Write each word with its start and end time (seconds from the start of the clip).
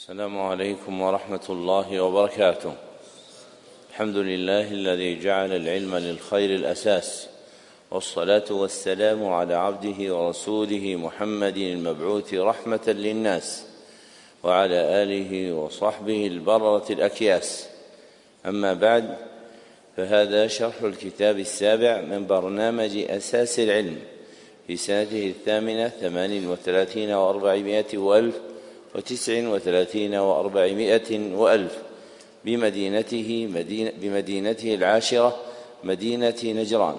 السلام 0.00 0.40
عليكم 0.40 1.00
ورحمة 1.00 1.40
الله 1.50 2.00
وبركاته. 2.00 2.74
الحمد 3.90 4.16
لله 4.16 4.72
الذي 4.72 5.20
جعل 5.20 5.52
العلم 5.52 5.96
للخير 5.96 6.54
الأساس 6.54 7.28
والصلاة 7.90 8.44
والسلام 8.50 9.26
على 9.26 9.54
عبده 9.54 10.16
ورسوله 10.16 10.96
محمد 10.96 11.56
المبعوث 11.56 12.34
رحمة 12.34 12.80
للناس 12.86 13.64
وعلى 14.44 15.02
آله 15.02 15.52
وصحبه 15.52 16.26
البررة 16.26 16.86
الأكياس. 16.90 17.68
أما 18.46 18.74
بعد 18.74 19.16
فهذا 19.96 20.46
شرح 20.46 20.82
الكتاب 20.82 21.38
السابع 21.38 22.00
من 22.00 22.26
برنامج 22.26 22.96
أساس 22.96 23.60
العلم 23.60 23.98
في 24.66 24.76
سنته 24.76 25.26
الثامنة 25.26 25.88
ثمان 25.88 26.46
وثلاثين 26.46 27.10
وأربعمائة 27.10 27.98
وألف 27.98 28.34
وتسع 28.94 29.48
وثلاثين 29.48 30.14
وأربعمائة 30.14 31.34
وألف 31.34 31.78
بمدينته 32.44 33.48
مدينة 33.54 33.92
بمدينته 34.00 34.74
العاشرة 34.74 35.36
مدينة 35.84 36.40
نجران 36.44 36.96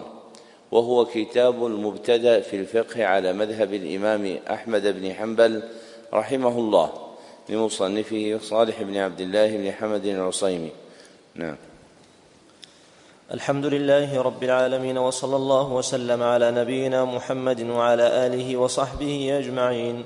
وهو 0.72 1.06
كتاب 1.06 1.66
المبتدأ 1.66 2.40
في 2.40 2.56
الفقه 2.56 3.06
على 3.06 3.34
مذهب 3.34 3.74
الإمام 3.74 4.40
أحمد 4.50 4.88
بن 4.88 5.14
حنبل 5.14 5.64
رحمه 6.14 6.60
الله 6.60 6.94
لمصنفه 7.50 8.40
صالح 8.42 8.82
بن 8.82 8.98
عبد 8.98 9.22
الله 9.22 9.58
بن 9.58 9.72
حمد 9.72 10.06
العصيمي. 10.06 10.72
نعم. 11.36 11.56
الحمد 13.34 13.66
لله 13.66 14.22
رب 14.22 14.44
العالمين 14.44 14.98
وصلى 14.98 15.36
الله 15.36 15.74
وسلم 15.74 16.24
على 16.24 16.52
نبينا 16.52 17.06
محمد 17.06 17.62
وعلى 17.62 18.28
آله 18.28 18.58
وصحبه 18.58 19.40
أجمعين. 19.40 20.06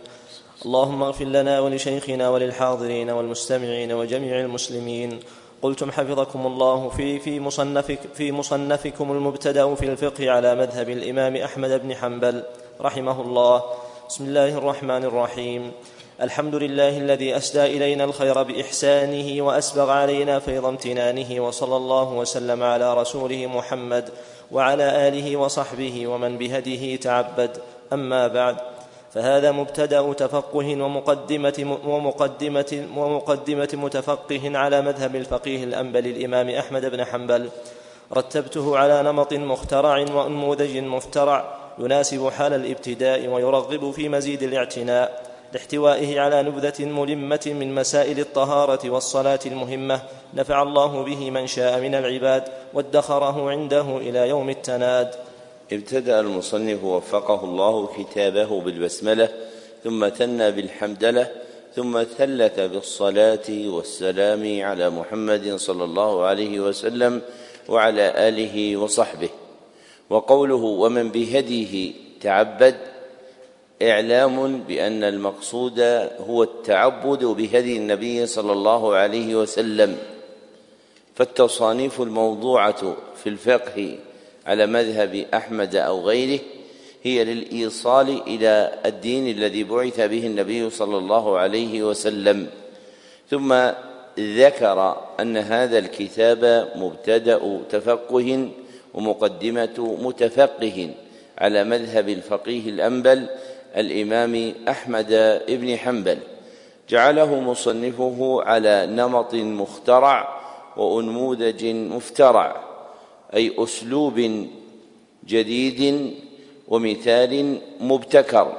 اللهم 0.66 1.04
اغفر 1.04 1.26
لنا 1.26 1.60
ولشيخنا 1.60 2.30
وللحاضرين 2.30 3.10
والمستمعين 3.10 3.92
وجميع 3.92 4.40
المسلمين. 4.40 5.20
قلتم 5.62 5.92
حفظكم 5.92 6.46
الله 6.46 6.90
في 6.90 7.20
في 7.20 7.40
مصنفك 7.40 8.00
في 8.14 8.32
مصنفكم 8.32 9.12
المبتدأ 9.12 9.76
في 9.76 9.86
الفقه 9.86 10.32
على 10.32 10.56
مذهب 10.56 10.90
الإمام 10.90 11.36
أحمد 11.36 11.82
بن 11.82 11.96
حنبل 11.96 12.44
رحمه 12.82 13.22
الله. 13.22 13.64
بسم 14.10 14.24
الله 14.26 14.58
الرحمن 14.58 15.04
الرحيم. 15.04 15.72
الحمد 16.22 16.56
لله 16.56 16.98
الذي 16.98 17.38
أسدى 17.38 17.66
إلينا 17.66 18.04
الخير 18.04 18.44
بإحسانه 18.44 19.42
وأسبغ 19.42 19.90
علينا 19.90 20.40
فيض 20.40 20.66
امتنانه 20.66 21.46
وصلى 21.46 21.76
الله 21.76 22.14
وسلم 22.14 22.64
على 22.64 22.94
رسوله 22.94 23.48
محمد 23.48 24.10
وعلى 24.52 25.08
آله 25.08 25.38
وصحبه 25.38 26.08
ومن 26.08 26.38
بهديه 26.38 26.98
تعبد. 26.98 27.58
أما 27.94 28.28
بعد 28.28 28.71
فهذا 29.14 29.52
مبتدأ 29.52 30.14
تفقه 30.14 30.82
ومقدمة 30.84 31.78
ومقدمة 31.86 32.88
ومقدمة 32.98 33.70
متفقه 33.74 34.58
على 34.58 34.82
مذهب 34.82 35.16
الفقيه 35.16 35.64
الانبل 35.64 36.08
الإمام 36.08 36.50
أحمد 36.50 36.86
بن 36.86 37.06
حنبل. 37.06 37.50
رتبته 38.14 38.78
على 38.78 39.04
نمط 39.04 39.34
مخترع 39.34 39.98
وأنموذج 39.98 40.78
مفترع 40.78 41.58
يناسب 41.80 42.30
حال 42.30 42.54
الابتداء 42.54 43.28
ويرغب 43.28 43.92
في 43.92 44.10
مزيد 44.10 44.44
الاعتناء 44.44 45.32
لاحتوائه 45.54 46.20
على 46.20 46.44
نبذة 46.44 46.86
ملمة 46.86 47.40
من 47.46 47.76
مسائل 47.76 48.20
الطهارة 48.20 48.90
والصلاة 48.90 49.40
المهمة 49.46 50.02
نفع 50.34 50.62
الله 50.62 51.04
به 51.04 51.32
من 51.32 51.48
شاء 51.48 51.80
من 51.80 51.96
العباد 51.96 52.44
وادخره 52.74 53.50
عنده 53.50 53.98
إلى 53.98 54.30
يوم 54.30 54.50
التناد. 54.50 55.16
ابتدأ 55.72 56.20
المصنف 56.20 56.84
وفقه 56.84 57.44
الله 57.44 57.90
كتابه 57.98 58.62
بالبسملة 58.62 59.30
ثم 59.84 60.10
ثنى 60.10 60.52
بالحمدلة 60.52 61.32
ثم 61.76 62.04
ثلث 62.04 62.60
بالصلاة 62.60 63.48
والسلام 63.50 64.62
على 64.62 64.90
محمد 64.90 65.56
صلى 65.56 65.84
الله 65.84 66.24
عليه 66.26 66.60
وسلم 66.60 67.22
وعلى 67.70 68.28
آله 68.28 68.78
وصحبه. 68.78 69.30
وقوله 70.10 70.56
ومن 70.56 71.10
بهديه 71.10 71.94
تعبد 72.22 72.76
إعلام 73.82 74.58
بأن 74.60 75.04
المقصود 75.04 75.80
هو 76.28 76.44
التعبد 76.44 77.26
بهدي 77.26 77.78
النبي 77.78 78.26
صلى 78.26 78.52
الله 78.52 78.96
عليه 78.96 79.36
وسلم. 79.36 79.98
فالتصانيف 81.16 82.02
الموضوعة 82.02 82.96
في 83.24 83.30
الفقه 83.30 83.98
على 84.46 84.66
مذهب 84.66 85.26
أحمد 85.34 85.76
أو 85.76 86.02
غيره 86.02 86.40
هي 87.04 87.24
للإيصال 87.24 88.22
إلى 88.28 88.72
الدين 88.86 89.38
الذي 89.38 89.64
بعث 89.64 90.00
به 90.00 90.26
النبي 90.28 90.70
صلى 90.70 90.98
الله 90.98 91.38
عليه 91.38 91.84
وسلم. 91.84 92.48
ثم 93.30 93.56
ذكر 94.20 94.98
أن 95.20 95.38
هذا 95.38 95.78
الكتاب 95.78 96.72
مبتدأ 96.76 97.62
تفقه 97.70 98.50
ومقدمة 98.94 99.98
متفقه 100.02 100.90
على 101.38 101.64
مذهب 101.64 102.10
الفقيه 102.10 102.70
الأنبل 102.70 103.28
الإمام 103.78 104.54
أحمد 104.70 105.42
بن 105.48 105.78
حنبل. 105.78 106.18
جعله 106.90 107.40
مصنفه 107.40 108.42
على 108.42 108.86
نمط 108.86 109.34
مخترع 109.34 110.42
وأنموذج 110.78 111.66
مفترع. 111.66 112.71
أي 113.34 113.54
أسلوب 113.58 114.48
جديد 115.28 116.14
ومثال 116.68 117.62
مبتكر 117.80 118.58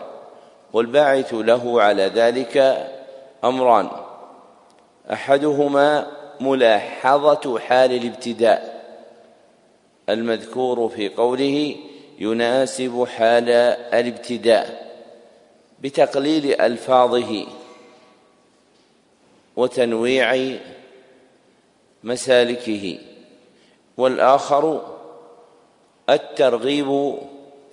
والباعث 0.72 1.34
له 1.34 1.82
على 1.82 2.02
ذلك 2.02 2.86
أمران. 3.44 3.88
أحدهما 5.12 6.06
ملاحظة 6.40 7.58
حال 7.58 7.92
الابتداء. 7.92 8.72
المذكور 10.08 10.88
في 10.88 11.08
قوله 11.08 11.76
يناسب 12.18 13.04
حال 13.04 13.48
الابتداء 13.94 14.92
بتقليل 15.80 16.60
ألفاظه 16.60 17.46
وتنويع 19.56 20.58
مسالكه. 22.04 22.98
والآخر 23.96 24.82
الترغيب 26.10 27.14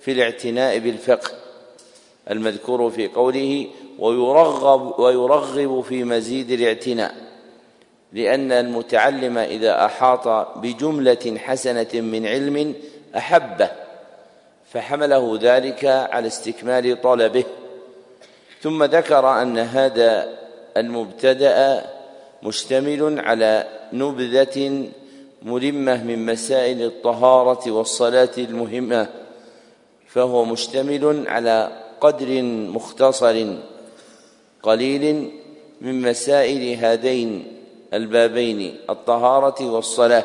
في 0.00 0.12
الاعتناء 0.12 0.78
بالفقه 0.78 1.30
المذكور 2.30 2.90
في 2.90 3.08
قوله 3.08 3.66
ويرغب 3.98 5.00
ويرغب 5.00 5.80
في 5.80 6.04
مزيد 6.04 6.50
الاعتناء 6.50 7.14
لأن 8.12 8.52
المتعلم 8.52 9.38
إذا 9.38 9.84
أحاط 9.84 10.28
بجملة 10.58 11.38
حسنة 11.38 11.88
من 11.94 12.26
علم 12.26 12.74
أحبه 13.16 13.70
فحمله 14.72 15.38
ذلك 15.42 15.84
على 15.84 16.26
استكمال 16.26 17.02
طلبه. 17.02 17.44
ثم 18.60 18.84
ذكر 18.84 19.42
أن 19.42 19.58
هذا 19.58 20.38
المبتدأ 20.76 21.86
مشتمل 22.42 23.20
على 23.20 23.66
نبذة 23.92 24.88
ملمه 25.42 26.04
من 26.04 26.26
مسائل 26.26 26.82
الطهارة 26.82 27.70
والصلاة 27.70 28.30
المهمة 28.38 29.08
فهو 30.08 30.44
مشتمل 30.44 31.28
على 31.28 31.82
قدر 32.00 32.42
مختصر 32.42 33.56
قليل 34.62 35.30
من 35.80 36.02
مسائل 36.02 36.78
هذين 36.78 37.60
البابين 37.94 38.76
الطهارة 38.90 39.70
والصلاة 39.70 40.24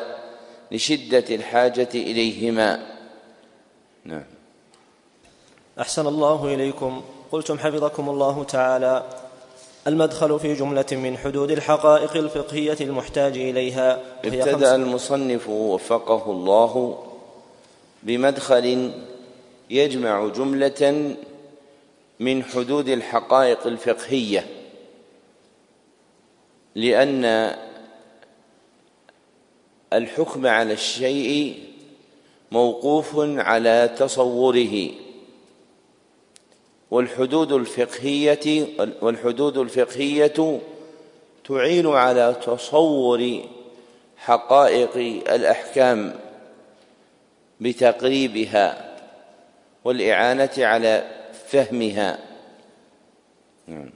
لشدة 0.72 1.24
الحاجة 1.34 1.88
إليهما. 1.94 2.86
نعم. 4.04 4.24
أحسن 5.80 6.06
الله 6.06 6.54
إليكم. 6.54 7.02
قلتم 7.32 7.58
حفظكم 7.58 8.08
الله 8.08 8.44
تعالى. 8.44 9.25
المدخل 9.86 10.40
في 10.40 10.54
جملة 10.54 10.86
من 10.92 11.18
حدود 11.18 11.50
الحقائق 11.50 12.16
الفقهية 12.16 12.76
المحتاج 12.80 13.38
إليها 13.38 14.00
ابتدأ 14.24 14.74
المصنف 14.74 15.48
وفقه 15.48 16.30
الله 16.30 17.02
بمدخل 18.02 18.92
يجمع 19.70 20.28
جملة 20.28 21.16
من 22.20 22.44
حدود 22.44 22.88
الحقائق 22.88 23.66
الفقهية 23.66 24.46
لأن 26.74 27.54
الحكم 29.92 30.46
على 30.46 30.72
الشيء 30.72 31.58
موقوف 32.52 33.12
على 33.18 33.94
تصوره. 33.98 34.90
والحدود 36.90 37.52
الفقهية 37.52 38.66
والحدود 39.02 39.58
الفقهية 39.58 40.60
تعين 41.44 41.86
على 41.86 42.36
تصور 42.46 43.40
حقائق 44.16 44.96
الأحكام 45.34 46.20
بتقريبها 47.60 48.96
والإعانة 49.84 50.50
على 50.58 51.04
فهمها. 51.48 52.18
نعم. 53.66 53.90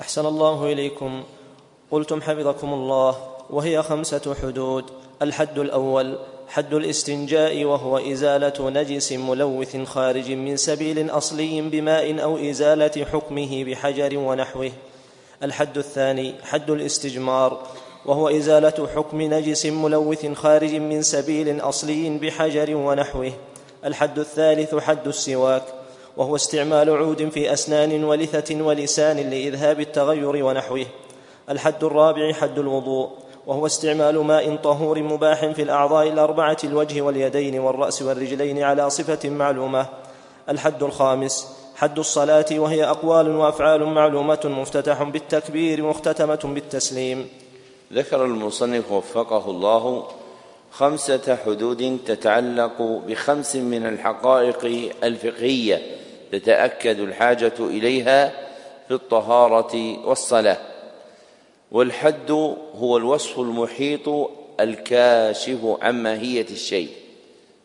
أحسن 0.00 0.26
الله 0.26 0.72
إليكم. 0.72 1.24
قلتم 1.90 2.22
حفظكم 2.22 2.72
الله 2.72 3.36
وهي 3.50 3.82
خمسة 3.82 4.34
حدود. 4.42 4.84
الحد 5.22 5.58
الأول 5.58 6.18
حد 6.50 6.74
الاستنجاء 6.74 7.64
وهو 7.64 7.98
إزالة 7.98 8.70
نجس 8.70 9.12
ملوث 9.12 9.76
خارج 9.76 10.30
من 10.32 10.56
سبيل 10.56 11.10
أصلي 11.10 11.60
بماء 11.60 12.22
أو 12.22 12.36
إزالة 12.50 13.04
حكمه 13.12 13.64
بحجر 13.64 14.18
ونحوه. 14.18 14.70
الحد 15.42 15.78
الثاني 15.78 16.34
حد 16.42 16.70
الاستجمار 16.70 17.66
وهو 18.06 18.28
إزالة 18.28 18.88
حكم 18.96 19.22
نجس 19.22 19.66
ملوث 19.66 20.26
خارج 20.32 20.74
من 20.74 21.02
سبيل 21.02 21.60
أصلي 21.60 22.18
بحجر 22.18 22.76
ونحوه. 22.76 23.32
الحد 23.84 24.18
الثالث 24.18 24.74
حد 24.74 25.08
السواك 25.08 25.64
وهو 26.16 26.36
استعمال 26.36 26.90
عود 26.90 27.28
في 27.28 27.52
أسنان 27.52 28.04
ولثة 28.04 28.62
ولسان 28.62 29.16
لإذهاب 29.16 29.80
التغير 29.80 30.44
ونحوه. 30.44 30.86
الحد 31.50 31.84
الرابع 31.84 32.32
حد 32.32 32.58
الوضوء 32.58 33.10
وهو 33.46 33.66
استعمال 33.66 34.18
ماء 34.18 34.56
طهور 34.56 35.02
مباح 35.02 35.46
في 35.46 35.62
الأعضاء 35.62 36.08
الأربعة 36.08 36.56
الوجه 36.64 37.00
واليدين 37.00 37.58
والرأس 37.58 38.02
والرجلين 38.02 38.62
على 38.62 38.90
صفة 38.90 39.28
معلومة. 39.30 39.86
الحد 40.48 40.82
الخامس 40.82 41.48
حد 41.76 41.98
الصلاة 41.98 42.46
وهي 42.52 42.84
أقوال 42.84 43.36
وأفعال 43.36 43.84
معلومة 43.84 44.40
مفتتح 44.44 45.02
بالتكبير 45.02 45.82
مختتمة 45.82 46.40
بالتسليم. 46.44 47.28
ذكر 47.92 48.24
المصنف 48.24 48.92
وفقه 48.92 49.50
الله 49.50 50.04
خمسة 50.72 51.38
حدود 51.46 51.98
تتعلق 52.06 52.82
بخمس 52.82 53.56
من 53.56 53.86
الحقائق 53.86 54.90
الفقهية 55.04 55.82
تتأكد 56.32 57.00
الحاجة 57.00 57.52
إليها 57.60 58.32
في 58.88 58.94
الطهارة 58.94 60.06
والصلاة. 60.06 60.69
والحد 61.72 62.30
هو 62.74 62.96
الوصف 62.96 63.38
المحيط 63.40 64.08
الكاشف 64.60 65.76
عن 65.82 66.02
ماهية 66.02 66.46
الشيء. 66.50 66.90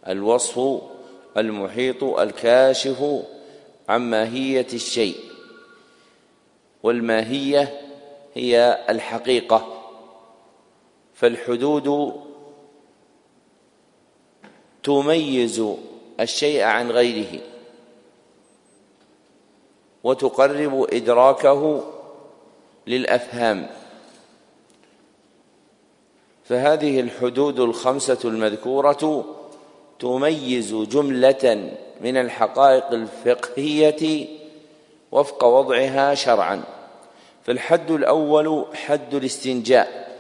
الوصف 0.08 0.82
المحيط 1.38 2.04
الكاشف 2.04 3.24
عن 3.90 4.02
ماهية 4.02 4.68
الشيء. 4.74 5.16
والماهية 6.84 7.82
هي 8.34 8.86
الحقيقة. 8.90 9.82
فالحدود 11.14 12.14
تميز 14.84 15.64
الشيء 16.20 16.62
عن 16.64 16.92
غيره. 16.92 17.42
وتقرب 20.04 20.88
إدراكه 20.94 21.84
للأفهام. 22.88 23.85
فهذه 26.46 27.00
الحدود 27.00 27.60
الخمسة 27.60 28.20
المذكورة 28.26 29.26
تميز 30.00 30.74
جملة 30.74 31.72
من 32.02 32.18
الحقائق 32.18 32.92
الفقهية 32.92 34.28
وفق 35.12 35.44
وضعها 35.46 36.14
شرعا. 36.14 36.64
فالحد 37.44 37.92
الأول 37.92 38.66
حد 38.74 39.14
الاستنجاء 39.14 40.18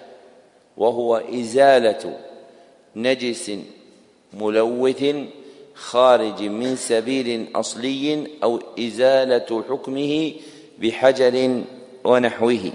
وهو 0.78 1.16
إزالة 1.16 2.20
نجس 2.96 3.52
ملوث 4.34 5.16
خارج 5.76 6.44
من 6.44 6.76
سبيل 6.76 7.48
أصلي 7.56 8.28
أو 8.44 8.60
إزالة 8.80 9.64
حكمه 9.70 10.34
بحجر 10.80 11.62
ونحوه. 12.04 12.72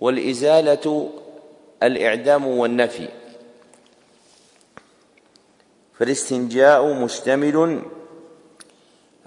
والإزالة 0.00 1.10
الإعدام 1.82 2.46
والنفي. 2.46 3.08
فالاستنجاء 5.98 6.92
مشتمل 6.92 7.82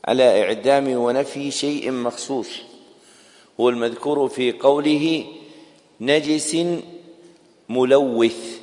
على 0.06 0.44
إعدام 0.44 0.88
ونفي 0.88 1.52
شيء 1.52 1.92
مخصوص. 1.92 2.50
هو 3.60 3.70
المذكور 3.70 4.28
في 4.30 4.52
قوله 4.52 5.26
نجس 6.02 6.58
ملوث 7.70 8.60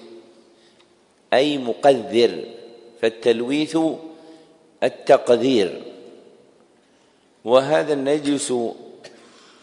أي 1.32 1.58
مقذر 1.58 2.44
فالتلويث 3.02 3.78
التقذير. 4.82 5.82
وهذا 7.44 7.92
النجس 7.92 8.52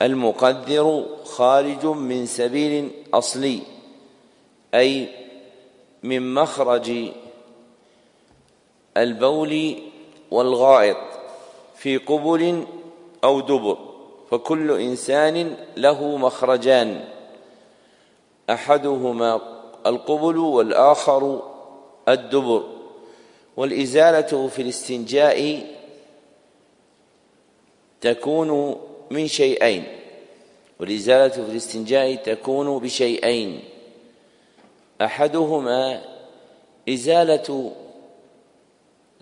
المقدر 0.03 1.05
خارج 1.23 1.85
من 1.85 2.25
سبيل 2.25 2.91
أصلي 3.13 3.59
أي 4.73 5.09
من 6.03 6.33
مخرج 6.33 7.11
البول 8.97 9.75
والغائط 10.31 10.97
في 11.75 11.97
قبل 11.97 12.65
أو 13.23 13.39
دبر 13.39 13.77
فكل 14.31 14.81
إنسان 14.81 15.55
له 15.77 16.17
مخرجان 16.17 17.05
أحدهما 18.49 19.41
القبل 19.85 20.37
والآخر 20.37 21.41
الدبر 22.07 22.63
والإزالة 23.57 24.47
في 24.47 24.61
الاستنجاء 24.61 25.67
تكون 28.01 28.75
من 29.13 29.27
شيئين 29.27 29.83
والإزالة 30.79 31.29
في 31.29 31.51
الاستنجاء 31.51 32.15
تكون 32.15 32.79
بشيئين. 32.79 33.59
أحدهما 35.01 36.03
إزالة 36.89 37.71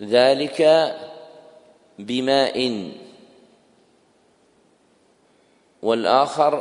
ذلك 0.02 0.60
بماء 1.98 2.90
والآخر 5.82 6.52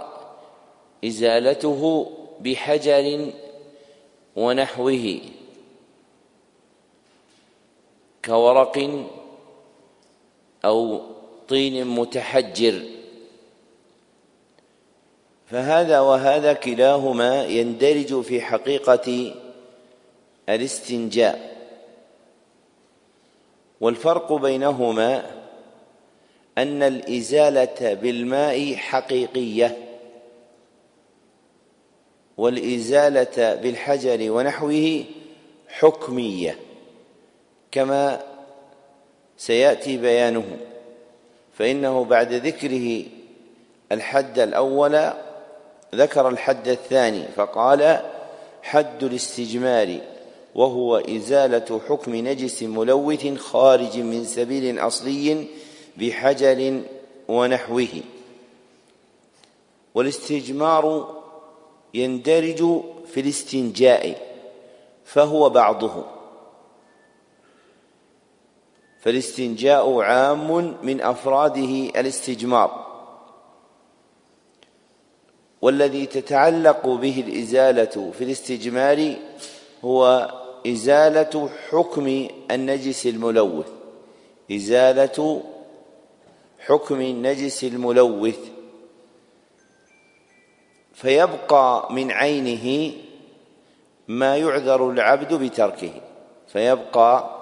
إزالته 1.05 2.11
بحجر 2.39 3.31
ونحوه 4.35 5.19
كورق 8.25 9.05
أو 10.65 11.01
طين 11.47 11.87
متحجر. 11.87 13.00
فهذا 15.51 15.99
وهذا 15.99 16.53
كلاهما 16.53 17.43
يندرج 17.43 18.21
في 18.21 18.41
حقيقة 18.41 19.35
الاستنجاء. 20.49 21.51
والفرق 23.81 24.33
بينهما 24.33 25.25
أن 26.57 26.83
الإزالة 26.83 27.93
بالماء 27.93 28.75
حقيقية 28.75 29.77
والإزالة 32.37 33.55
بالحجر 33.55 34.31
ونحوه 34.31 35.03
حكمية 35.67 36.59
كما 37.71 38.21
سيأتي 39.37 39.97
بيانه. 39.97 40.57
فإنه 41.53 42.05
بعد 42.05 42.33
ذكره 42.33 43.03
الحد 43.91 44.39
الأول 44.39 45.11
ذكر 45.95 46.27
الحد 46.27 46.67
الثاني 46.67 47.23
فقال 47.35 48.01
حد 48.63 49.03
الاستجمار 49.03 49.97
وهو 50.55 50.97
إزالة 50.97 51.81
حكم 51.89 52.15
نجس 52.15 52.63
ملوث 52.63 53.37
خارج 53.37 53.99
من 53.99 54.25
سبيل 54.25 54.79
أصلي 54.79 55.47
بحجر 55.97 56.81
ونحوه. 57.27 57.87
والاستجمار 59.95 61.15
يندرج 61.93 62.81
في 63.13 63.19
الاستنجاء 63.19 64.35
فهو 65.05 65.49
بعضه. 65.49 66.03
فالاستنجاء 69.01 70.01
عام 70.01 70.75
من 70.83 71.01
أفراده 71.01 71.99
الاستجمار. 71.99 72.90
والذي 75.61 76.05
تتعلق 76.05 76.87
به 76.87 77.23
الإزالة 77.27 78.11
في 78.17 78.23
الاستجمار 78.23 79.15
هو 79.83 80.31
إزالة 80.67 81.49
حكم 81.69 82.27
النجس 82.51 83.05
الملوث. 83.05 83.67
إزالة 84.51 85.43
حكم 86.59 87.01
النجس 87.01 87.63
الملوث. 87.63 88.39
فيبقى 90.93 91.93
من 91.93 92.11
عينه 92.11 92.93
ما 94.07 94.37
يعذر 94.37 94.89
العبد 94.89 95.33
بتركه. 95.33 95.91
فيبقى 96.47 97.37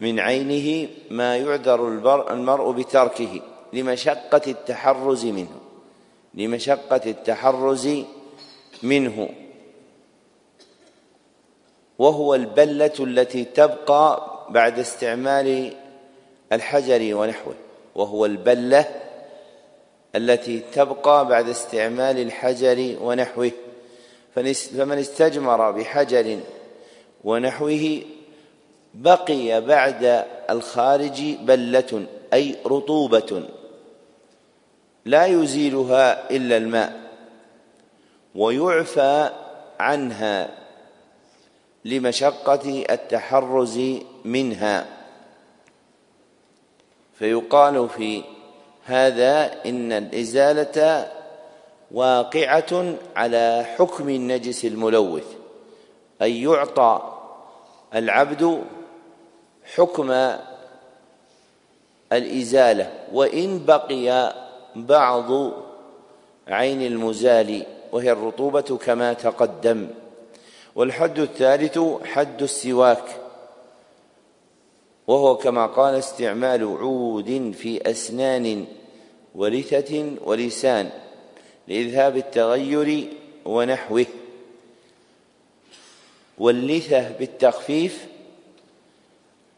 من 0.00 0.20
عينه 0.20 0.88
ما 1.10 1.36
يعذر 1.36 1.88
المرء 2.30 2.72
بتركه 2.72 3.40
لمشقة 3.72 4.42
التحرز 4.46 5.26
منه. 5.26 5.61
لمشقة 6.34 7.10
التحرز 7.10 7.88
منه. 8.82 9.28
وهو 11.98 12.34
البلة 12.34 12.92
التي 13.00 13.44
تبقى 13.44 14.28
بعد 14.50 14.78
استعمال 14.78 15.72
الحجر 16.52 17.16
ونحوه. 17.16 17.54
وهو 17.94 18.26
البلة 18.26 18.88
التي 20.16 20.62
تبقى 20.72 21.26
بعد 21.26 21.48
استعمال 21.48 22.18
الحجر 22.18 22.96
ونحوه. 23.00 23.50
فمن 24.34 24.98
استجمر 24.98 25.70
بحجر 25.70 26.40
ونحوه 27.24 28.00
بقي 28.94 29.60
بعد 29.60 30.24
الخارج 30.50 31.22
بلة 31.34 32.06
أي 32.32 32.56
رطوبة. 32.66 33.48
لا 35.04 35.26
يزيلها 35.26 36.30
إلا 36.30 36.56
الماء 36.56 37.00
ويعفى 38.34 39.30
عنها 39.80 40.50
لمشقة 41.84 42.84
التحرز 42.90 43.80
منها. 44.24 44.86
فيقال 47.18 47.88
في 47.88 48.22
هذا 48.84 49.64
إن 49.66 49.92
الإزالة 49.92 51.08
واقعة 51.90 52.94
على 53.16 53.66
حكم 53.78 54.08
النجس 54.08 54.64
الملوث 54.64 55.24
أي 56.22 56.42
يعطى 56.42 57.18
العبد 57.94 58.64
حكم 59.74 60.36
الإزالة 62.12 62.92
وإن 63.12 63.64
بقي 63.64 64.34
بعض 64.76 65.52
عين 66.48 66.82
المزال 66.82 67.66
وهي 67.92 68.12
الرطوبة 68.12 68.78
كما 68.86 69.12
تقدم. 69.12 69.88
والحد 70.74 71.18
الثالث 71.18 71.78
حد 72.04 72.42
السواك 72.42 73.04
وهو 75.06 75.36
كما 75.36 75.66
قال 75.66 75.94
استعمال 75.94 76.62
عود 76.62 77.54
في 77.58 77.90
أسنان 77.90 78.66
ورثة 79.34 80.12
ولسان 80.24 80.90
لإذهاب 81.68 82.16
التغير 82.16 83.08
ونحوه. 83.44 84.06
واللثة 86.38 87.10
بالتخفيف 87.18 88.06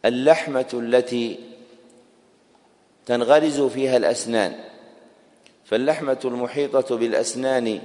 اللحمة 0.04 0.66
التي 0.75 1.38
تنغرز 3.06 3.61
فيها 3.61 3.97
الأسنان. 3.97 4.74
فاللحمة 5.64 6.18
المحيطة 6.25 6.97
بالأسنان 6.97 7.80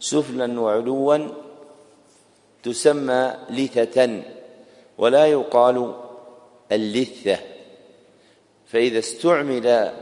سفلا 0.00 0.60
وعلوا 0.60 1.18
تسمى 2.62 3.34
لثة 3.50 4.22
ولا 4.98 5.26
يقال 5.26 5.94
اللثة. 6.72 7.38
فإذا 8.66 8.98
استعمل 8.98 9.92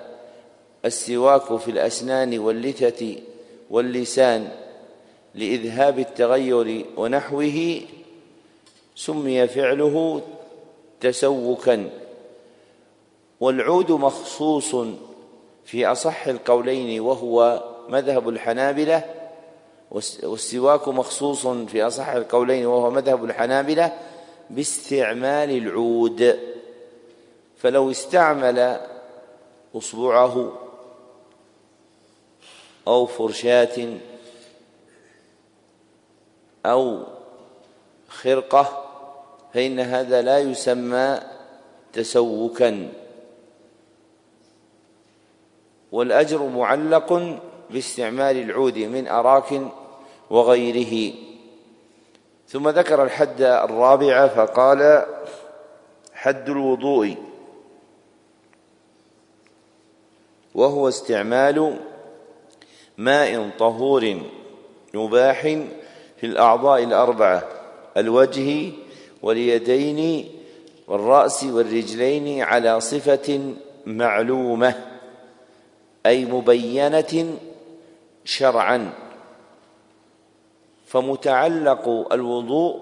السواك 0.84 1.56
في 1.56 1.70
الأسنان 1.70 2.38
واللثة 2.38 3.16
واللسان 3.70 4.48
لإذهاب 5.34 5.98
التغير 5.98 6.86
ونحوه 6.96 7.80
سمي 8.94 9.48
فعله 9.48 10.22
تسوكا. 11.00 11.90
والعود 13.40 13.92
مخصوص 13.92 14.74
في 15.66 15.86
أصح 15.86 16.26
القولين 16.26 17.00
وهو 17.00 17.64
مذهب 17.88 18.28
الحنابلة 18.28 19.04
والسواك 20.22 20.88
مخصوص 20.88 21.46
في 21.46 21.82
أصح 21.82 22.08
القولين 22.08 22.66
وهو 22.66 22.90
مذهب 22.90 23.24
الحنابلة 23.24 23.92
باستعمال 24.50 25.50
العود. 25.50 26.38
فلو 27.58 27.90
استعمل 27.90 28.80
أصبعه 29.74 30.52
أو 32.88 33.06
فرشاة 33.06 33.98
أو 36.66 37.02
خرقة 38.08 38.84
فإن 39.54 39.80
هذا 39.80 40.22
لا 40.22 40.38
يسمى 40.38 41.20
تسوكا. 41.92 42.92
والأجر 45.96 46.46
معلق 46.46 47.38
باستعمال 47.70 48.36
العود 48.36 48.78
من 48.78 49.08
أراك 49.08 49.62
وغيره. 50.30 51.14
ثم 52.48 52.68
ذكر 52.68 53.02
الحد 53.02 53.40
الرابع 53.40 54.26
فقال 54.26 55.06
حد 56.14 56.48
الوضوء 56.48 57.16
وهو 60.54 60.88
استعمال 60.88 61.78
ماء 62.98 63.50
طهور 63.58 64.20
مباح 64.94 65.40
في 66.16 66.26
الأعضاء 66.26 66.84
الأربعة 66.84 67.48
الوجه 67.96 68.72
واليدين 69.22 70.28
والرأس 70.88 71.44
والرجلين 71.44 72.42
على 72.42 72.80
صفة 72.80 73.54
معلومة. 73.86 74.95
أي 76.06 76.24
مبينة 76.24 77.38
شرعا. 78.24 78.92
فمتعلق 80.86 82.06
الوضوء 82.12 82.80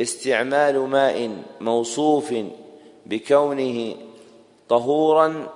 استعمال 0.00 0.78
ماء 0.78 1.42
موصوف 1.60 2.34
بكونه 3.06 3.96
طهورا 4.68 5.48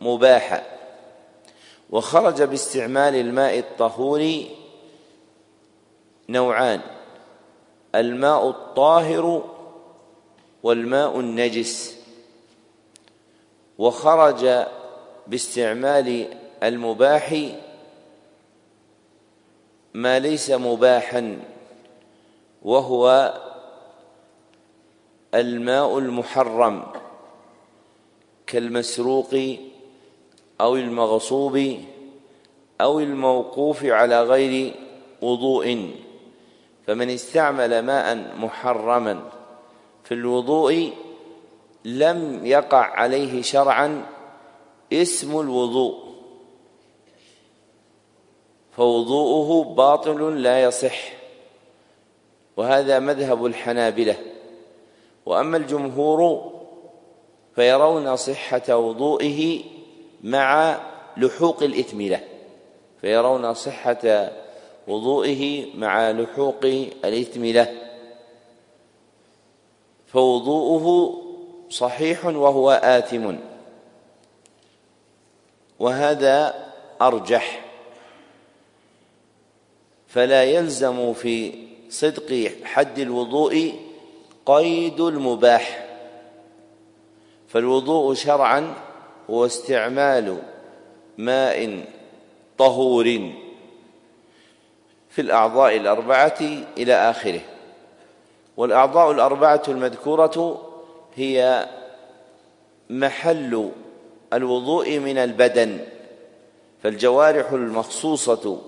مباحا. 0.00 0.62
وخرج 1.90 2.42
باستعمال 2.42 3.14
الماء 3.14 3.58
الطهور 3.58 4.42
نوعان 6.28 6.80
الماء 7.94 8.50
الطاهر 8.50 9.44
والماء 10.62 11.20
النجس. 11.20 11.98
وخرج 13.78 14.66
باستعمال 15.32 16.28
المباح 16.62 17.34
ما 19.94 20.18
ليس 20.18 20.50
مباحا 20.50 21.40
وهو 22.62 23.34
الماء 25.34 25.98
المحرم 25.98 26.82
كالمسروق 28.46 29.56
أو 30.60 30.76
المغصوب 30.76 31.76
أو 32.80 33.00
الموقوف 33.00 33.84
على 33.84 34.22
غير 34.22 34.74
وضوء. 35.22 35.90
فمن 36.86 37.10
استعمل 37.10 37.82
ماء 37.82 38.36
محرما 38.38 39.30
في 40.04 40.14
الوضوء 40.14 40.92
لم 41.84 42.46
يقع 42.46 42.84
عليه 43.00 43.42
شرعا 43.42 44.11
اسم 44.92 45.40
الوضوء. 45.40 45.94
فوضوءه 48.76 49.64
باطل 49.64 50.42
لا 50.42 50.62
يصح. 50.62 51.12
وهذا 52.56 52.98
مذهب 52.98 53.46
الحنابلة. 53.46 54.16
وأما 55.26 55.56
الجمهور 55.56 56.50
فيرون 57.54 58.16
صحة 58.16 58.76
وضوئه 58.76 59.60
مع 60.22 60.80
لحوق 61.16 61.62
الإثم 61.62 62.00
له. 62.00 62.20
فيرون 63.00 63.54
صحة 63.54 64.32
وضوئه 64.88 65.66
مع 65.74 66.10
لحوق 66.10 66.64
الإثم 67.04 67.44
له. 67.44 67.74
فوضوءه 70.06 71.18
صحيح 71.70 72.26
وهو 72.26 72.70
آثم. 72.70 73.51
وهذا 75.82 76.54
أرجح. 77.02 77.60
فلا 80.08 80.44
يلزم 80.44 81.12
في 81.12 81.52
صدق 81.90 82.52
حد 82.64 82.98
الوضوء 82.98 83.74
قيد 84.46 85.00
المباح. 85.00 85.86
فالوضوء 87.48 88.14
شرعا 88.14 88.74
هو 89.30 89.46
استعمال 89.46 90.42
ماء 91.18 91.84
طهور 92.58 93.04
في 95.10 95.20
الأعضاء 95.20 95.76
الأربعة 95.76 96.38
إلى 96.78 96.94
آخره. 96.94 97.40
والأعضاء 98.56 99.10
الأربعة 99.10 99.62
المذكورة 99.68 100.68
هي 101.14 101.68
محل 102.90 103.70
الوضوء 104.32 104.98
من 104.98 105.18
البدن 105.18 105.78
فالجوارح 106.82 107.52
المخصوصة 107.52 108.58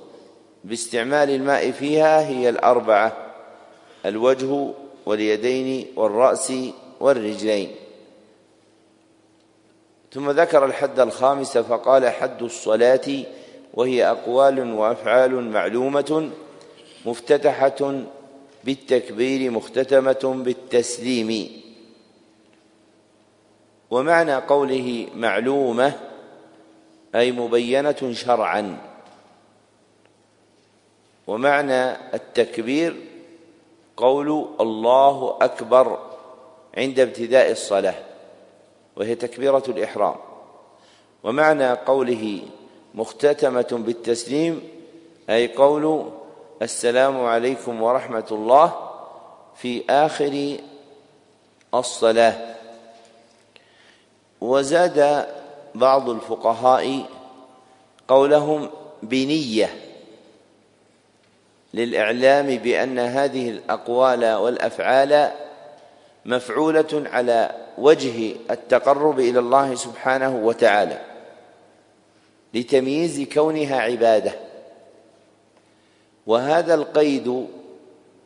باستعمال 0.64 1.30
الماء 1.30 1.70
فيها 1.70 2.28
هي 2.28 2.48
الأربعة 2.48 3.16
الوجه 4.06 4.68
واليدين 5.06 5.86
والرأس 5.96 6.52
والرجلين. 7.00 7.70
ثم 10.12 10.30
ذكر 10.30 10.64
الحد 10.64 11.00
الخامس 11.00 11.58
فقال 11.58 12.08
حد 12.08 12.42
الصلاة 12.42 13.24
وهي 13.74 14.10
أقوال 14.10 14.72
وأفعال 14.74 15.50
معلومة 15.50 16.30
مفتتحة 17.06 18.02
بالتكبير 18.64 19.50
مختتمة 19.50 20.42
بالتسليم. 20.44 21.63
ومعنى 23.94 24.34
قوله 24.34 25.08
معلومة 25.14 25.92
أي 27.14 27.32
مبينة 27.32 28.12
شرعا. 28.12 28.78
ومعنى 31.26 31.90
التكبير 32.14 32.96
قول 33.96 34.48
الله 34.60 35.38
أكبر 35.40 35.98
عند 36.78 37.00
ابتداء 37.00 37.50
الصلاة 37.50 37.94
وهي 38.96 39.14
تكبيرة 39.14 39.62
الإحرام. 39.68 40.14
ومعنى 41.22 41.70
قوله 41.72 42.42
مختتمة 42.94 43.68
بالتسليم 43.70 44.62
أي 45.30 45.54
قول 45.54 46.10
السلام 46.62 47.24
عليكم 47.24 47.82
ورحمة 47.82 48.26
الله 48.30 48.72
في 49.56 49.84
آخر 49.90 50.56
الصلاة. 51.74 52.53
وزاد 54.44 55.26
بعض 55.74 56.10
الفقهاء 56.10 57.06
قولهم 58.08 58.70
بنية 59.02 59.74
للإعلام 61.74 62.46
بأن 62.46 62.98
هذه 62.98 63.50
الأقوال 63.50 64.34
والأفعال 64.34 65.30
مفعولة 66.24 67.04
على 67.12 67.50
وجه 67.78 68.36
التقرب 68.50 69.20
إلى 69.20 69.38
الله 69.38 69.74
سبحانه 69.74 70.36
وتعالى 70.36 71.00
لتمييز 72.54 73.20
كونها 73.20 73.80
عبادة. 73.80 74.32
وهذا 76.26 76.74
القيد 76.74 77.46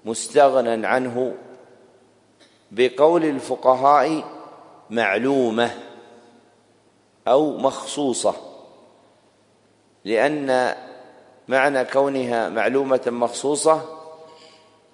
مستغنى 0.05 0.87
عنه 0.87 1.35
بقول 2.71 3.25
الفقهاء 3.25 4.25
معلومة. 4.91 5.88
أو 7.29 7.57
مخصوصة 7.57 8.35
لأن 10.05 10.75
معنى 11.49 11.85
كونها 11.85 12.49
معلومة 12.49 13.01
مخصوصة 13.07 13.99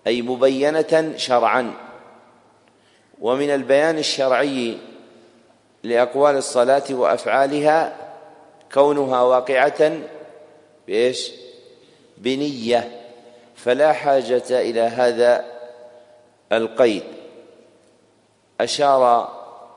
أي 0.07 0.23
مبينة 0.23 1.13
شرعا. 1.17 1.75
ومن 3.21 3.51
البيان 3.51 3.99
الشرعي 3.99 4.79
لأقوال 5.83 6.37
الصلاة 6.37 6.83
وأفعالها 6.91 7.97
كونها 8.75 9.23
واقعة 9.23 9.93
بإيش؟ 10.87 11.31
بنية. 12.19 13.01
فلا 13.55 13.93
حاجة 13.93 14.43
إلى 14.51 14.81
هذا 14.81 15.45
القيد. 16.53 17.03
أشار 18.61 19.29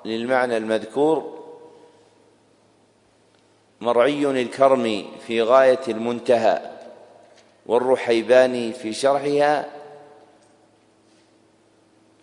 للمعنى 0.05 0.57
المذكور 0.57 1.36
مرعي 3.81 4.41
الكرم 4.41 5.05
في 5.27 5.41
غاية 5.41 5.79
المنتهى 5.87 6.71
والرحيباني 7.65 8.73
في 8.73 8.93
شرحها 8.93 9.65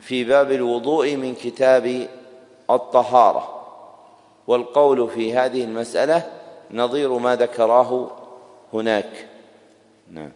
في 0.01 0.25
باب 0.25 0.53
الوضوء 0.53 1.17
من 1.17 1.35
كتاب 1.35 2.09
الطهارة. 2.71 3.51
والقول 4.47 5.11
في 5.11 5.35
هذه 5.35 5.65
المسألة 5.65 6.31
نظير 6.71 7.19
ما 7.19 7.37
ذكراه 7.37 8.11
هناك. 8.73 9.29
نعم. 10.11 10.33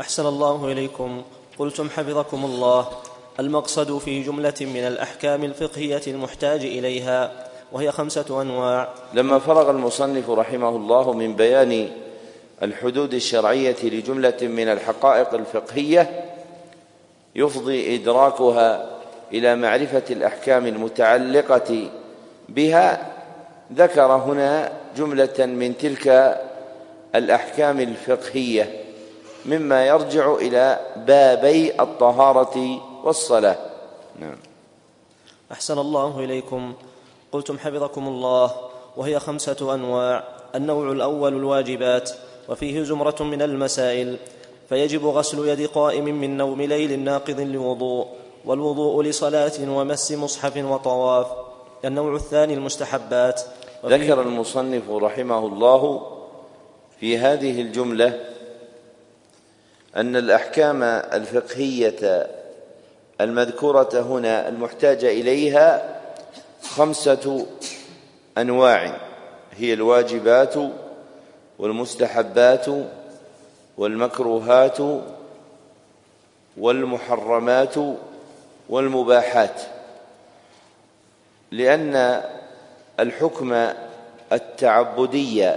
أحسن 0.00 0.26
الله 0.26 0.72
إليكم. 0.72 1.22
قلتم 1.58 1.90
حفظكم 1.90 2.44
الله. 2.44 2.88
المقصد 3.40 3.98
في 3.98 4.22
جملة 4.22 4.54
من 4.60 4.86
الأحكام 4.86 5.44
الفقهية 5.44 6.02
المحتاج 6.06 6.60
إليها 6.64 7.48
وهي 7.72 7.92
خمسة 7.92 8.42
أنواع. 8.42 8.88
لما 9.14 9.38
فرغ 9.38 9.70
المصنف 9.70 10.30
رحمه 10.30 10.68
الله 10.68 11.12
من 11.12 11.36
بيان 11.36 11.88
الحدود 12.62 13.14
الشرعية 13.14 13.76
لجملة 13.82 14.38
من 14.42 14.68
الحقائق 14.68 15.34
الفقهية 15.34 16.24
يفضي 17.34 17.94
إدراكها 17.94 18.90
إلى 19.32 19.56
معرفة 19.56 20.02
الأحكام 20.10 20.66
المتعلقة 20.66 21.90
بها 22.48 23.12
ذكر 23.72 24.12
هنا 24.12 24.72
جملة 24.96 25.46
من 25.46 25.78
تلك 25.78 26.38
الأحكام 27.14 27.80
الفقهية 27.80 28.80
مما 29.46 29.86
يرجع 29.86 30.34
إلى 30.34 30.80
بابي 30.96 31.80
الطهارة 31.80 32.80
والصلاة. 33.04 33.56
نعم. 34.20 34.36
أحسن 35.52 35.78
الله 35.78 36.18
إليكم. 36.24 36.74
قلتم 37.36 37.58
حفظكم 37.58 38.08
الله 38.08 38.52
وهي 38.96 39.18
خمسة 39.18 39.74
أنواع 39.74 40.24
النوع 40.54 40.92
الأول 40.92 41.34
الواجبات 41.36 42.10
وفيه 42.48 42.82
زمرة 42.82 43.16
من 43.20 43.42
المسائل 43.42 44.16
فيجب 44.68 45.06
غسل 45.06 45.48
يد 45.48 45.66
قائم 45.66 46.04
من 46.04 46.36
نوم 46.36 46.62
ليل 46.62 47.00
ناقض 47.00 47.40
لوضوء 47.40 48.06
والوضوء 48.44 49.02
لصلاة 49.02 49.52
ومس 49.68 50.12
مصحف 50.12 50.56
وطواف 50.56 51.26
النوع 51.84 52.14
الثاني 52.14 52.54
المستحبات 52.54 53.40
ذكر 53.86 54.22
المصنف 54.22 54.90
رحمه 54.90 55.46
الله 55.46 56.12
في 57.00 57.18
هذه 57.18 57.60
الجملة 57.60 58.20
أن 59.96 60.16
الأحكام 60.16 60.82
الفقهية 60.82 62.26
المذكورة 63.20 63.90
هنا 63.94 64.48
المحتاجه 64.48 65.10
إليها 65.10 65.95
خمسة 66.76 67.46
أنواع 68.38 68.96
هي 69.52 69.72
الواجبات 69.72 70.54
والمستحبات 71.58 72.66
والمكروهات 73.78 74.78
والمحرمات 76.56 77.74
والمباحات 78.68 79.60
لأن 81.50 82.22
الحكم 83.00 83.68
التعبدي 84.32 85.52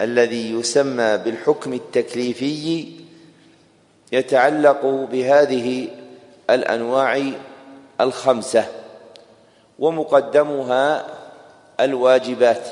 الذي 0.00 0.52
يسمى 0.52 1.18
بالحكم 1.18 1.72
التكليفي 1.72 2.86
يتعلق 4.12 4.86
بهذه 4.86 5.88
الأنواع 6.50 7.32
الخمسة. 8.00 8.81
ومقدمها 9.78 11.06
الواجبات. 11.80 12.66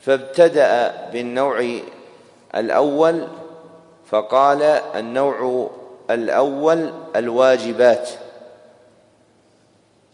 فابتدأ 0.00 0.94
بالنوع 1.12 1.78
الأول 2.54 3.28
فقال 4.06 4.62
النوع 4.94 5.70
الأول 6.10 6.92
الواجبات. 7.16 8.08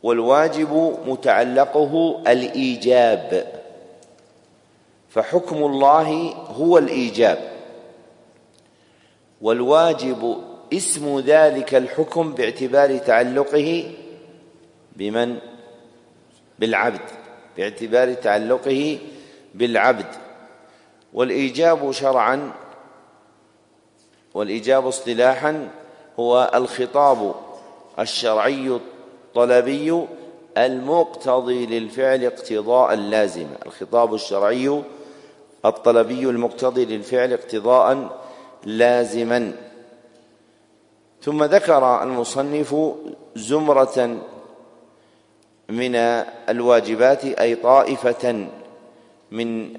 والواجب 0.03 0.97
متعلقه 1.07 2.23
الإيجاب. 2.29 3.47
فحكم 5.09 5.57
الله 5.57 6.35
هو 6.59 6.79
الإيجاب. 6.79 7.51
والواجب 9.41 10.37
اسم 10.73 11.19
ذلك 11.19 11.75
الحكم 11.75 12.33
باعتبار 12.33 12.99
تعلقه 12.99 13.93
بمن؟ 14.97 15.39
بالعبد 16.61 17.01
باعتبار 17.57 18.15
تعلقه 18.15 18.99
بالعبد. 19.55 20.07
والإيجاب 21.13 21.91
شرعا 21.93 22.53
والإيجاب 24.35 24.87
اصطلاحا 24.87 25.69
هو 26.19 26.51
الخطاب 26.55 27.35
الشرعي 27.99 28.81
الطلبي 29.29 30.07
المقتضي 30.59 31.67
للفعل 31.67 32.25
اقتضاء 32.25 32.95
لازما 32.95 33.57
الخطاب 33.67 34.15
الشرعي 34.15 34.83
الطلبي 35.65 36.23
المقتضي 36.31 36.85
للفعل 36.85 37.33
اقتضاء 37.33 38.21
لازما. 38.65 39.53
ثم 41.23 41.45
ذكر 41.45 42.03
المصنف 42.03 42.77
زمرة 43.37 44.19
من 45.71 45.95
الواجبات 46.49 47.25
أي 47.25 47.55
طائفة 47.55 48.47
من 49.31 49.77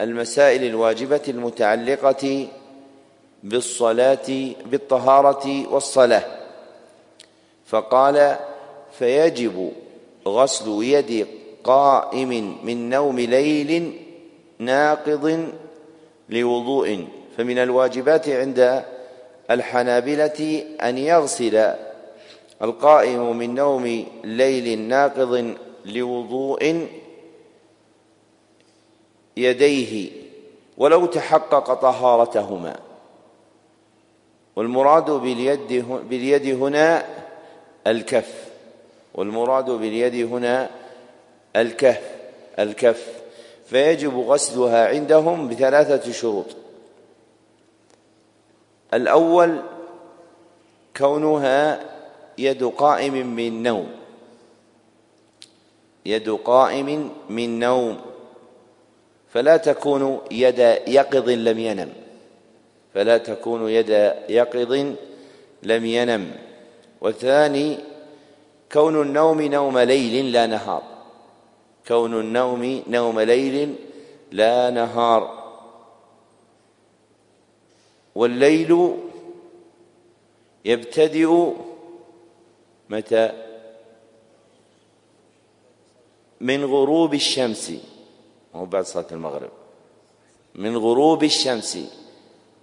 المسائل 0.00 0.64
الواجبة 0.64 1.20
المتعلقة 1.28 2.48
بالصلاة 3.42 4.54
بالطهارة 4.66 5.72
والصلاة. 5.72 6.24
فقال 7.66 8.36
فيجب 8.98 9.72
غسل 10.26 10.82
يد 10.82 11.26
قائم 11.64 12.58
من 12.64 12.90
نوم 12.90 13.20
ليل 13.20 13.92
ناقض 14.58 15.48
لوضوء. 16.28 17.06
فمن 17.36 17.58
الواجبات 17.58 18.28
عند 18.28 18.84
الحنابلة 19.50 20.64
أن 20.82 20.98
يغسل 20.98 21.74
القائم 22.62 23.36
من 23.36 23.54
نوم 23.54 24.06
ليل 24.24 24.78
ناقض 24.78 25.54
لوضوء 25.84 26.88
يديه 29.36 30.10
ولو 30.78 31.06
تحقق 31.06 31.74
طهارتهما. 31.74 32.80
والمراد 34.56 35.10
باليد 35.10 35.84
باليد 36.10 36.62
هنا 36.62 37.04
الكف. 37.86 38.48
والمراد 39.14 39.70
باليد 39.70 40.32
هنا 40.32 40.70
الكف 41.56 42.00
الكف. 42.58 43.06
فيجب 43.66 44.18
غسلها 44.18 44.88
عندهم 44.88 45.48
بثلاثة 45.48 46.12
شروط. 46.12 46.46
الأول 48.94 49.62
كونها 50.96 51.97
يد 52.38 52.64
قائم 52.64 53.26
من 53.26 53.62
نوم. 53.62 53.88
يد 56.06 56.30
قائم 56.30 57.10
من 57.30 57.58
نوم. 57.58 58.00
فلا 59.32 59.56
تكون 59.56 60.20
يد 60.30 60.58
يقظ 60.86 61.28
لم 61.28 61.58
ينم. 61.58 61.92
فلا 62.94 63.18
تكون 63.18 63.68
يد 63.68 63.90
يقظ 64.28 64.72
لم 65.62 65.84
ينم. 65.86 66.30
والثاني 67.00 67.78
كون 68.72 69.02
النوم 69.02 69.42
نوم 69.42 69.78
ليل 69.78 70.32
لا 70.32 70.46
نهار. 70.46 70.82
كون 71.88 72.20
النوم 72.20 72.82
نوم 72.88 73.20
ليل 73.20 73.74
لا 74.32 74.70
نهار. 74.70 75.38
والليل 78.14 78.96
يبتدئ 80.64 81.52
متى؟ 82.90 83.32
من 86.40 86.64
غروب 86.64 87.14
الشمس. 87.14 87.72
مو 88.54 88.64
بعد 88.64 88.84
صلاة 88.84 89.06
المغرب. 89.12 89.50
من 90.54 90.76
غروب 90.76 91.24
الشمس. 91.24 91.78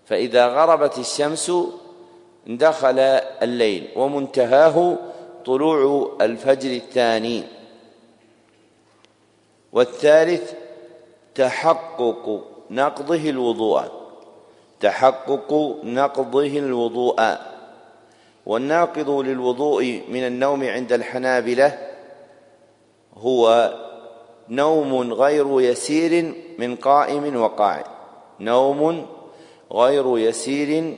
فإذا 0.05 0.47
غربت 0.47 0.97
الشمس 0.97 1.51
دخل 2.47 2.99
الليل 3.41 3.87
ومنتهاه 3.95 4.97
طلوع 5.45 6.11
الفجر 6.21 6.71
الثاني. 6.71 7.43
والثالث 9.73 10.53
تحقق 11.35 12.43
نقضه 12.71 13.29
الوضوء. 13.29 13.91
تحقق 14.79 15.79
نقضه 15.83 16.57
الوضوء. 16.57 17.54
والناقض 18.45 19.09
للوضوء 19.09 20.01
من 20.09 20.27
النوم 20.27 20.63
عند 20.63 20.93
الحنابلة 20.93 21.77
هو 23.13 23.73
نوم 24.49 25.13
غير 25.13 25.61
يسير 25.61 26.33
من 26.59 26.75
قائم 26.75 27.35
وقاعد 27.35 27.85
نوم 28.39 29.07
غير 29.71 30.17
يسير 30.17 30.97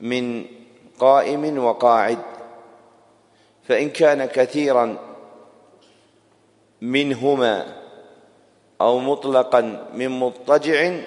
من 0.00 0.44
قائم 0.98 1.64
وقاعد. 1.64 2.18
فإن 3.62 3.90
كان 3.90 4.24
كثيرا 4.24 4.98
منهما 6.80 7.66
أو 8.80 8.98
مطلقا 8.98 9.88
من 9.94 10.08
مضطجع 10.08 11.00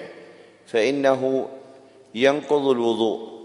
فإنه 0.66 1.48
ينقض 2.14 2.68
الوضوء. 2.68 3.39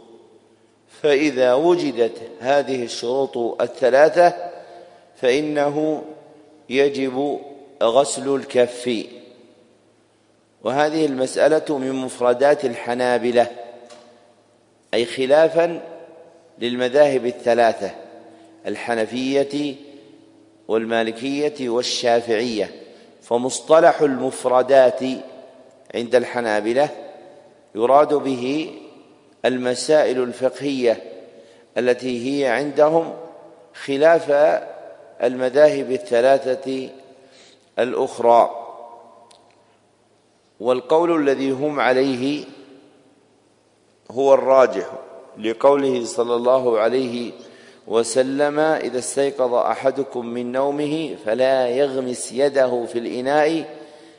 فإذا 1.06 1.54
وجدت 1.54 2.22
هذه 2.40 2.84
الشروط 2.84 3.62
الثلاثة 3.62 4.34
فإنه 5.16 6.04
يجب 6.70 7.40
غسل 7.84 8.36
الكف. 8.36 9.06
وهذه 10.64 11.06
المسألة 11.06 11.78
من 11.78 11.92
مفردات 11.92 12.66
الحنابلة 12.66 13.48
أي 14.94 15.06
خلافا 15.06 15.82
للمذاهب 16.60 17.26
الثلاثة 17.26 17.92
الحنفية 18.68 19.76
والمالكية 20.68 21.70
والشافعية. 21.70 22.72
فمصطلح 23.22 24.02
المفردات 24.02 25.02
عند 25.96 26.16
الحنابلة 26.16 26.90
يراد 27.76 28.14
به 28.14 28.72
المسائل 29.46 30.24
الفقهية 30.24 31.04
التي 31.78 32.42
هي 32.44 32.48
عندهم 32.48 33.14
خلاف 33.86 34.32
المذاهب 35.24 35.92
الثلاثة 35.92 36.90
الأخرى. 37.80 38.62
والقول 40.60 41.22
الذي 41.22 41.52
هم 41.52 41.80
عليه 41.80 42.46
هو 44.12 44.34
الراجح 44.34 44.92
لقوله 45.38 46.06
صلى 46.06 46.36
الله 46.36 46.80
عليه 46.80 47.32
وسلم 47.88 48.60
إذا 48.60 49.00
استيقظ 49.00 49.54
أحدكم 49.54 50.26
من 50.26 50.52
نومه 50.52 51.16
فلا 51.26 51.68
يغمس 51.68 52.32
يده 52.32 52.86
في 52.86 53.00
الإناء 53.00 53.66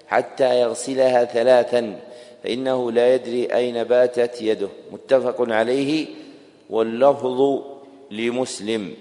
حتى 0.09 0.61
يغسلها 0.61 1.25
ثلاثا 1.25 2.01
فإنه 2.43 2.93
لا 2.93 3.15
يدري 3.15 3.47
أين 3.47 3.85
باتت 3.85 4.43
يده. 4.43 4.69
متفق 4.93 5.37
عليه 5.53 6.07
واللفظ 6.71 7.63
لمسلم. 8.11 8.95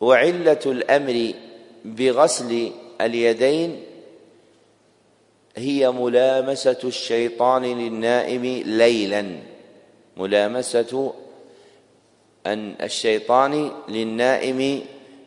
وعلة 0.00 0.60
الأمر 0.66 1.32
بغسل 1.84 2.70
اليدين 3.00 3.82
هي 5.56 5.90
ملامسة 5.90 6.78
الشيطان 6.84 7.64
للنائم 7.64 8.44
ليلا. 8.66 9.36
ملامسة 10.16 11.12
أن 12.46 12.74
الشيطان 12.82 13.70
للنائم 13.88 14.82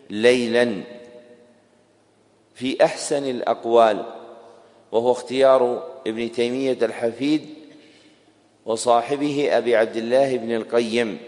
ليلا. 0.10 0.82
في 2.56 2.84
أحسن 2.86 3.30
الأقوال 3.30 4.19
وهو 4.92 5.12
اختيار 5.12 5.92
ابن 6.08 6.32
تيمية 6.32 6.78
الحفيد 6.82 7.50
وصاحبه 8.66 9.58
أبي 9.58 9.76
عبد 9.76 9.96
الله 9.96 10.38
بن 10.38 10.56
القيم. 10.56 11.20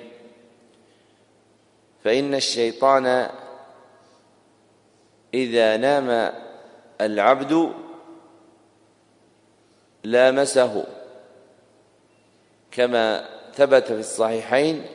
فإن 2.04 2.34
الشيطان 2.34 3.30
إذا 5.34 5.78
نام 5.78 6.34
العبد 7.02 7.74
لامسه 10.04 10.86
كما 12.72 13.30
ثبت 13.54 13.84
في 13.84 14.00
الصحيحين 14.00 14.86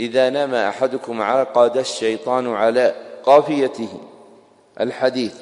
إذا 0.00 0.30
نام 0.30 0.54
أحدكم 0.54 1.22
عقد 1.22 1.76
الشيطان 1.76 2.54
على 2.54 2.94
قافيته 3.22 4.00
الحديث 4.80 5.34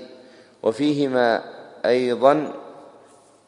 وفيهما 0.63 1.60
أيضا 1.87 2.53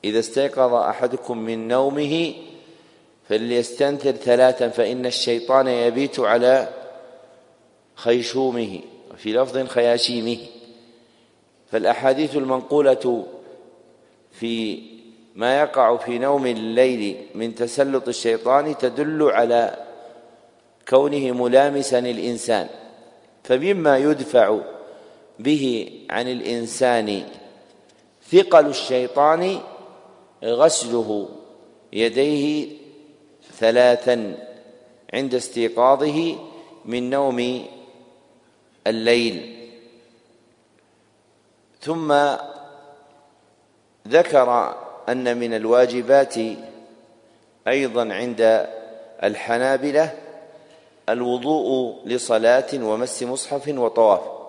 إذا 0.05 0.19
استيقظ 0.19 0.75
أحدكم 0.75 1.39
من 1.39 1.69
نومه 1.69 2.35
فليستنثر 3.29 4.13
ثلاثا 4.13 4.69
فإن 4.69 5.07
الشيطان 5.07 5.69
يبيت 5.69 6.21
على 6.21 6.69
خيشومه 7.95 8.81
وفي 9.13 9.33
لفظ 9.33 9.67
خياشيمه. 9.67 10.39
فالأحاديث 11.71 12.37
المنقولة 12.37 13.27
في 14.33 14.83
ما 15.35 15.61
يقع 15.61 15.97
في 15.97 16.19
نوم 16.19 16.47
الليل 16.47 17.17
من 17.35 17.55
تسلط 17.55 18.09
الشيطان 18.09 18.79
تدل 18.79 19.23
على 19.23 19.77
كونه 20.89 21.33
ملامسا 21.33 21.99
الإنسان 21.99 22.69
فمما 23.45 23.99
يدفع 23.99 24.59
به 25.39 25.91
عن 26.11 26.29
الإنسان 26.29 27.23
ثقل 28.33 28.67
الشيطان 28.67 29.61
غسله 30.45 31.29
يديه 31.93 32.77
ثلاثا 33.59 34.39
عند 35.15 35.35
استيقاظه 35.35 36.37
من 36.85 37.11
نوم 37.11 37.67
الليل. 38.87 39.69
ثم 41.81 42.37
ذكر 44.09 44.77
أن 45.09 45.37
من 45.37 45.55
الواجبات 45.55 46.35
أيضا 47.69 48.13
عند 48.15 48.69
الحنابلة 49.23 50.19
الوضوء 51.09 51.99
لصلاة 52.07 52.69
ومس 52.75 53.23
مصحف 53.23 53.69
وطواف. 53.69 54.42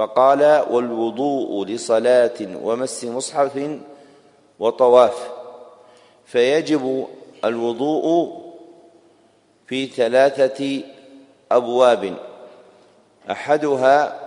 فقال 0.00 0.64
والوضوء 0.70 1.66
لصلاة 1.66 2.40
ومس 2.62 3.04
مصحف 3.04 3.78
وطواف. 4.58 5.28
فيجب 6.26 7.06
الوضوء 7.44 8.36
في 9.66 9.86
ثلاثة 9.86 10.82
أبواب. 11.52 12.14
أحدها 13.30 14.20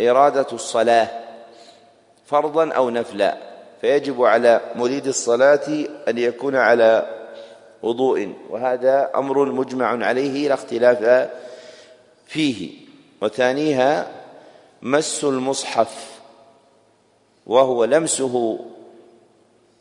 إرادة 0.00 0.46
الصلاة 0.52 1.08
فرضا 2.26 2.72
أو 2.72 2.90
نفلا. 2.90 3.36
فيجب 3.80 4.22
على 4.22 4.60
مريد 4.76 5.06
الصلاة 5.06 5.86
أن 6.08 6.18
يكون 6.18 6.56
على 6.56 7.06
وضوء 7.82 8.32
وهذا 8.50 9.10
أمر 9.14 9.52
مجمع 9.52 10.06
عليه 10.06 10.48
لا 10.48 10.54
اختلاف 10.54 11.30
فيه. 12.26 12.70
وثانيها 13.22 14.23
مس 14.84 15.24
المصحف 15.24 16.20
وهو 17.46 17.84
لمسه 17.84 18.58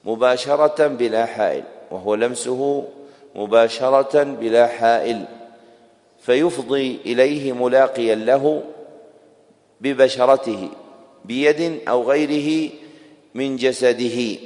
مباشرة 0.03 0.87
بلا 0.87 1.25
حائل 1.25 1.63
وهو 1.91 2.15
لمسه 2.15 2.83
مباشرة 3.35 4.23
بلا 4.23 4.67
حائل 4.67 5.25
فيفضي 6.19 6.99
إليه 7.05 7.51
ملاقيا 7.53 8.15
له 8.15 8.63
ببشرته 9.81 10.69
بيد 11.25 11.87
أو 11.87 12.03
غيره 12.03 12.71
من 13.33 13.55
جسده 13.55 14.39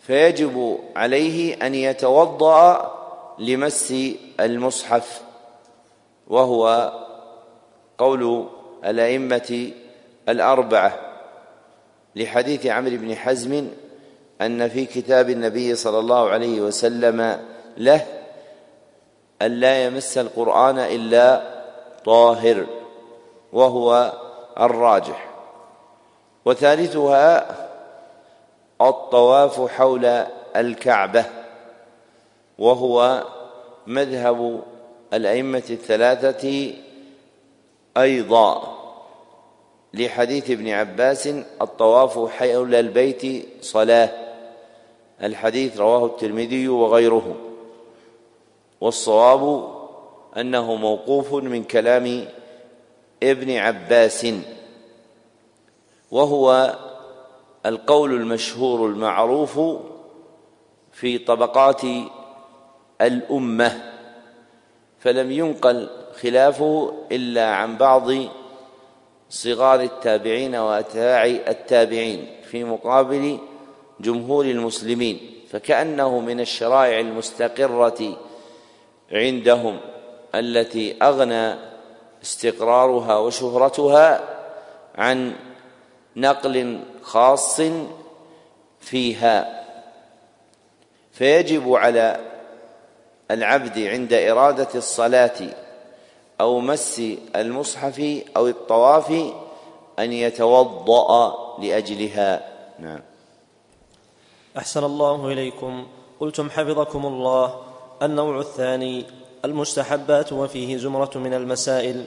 فيجب 0.00 0.78
عليه 0.96 1.54
أن 1.66 1.74
يتوضأ 1.74 2.92
لمس 3.38 3.94
المصحف 4.40 5.22
وهو 6.28 6.92
قول 7.98 8.48
الأئمة 8.84 9.70
الأربعة 10.28 10.98
لحديث 12.16 12.66
عمرو 12.66 12.96
بن 12.96 13.14
حزم 13.14 13.68
أن 14.40 14.68
في 14.68 14.86
كتاب 14.86 15.30
النبي 15.30 15.74
صلى 15.74 15.98
الله 15.98 16.30
عليه 16.30 16.60
وسلم 16.60 17.40
له 17.76 18.06
أن 19.42 19.50
لا 19.50 19.84
يمس 19.84 20.18
القرآن 20.18 20.78
إلا 20.78 21.42
طاهر 22.04 22.66
وهو 23.52 24.12
الراجح. 24.60 25.28
وثالثها 26.44 27.56
الطواف 28.80 29.70
حول 29.70 30.04
الكعبة 30.56 31.24
وهو 32.58 33.24
مذهب 33.86 34.62
الأئمة 35.12 35.62
الثلاثة 35.70 36.72
أيضا 37.96 38.76
لحديث 39.94 40.50
ابن 40.50 40.68
عباس 40.68 41.26
الطواف 41.62 42.30
حول 42.30 42.74
البيت 42.74 43.48
صلاة. 43.60 44.10
الحديث 45.22 45.76
رواه 45.78 46.06
الترمذي 46.06 46.68
وغيره. 46.68 47.36
والصواب 48.80 49.72
أنه 50.36 50.74
موقوف 50.74 51.34
من 51.34 51.64
كلام 51.64 52.28
ابن 53.22 53.56
عباس. 53.56 54.26
وهو 56.10 56.76
القول 57.66 58.14
المشهور 58.14 58.88
المعروف 58.88 59.60
في 60.92 61.18
طبقات 61.18 61.82
الأمة. 63.00 63.92
فلم 64.98 65.32
ينقل 65.32 65.88
خلافه 66.22 66.92
إلا 67.12 67.46
عن 67.46 67.76
بعض 67.76 68.10
صغار 69.30 69.80
التابعين 69.80 70.54
واتباع 70.54 71.24
التابعين 71.24 72.26
في 72.50 72.64
مقابل 72.64 73.38
جمهور 74.00 74.44
المسلمين 74.44 75.36
فكأنه 75.50 76.20
من 76.20 76.40
الشرائع 76.40 77.00
المستقرة 77.00 78.16
عندهم 79.12 79.78
التي 80.34 80.96
أغنى 81.02 81.54
استقرارها 82.22 83.18
وشهرتها 83.18 84.20
عن 84.94 85.32
نقل 86.16 86.80
خاص 87.02 87.60
فيها. 88.80 89.64
فيجب 91.12 91.72
على 91.72 92.20
العبد 93.30 93.78
عند 93.78 94.12
إرادة 94.12 94.68
الصلاة 94.74 95.65
أو 96.40 96.60
مس 96.60 97.02
المصحف 97.36 98.22
أو 98.36 98.48
الطواف 98.48 99.10
أن 99.98 100.12
يتوضأ 100.12 101.34
لأجلها. 101.58 102.48
نعم. 102.78 103.00
أحسن 104.58 104.84
الله 104.84 105.32
إليكم. 105.32 105.86
قلتم 106.20 106.50
حفظكم 106.50 107.06
الله. 107.06 107.54
النوع 108.02 108.40
الثاني 108.40 109.04
المستحبات 109.44 110.32
وفيه 110.32 110.76
زمرة 110.76 111.10
من 111.14 111.34
المسائل. 111.34 112.04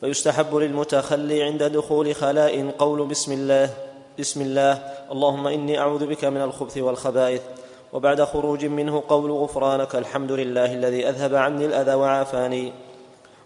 فيستحب 0.00 0.54
للمتخلي 0.54 1.42
عند 1.42 1.62
دخول 1.62 2.14
خلاء 2.14 2.70
قول 2.78 3.06
بسم 3.06 3.32
الله 3.32 3.74
بسم 4.18 4.40
الله 4.40 4.72
اللهم 5.12 5.46
إني 5.46 5.78
أعوذ 5.78 6.06
بك 6.06 6.24
من 6.24 6.42
الخبث 6.42 6.78
والخبائث. 6.78 7.42
وبعد 7.92 8.22
خروج 8.22 8.64
منه 8.64 9.02
قول 9.08 9.30
غفرانك 9.30 9.96
الحمد 9.96 10.32
لله 10.32 10.74
الذي 10.74 11.08
أذهب 11.08 11.34
عني 11.34 11.64
الأذى 11.64 11.94
وعافاني. 11.94 12.72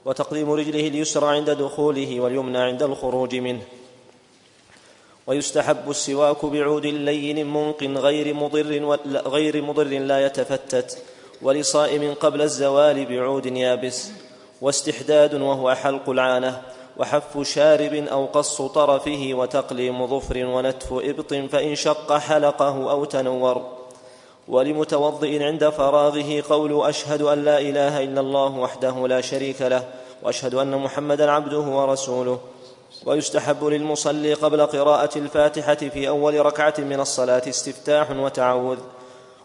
وتقديم 0.05 0.51
رجله 0.51 0.89
اليسرى 0.89 1.27
عند 1.27 1.51
دخوله 1.51 2.21
واليمنى 2.21 2.59
عند 2.59 2.83
الخروج 2.83 3.37
منه. 3.37 3.63
ويستحب 5.27 5.91
السواك 5.91 6.45
بعود 6.45 6.87
لين 6.87 7.47
منق 7.47 7.83
غير 7.83 8.35
مضر 8.35 8.99
غير 9.29 9.63
مضر 9.63 9.85
لا 9.85 10.27
يتفتت 10.27 10.99
ولصائم 11.43 12.15
قبل 12.15 12.43
الزوال 12.43 13.07
بعود 13.07 13.47
يابس. 13.47 14.11
واستحداد 14.61 15.35
وهو 15.35 15.75
حلق 15.75 16.09
العانة 16.11 16.63
وحف 16.97 17.39
شارب 17.43 17.95
أو 17.95 18.27
قص 18.27 18.63
طرفه 18.63 19.31
وتقليم 19.33 20.07
ظفر 20.07 20.45
ونتف 20.47 20.93
إبط 20.93 21.35
فإن 21.35 21.75
شق 21.75 22.13
حلقه 22.13 22.91
أو 22.91 23.05
تنور. 23.05 23.74
ولمتوضئ 24.49 25.43
عند 25.45 25.69
فراغه 25.69 26.43
قول 26.49 26.87
أشهد 26.89 27.23
أن 27.23 27.45
لا 27.45 27.59
إله 27.59 28.03
إلا 28.05 28.21
الله 28.21 28.59
وحده 28.59 29.09
لا 29.09 29.21
شريك 29.21 29.63
له 29.63 29.85
وأشهد 30.23 30.55
أن 30.55 30.79
محمدا 30.79 31.31
عبده 31.31 31.59
ورسوله. 31.59 32.39
ويستحب 33.07 33.65
للمصلي 33.65 34.35
قبل 34.35 34.67
قراءة 34.67 35.19
الفاتحة 35.19 35.75
في 35.75 36.09
أول 36.09 36.47
ركعة 36.47 36.75
من 36.79 37.01
الصلاة 37.01 37.43
استفتاح 37.49 38.11
وتعوذ. 38.11 38.79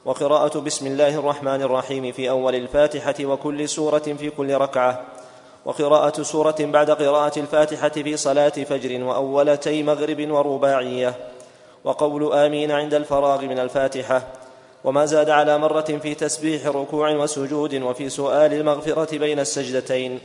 وقراءة 0.06 0.60
بسم 0.60 0.88
الله 0.88 1.16
الرحمن 1.16 1.62
الرحيم 1.62 2.12
في 2.12 2.30
أول 2.30 2.56
الفاتحة 2.56 3.16
وكل 3.22 3.70
سورة 3.70 4.00
في 4.00 4.30
كل 4.30 4.54
ركعة. 4.54 5.06
وقراءة 5.66 6.22
سورة 6.22 6.56
بعد 6.60 6.92
قراءة 6.92 7.40
الفاتحة 7.40 7.90
في 7.90 8.18
صلاة 8.18 8.50
فجر 8.50 9.04
واولتي 9.04 9.84
مغرب 9.84 10.32
ورباعية. 10.32 11.16
وقول 11.84 12.34
آمين 12.34 12.72
عند 12.72 12.94
الفراغ 12.94 13.42
من 13.42 13.60
الفاتحة. 13.60 14.39
وما 14.84 15.06
زاد 15.06 15.30
على 15.30 15.58
مرة 15.58 16.00
في 16.02 16.16
تسبيح 16.16 16.68
ركوع 16.68 17.12
وسجود 17.12 17.76
وفي 17.76 18.10
سؤال 18.10 18.54
المغفرة 18.54 19.18
بين 19.18 19.40
السجدتين. 19.40 20.20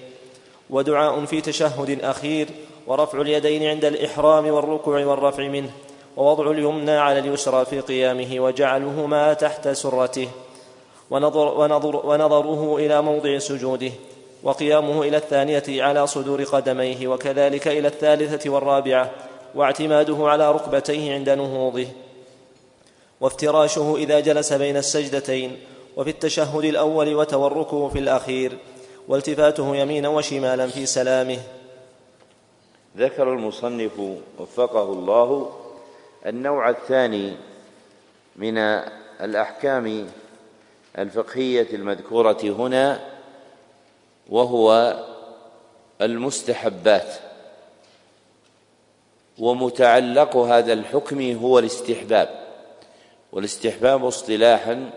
ودعاء 0.70 1.24
في 1.24 1.40
تشهد 1.40 2.04
أخير 2.04 2.48
ورفع 2.86 3.20
اليدين 3.20 3.64
عند 3.64 3.84
الإحرام 3.84 4.46
والركوع 4.46 5.04
والرفع 5.04 5.48
منه 5.48 5.70
ووضع 6.16 6.50
اليمنى 6.50 6.90
على 6.90 7.18
اليسرى 7.18 7.64
في 7.64 7.80
قيامه 7.80 8.40
وجعلهما 8.40 9.32
تحت 9.32 9.68
سرته. 9.68 10.28
ونظر 11.10 11.60
ونظر 11.60 12.06
ونظره 12.06 12.76
إلى 12.76 13.02
موضع 13.02 13.38
سجوده 13.38 13.90
وقيامه 14.42 15.02
إلى 15.02 15.16
الثانية 15.16 15.82
على 15.82 16.06
صدور 16.06 16.44
قدميه 16.44 17.08
وكذلك 17.08 17.68
إلى 17.68 17.88
الثالثة 17.88 18.50
والرابعة 18.50 19.10
واعتماده 19.54 20.16
على 20.20 20.52
ركبتيه 20.52 21.14
عند 21.14 21.30
نهوضه. 21.30 21.86
وافتراشه 23.20 23.96
إذا 23.96 24.20
جلس 24.20 24.52
بين 24.52 24.76
السجدتين 24.76 25.60
وفي 25.96 26.10
التشهد 26.10 26.64
الأول 26.64 27.14
وتوركه 27.14 27.88
في 27.88 27.98
الأخير 27.98 28.58
والتفاته 29.08 29.76
يمينا 29.76 30.08
وشمالا 30.08 30.66
في 30.66 30.86
سلامه. 30.86 31.38
ذكر 32.96 33.32
المصنف 33.32 34.00
وفقه 34.38 34.82
الله 34.82 35.52
النوع 36.26 36.70
الثاني 36.70 37.32
من 38.36 38.58
الأحكام 39.20 40.08
الفقهية 40.98 41.68
المذكورة 41.72 42.40
هنا 42.42 43.00
وهو 44.30 44.96
المستحبات 46.00 47.14
ومتعلق 49.38 50.36
هذا 50.36 50.72
الحكم 50.72 51.36
هو 51.36 51.58
الاستحباب. 51.58 52.43
والاستحباب 53.34 54.04
اصطلاحا 54.04 54.90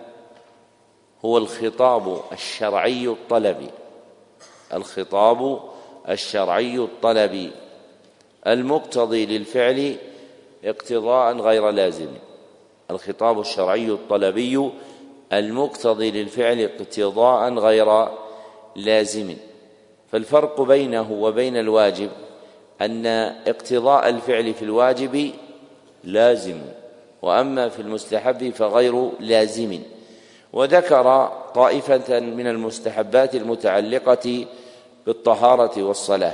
هو 1.26 1.38
الخطاب 1.38 2.21
الشرعي 2.32 3.08
الطلبي. 3.08 3.69
الخطاب 4.73 5.60
الشرعي 6.10 6.78
الطلبي. 6.78 7.52
المقتضي 8.47 9.26
للفعل 9.26 9.95
اقتضاء 10.65 11.38
غير 11.38 11.69
لازم. 11.69 12.10
الخطاب 12.91 13.39
الشرعي 13.39 13.89
الطلبي 13.91 14.71
المقتضي 15.34 16.12
للفعل 16.12 16.60
اقتضاء 16.60 17.54
غير 17.54 18.10
لازم. 18.76 19.36
فالفرق 20.12 20.62
بينه 20.62 21.12
وبين 21.12 21.58
الواجب 21.58 22.10
أن 22.82 23.06
اقتضاء 23.47 24.10
الفعل 24.10 24.54
في 24.54 24.62
الواجب 24.62 25.32
لازم. 26.04 26.62
وأما 27.21 27.69
في 27.69 27.82
المستحب 27.82 28.49
فغير 28.49 29.12
لازم. 29.19 29.80
وذكر 30.53 31.32
طائفة 31.56 32.19
من 32.19 32.47
المستحبات 32.47 33.36
المتعلقة 33.36 34.45
بالطهارة 35.06 35.84
والصلاة 35.84 36.34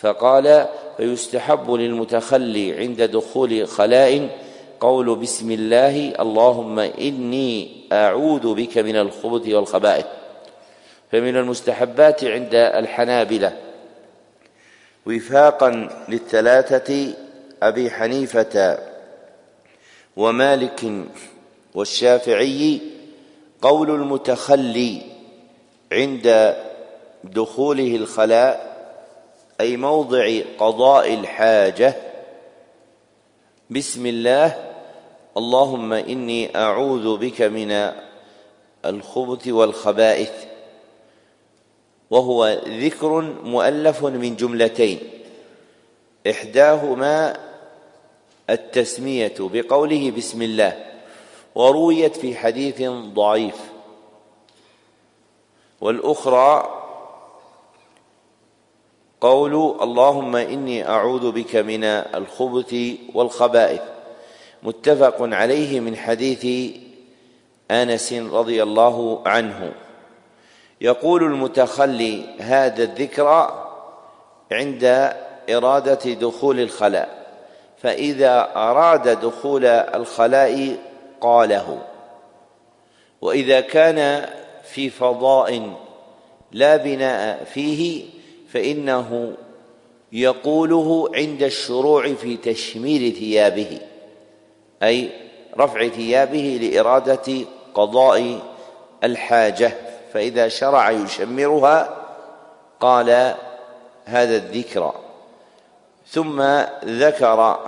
فقال 0.00 0.66
فيستحب 0.96 1.70
للمتخلي 1.70 2.78
عند 2.78 3.02
دخول 3.02 3.68
خلاء 3.68 4.28
قول 4.80 5.16
بسم 5.16 5.50
الله 5.50 6.12
اللهم 6.20 6.78
إني 6.78 7.70
أعوذ 7.92 8.54
بك 8.54 8.78
من 8.78 8.96
الخبث 8.96 9.48
والخبائث. 9.48 10.06
فمن 11.12 11.36
المستحبات 11.36 12.24
عند 12.24 12.54
الحنابلة 12.54 13.52
وفاقا 15.06 15.88
للثلاثة 16.08 17.14
أبي 17.62 17.90
حنيفة 17.90 18.78
ومالك 20.18 20.92
والشافعي 21.74 22.80
قول 23.62 23.90
المتخلي 23.90 25.02
عند 25.92 26.56
دخوله 27.24 27.96
الخلاء 27.96 28.68
أي 29.60 29.76
موضع 29.76 30.40
قضاء 30.58 31.14
الحاجة. 31.14 31.96
بسم 33.70 34.06
الله. 34.06 34.74
اللهم 35.36 35.92
إني 35.92 36.56
أعوذ 36.56 37.16
بك 37.16 37.42
من 37.42 37.92
الخبث 38.84 39.48
والخبائث. 39.48 40.32
وهو 42.10 42.60
ذكر 42.66 43.20
مؤلف 43.44 44.04
من 44.04 44.36
جملتين. 44.36 44.98
إحداهما 46.30 47.47
التسمية 48.50 49.34
بقوله 49.40 50.10
بسم 50.10 50.42
الله 50.42 50.84
ورويت 51.54 52.16
في 52.16 52.36
حديث 52.36 52.82
ضعيف. 52.90 53.54
والأخرى 55.80 56.74
قول 59.20 59.54
اللهم 59.82 60.36
إني 60.36 60.88
أعوذ 60.88 61.32
بك 61.32 61.56
من 61.56 61.84
الخبث 61.84 62.74
والخبائث. 63.14 63.80
متفق 64.62 65.16
عليه 65.20 65.80
من 65.80 65.96
حديث 65.96 66.74
أنس 67.70 68.12
رضي 68.12 68.62
الله 68.62 69.22
عنه. 69.26 69.72
يقول 70.80 71.22
المتخلي 71.22 72.24
هذا 72.40 72.82
الذكر 72.82 73.28
عند 74.52 75.14
إرادة 75.50 76.12
دخول 76.12 76.60
الخلاء. 76.60 77.17
فإذا 77.82 78.52
أراد 78.56 79.20
دخول 79.20 79.64
الخلاء 79.66 80.76
قاله. 81.20 81.82
وإذا 83.20 83.60
كان 83.60 84.28
في 84.64 84.90
فضاء 84.90 85.72
لا 86.52 86.76
بناء 86.76 87.44
فيه 87.44 88.04
فإنه 88.48 89.32
يقوله 90.12 91.10
عند 91.14 91.42
الشروع 91.42 92.14
في 92.14 92.36
تشمير 92.36 93.14
ثيابه 93.14 93.78
أي 94.82 95.10
رفع 95.58 95.88
ثيابه 95.88 96.58
لإرادة 96.62 97.34
قضاء 97.74 98.40
الحاجة. 99.04 99.72
فإذا 100.12 100.48
شرع 100.48 100.90
يشمرها 100.90 101.96
قال 102.80 103.34
هذا 104.04 104.36
الذكر. 104.36 104.94
ثم 106.10 106.42
ذكر 106.84 107.58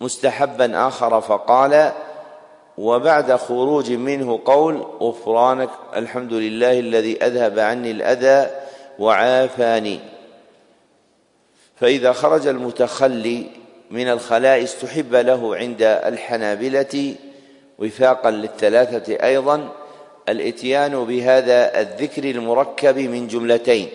مستحبا 0.00 0.88
آخر 0.88 1.20
فقال 1.20 1.92
وبعد 2.78 3.36
خروج 3.36 3.92
منه 3.92 4.40
قول 4.44 4.86
غفرانك 5.00 5.70
الحمد 5.96 6.32
لله 6.32 6.78
الذي 6.78 7.24
أذهب 7.24 7.58
عني 7.58 7.90
الأذى 7.90 8.50
وعافاني. 8.98 10.00
فإذا 11.76 12.12
خرج 12.12 12.46
المتخلي 12.46 13.46
من 13.90 14.08
الخلاء 14.08 14.62
استحب 14.62 15.14
له 15.14 15.56
عند 15.56 15.82
الحنابلة 15.82 17.14
وفاقا 17.78 18.30
للثلاثة 18.30 19.26
أيضا 19.26 19.68
الإتيان 20.28 21.04
بهذا 21.04 21.80
الذكر 21.80 22.24
المركب 22.24 22.98
من 22.98 23.26
جملتين. 23.26 23.88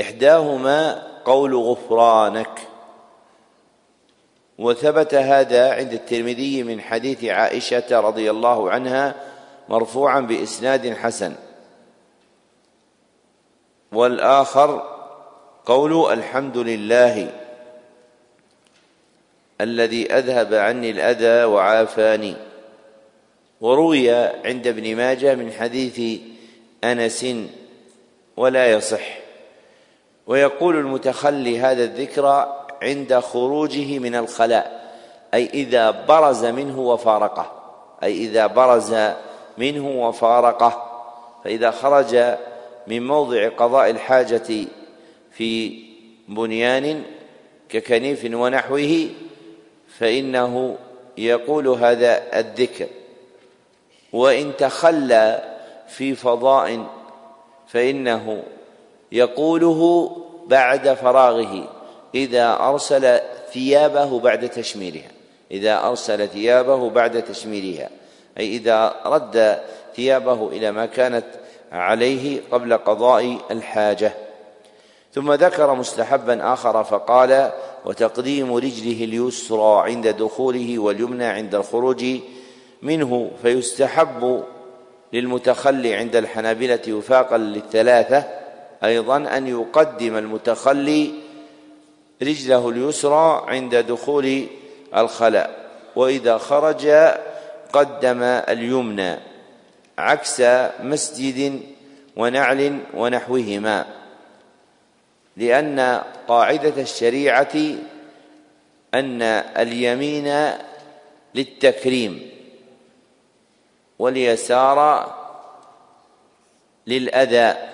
إحداهما 0.00 1.02
قول 1.24 1.54
غفرانك. 1.56 2.60
وثبت 4.58 5.14
هذا 5.14 5.74
عند 5.74 5.92
الترمذي 5.92 6.62
من 6.62 6.80
حديث 6.80 7.24
عائشة 7.24 8.00
رضي 8.00 8.30
الله 8.30 8.70
عنها 8.70 9.14
مرفوعا 9.68 10.20
بإسناد 10.20 10.94
حسن. 10.94 11.34
والآخر 13.92 14.82
قول 15.66 16.12
الحمد 16.12 16.56
لله 16.56 17.40
الذي 19.60 20.12
أذهب 20.12 20.54
عني 20.54 20.90
الأذى 20.90 21.44
وعافاني. 21.44 22.36
وروي 23.60 24.10
عند 24.44 24.66
ابن 24.66 24.96
ماجه 24.96 25.34
من 25.34 25.52
حديث 25.52 26.20
أنس 26.84 27.26
ولا 28.36 28.72
يصح. 28.72 29.23
ويقول 30.26 30.76
المتخلي 30.76 31.60
هذا 31.60 31.84
الذكر 31.84 32.54
عند 32.82 33.18
خروجه 33.18 33.98
من 33.98 34.14
الخلاء 34.14 34.84
أي 35.34 35.46
إذا 35.46 35.90
برز 35.90 36.44
منه 36.44 36.80
وفارقه 36.80 37.52
أي 38.02 38.24
إذا 38.24 38.46
برز 38.46 38.94
منه 39.58 40.06
وفارقه. 40.08 40.90
فإذا 41.44 41.70
خرج 41.70 42.36
من 42.86 43.06
موضع 43.06 43.48
قضاء 43.48 43.90
الحاجة 43.90 44.66
في 45.32 45.82
بنيان 46.28 47.02
ككنيف 47.68 48.34
ونحوه 48.34 49.08
فإنه 49.98 50.76
يقول 51.18 51.68
هذا 51.68 52.40
الذكر. 52.40 52.86
وإن 54.12 54.56
تخلى 54.56 55.54
في 55.88 56.14
فضاء 56.14 56.86
فإنه 57.68 58.42
يقوله 59.14 60.10
بعد 60.46 60.94
فراغه 60.94 61.68
إذا 62.14 62.56
أرسل 62.60 63.20
ثيابه 63.52 64.20
بعد 64.20 64.48
تشميرها 64.48 65.10
إذا 65.50 65.86
أرسل 65.86 66.28
ثيابه 66.28 66.90
بعد 66.90 67.22
تشميرها 67.22 67.90
أي 68.38 68.56
إذا 68.56 68.94
رد 69.06 69.60
ثيابه 69.96 70.48
إلى 70.48 70.72
ما 70.72 70.86
كانت 70.86 71.24
عليه 71.72 72.40
قبل 72.52 72.76
قضاء 72.76 73.38
الحاجة. 73.50 74.12
ثم 75.14 75.32
ذكر 75.32 75.74
مستحبا 75.74 76.52
آخر 76.52 76.84
فقال 76.84 77.52
وتقديم 77.84 78.54
رجله 78.54 79.04
اليسرى 79.04 79.82
عند 79.90 80.08
دخوله 80.08 80.78
واليمنى 80.78 81.24
عند 81.24 81.54
الخروج 81.54 82.04
منه 82.82 83.30
فيستحب 83.42 84.44
للمتخلي 85.12 85.94
عند 85.94 86.16
الحنابلة 86.16 86.92
وفاقا 86.92 87.38
للثلاثة 87.38 88.43
أيضا 88.84 89.16
أن 89.16 89.46
يقدم 89.46 90.16
المتخلي 90.16 91.14
رجله 92.22 92.68
اليسرى 92.68 93.44
عند 93.48 93.74
دخول 93.76 94.46
الخلاء 94.96 95.70
وإذا 95.96 96.38
خرج 96.38 96.86
قدم 97.72 98.22
اليمنى 98.22 99.16
عكس 99.98 100.42
مسجد 100.80 101.60
ونعل 102.16 102.80
ونحوهما 102.94 103.86
لأن 105.36 106.02
قاعدة 106.28 106.82
الشريعة 106.82 107.56
أن 108.94 109.22
اليمين 109.22 110.50
للتكريم 111.34 112.30
واليسار 113.98 115.10
للأذى. 116.86 117.73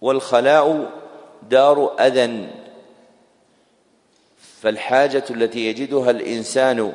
والخلاء 0.00 0.90
دار 1.50 1.96
اذى 2.00 2.46
فالحاجة 4.62 5.24
التي 5.30 5.66
يجدها 5.66 6.10
الإنسان 6.10 6.92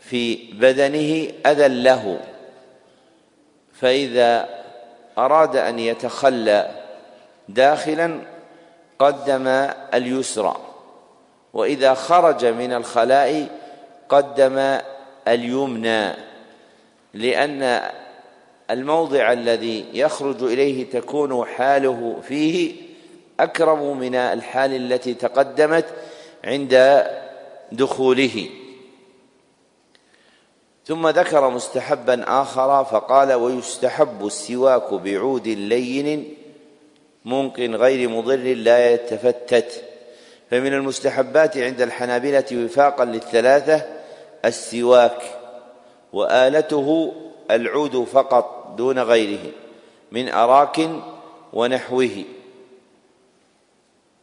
في 0.00 0.36
بدنه 0.52 1.32
أذى 1.46 1.68
له. 1.68 2.20
فإذا 3.80 4.48
أراد 5.18 5.56
أن 5.56 5.78
يتخلى 5.78 6.70
داخلا 7.48 8.20
قدم 8.98 9.46
اليسرى. 9.94 10.56
وإذا 11.52 11.94
خرج 11.94 12.46
من 12.46 12.72
الخلاء 12.72 13.48
قدم 14.08 14.78
اليمنى. 15.28 16.14
لأن 17.14 17.90
الموضع 18.70 19.32
الذي 19.32 19.84
يخرج 19.94 20.42
إليه 20.42 20.90
تكون 20.90 21.44
حاله 21.44 22.16
فيه 22.28 22.72
أكرم 23.40 23.98
من 23.98 24.14
الحال 24.14 24.92
التي 24.92 25.14
تقدمت 25.14 25.84
عند 26.44 27.04
دخوله. 27.72 28.48
ثم 30.86 31.08
ذكر 31.08 31.50
مستحبا 31.50 32.24
آخر 32.42 32.84
فقال 32.84 33.32
ويستحب 33.32 34.26
السواك 34.26 34.94
بعود 34.94 35.48
لين 35.48 36.34
منق 37.24 37.60
غير 37.60 38.08
مضر 38.08 38.54
لا 38.54 38.92
يتفتت 38.92 39.84
فمن 40.50 40.74
المستحبات 40.74 41.58
عند 41.58 41.80
الحنابلة 41.80 42.44
وفاقا 42.52 43.04
للثلاثة 43.04 43.82
السواك 44.44 45.22
وآلته 46.12 47.12
العود 47.50 48.04
فقط. 48.04 48.57
دون 48.78 48.98
غيره 48.98 49.52
من 50.12 50.28
أراك 50.28 50.90
ونحوه. 51.52 52.24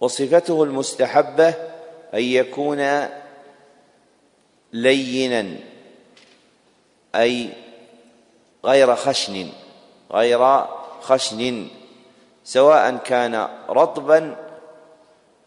وصفته 0.02 0.64
المستحبة 0.64 1.50
أن 2.14 2.24
يكون 2.24 2.80
لينا 4.74 5.46
أي 7.16 7.50
غير 8.66 8.96
خشن 8.96 9.48
غير 10.12 10.66
خشن 11.02 11.68
سواء 12.44 12.98
كان 12.98 13.48
رطبا 13.70 14.36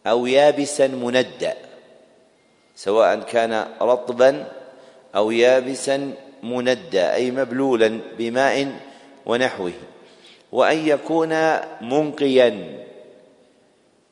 أو 0.07 0.27
يابسا 0.27 0.87
مندا. 0.87 1.55
سواء 2.77 3.21
كان 3.21 3.53
رطبا 3.83 4.31
أو 5.17 5.31
يابسا 5.31 6.15
مندا 6.43 7.15
أي 7.15 7.31
مبلولا 7.31 8.01
بماء 8.19 8.88
ونحوه 9.29 9.73
وأن 10.53 10.89
يكون 10.89 11.35
منقيا 11.81 12.79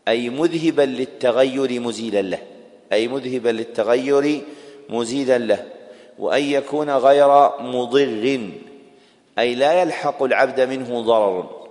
أي 0.09 0.31
مذهبا 0.31 0.83
للتغير 0.83 1.81
مزيلا 1.81 2.23
له 2.23 2.39
أي 2.93 3.09
مذهبا 3.09 3.49
للتغير 3.49 4.43
مزيلا 4.89 5.39
له 5.39 5.67
وأن 6.19 6.43
يكون 6.43 6.91
غير 6.91 7.51
مضر 7.61 8.41
أي 9.39 9.55
لا 9.55 9.83
يلحق 9.83 10.23
العبد 10.23 10.61
منه 10.61 11.01
ضرر 11.01 11.67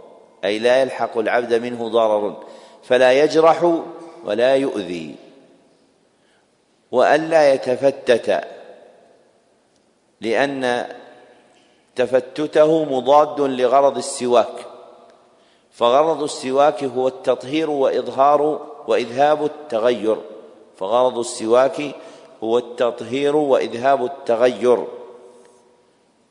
أي 0.46 0.60
لا 0.60 0.82
يلحق 0.82 1.18
العبد 1.18 1.54
منه 1.54 1.88
ضرر 1.88 2.44
فلا 2.84 3.24
يجرح 3.24 3.82
ولا 4.26 4.56
يؤذي. 4.56 5.16
وألا 6.92 7.54
يتفتت 7.54 8.44
لأن 10.22 10.86
تفتته 11.96 12.86
مضاد 12.86 13.42
لغرض 13.42 13.98
السواك. 13.98 14.66
فغرض 15.72 16.24
السواك 16.24 16.84
هو 16.84 17.08
التطهير 17.08 17.70
وإظهار 17.70 18.62
وإذهاب 18.88 19.46
التغير. 19.46 20.18
فغرض 20.78 21.18
السواك 21.18 21.82
هو 22.44 22.58
التطهير 22.58 23.36
وإذهاب 23.36 24.06
التغير. 24.06 24.88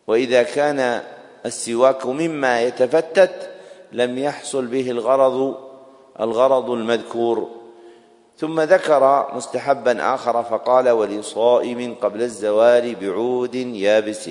وإذا 0.07 0.43
كان 0.43 1.03
السواك 1.47 2.07
مما 2.07 2.62
يتفتت 2.62 3.51
لم 3.93 4.19
يحصل 4.19 4.67
به 4.67 4.91
الغرض 4.91 5.55
الغرض 6.21 6.71
المذكور. 6.71 7.49
ثم 8.39 8.61
ذكر 8.61 9.29
مستحبا 9.35 10.15
آخر 10.15 10.43
فقال 10.43 10.91
ولصائم 10.91 11.97
قبل 12.03 12.23
الزوال 12.23 12.95
بعود 12.95 13.55
يابس. 13.55 14.31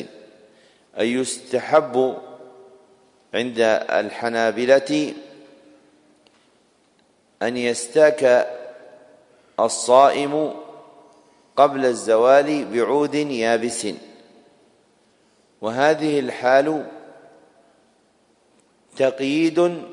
أي 0.99 1.13
يستحب 1.13 2.17
عند 3.33 3.59
الحنابلة 3.89 5.13
أن 7.41 7.57
يستاك 7.57 8.47
الصائم 9.59 10.53
قبل 11.55 11.85
الزوال 11.85 12.65
بعود 12.65 13.15
يابس. 13.15 13.87
وهذه 15.61 16.19
الحال 16.19 16.85
تقييد 18.97 19.83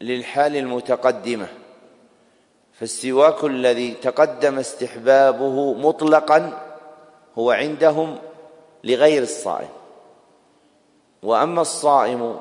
للحال 0.00 0.56
المتقدمة 0.56 1.48
فالسواك 2.72 3.44
الذي 3.44 3.94
تقدم 3.94 4.58
استحبابه 4.58 5.74
مطلقا 5.74 6.60
هو 7.38 7.50
عندهم 7.50 8.18
لغير 8.84 9.22
الصائم. 9.22 9.81
وأما 11.22 11.62
الصائم 11.62 12.36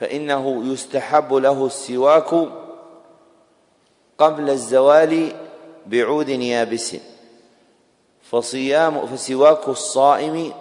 فإنه 0.00 0.72
يستحب 0.72 1.34
له 1.34 1.66
السواك 1.66 2.48
قبل 4.18 4.50
الزوال 4.50 5.32
بعود 5.86 6.28
يابس. 6.28 6.96
فصيام 8.22 9.06
فسواك 9.06 9.68
الصائم 9.68 10.52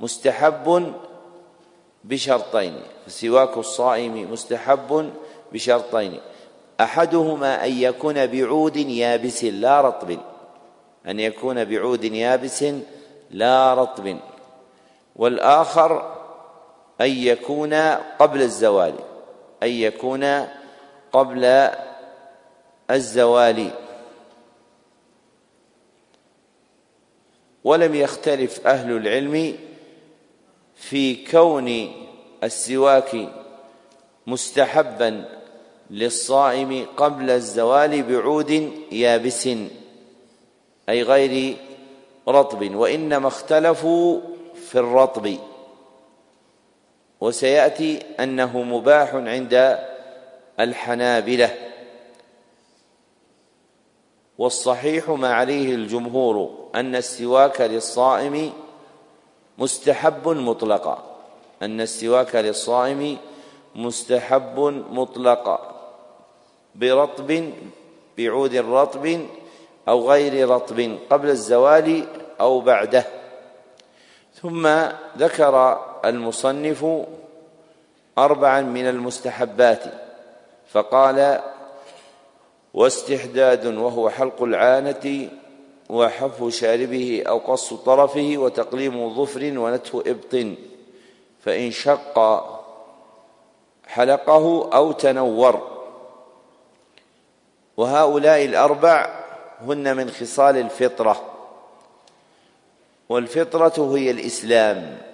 مستحب 0.00 0.92
بشرطين. 2.04 2.80
فسواك 3.06 3.56
الصائم 3.56 4.32
مستحب 4.32 5.10
بشرطين. 5.52 6.20
أحدهما 6.80 7.64
أن 7.64 7.72
يكون 7.72 8.26
بعود 8.26 8.76
يابس 8.76 9.44
لا 9.44 9.80
رطب. 9.80 10.18
أن 11.06 11.20
يكون 11.20 11.64
بعود 11.64 12.04
يابس 12.04 12.64
لا 13.30 13.74
رطب. 13.74 14.18
والآخر 15.16 16.17
أن 17.00 17.10
يكون 17.10 17.74
قبل 18.18 18.42
الزوال 18.42 18.94
أن 19.62 19.68
يكون 19.68 20.46
قبل 21.12 21.70
الزوال. 22.90 23.70
ولم 27.64 27.94
يختلف 27.94 28.66
أهل 28.66 28.96
العلم 28.96 29.56
في 30.74 31.24
كون 31.24 31.92
السواك 32.44 33.28
مستحبا 34.26 35.24
للصائم 35.90 36.86
قبل 36.96 37.30
الزوال 37.30 38.02
بعود 38.02 38.72
يابس 38.92 39.48
أي 40.88 41.02
غير 41.02 41.56
رطب 42.28 42.74
وإنما 42.74 43.28
اختلفوا 43.28 44.20
في 44.54 44.78
الرطب. 44.78 45.36
وسيأتي 47.20 48.02
أنه 48.20 48.62
مباح 48.62 49.14
عند 49.14 49.78
الحنابلة. 50.60 51.54
والصحيح 54.38 55.10
ما 55.10 55.34
عليه 55.34 55.74
الجمهور 55.74 56.68
أن 56.74 56.96
السواك 56.96 57.60
للصائم 57.60 58.52
مستحب 59.58 60.28
مطلقا. 60.28 61.04
أن 61.62 61.80
السواك 61.80 62.36
للصائم 62.36 63.16
مستحب 63.74 64.60
مطلقا. 64.90 65.74
برطب 66.74 67.52
بعود 68.18 68.56
رطب 68.56 69.26
أو 69.88 70.10
غير 70.10 70.48
رطب 70.48 70.98
قبل 71.10 71.28
الزوال 71.28 72.06
أو 72.40 72.60
بعده. 72.60 73.04
ثم 74.34 74.68
ذكر 75.18 75.87
المصنف 76.04 76.86
أربعا 78.18 78.60
من 78.60 78.88
المستحبات 78.88 79.84
فقال 80.70 81.40
واستحداد 82.74 83.66
وهو 83.66 84.10
حلق 84.10 84.42
العانة 84.42 85.28
وحف 85.88 86.48
شاربه 86.48 87.22
أو 87.28 87.38
قص 87.38 87.74
طرفه 87.74 88.34
وتقليم 88.36 89.14
ظفر 89.14 89.58
ونتف 89.58 89.96
إبط 89.96 90.56
فإن 91.44 91.70
شق 91.70 92.18
حلقه 93.86 94.70
أو 94.74 94.92
تنور. 94.92 95.78
وهؤلاء 97.76 98.44
الأربع 98.44 99.24
هن 99.60 99.96
من 99.96 100.10
خصال 100.10 100.56
الفطرة 100.56 101.22
والفطرة 103.08 103.96
هي 103.96 104.10
الإسلام. 104.10 105.07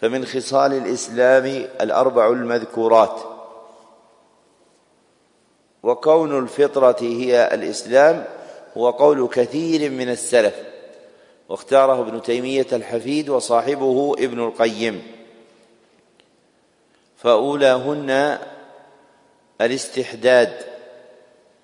فمن 0.00 0.26
خصال 0.26 0.72
الإسلام 0.72 1.44
الأربع 1.80 2.28
المذكورات. 2.28 3.20
وكون 5.82 6.38
الفطرة 6.38 6.96
هي 7.00 7.54
الإسلام 7.54 8.24
هو 8.76 8.90
قول 8.90 9.28
كثير 9.28 9.90
من 9.90 10.08
السلف 10.08 10.54
واختاره 11.48 12.00
ابن 12.00 12.22
تيمية 12.22 12.66
الحفيد 12.72 13.28
وصاحبه 13.28 14.14
ابن 14.18 14.44
القيم. 14.44 15.02
فأولاهن 17.16 18.38
الاستحداد 19.60 20.56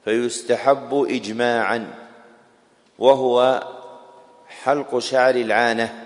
فيستحب 0.05 1.07
إجماعا 1.11 1.95
وهو 2.99 3.65
حلق 4.49 4.99
شعر 4.99 5.35
العانة. 5.35 6.06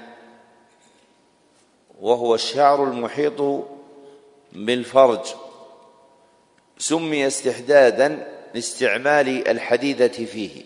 وهو 2.00 2.34
الشعر 2.34 2.84
المحيط 2.84 3.64
بالفرج 4.52 5.34
سمي 6.78 7.26
استحدادا 7.26 8.28
لاستعمال 8.54 9.48
الحديدة 9.48 10.08
فيه. 10.08 10.62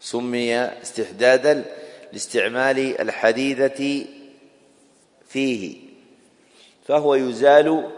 سمي 0.00 0.56
استحدادا 0.56 1.64
لاستعمال 2.12 3.00
الحديدة 3.00 4.04
فيه. 5.28 5.76
فهو 6.86 7.14
يزال 7.14 7.90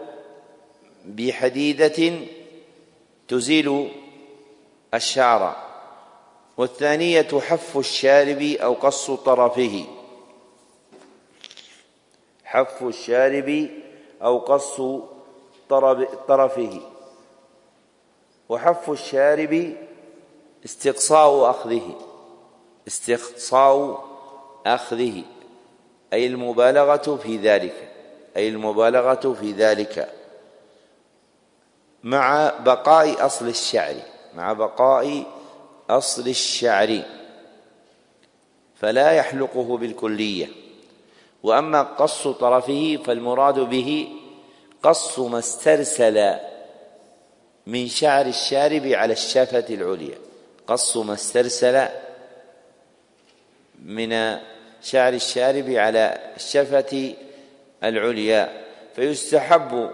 بحديدة 1.05 2.13
تزيل 3.27 3.89
الشعر 4.93 5.55
والثانية 6.57 7.27
حف 7.39 7.77
الشارب 7.77 8.41
أو 8.41 8.73
قص 8.73 9.11
طرفه. 9.11 9.85
حف 12.45 12.83
الشارب 12.83 13.69
أو 14.21 14.37
قص 14.37 14.81
طرفه. 16.27 16.81
وحف 18.49 18.89
الشارب 18.89 19.75
استقصاء 20.65 21.49
أخذه. 21.49 21.95
استقصاء 22.87 24.05
أخذه. 24.65 25.23
أي 26.13 26.27
المبالغة 26.27 27.15
في 27.15 27.37
ذلك. 27.37 27.91
أي 28.37 28.49
المبالغة 28.49 29.33
في 29.33 29.51
ذلك. 29.51 30.13
مع 32.03 32.53
بقاء 32.59 33.25
أصل 33.25 33.47
الشعر. 33.47 33.95
مع 34.35 34.53
بقاء 34.53 35.23
أصل 35.89 36.27
الشعر. 36.27 37.01
فلا 38.75 39.11
يحلقه 39.11 39.77
بالكلية. 39.77 40.64
وأما 41.45 41.81
قص 41.81 42.27
طرفه 42.27 42.99
فالمراد 43.05 43.59
به 43.59 44.07
قص 44.83 45.19
ما 45.19 45.39
استرسل 45.39 46.35
من 47.67 47.87
شعر 47.87 48.25
الشارب 48.25 48.85
على 48.85 49.13
الشفة 49.13 49.65
العليا. 49.69 50.17
قص 50.67 50.97
ما 50.97 51.13
استرسل 51.13 51.87
من 53.85 54.37
شعر 54.81 55.13
الشارب 55.13 55.69
على 55.69 56.17
الشفة 56.35 57.13
العليا. 57.83 58.65
فيستحب 58.95 59.91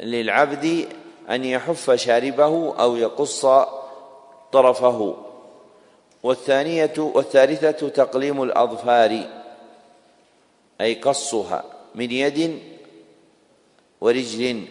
للعبد 0.00 0.88
أن 1.30 1.44
يحف 1.44 1.90
شاربه 1.90 2.74
أو 2.80 2.96
يقص 2.96 3.46
طرفه. 4.52 5.16
والثانية 6.22 6.94
والثالثة 6.98 7.88
تقليم 7.88 8.42
الأظفار. 8.42 9.43
أي 10.80 10.94
قصها 10.94 11.64
من 11.94 12.10
يد 12.10 12.60
ورجل 14.00 14.64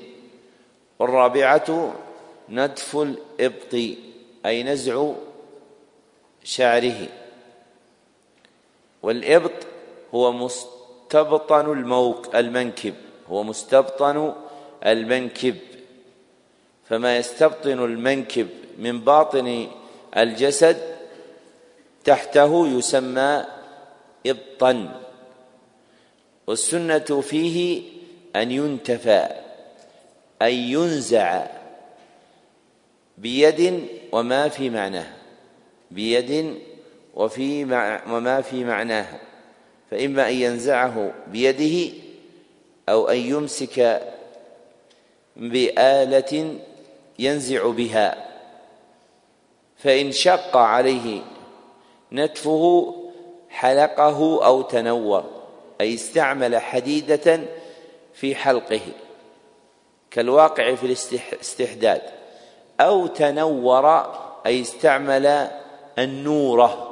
والرابعة 0.99 1.93
ندف 2.49 2.97
الإبط 2.97 3.74
أي 4.45 4.64
نزع 4.64 5.12
شعره. 6.43 7.08
والإبط 9.04 9.68
هو 10.14 10.32
مستبطن 10.32 11.72
الموك 11.72 12.36
المنكب 12.36 12.93
هو 13.30 13.43
مستبطن 13.43 14.34
المنكب. 14.86 15.56
فما 16.89 17.18
يستبطن 17.18 17.84
المنكب 17.84 18.47
من 18.78 18.99
باطن 18.99 19.68
الجسد 20.18 20.95
تحته 22.04 22.68
يسمى 22.68 23.45
إبطا. 24.26 25.03
والسنة 26.48 27.22
فيه 27.22 27.82
أن 28.36 28.52
ينتفى 28.52 29.28
أن 30.41 30.54
ينزع 30.54 31.46
بيد 33.18 33.88
وما 34.12 34.50
في 34.50 34.70
معناه 34.70 35.08
بيد 35.91 36.60
وفي 37.14 37.66
مع 37.66 38.02
وما 38.14 38.41
في 38.41 38.64
معناها 38.64 39.20
فإما 39.91 40.30
أن 40.30 40.34
ينزعه 40.34 41.14
بيده 41.28 41.94
أو 42.89 43.08
أن 43.10 43.18
يمسك 43.18 44.02
بآلة 45.36 46.60
ينزع 47.20 47.70
بها 47.70 48.30
فإن 49.78 50.12
شق 50.12 50.58
عليه 50.58 51.22
نتفه 52.12 52.96
حلقه 53.50 54.46
أو 54.46 54.62
تنور. 54.62 55.32
أي 55.84 55.93
استعمل 55.93 56.57
حديدة 56.57 57.39
في 58.13 58.36
حلقه 58.36 58.81
كالواقع 60.11 60.75
في 60.75 60.86
الاستحداد 60.86 62.01
أو 62.79 63.07
تنور 63.07 63.88
أي 64.45 64.61
استعمل 64.61 65.51
النورة 65.99 66.89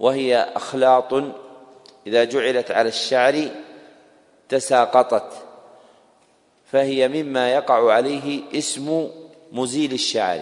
وهي 0.00 0.52
أخلاط 0.56 1.14
إذا 2.06 2.24
جعلت 2.24 2.70
على 2.70 2.88
الشعر 2.88 3.48
تساقطت 4.48 5.32
فهي 6.72 7.08
مما 7.08 7.52
يقع 7.52 7.92
عليه 7.92 8.42
اسم 8.54 9.08
مزيل 9.52 9.92
الشعر 9.92 10.40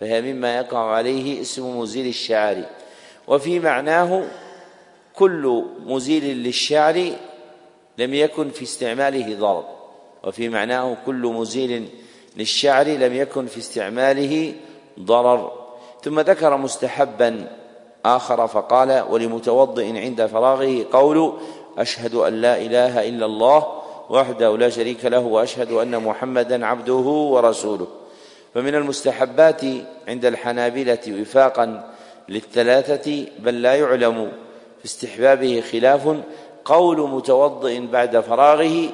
فهي 0.00 0.22
مما 0.22 0.56
يقع 0.56 0.90
عليه 0.90 1.40
اسم 1.40 1.78
مزيل 1.78 2.06
الشعر 2.06 2.62
وفي 3.28 3.58
معناه 3.60 4.24
كل 5.16 5.64
مزيل 5.86 6.24
للشعر 6.24 7.10
لم 7.98 8.14
يكن 8.14 8.50
في 8.50 8.62
استعماله 8.62 9.36
ضرر 9.38 9.64
وفي 10.24 10.48
معناه 10.48 10.96
كل 11.06 11.22
مزيل 11.26 11.88
للشعر 12.36 12.86
لم 12.86 13.14
يكن 13.14 13.46
في 13.46 13.58
استعماله 13.58 14.54
ضرر. 15.00 15.52
ثم 16.02 16.20
ذكر 16.20 16.56
مستحبا 16.56 17.48
آخر 18.04 18.46
فقال 18.46 19.04
ولمتوضئ 19.10 19.98
عند 19.98 20.26
فراغه 20.26 20.86
قول 20.92 21.32
أشهد 21.78 22.14
أن 22.14 22.40
لا 22.40 22.56
إله 22.56 23.08
إلا 23.08 23.26
الله 23.26 23.66
وحده 24.10 24.56
لا 24.56 24.68
شريك 24.68 25.04
له 25.04 25.20
وأشهد 25.20 25.72
أن 25.72 26.02
محمدا 26.02 26.66
عبده 26.66 26.94
ورسوله 27.32 27.86
فمن 28.54 28.74
المستحبات 28.74 29.60
عند 30.08 30.24
الحنابلة 30.24 31.20
وفاقا 31.20 31.94
للثلاثة 32.28 33.26
بل 33.38 33.62
لا 33.62 33.74
يعلم 33.74 34.32
في 34.84 34.90
استحبابه 34.90 35.60
خلاف. 35.72 36.16
قول 36.64 37.10
متوضئ 37.10 37.80
بعد 37.80 38.20
فراغه 38.20 38.88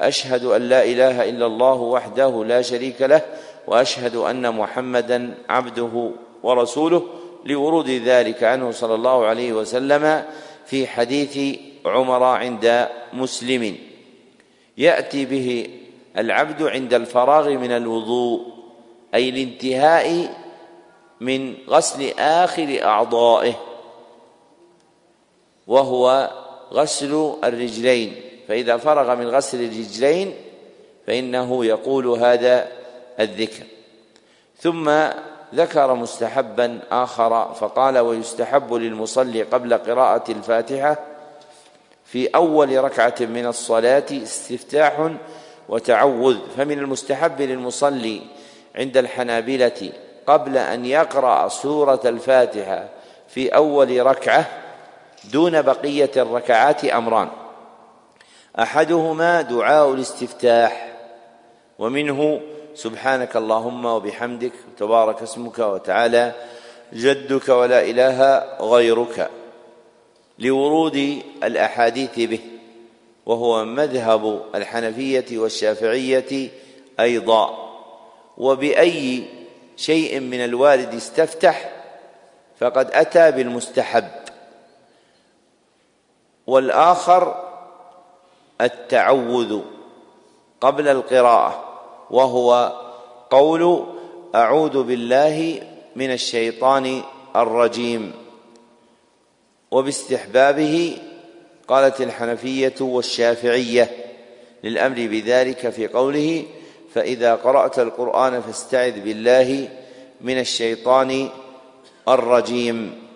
أشهد 0.00 0.44
أن 0.44 0.62
لا 0.68 0.84
إله 0.84 1.28
إلا 1.28 1.46
الله 1.46 1.74
وحده 1.74 2.44
لا 2.44 2.62
شريك 2.62 3.02
له 3.02 3.22
وأشهد 3.66 4.16
أن 4.16 4.54
محمدا 4.54 5.34
عبده 5.48 6.10
ورسوله. 6.42 7.02
لورود 7.44 7.88
ذلك 7.90 8.44
عنه 8.44 8.70
صلى 8.70 8.94
الله 8.94 9.26
عليه 9.26 9.52
وسلم 9.52 10.24
في 10.66 10.86
حديث 10.86 11.58
عمر 11.86 12.22
عند 12.22 12.88
مسلم. 13.12 13.76
يأتي 14.78 15.24
به 15.24 15.66
العبد 16.18 16.62
عند 16.62 16.94
الفراغ 16.94 17.48
من 17.50 17.70
الوضوء 17.70 18.40
أي 19.14 19.28
الانتهاء 19.28 20.34
من 21.20 21.54
غسل 21.68 22.18
آخر 22.18 22.78
أعضائه. 22.82 23.67
وهو 25.68 26.30
غسل 26.72 27.34
الرجلين. 27.44 28.16
فإذا 28.48 28.76
فرغ 28.76 29.14
من 29.14 29.28
غسل 29.28 29.64
الرجلين 29.64 30.34
فإنه 31.06 31.64
يقول 31.64 32.06
هذا 32.06 32.68
الذكر. 33.20 33.64
ثم 34.60 34.90
ذكر 35.54 35.94
مستحبا 35.94 36.80
آخر 36.90 37.54
فقال 37.54 37.98
ويستحب 37.98 38.74
للمصلي 38.74 39.42
قبل 39.42 39.74
قراءة 39.74 40.32
الفاتحة 40.32 40.98
في 42.04 42.28
أول 42.34 42.84
ركعة 42.84 43.14
من 43.20 43.46
الصلاة 43.46 44.06
استفتاح 44.12 45.10
وتعوذ. 45.68 46.38
فمن 46.56 46.78
المستحب 46.78 47.42
للمصلي 47.42 48.20
عند 48.76 48.96
الحنابلة 48.96 49.92
قبل 50.26 50.58
أن 50.58 50.84
يقرأ 50.84 51.48
سورة 51.48 52.00
الفاتحة 52.04 52.88
في 53.28 53.48
أول 53.48 54.06
ركعة 54.06 54.46
دون 55.32 55.62
بقية 55.62 56.10
الركعات 56.16 56.84
أمران. 56.84 57.28
أحدهما 58.58 59.42
دعاء 59.42 59.92
الاستفتاح 59.92 60.88
ومنه 61.78 62.40
سبحانك 62.74 63.36
اللهم 63.36 63.84
وبحمدك 63.84 64.52
تبارك 64.78 65.22
اسمك 65.22 65.58
وتعالى 65.58 66.32
جدك 66.92 67.48
ولا 67.48 67.82
إله 67.82 68.44
غيرك 68.60 69.30
لورود 70.38 71.22
الأحاديث 71.44 72.18
به 72.18 72.40
وهو 73.26 73.64
مذهب 73.64 74.42
الحنفية 74.54 75.38
والشافعية 75.38 76.50
أيضا. 77.00 77.68
وبأي 78.38 79.24
شيء 79.76 80.20
من 80.20 80.44
الوارد 80.44 80.94
استفتح 80.94 81.70
فقد 82.60 82.90
أتى 82.92 83.30
بالمستحب. 83.30 84.04
والآخر 86.48 87.44
التعوذ 88.60 89.60
قبل 90.60 90.88
القراءة 90.88 91.64
وهو 92.10 92.72
قول 93.30 93.86
أعوذ 94.34 94.82
بالله 94.82 95.62
من 95.96 96.12
الشيطان 96.12 97.02
الرجيم. 97.36 98.12
وباستحبابه 99.70 100.98
قالت 101.68 102.00
الحنفية 102.00 102.74
والشافعية 102.80 103.90
للأمر 104.64 104.96
بذلك 104.96 105.68
في 105.68 105.86
قوله 105.86 106.44
فإذا 106.94 107.34
قرأت 107.34 107.78
القرآن 107.78 108.40
فاستعذ 108.40 109.00
بالله 109.00 109.68
من 110.20 110.40
الشيطان 110.40 111.28
الرجيم. 112.08 113.08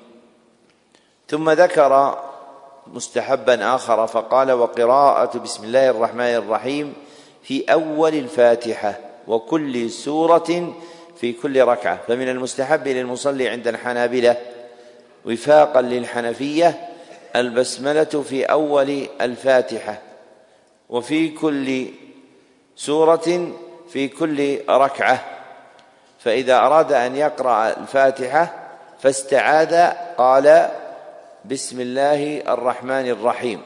ثم 1.29 1.51
ذكر 1.51 2.19
مستحبا 2.87 3.75
آخر 3.75 4.07
فقال 4.07 4.53
وقراءة 4.53 5.39
بسم 5.39 5.65
الله 5.65 5.91
الرحمن 5.91 6.35
الرحيم 6.35 6.95
في 7.43 7.65
أول 7.73 8.15
الفاتحة 8.15 8.99
وكل 9.29 9.91
سورة 9.91 10.75
في 11.17 11.33
كل 11.33 11.63
ركعة. 11.65 11.99
فمن 12.09 12.29
المستحب 12.29 12.89
للمصلي 12.89 13.49
عند 13.49 13.69
الحنابلة 13.69 14.37
وفاقا 15.25 15.83
للحنفية 15.83 16.89
البسملة 17.37 18.05
في 18.05 18.45
أول 18.45 19.07
الفاتحة 19.21 19.99
وفي 20.89 21.29
كل 21.29 21.87
سورة 22.77 23.53
في 23.89 24.09
كل 24.09 24.59
ركعة. 24.69 25.25
فإذا 26.19 26.57
أراد 26.57 26.93
أن 26.93 27.17
يقرأ 27.17 27.69
الفاتحة 27.69 28.55
فاستعاذ 29.01 29.93
قال 30.19 30.69
بسم 31.45 31.81
الله 31.81 32.41
الرحمن 32.49 33.09
الرحيم. 33.09 33.61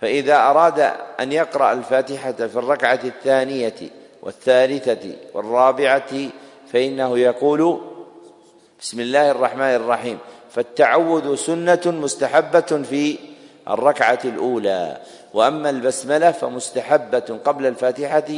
فإذا 0.00 0.36
أراد 0.36 0.80
أن 1.20 1.32
يقرأ 1.32 1.72
الفاتحة 1.72 2.32
في 2.32 2.56
الركعة 2.56 3.00
الثانية 3.04 3.74
والثالثة 4.22 5.12
والرابعة 5.34 6.12
فإنه 6.72 7.18
يقول 7.18 7.80
بسم 8.80 9.00
الله 9.00 9.30
الرحمن 9.30 9.74
الرحيم. 9.74 10.18
فالتعوذ 10.50 11.34
سنة 11.34 11.80
مستحبة 11.86 12.60
في 12.60 13.18
الركعة 13.68 14.20
الأولى 14.24 15.00
وأما 15.34 15.70
البسملة 15.70 16.30
فمستحبة 16.30 17.38
قبل 17.44 17.66
الفاتحة 17.66 18.30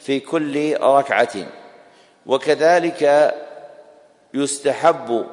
في 0.00 0.20
كل 0.20 0.76
ركعة. 0.80 1.46
وكذلك 2.26 3.34
يستحب 4.34 5.26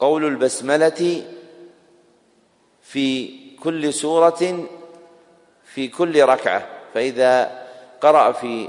قول 0.00 0.24
البسملة 0.24 1.22
في 2.82 3.30
كل 3.62 3.94
سورة 3.94 4.66
في 5.64 5.88
كل 5.88 6.22
ركعة 6.22 6.66
فإذا 6.94 7.62
قرأ 8.00 8.32
في 8.32 8.68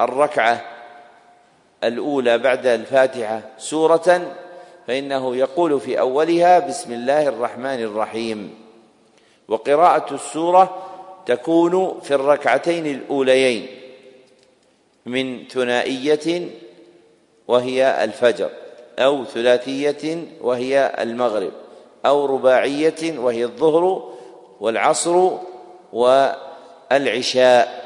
الركعة 0.00 0.64
الأولى 1.84 2.38
بعد 2.38 2.66
الفاتحة 2.66 3.42
سورة 3.58 4.36
فإنه 4.86 5.36
يقول 5.36 5.80
في 5.80 6.00
أولها 6.00 6.58
بسم 6.58 6.92
الله 6.92 7.28
الرحمن 7.28 7.82
الرحيم. 7.82 8.54
وقراءة 9.48 10.14
السورة 10.14 10.86
تكون 11.26 12.00
في 12.02 12.14
الركعتين 12.14 12.86
الأوليين 12.86 13.66
من 15.06 15.44
ثنائية 15.48 16.48
وهي 17.48 18.04
الفجر. 18.04 18.50
أو 19.00 19.24
ثلاثية 19.24 20.24
وهي 20.40 20.96
المغرب 20.98 21.52
أو 22.06 22.26
رباعية 22.26 23.18
وهي 23.18 23.44
الظهر 23.44 24.12
والعصر 24.60 25.30
والعشاء. 25.92 27.80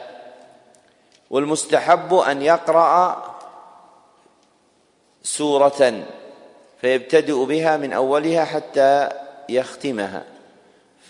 والمستحب 1.30 2.14
أن 2.14 2.42
يقرأ 2.42 3.24
سورة 5.22 6.04
فيبتدئ 6.80 7.44
بها 7.44 7.76
من 7.76 7.92
أولها 7.92 8.44
حتى 8.44 9.08
يختمها. 9.48 10.24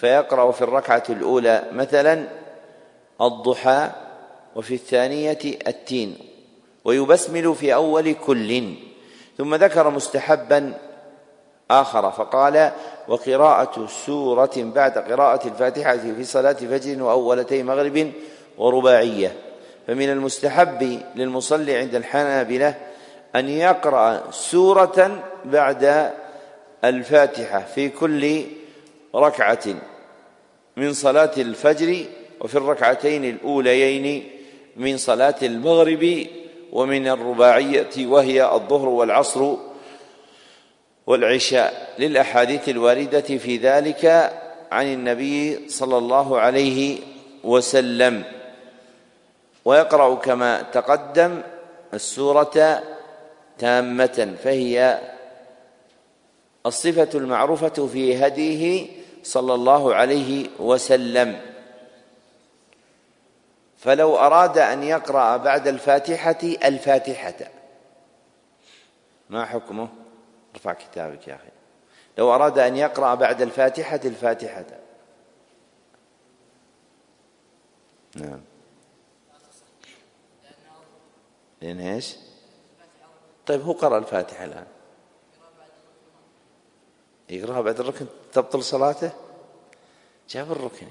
فيقرأ 0.01 0.53
في 0.53 0.63
الركعة 0.63 1.03
الأولى 1.09 1.65
مثلا 1.73 2.29
الضحى 3.21 3.91
وفي 4.57 4.75
الثانية 4.75 5.39
التين 5.45 6.19
ويبسمل 6.85 7.55
في 7.55 7.75
أول 7.75 8.13
كل. 8.13 8.75
ثم 9.39 9.55
ذكر 9.55 9.91
مستحبا 9.91 10.75
آخر 11.71 12.11
فقال 12.11 12.71
وقراءة 13.09 13.87
سورة 14.07 14.53
بعد 14.57 14.99
قراءة 14.99 15.49
الفاتحة 15.49 15.97
في 15.97 16.25
صلاة 16.25 16.53
فجر 16.53 17.03
وأولتي 17.03 17.63
مغرب 17.63 18.13
ورباعية. 18.59 19.33
فمن 19.87 20.11
المستحب 20.11 21.01
للمصلي 21.17 21.77
عند 21.77 21.95
الحنابلة 21.95 22.75
أن 23.37 23.49
يقرأ 23.49 24.31
سورة 24.31 25.23
بعد 25.45 26.11
الفاتحة 26.85 27.61
في 27.75 27.89
كل 27.89 28.45
ركعة 29.15 29.65
من 30.77 30.93
صلاة 30.93 31.31
الفجر 31.39 32.05
وفي 32.41 32.55
الركعتين 32.55 33.25
الأوليين 33.25 34.31
من 34.77 34.97
صلاة 34.97 35.35
المغرب 35.43 36.27
ومن 36.75 37.09
الرباعية 37.09 38.07
وهي 38.07 38.55
الظهر 38.55 38.89
والعصر 38.89 39.55
والعشاء 41.07 41.95
للأحاديث 41.99 42.69
الواردة 42.69 43.21
في 43.21 43.57
ذلك 43.57 44.33
عن 44.73 44.87
النبي 44.87 45.69
صلى 45.69 45.99
الله 45.99 46.41
عليه 46.41 46.99
وسلم. 47.45 48.25
ويقرأ 49.65 50.15
كما 50.15 50.63
تقدم 50.63 51.43
السورة 51.95 52.83
تامة 53.59 54.37
فهي 54.45 55.01
الصفة 56.67 57.09
المعروفة 57.15 57.89
في 57.93 58.27
هديه 58.27 58.87
صلى 59.23 59.55
الله 59.55 59.95
عليه 59.95 60.47
وسلم. 60.59 61.54
فلو 63.85 64.17
أراد 64.17 64.59
أن 64.59 64.83
يقرأ 64.83 65.37
بعد 65.37 65.69
الفاتحة 65.69 66.39
الفاتحة. 66.43 67.51
ما 69.31 69.45
حكمه؟ 69.45 69.89
ارفع 70.55 70.73
كتابك 70.73 71.29
يا 71.29 71.35
أخي. 71.35 71.49
لو 72.19 72.35
أراد 72.35 72.59
أن 72.59 72.77
يقرأ 72.77 73.15
بعد 73.15 73.43
الفاتحة 73.43 74.01
الفاتحة. 74.05 74.65
نعم. 78.17 78.41
لأن 81.63 81.81
إيش؟ 81.81 82.17
طيب 83.47 83.61
هو 83.61 83.73
قرأ 83.73 83.99
الفاتحة 83.99 84.45
الآن. 84.45 84.67
يقرأها 87.29 87.61
بعد 87.61 87.81
الركن؟ 87.81 88.07
تبطل 88.33 88.63
صلاته؟ 88.63 89.11
جاب 90.29 90.53
الركن. 90.53 90.87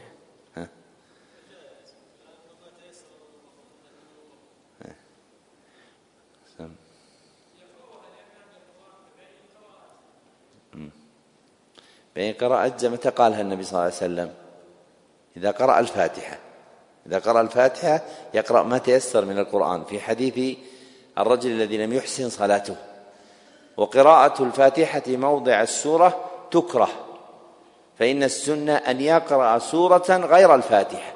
بين 12.16 12.34
قراءة 12.34 12.88
متى 12.88 13.10
قالها 13.10 13.42
النبي 13.42 13.64
صلى 13.64 13.72
الله 13.72 13.84
عليه 13.84 13.96
وسلم؟ 13.96 14.34
إذا 15.38 15.52
قرأ 15.52 15.80
الفاتحة. 15.80 16.38
إذا 17.08 17.20
قرأ 17.20 17.42
الفاتحة 17.42 18.02
يقرأ 18.34 18.64
ما 18.64 18.78
تيسر 18.78 19.26
من 19.26 19.40
القرآن. 19.40 19.84
في 19.84 20.00
حديث 20.00 20.58
الرجل 21.18 21.52
الذي 21.52 21.78
لم 21.78 21.94
يحسن 21.94 22.30
صلاته. 22.30 22.76
وقراءة 23.78 24.44
الفاتحة 24.44 25.04
موضع 25.08 25.62
السورة 25.62 26.20
تكره. 26.52 26.90
فإن 28.00 28.24
السنة 28.24 28.76
أن 28.76 29.02
يقرأ 29.02 29.60
سورة 29.60 30.06
غير 30.10 30.56
الفاتحة. 30.56 31.14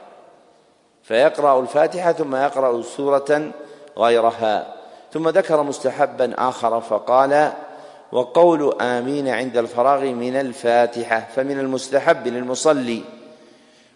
فيقرأ 1.04 1.60
الفاتحة 1.60 2.12
ثم 2.12 2.36
يقرأ 2.36 2.82
سورة 2.82 3.52
غيرها. 3.98 4.74
ثم 5.14 5.30
ذكر 5.30 5.64
مستحبا 5.64 6.34
آخر 6.38 6.82
فقال 6.82 7.54
وقول 8.12 8.82
آمين 8.82 9.28
عند 9.28 9.58
الفراغ 9.58 10.01
من 10.05 10.36
الفاتحة 10.36 11.28
فمن 11.36 11.60
المستحب 11.60 12.28
للمصلي 12.28 13.01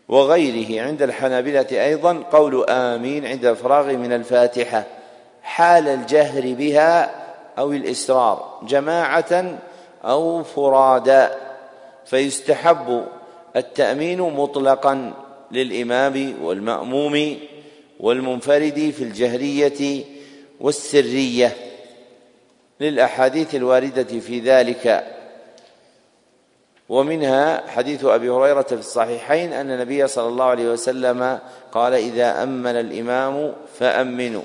وغيره 0.10 0.88
عند 0.88 1.02
الحنابلة 1.02 1.68
أيضا 1.72 2.24
قول 2.32 2.66
آمين 2.70 3.26
عند 3.26 3.46
الفراغ 3.46 3.86
من 3.86 4.14
الفاتحة 4.14 4.84
حال 5.44 5.88
الجهر 5.88 6.54
بها 6.54 7.12
أو 7.58 7.72
الإسرار 7.72 8.60
جماعة 8.68 9.60
أو 10.06 10.44
فرادا 10.44 11.38
فيستحب 12.06 13.06
التأمين 13.56 14.22
مطلقا 14.22 15.14
للإمام 15.52 16.36
والمأموم 16.42 17.38
والمنفرد 18.00 18.94
في 18.98 19.04
الجهرية 19.04 20.04
والسرية. 20.62 21.56
للأحاديث 22.82 23.56
الواردة 23.56 24.20
في 24.20 24.40
ذلك. 24.40 25.08
ومنها 26.90 27.68
حديث 27.68 28.06
أبي 28.06 28.30
هريرة 28.30 28.62
في 28.62 28.74
الصحيحين 28.74 29.54
أن 29.54 29.72
النبي 29.72 30.08
صلى 30.08 30.28
الله 30.28 30.46
عليه 30.46 30.72
وسلم 30.72 31.40
قال 31.72 31.94
إذا 31.94 32.44
أمن 32.44 32.76
الإمام 32.76 33.54
فأمنوا. 33.80 34.44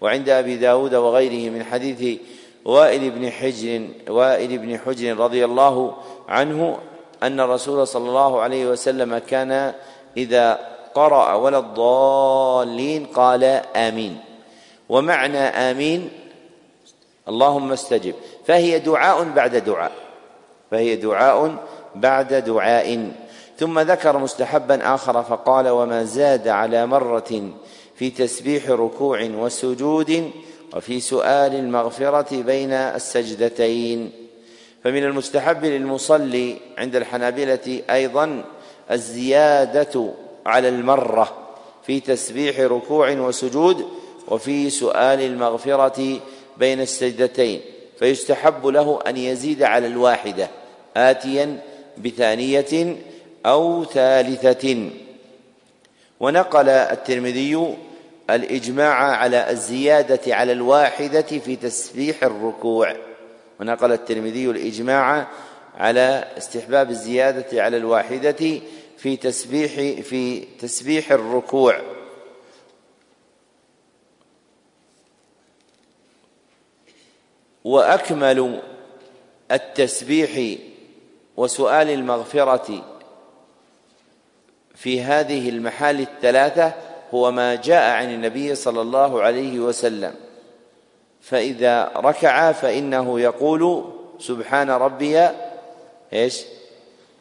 وعند 0.00 0.28
أبي 0.28 0.56
داود 0.56 0.94
وغيره 0.94 1.50
من 1.50 1.64
حديث 1.64 2.20
وائل 2.64 3.10
بن 3.10 3.30
حجر 3.30 3.88
وائل 4.08 4.58
بن 4.58 4.78
حجر 4.78 5.16
رضي 5.16 5.44
الله 5.44 5.94
عنه 6.28 6.78
أن 7.22 7.40
الرسول 7.40 7.86
صلى 7.86 8.08
الله 8.08 8.40
عليه 8.40 8.66
وسلم 8.66 9.18
كان 9.18 9.72
إذا 10.16 10.58
قرأ 10.94 11.34
ولا 11.34 11.58
الضالين 11.58 13.06
قال 13.06 13.44
آمين. 13.76 14.18
ومعنى 14.88 15.38
آمين 15.38 16.10
اللهم 17.28 17.72
استجب. 17.72 18.14
فهي 18.46 18.78
دعاء 18.78 19.24
بعد 19.24 19.56
دعاء. 19.56 19.92
فهي 20.70 20.96
دعاء 20.96 21.56
بعد 21.94 22.34
دعاء. 22.34 23.10
ثم 23.58 23.78
ذكر 23.78 24.18
مستحبا 24.18 24.94
آخر 24.94 25.22
فقال 25.22 25.68
وما 25.68 26.04
زاد 26.04 26.48
على 26.48 26.86
مرة 26.86 27.50
في 27.94 28.10
تسبيح 28.10 28.70
ركوع 28.70 29.22
وسجود 29.22 30.30
وفي 30.76 31.00
سؤال 31.00 31.54
المغفرة 31.54 32.42
بين 32.42 32.72
السجدتين. 32.72 34.12
فمن 34.84 35.04
المستحب 35.04 35.64
للمصلي 35.64 36.56
عند 36.78 36.96
الحنابلة 36.96 37.82
أيضا 37.90 38.44
الزيادة 38.90 40.10
على 40.46 40.68
المرة 40.68 41.32
في 41.86 42.00
تسبيح 42.00 42.60
ركوع 42.60 43.10
وسجود 43.10 43.86
وفي 44.28 44.70
سؤال 44.70 45.20
المغفرة 45.20 46.20
بين 46.58 46.80
السجدتين 46.80 47.60
فيستحب 47.98 48.66
له 48.66 49.00
أن 49.06 49.16
يزيد 49.16 49.62
على 49.62 49.86
الواحدة 49.86 50.48
آتيا 50.96 51.58
بثانية 51.98 52.96
أو 53.46 53.84
ثالثة. 53.84 54.90
ونقل 56.20 56.68
الترمذي 56.68 57.76
الإجماع 58.30 58.94
على 58.94 59.50
الزيادة 59.50 60.34
على 60.34 60.52
الواحدة 60.52 61.22
في 61.22 61.56
تسبيح 61.56 62.24
الركوع. 62.24 62.96
ونقل 63.60 63.92
الترمذي 63.92 64.50
الإجماع 64.50 65.26
على 65.78 66.24
استحباب 66.38 66.90
الزيادة 66.90 67.62
على 67.62 67.76
الواحدة 67.76 68.60
في 68.98 69.16
تسبيح 69.16 70.00
في 70.02 70.44
تسبيح 70.60 71.12
الركوع. 71.12 71.95
وأكمل 77.66 78.60
التسبيح 79.52 80.58
وسؤال 81.36 81.90
المغفرة 81.90 82.82
في 84.74 85.02
هذه 85.02 85.48
المحال 85.48 86.00
الثلاثة 86.00 86.72
هو 87.14 87.30
ما 87.30 87.54
جاء 87.54 87.90
عن 87.90 88.14
النبي 88.14 88.54
صلى 88.54 88.80
الله 88.80 89.22
عليه 89.22 89.58
وسلم. 89.58 90.14
فإذا 91.20 91.92
ركع 91.96 92.52
فإنه 92.52 93.20
يقول 93.20 93.84
سبحان 94.18 94.70
ربي 94.70 95.28
إيش؟ 96.12 96.42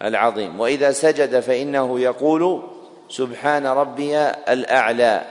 العظيم. 0.01 0.59
وإذا 0.59 0.91
سجد 0.91 1.39
فإنه 1.39 1.99
يقول 1.99 2.61
سبحان 3.09 3.67
ربي 3.67 4.17
الأعلى. 4.29 5.21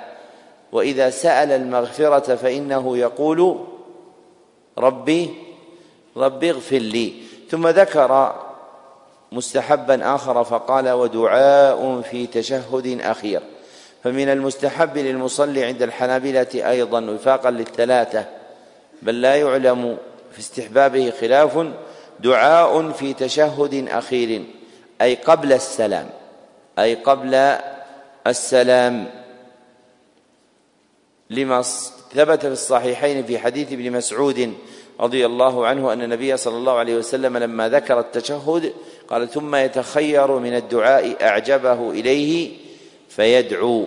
وإذا 0.72 1.10
سأل 1.10 1.52
المغفرة 1.52 2.34
فإنه 2.34 2.98
يقول 2.98 3.66
ربي 4.78 5.30
ربي 6.16 6.50
اغفر 6.50 6.78
لي. 6.78 7.12
ثم 7.50 7.68
ذكر 7.68 8.40
مستحبا 9.32 10.14
آخر 10.14 10.44
فقال 10.44 10.90
ودعاء 10.90 12.00
في 12.00 12.26
تشهد 12.26 13.00
أخير. 13.00 13.42
فمن 14.04 14.28
المستحب 14.28 14.98
للمصلي 14.98 15.64
عند 15.64 15.82
الحنابلة 15.82 16.48
أيضا 16.54 17.00
وفاقا 17.00 17.50
للثلاثة 17.50 18.24
بل 19.02 19.20
لا 19.20 19.34
يعلم 19.36 19.98
في 20.32 20.38
استحبابه 20.38 21.12
خلاف 21.20 21.66
دعاء 22.20 22.90
في 22.90 23.14
تشهد 23.14 23.88
أخير 23.88 24.44
أي 25.02 25.14
قبل 25.14 25.52
السلام 25.52 26.08
أي 26.78 26.94
قبل 26.94 27.34
السلام. 28.26 29.10
لما 31.30 31.62
ثبت 32.14 32.40
في 32.40 32.52
الصحيحين 32.52 33.24
في 33.24 33.38
حديث 33.38 33.72
ابن 33.72 33.92
مسعود 33.92 34.54
رضي 35.00 35.26
الله 35.26 35.66
عنه 35.66 35.92
أن 35.92 36.02
النبي 36.02 36.36
صلى 36.36 36.56
الله 36.56 36.72
عليه 36.72 36.96
وسلم 36.96 37.36
لما 37.36 37.68
ذكر 37.68 38.00
التشهد 38.00 38.72
قال 39.08 39.28
ثم 39.28 39.54
يتخير 39.54 40.38
من 40.38 40.56
الدعاء 40.56 41.16
أعجبه 41.24 41.90
إليه 41.90 42.50
فيدعو. 43.08 43.86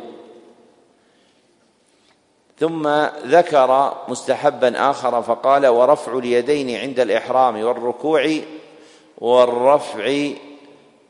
ثم 2.60 2.90
ذكر 3.26 3.98
مستحبا 4.08 4.90
آخر 4.90 5.22
فقال 5.22 5.68
ورفع 5.68 6.18
اليدين 6.18 6.76
عند 6.76 7.00
الإحرام 7.00 7.64
والركوع 7.64 8.40
والرفع 9.18 10.30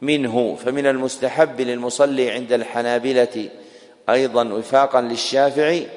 منه. 0.02 0.56
فمن 0.56 0.88
المستحب 0.88 1.62
للمصلي 1.62 2.32
عند 2.32 2.52
الحنابلة 2.54 3.50
أيضا 4.10 4.54
وفاقا 4.54 5.02
للشافعي 5.02 5.88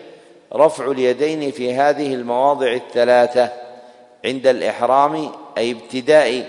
رفع 0.54 0.90
اليدين 0.90 1.50
في 1.50 1.74
هذه 1.74 2.14
المواضع 2.14 2.72
الثلاثة 2.72 3.52
عند 4.24 4.46
الإحرام 4.46 5.32
أي 5.58 5.72
ابتداء 5.72 6.48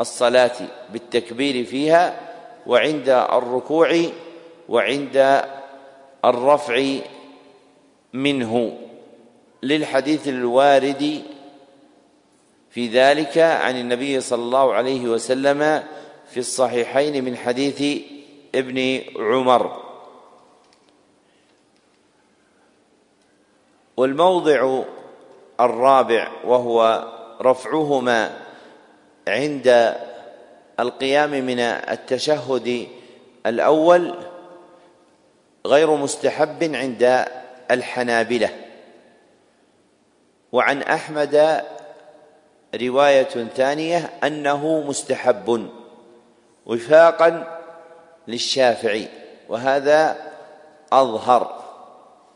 الصلاة 0.00 0.56
بالتكبير 0.92 1.64
فيها 1.64 2.20
وعند 2.66 3.08
الركوع 3.08 4.02
وعند 4.68 5.44
الرفع 6.24 6.94
منه. 8.12 8.78
للحديث 9.62 10.28
الوارد 10.28 11.22
في 12.70 12.88
ذلك 12.88 13.38
عن 13.38 13.80
النبي 13.80 14.20
صلى 14.20 14.42
الله 14.42 14.74
عليه 14.74 15.08
وسلم 15.08 15.82
في 16.30 16.40
الصحيحين 16.40 17.24
من 17.24 17.36
حديث 17.36 18.02
ابن 18.54 19.00
عمر. 19.16 19.87
والموضع 23.98 24.82
الرابع 25.60 26.28
وهو 26.44 27.04
رفعهما 27.42 28.30
عند 29.28 29.94
القيام 30.80 31.30
من 31.30 31.60
التشهد 31.60 32.88
الأول 33.46 34.14
غير 35.66 35.96
مستحب 35.96 36.74
عند 36.74 37.24
الحنابلة. 37.70 38.50
وعن 40.52 40.82
أحمد 40.82 41.64
رواية 42.74 43.48
ثانية 43.54 44.10
أنه 44.24 44.80
مستحب 44.80 45.70
وفاقا 46.66 47.58
للشافعي 48.28 49.08
وهذا 49.48 50.16
أظهر. 50.92 51.67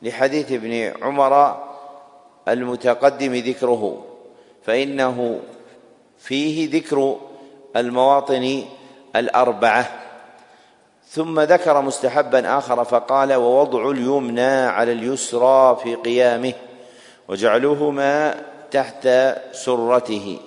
لحديث 0.02 0.52
ابن 0.52 0.92
عمر 1.02 1.62
المتقدم 2.48 3.34
ذكره 3.34 4.04
فإنه 4.66 5.40
فيه 6.18 6.70
ذكر 6.76 7.16
المواطن 7.76 8.64
الأربعة. 9.16 9.90
ثم 11.08 11.40
ذكر 11.40 11.80
مستحبا 11.80 12.58
آخر 12.58 12.84
فقال 12.84 13.34
ووضع 13.34 13.90
اليمنى 13.90 14.50
على 14.50 14.92
اليسرى 14.92 15.80
في 15.82 15.94
قيامه 15.94 16.52
وجعلهما 17.28 18.34
تحت 18.70 19.08
سرته. 19.52 20.38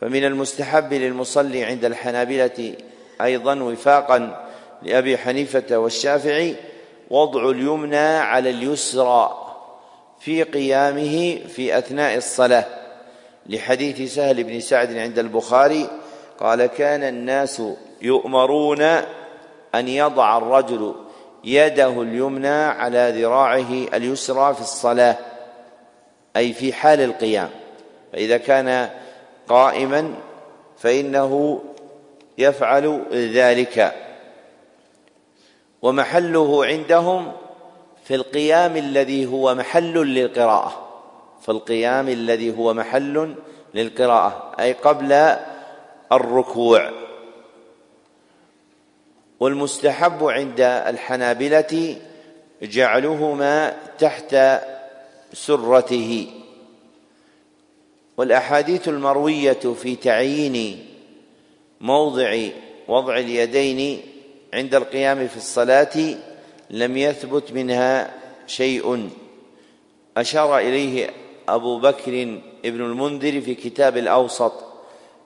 فمن 0.00 0.24
المستحب 0.24 0.92
للمصلي 0.92 1.64
عند 1.64 1.84
الحنابلة 1.84 2.74
أيضا 3.20 3.62
وفاقا 3.62 4.46
لأبي 4.82 5.18
حنيفة 5.18 5.78
والشافعي 5.78 6.56
وضع 7.10 7.50
اليمنى 7.50 8.16
على 8.16 8.50
اليسرى 8.50 9.44
في 10.20 10.42
قيامه 10.42 11.38
في 11.48 11.78
أثناء 11.78 12.16
الصلاة. 12.16 12.64
لحديث 13.46 14.14
سهل 14.14 14.44
بن 14.44 14.60
سعد 14.60 14.96
عند 14.96 15.18
البخاري 15.18 15.88
قال 16.40 16.66
كان 16.66 17.02
الناس 17.02 17.62
يؤمرون 18.02 18.82
أن 19.74 19.88
يضع 19.88 20.38
الرجل 20.38 20.94
يده 21.44 22.02
اليمنى 22.02 22.48
على 22.48 23.12
ذراعه 23.16 23.72
اليسرى 23.94 24.54
في 24.54 24.60
الصلاة 24.60 25.16
أي 26.36 26.52
في 26.52 26.72
حال 26.72 27.00
القيام. 27.00 27.50
فإذا 28.12 28.36
كان 28.36 28.90
قائما 29.48 30.14
فإنه 30.78 31.62
يفعل 32.38 33.02
ذلك. 33.12 34.07
ومحله 35.82 36.66
عندهم 36.66 37.32
في 38.04 38.14
القيام 38.14 38.76
الذي 38.76 39.26
هو 39.26 39.54
محل 39.54 39.94
للقراءة. 39.94 40.88
في 41.42 41.48
القيام 41.48 42.08
الذي 42.08 42.58
هو 42.58 42.74
محل 42.74 43.34
للقراءة. 43.74 44.54
أي 44.60 44.72
قبل 44.72 45.36
الركوع. 46.12 46.90
والمستحب 49.40 50.24
عند 50.24 50.60
الحنابلة 50.60 51.96
جعلهما 52.62 53.76
تحت 53.98 54.36
سرته. 55.32 56.30
والأحاديث 58.16 58.88
المروية 58.88 59.52
في 59.52 59.96
تعيين 59.96 60.86
موضع 61.80 62.48
وضع 62.88 63.18
اليدين 63.18 64.00
عند 64.54 64.74
القيام 64.74 65.28
في 65.28 65.36
الصلاة 65.36 66.16
لم 66.70 66.96
يثبت 66.96 67.52
منها 67.52 68.14
شيء. 68.46 69.10
أشار 70.16 70.58
إليه 70.58 71.10
أبو 71.48 71.78
بكر 71.78 72.40
ابن 72.64 72.80
المنذر 72.80 73.40
في 73.40 73.54
كتاب 73.54 73.96
الأوسط 73.96 74.52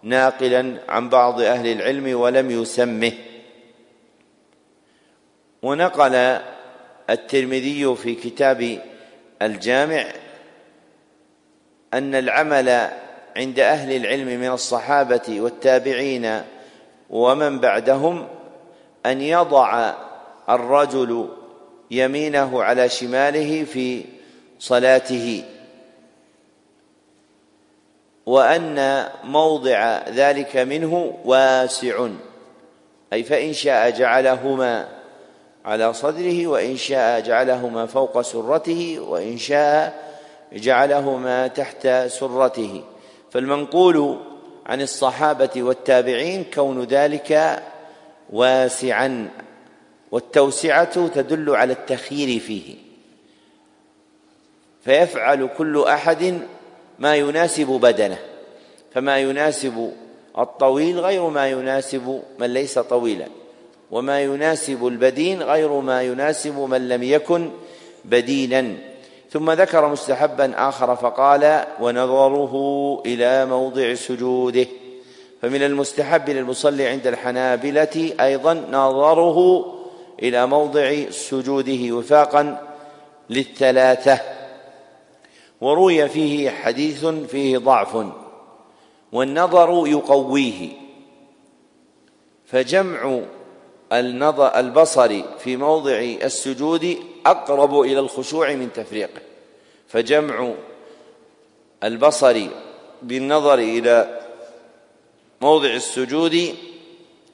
ناقلا 0.03 0.79
عن 0.89 1.09
بعض 1.09 1.41
أهل 1.41 1.67
العلم 1.67 2.21
ولم 2.21 2.51
يسمه. 2.51 3.13
ونقل 5.63 6.41
الترمذي 7.11 7.97
في 7.97 8.15
كتاب 8.15 8.83
الجامع 9.43 10.05
أن 11.95 12.15
العمل 12.15 12.91
عند 13.37 13.61
أهل 13.61 13.97
العلم 13.97 14.27
من 14.27 14.49
الصحابة 14.49 15.41
والتابعين 15.41 16.43
ومن 17.11 17.59
بعدهم 17.59 18.29
أن 19.07 19.21
يضع 19.21 19.93
الرجل 20.49 21.29
يمينه 21.91 22.63
على 22.63 22.89
شماله 22.89 23.65
في 23.65 24.05
صلاته 24.59 25.45
وأن 28.27 29.09
موضع 29.25 30.09
ذلك 30.09 30.57
منه 30.57 31.19
واسع. 31.25 32.09
أي 33.13 33.23
فإن 33.23 33.53
شاء 33.53 33.91
جعلهما 33.91 34.89
على 35.65 35.93
صدره 35.93 36.47
وإن 36.47 36.77
شاء 36.77 37.21
جعلهما 37.21 37.87
فوق 37.87 38.21
سرته 38.21 39.01
وإن 39.01 39.39
شاء 39.39 40.03
جعلهما 40.53 41.47
تحت 41.47 41.89
سرته. 42.07 42.85
فالمنقول 43.31 44.19
عن 44.67 44.81
الصحابة 44.81 45.51
والتابعين 45.57 46.45
كون 46.55 46.85
ذلك 46.85 47.63
واسعا 48.33 49.31
والتوسعة 50.11 51.07
تدل 51.09 51.51
على 51.51 51.73
التخيير 51.73 52.41
فيه. 52.41 52.75
فيفعل 54.85 55.49
كل 55.59 55.85
أحد 55.85 56.41
ما 56.99 57.17
يناسب 57.17 57.67
بدنه 57.67 58.19
فما 58.95 59.19
يناسب 59.19 59.93
الطويل 60.39 61.01
غير 61.01 61.29
ما 61.29 61.49
يناسب 61.49 62.23
من 62.39 62.47
ليس 62.47 62.79
طويلا 62.79 63.27
وما 63.91 64.23
يناسب 64.23 64.87
البدين 64.87 65.43
غير 65.43 65.81
ما 65.81 66.03
يناسب 66.03 66.59
من 66.59 66.89
لم 66.89 67.03
يكن 67.03 67.51
بدينا 68.05 68.75
ثم 69.31 69.51
ذكر 69.51 69.89
مستحبا 69.89 70.69
آخر 70.69 70.97
فقال 70.97 71.65
ونظره 71.81 72.55
إلى 73.07 73.47
موضع 73.47 73.95
سجوده. 73.95 74.67
فمن 75.43 75.63
المستحب 75.63 76.31
للمصلي 76.31 76.87
عند 76.87 77.07
الحنابلة 77.07 78.15
أيضا 78.21 78.55
نظره 78.55 79.67
إلى 80.23 80.47
موضع 80.47 81.11
سجوده 81.11 81.97
وفاقا 81.97 82.73
للثلاثة. 83.31 84.21
وروي 85.61 86.09
فيه 86.09 86.51
حديث 86.51 87.07
فيه 87.07 87.59
ضعف 87.59 88.07
والنظر 89.13 89.87
يقويه. 89.87 90.69
فجمع 92.47 93.21
النظر 93.93 94.59
البصر 94.59 95.23
في 95.39 95.57
موضع 95.57 95.99
السجود 95.99 96.97
أقرب 97.27 97.81
إلى 97.81 97.99
الخشوع 97.99 98.55
من 98.55 98.73
تفريقه. 98.73 99.21
فجمع 99.89 100.53
البصر 101.85 102.47
بالنظر 103.03 103.55
إلى 103.55 104.22
موضع 105.43 105.75
السجود 105.75 106.55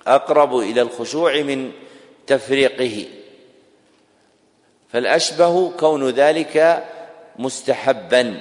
أقرب 0.06 0.59
إلى 0.59 0.82
الخشوع 0.82 1.42
من 1.42 1.72
تفريقه. 2.26 3.04
فالأشبه 4.92 5.70
كون 5.70 6.11
ذلك 6.11 6.84
مستحبا. 7.38 8.40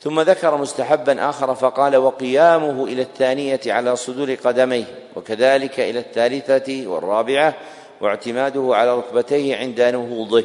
ثم 0.00 0.20
ذكر 0.20 0.56
مستحبا 0.56 1.28
آخر 1.30 1.54
فقال 1.54 1.96
وقيامه 1.96 2.84
إلى 2.84 3.02
الثانية 3.02 3.60
على 3.66 3.96
صدور 3.96 4.34
قدميه 4.34 4.84
وكذلك 5.16 5.80
إلى 5.80 5.98
الثالثة 5.98 6.86
والرابعة 6.86 7.54
واعتماده 8.00 8.70
على 8.72 8.98
ركبتيه 8.98 9.56
عند 9.56 9.80
نهوضه. 9.80 10.44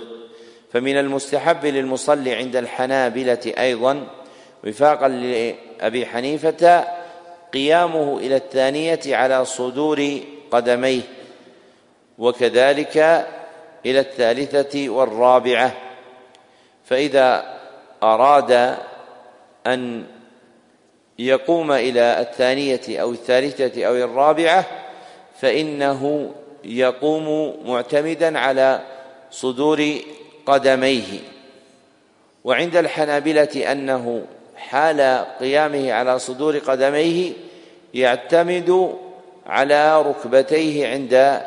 فمن 0.74 0.98
المستحب 0.98 1.66
للمصلي 1.66 2.36
عند 2.36 2.56
الحنابلة 2.56 3.54
أيضا 3.58 4.08
وفاقا 4.64 5.08
لأبي 5.08 6.06
حنيفة 6.06 7.03
قيامه 7.54 8.18
إلى 8.18 8.36
الثانية 8.36 9.00
على 9.08 9.46
صدور 9.46 10.20
قدميه 10.52 11.02
وكذلك 12.18 12.98
إلى 13.86 14.00
الثالثة 14.00 14.90
والرابعة. 14.90 15.74
فإذا 16.86 17.60
أراد 18.04 18.78
أن 19.68 20.06
يقوم 21.20 21.72
إلى 21.72 22.20
الثانية 22.20 23.02
أو 23.02 23.12
الثالثة 23.12 23.86
أو 23.86 23.96
الرابعة 23.96 24.66
فإنه 25.42 26.32
يقوم 26.64 27.56
معتمدا 27.66 28.40
على 28.40 28.82
صدور 29.32 29.94
قدميه. 30.46 31.20
وعند 32.44 32.76
الحنابلة 32.76 33.72
أنه 33.72 34.26
حال 34.64 35.26
قيامه 35.40 35.92
على 35.92 36.20
صدور 36.20 36.58
قدميه 36.58 37.32
يعتمد 37.94 38.96
على 39.46 40.02
ركبتيه 40.02 40.88
عند 40.88 41.42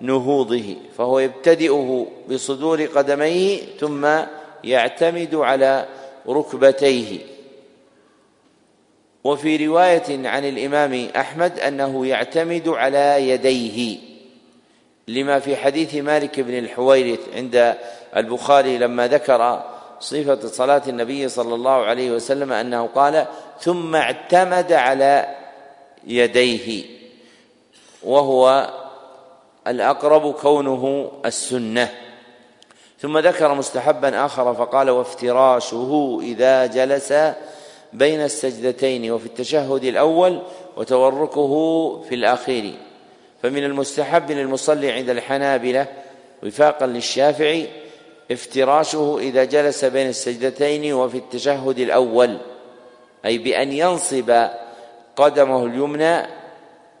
نهوضه 0.00 0.76
فهو 0.98 1.18
يبتدئه 1.18 2.06
بصدور 2.30 2.84
قدميه 2.84 3.60
ثم 3.80 4.08
يعتمد 4.64 5.34
على 5.34 5.86
ركبتيه. 6.28 7.18
وفي 9.24 9.66
رواية 9.66 10.28
عن 10.28 10.44
الإمام 10.44 11.08
أحمد 11.16 11.60
أنه 11.60 12.06
يعتمد 12.06 12.68
على 12.68 13.28
يديه 13.28 13.98
لما 15.08 15.38
في 15.38 15.56
حديث 15.56 15.94
مالك 15.94 16.40
بن 16.40 16.58
الحويرث 16.58 17.20
عند 17.34 17.76
البخاري 18.16 18.78
لما 18.78 19.08
ذكر 19.08 19.62
صفة 20.00 20.46
صلاة 20.46 20.82
النبي 20.88 21.28
صلى 21.28 21.54
الله 21.54 21.84
عليه 21.84 22.10
وسلم 22.10 22.52
أنه 22.52 22.86
قال 22.86 23.26
ثم 23.60 23.96
اعتمد 23.96 24.72
على 24.72 25.36
يديه. 26.06 26.84
وهو 28.02 28.70
الأقرب 29.66 30.32
كونه 30.32 31.12
السنة. 31.24 31.88
ثم 33.00 33.18
ذكر 33.18 33.54
مستحبا 33.54 34.24
آخر 34.26 34.54
فقال 34.54 34.90
وافتراشه 34.90 36.18
إذا 36.22 36.66
جلس 36.66 37.12
بين 37.92 38.20
السجدتين 38.20 39.10
وفي 39.10 39.26
التشهد 39.26 39.84
الأول 39.84 40.42
وتوركه 40.76 41.52
في 42.08 42.14
الاخير 42.14 42.74
فمن 43.42 43.64
المستحب 43.64 44.30
للمصلي 44.30 44.92
عند 44.92 45.10
الحنابلة 45.10 45.86
وفاقا 46.42 46.86
للشافعي 46.86 47.68
افتراشه 48.30 49.18
إذا 49.20 49.44
جلس 49.44 49.84
بين 49.84 50.08
السجدتين 50.08 50.92
وفي 50.92 51.18
التشهد 51.18 51.78
الأول 51.78 52.38
أي 53.24 53.38
بأن 53.38 53.72
ينصب 53.72 54.46
قدمه 55.16 55.66
اليمنى 55.66 56.26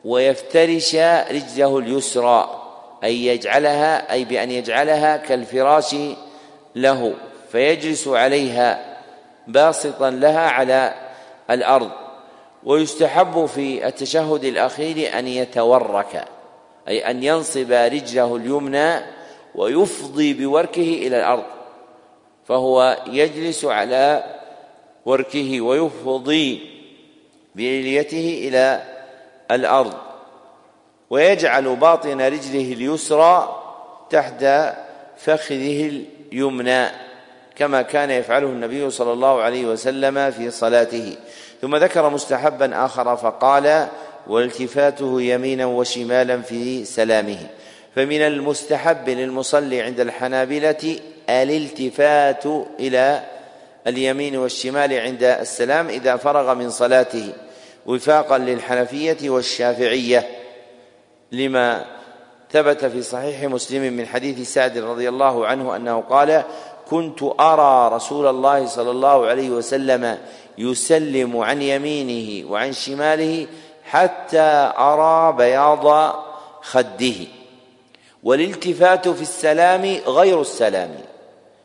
ويفترش 0.04 0.94
رجله 1.30 1.78
اليسرى 1.78 2.62
أي 3.04 3.26
يجعلها 3.26 4.12
أي 4.12 4.24
بأن 4.24 4.50
يجعلها 4.50 5.16
كالفراش 5.16 5.96
له 6.76 7.14
فيجلس 7.52 8.08
عليها 8.08 8.96
باسطا 9.46 10.10
لها 10.10 10.48
على 10.50 10.94
الأرض. 11.50 11.90
ويستحب 12.64 13.46
في 13.46 13.86
التشهد 13.86 14.44
الأخير 14.44 15.18
أن 15.18 15.28
يتورك 15.28 16.24
أي 16.88 17.10
أن 17.10 17.22
ينصب 17.22 17.72
رجله 17.72 18.36
اليمنى 18.36 19.15
ويفضي 19.56 20.34
بوركه 20.34 21.06
إلى 21.06 21.18
الأرض 21.18 21.44
فهو 22.48 22.96
يجلس 23.06 23.64
على 23.64 24.24
وركه 25.06 25.60
ويفضي 25.60 26.70
بإليته 27.54 28.48
إلى 28.48 28.82
الأرض 29.50 29.92
ويجعل 31.10 31.76
باطن 31.76 32.20
رجله 32.20 32.72
اليسرى 32.72 33.62
تحت 34.10 34.44
فخذه 35.16 36.02
اليمنى 36.32 36.86
كما 37.56 37.82
كان 37.82 38.10
يفعله 38.10 38.46
النبي 38.46 38.90
صلى 38.90 39.12
الله 39.12 39.42
عليه 39.42 39.64
وسلم 39.66 40.30
في 40.30 40.50
صلاته. 40.50 41.16
ثم 41.62 41.76
ذكر 41.76 42.10
مستحبا 42.10 42.84
آخر 42.84 43.16
فقال 43.16 43.88
والتفاته 44.26 45.22
يمينا 45.22 45.66
وشمالا 45.66 46.42
في 46.42 46.84
سلامه. 46.84 47.38
فمن 47.96 48.20
المستحب 48.20 49.08
للمصلي 49.08 49.82
عند 49.82 50.00
الحنابلة 50.00 50.98
الالتفات 51.30 52.46
إلى 52.80 53.22
اليمين 53.86 54.36
والشمال 54.36 54.92
عند 54.92 55.22
السلام 55.22 55.88
إذا 55.88 56.16
فرغ 56.16 56.54
من 56.54 56.70
صلاته 56.70 57.32
وفاقا 57.86 58.38
للحنفية 58.38 59.30
والشافعية 59.30 60.28
لما 61.32 61.84
ثبت 62.50 62.84
في 62.84 63.02
صحيح 63.02 63.42
مسلم 63.42 63.92
من 63.92 64.06
حديث 64.06 64.52
سعد 64.52 64.78
رضي 64.78 65.08
الله 65.08 65.46
عنه 65.46 65.76
أنه 65.76 66.00
قال 66.00 66.42
كنت 66.90 67.22
أرى 67.40 67.96
رسول 67.96 68.26
الله 68.26 68.66
صلى 68.66 68.90
الله 68.90 69.26
عليه 69.26 69.50
وسلم 69.50 70.18
يسلم 70.58 71.36
عن 71.36 71.62
يمينه 71.62 72.50
وعن 72.50 72.72
شماله 72.72 73.46
حتى 73.84 74.72
أرى 74.78 75.36
بياض 75.36 76.14
خده. 76.62 77.35
والالتفات 78.22 79.08
في 79.08 79.22
السلام 79.22 79.84
غير 80.06 80.40
السلام. 80.40 80.94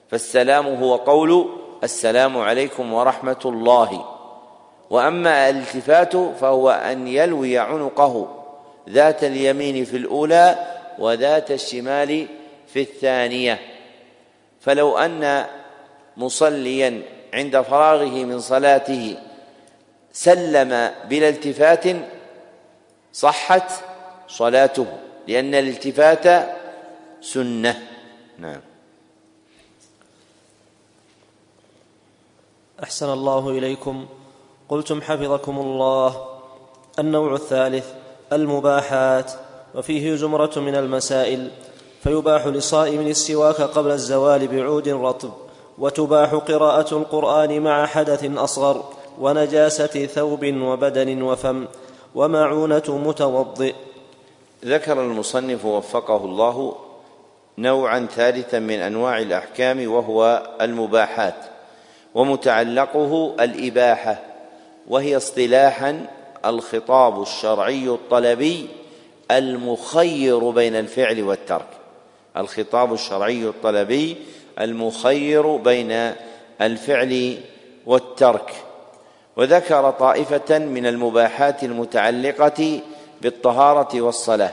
فالسلام 0.09 0.67
هو 0.67 0.95
قول 0.95 1.49
السلام 1.83 2.37
عليكم 2.37 2.93
ورحمة 2.93 3.39
الله. 3.45 4.05
وأما 4.89 5.49
الالتفات 5.49 6.15
فهو 6.15 6.69
أن 6.69 7.07
يلوي 7.07 7.57
عنقه 7.57 8.43
ذات 8.89 9.23
اليمين 9.23 9.85
في 9.85 9.97
الأولى 9.97 10.67
وذات 10.99 11.51
الشمال 11.51 12.27
في 12.67 12.81
الثانية. 12.81 13.59
فلو 14.61 14.97
أن 14.97 15.45
مصليا 16.17 17.01
عند 17.33 17.61
فراغه 17.61 18.25
من 18.25 18.39
صلاته 18.39 19.17
سلم 20.11 20.91
بلا 21.09 21.29
التفات 21.29 21.85
صحت 23.13 23.71
صلاته. 24.27 24.87
لأن 25.31 25.55
الالتفات 25.55 26.49
سنة. 27.21 27.87
نعم. 28.39 28.61
أحسن 32.83 33.13
الله 33.13 33.49
إليكم. 33.49 34.05
قلتم 34.69 35.01
حفظكم 35.01 35.59
الله. 35.59 36.25
النوع 36.99 37.33
الثالث 37.33 37.85
المباحات. 38.33 39.31
وفيه 39.75 40.15
زمرة 40.15 40.51
من 40.55 40.75
المسائل. 40.75 41.51
فيباح 42.03 42.47
لصائم 42.47 43.07
السواك 43.07 43.61
قبل 43.61 43.91
الزوال 43.91 44.47
بعود 44.47 44.89
رطب. 44.89 45.31
وتباح 45.77 46.33
قراءة 46.33 46.97
القرآن 46.97 47.61
مع 47.61 47.85
حدث 47.85 48.37
أصغر. 48.37 48.83
ونجاسة 49.19 50.05
ثوب 50.05 50.45
وبدن 50.45 51.21
وفم. 51.21 51.67
ومعونة 52.15 52.83
متوضئ. 52.87 53.75
ذكر 54.65 55.01
المصنف 55.01 55.65
وفقه 55.65 56.25
الله 56.25 56.75
نوعا 57.57 58.07
ثالثا 58.15 58.59
من 58.59 58.79
أنواع 58.79 59.19
الأحكام 59.19 59.91
وهو 59.91 60.47
المباحات 60.61 61.35
ومتعلقه 62.15 63.35
الإباحة 63.39 64.21
وهي 64.87 65.17
اصطلاحا 65.17 66.05
الخطاب 66.45 67.21
الشرعي 67.21 67.87
الطلبي 67.87 68.67
المخير 69.31 70.49
بين 70.49 70.75
الفعل 70.75 71.23
والترك. 71.23 71.67
الخطاب 72.37 72.93
الشرعي 72.93 73.43
الطلبي 73.43 74.17
المخير 74.59 75.55
بين 75.55 76.13
الفعل 76.61 77.37
والترك. 77.85 78.53
وذكر 79.37 79.91
طائفة 79.91 80.59
من 80.59 80.85
المباحات 80.85 81.63
المتعلقة 81.63 82.81
بالطهارة 83.21 84.01
والصلاة. 84.01 84.51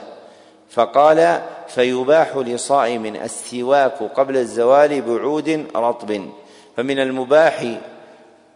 فقال 0.69 1.41
فيباح 1.67 2.37
لصائم 2.37 3.05
السواك 3.05 4.03
قبل 4.03 4.37
الزوال 4.37 5.01
بعود 5.01 5.65
رطب. 5.75 6.29
فمن 6.77 6.99
المباح 6.99 7.77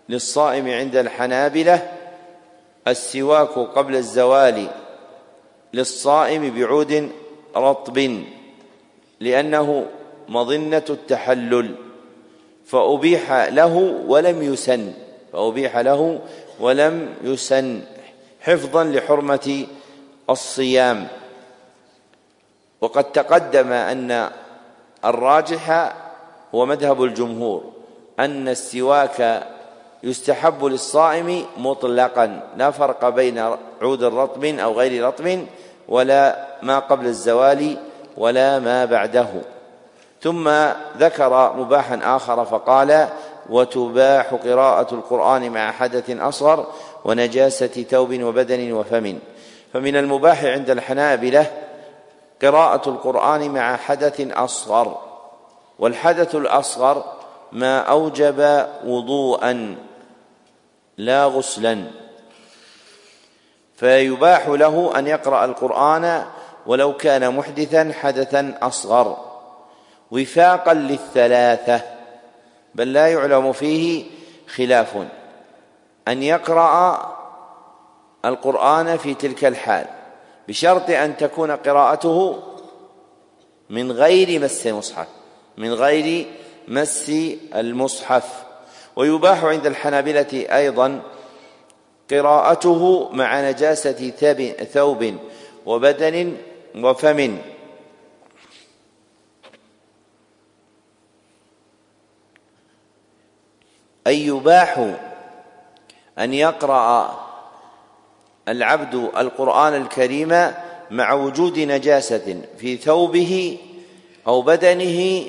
للصائم 0.10 0.70
عند 0.70 0.96
الحنابلة 0.96 1.92
السواك 2.88 3.50
قبل 3.50 3.96
الزوال 3.96 4.68
للصائم 5.74 6.54
بعود 6.56 7.10
رطب 7.56 8.24
لأنه 9.20 9.86
مظنة 10.30 10.84
التحلل. 10.90 11.76
فأبيح 12.66 13.32
له 13.32 14.04
ولم 14.08 14.44
يسن. 14.54 14.94
فأبيح 15.34 15.78
له 15.78 16.20
ولم 16.60 17.16
يسن. 17.24 17.82
حفظا 18.42 18.84
لحرمة 18.84 19.66
الصيام. 20.34 21.08
وقد 22.82 23.04
تقدم 23.04 23.72
أن 23.72 24.30
الراجح 25.06 25.94
هو 26.56 26.66
مذهب 26.66 27.04
الجمهور 27.04 27.64
أن 28.20 28.48
السواك 28.48 29.44
يستحب 30.04 30.66
للصائم 30.66 31.46
مطلقا 31.58 32.40
لا 32.58 32.72
فرق 32.72 33.10
بين 33.10 33.38
عود 33.82 34.04
رطب 34.04 34.46
أو 34.46 34.74
غير 34.74 35.08
رطب 35.08 35.46
ولا 35.88 36.48
ما 36.62 36.80
قبل 36.80 37.06
الزوال 37.06 37.78
ولا 38.18 38.60
ما 38.60 38.86
بعده. 38.86 39.28
ثم 40.22 40.50
ذكر 40.98 41.54
مباحا 41.58 42.00
آخر 42.04 42.46
فقال 42.46 43.08
وتباح 43.50 44.34
قراءة 44.34 44.96
القرآن 44.96 45.52
مع 45.52 45.72
حدث 45.72 46.10
أصغر 46.10 46.68
ونجاسة 47.06 47.68
ثوب 47.68 48.22
وبدن 48.22 48.72
وفم. 48.72 49.20
فمن 49.74 49.96
المباح 49.96 50.44
عند 50.44 50.70
الحنابلة 50.70 51.52
قراءة 52.42 52.90
القرآن 52.90 53.52
مع 53.52 53.78
حدث 53.78 54.22
أصغر 54.32 55.02
والحدث 55.80 56.36
الأصغر 56.36 57.04
ما 57.52 57.80
أوجب 57.80 58.68
وضوءا 58.86 59.76
لا 60.98 61.26
غسلا. 61.26 61.86
فيباح 63.76 64.48
له 64.48 65.00
أن 65.00 65.08
يقرأ 65.08 65.46
القرآن 65.46 66.26
ولو 66.66 66.98
كان 66.98 67.36
محدثا 67.36 67.94
حدثا 68.02 68.58
أصغر 68.62 69.18
وفاقا 70.12 70.74
للثلاثة 70.74 71.82
بل 72.76 72.94
لا 72.94 73.08
يعلم 73.08 73.52
فيه 73.52 74.06
خلاف. 74.56 74.98
أن 76.08 76.24
يقرأ 76.24 77.23
القرآن 78.26 78.98
في 78.98 79.14
تلك 79.14 79.46
الحال 79.46 79.86
بشرط 80.48 80.90
أن 80.90 81.18
تكون 81.18 81.52
قراءته 81.52 82.44
من 83.70 83.92
غير 83.92 84.40
مس 84.42 84.68
المصحف 84.68 85.08
من 85.58 85.74
غير 85.74 86.28
مس 86.68 87.12
المصحف. 87.56 88.44
ويباح 88.96 89.44
عند 89.44 89.66
الحنابلة 89.66 90.46
أيضا 90.58 91.02
قراءته 92.12 93.10
مع 93.12 93.50
نجاسة 93.50 94.10
ثوب 94.74 95.18
وبدن 95.66 96.38
وفم. 96.76 97.38
أي 104.08 104.26
يباح 104.26 104.96
أن 106.20 106.34
يقرأ 106.34 107.24
العبد 108.48 108.96
القرآن 108.96 109.82
الكريم 109.82 110.52
مع 110.92 111.14
وجود 111.14 111.60
نجاسة 111.60 112.42
في 112.58 112.78
ثوبه 112.78 113.58
أو 114.28 114.42
بدنه 114.42 115.26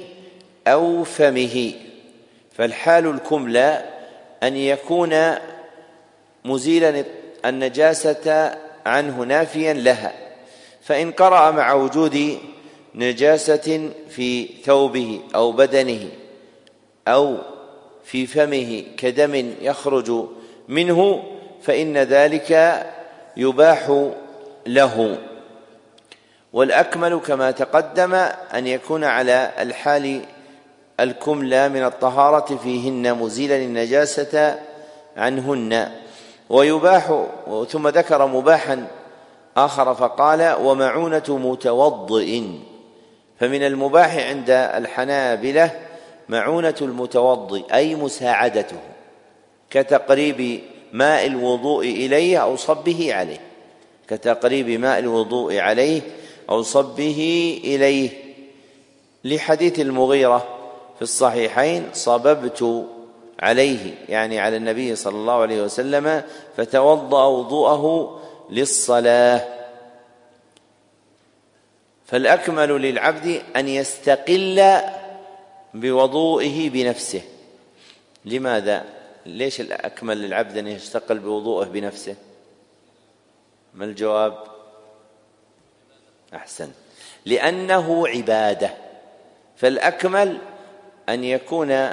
أو 0.67 1.05
فمه. 1.05 1.73
فالحال 2.53 3.07
الكملى 3.07 3.85
أن 4.43 4.57
يكون 4.57 5.15
مزيلا 6.45 7.05
النجاسة 7.45 8.57
عنه 8.87 9.23
نافيا 9.23 9.73
لها 9.73 10.13
فإن 10.83 11.13
قرأ 11.13 11.51
مع 11.51 11.73
وجود 11.73 12.39
نجاسة 12.95 13.91
في 14.11 14.49
ثوبه 14.65 15.21
أو 15.35 15.53
بدنه 15.53 16.09
أو 17.09 17.37
في 18.05 18.27
فمه 18.27 18.85
كدم 18.97 19.55
يخرج 19.61 20.27
منه 20.69 21.23
فإن 21.63 21.99
ذلك 21.99 22.53
يباح 23.37 24.11
له. 24.67 25.19
والأكمل 26.53 27.21
كما 27.27 27.51
تقدم 27.51 28.15
أن 28.55 28.67
يكون 28.67 29.05
على 29.05 29.51
الحال 29.59 30.21
الكملى 31.01 31.69
من 31.69 31.85
الطهارة 31.85 32.57
فيهن 32.57 33.15
مزيلا 33.15 33.57
النجاسة 33.57 34.59
عنهن. 35.17 35.91
ويباح 36.51 37.25
ثم 37.69 37.89
ذكر 37.89 38.27
مباحا 38.27 38.87
آخر 39.57 39.95
فقال 39.95 40.57
ومعونة 40.61 41.25
متوضئ. 41.29 42.43
فمن 43.41 43.63
المباح 43.63 44.17
عند 44.17 44.51
الحنابلة 44.51 45.71
معونة 46.29 46.75
المتوضئ 46.81 47.75
أي 47.75 47.95
مساعدته 47.95 48.77
كتقريب 49.71 50.61
ماء 50.95 51.27
الوضوء 51.27 51.85
إليه 51.85 52.39
أو 52.39 52.57
صبه 52.57 53.15
عليه 53.15 53.41
كتقريب 54.09 54.69
ماء 54.81 54.99
الوضوء 54.99 55.59
عليه 55.59 56.01
أو 56.51 56.63
صبه 56.63 57.61
إليه. 57.65 58.11
لحديث 59.25 59.81
المغيرة 59.81 60.49
في 60.97 61.03
الصحيحين 61.03 61.89
صببت 61.93 62.87
عليه 63.41 63.95
يعني 64.09 64.41
على 64.41 64.57
النبي 64.57 64.97
صلى 64.97 65.15
الله 65.15 65.33
عليه 65.33 65.63
وسلم 65.63 66.23
فتوضأ 66.57 67.27
وضوءه 67.27 68.21
للصلاة. 68.51 69.49
فالأكمل 72.07 72.69
للعبد 72.69 73.43
أن 73.57 73.69
يستقل 73.69 74.81
بوضوئه 75.75 76.71
بنفسه. 76.71 77.23
لماذا؟ 78.25 78.85
ليش 79.27 79.61
الأكمل 79.61 80.23
للعبد 80.23 80.57
أن 80.57 80.67
يستقل 80.67 81.19
بوضوءه 81.19 81.65
بنفسه؟ 81.65 82.17
ما 83.75 83.85
الجواب؟ 83.85 84.39
أحسن. 86.35 86.71
لأنه 87.27 88.09
عبادة. 88.09 88.75
فالأكمل 89.57 90.39
أن 91.09 91.25
يكون 91.25 91.91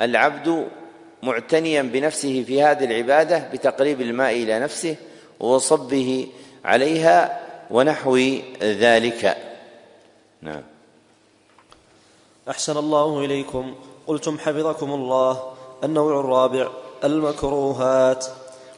العبد 0.00 0.68
معتنيا 1.22 1.82
بنفسه 1.82 2.44
في 2.46 2.62
هذه 2.62 2.84
العبادة 2.84 3.48
بتقريب 3.52 4.00
الماء 4.00 4.32
إلى 4.32 4.58
نفسه 4.58 4.96
وصبه 5.40 6.28
عليها 6.64 7.40
ونحو 7.70 8.16
ذلك. 8.62 9.36
نعم. 10.42 10.62
أحسن 12.50 12.76
الله 12.76 13.24
إليكم. 13.24 13.74
قلتم 14.06 14.38
حفظكم 14.38 14.90
الله. 14.92 15.55
النوع 15.84 16.20
الرابع 16.20 16.68
المكروهات 17.04 18.26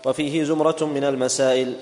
وفيه 0.07 0.45
زمرة 0.45 0.77
من 0.81 1.05
المسائل 1.05 1.75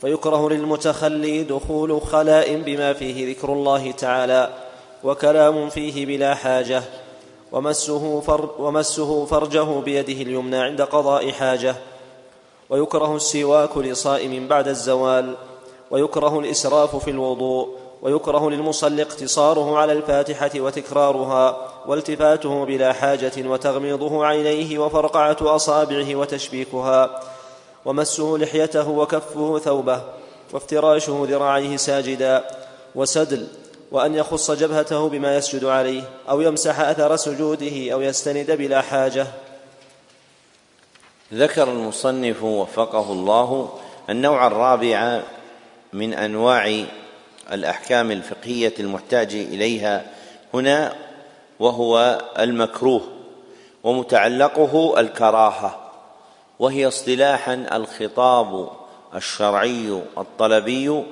فيكره 0.00 0.48
للمتخلي 0.50 1.42
دخول 1.42 2.00
خلاء 2.00 2.56
بما 2.56 2.92
فيه 2.92 3.30
ذكر 3.30 3.52
الله 3.52 3.90
تعالى 3.92 4.48
وكلام 5.04 5.68
فيه 5.68 6.06
بلا 6.06 6.34
حاجة 6.34 6.82
ومسه, 7.52 8.20
فر 8.20 8.50
ومسه 8.58 9.24
فرجه 9.24 9.80
بيده 9.80 10.22
اليمنى 10.22 10.56
عند 10.56 10.82
قضاء 10.82 11.30
حاجة 11.30 11.76
ويكره 12.70 13.16
السواك 13.16 13.78
لصائم 13.78 14.48
بعد 14.48 14.68
الزوال 14.68 15.34
ويكره 15.90 16.38
الإسراف 16.40 16.96
في 16.96 17.10
الوضوء 17.10 17.68
ويكره 18.02 18.50
للمصلي 18.50 19.02
اقتصاره 19.02 19.78
على 19.78 19.92
الفاتحة 19.92 20.50
وتكرارها 20.56 21.68
والتفاته 21.86 22.64
بلا 22.64 22.92
حاجة 22.92 23.32
وتغميضه 23.38 24.26
عينيه 24.26 24.78
وفرقعة 24.78 25.36
أصابعه 25.40 26.14
وتشبيكها 26.14 27.20
ومسه 27.84 28.36
لحيته 28.38 28.88
وكفه 28.88 29.58
ثوبه 29.58 30.02
وافتراشه 30.52 31.26
ذراعيه 31.28 31.76
ساجدا 31.76 32.44
وسدل 32.94 33.46
وأن 33.92 34.14
يخص 34.14 34.50
جبهته 34.50 35.08
بما 35.08 35.36
يسجد 35.36 35.64
عليه 35.64 36.02
أو 36.28 36.40
يمسح 36.40 36.80
أثر 36.80 37.16
سجوده 37.16 37.92
أو 37.92 38.00
يستند 38.00 38.50
بلا 38.50 38.80
حاجة. 38.80 39.26
ذكر 41.34 41.72
المصنف 41.72 42.42
وفقه 42.42 43.12
الله 43.12 43.68
النوع 44.10 44.46
الرابع 44.46 45.20
من 45.92 46.14
أنواع 46.14 46.84
الأحكام 47.52 48.10
الفقهية 48.10 48.74
المحتاج 48.80 49.34
إليها 49.34 50.04
هنا 50.54 50.94
وهو 51.60 52.22
المكروه 52.38 53.02
ومتعلقه 53.84 55.00
الكراهة 55.00 55.90
وهي 56.58 56.88
اصطلاحا 56.88 57.66
الخطاب 57.72 58.70
الشرعي 59.14 60.02
الطلبي 60.18 61.02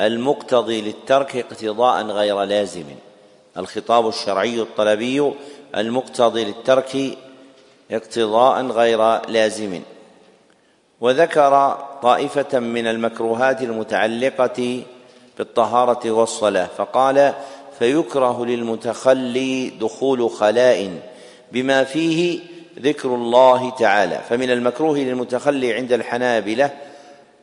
المقتضي 0.00 0.80
للترك 0.80 1.36
اقتضاء 1.36 2.06
غير 2.06 2.42
لازم 2.42 2.84
الخطاب 3.56 4.08
الشرعي 4.08 4.60
الطلبي 4.60 5.32
المقتضي 5.76 6.44
للترك 6.44 7.18
اقتضاء 7.90 8.66
غير 8.66 9.28
لازم 9.28 9.80
وذكر 11.00 11.78
طائفة 12.02 12.58
من 12.58 12.86
المكروهات 12.86 13.62
المتعلقة 13.62 14.82
بالطهارة 15.38 16.10
والصلاة 16.10 16.68
فقال 16.76 17.34
فيكره 17.78 18.44
للمتخلي 18.44 19.70
دخول 19.70 20.30
خلاء 20.30 20.90
بما 21.52 21.84
فيه 21.84 22.40
ذكر 22.80 23.14
الله 23.14 23.70
تعالى. 23.70 24.20
فمن 24.28 24.50
المكروه 24.50 24.98
للمتخلي 24.98 25.72
عند 25.74 25.92
الحنابلة 25.92 26.70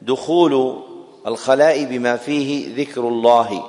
دخول 0.02 0.84
الخلاء 1.28 1.84
بما 1.84 2.18
فيه 2.18 2.76
ذكر 2.76 3.02
الله 3.02 3.66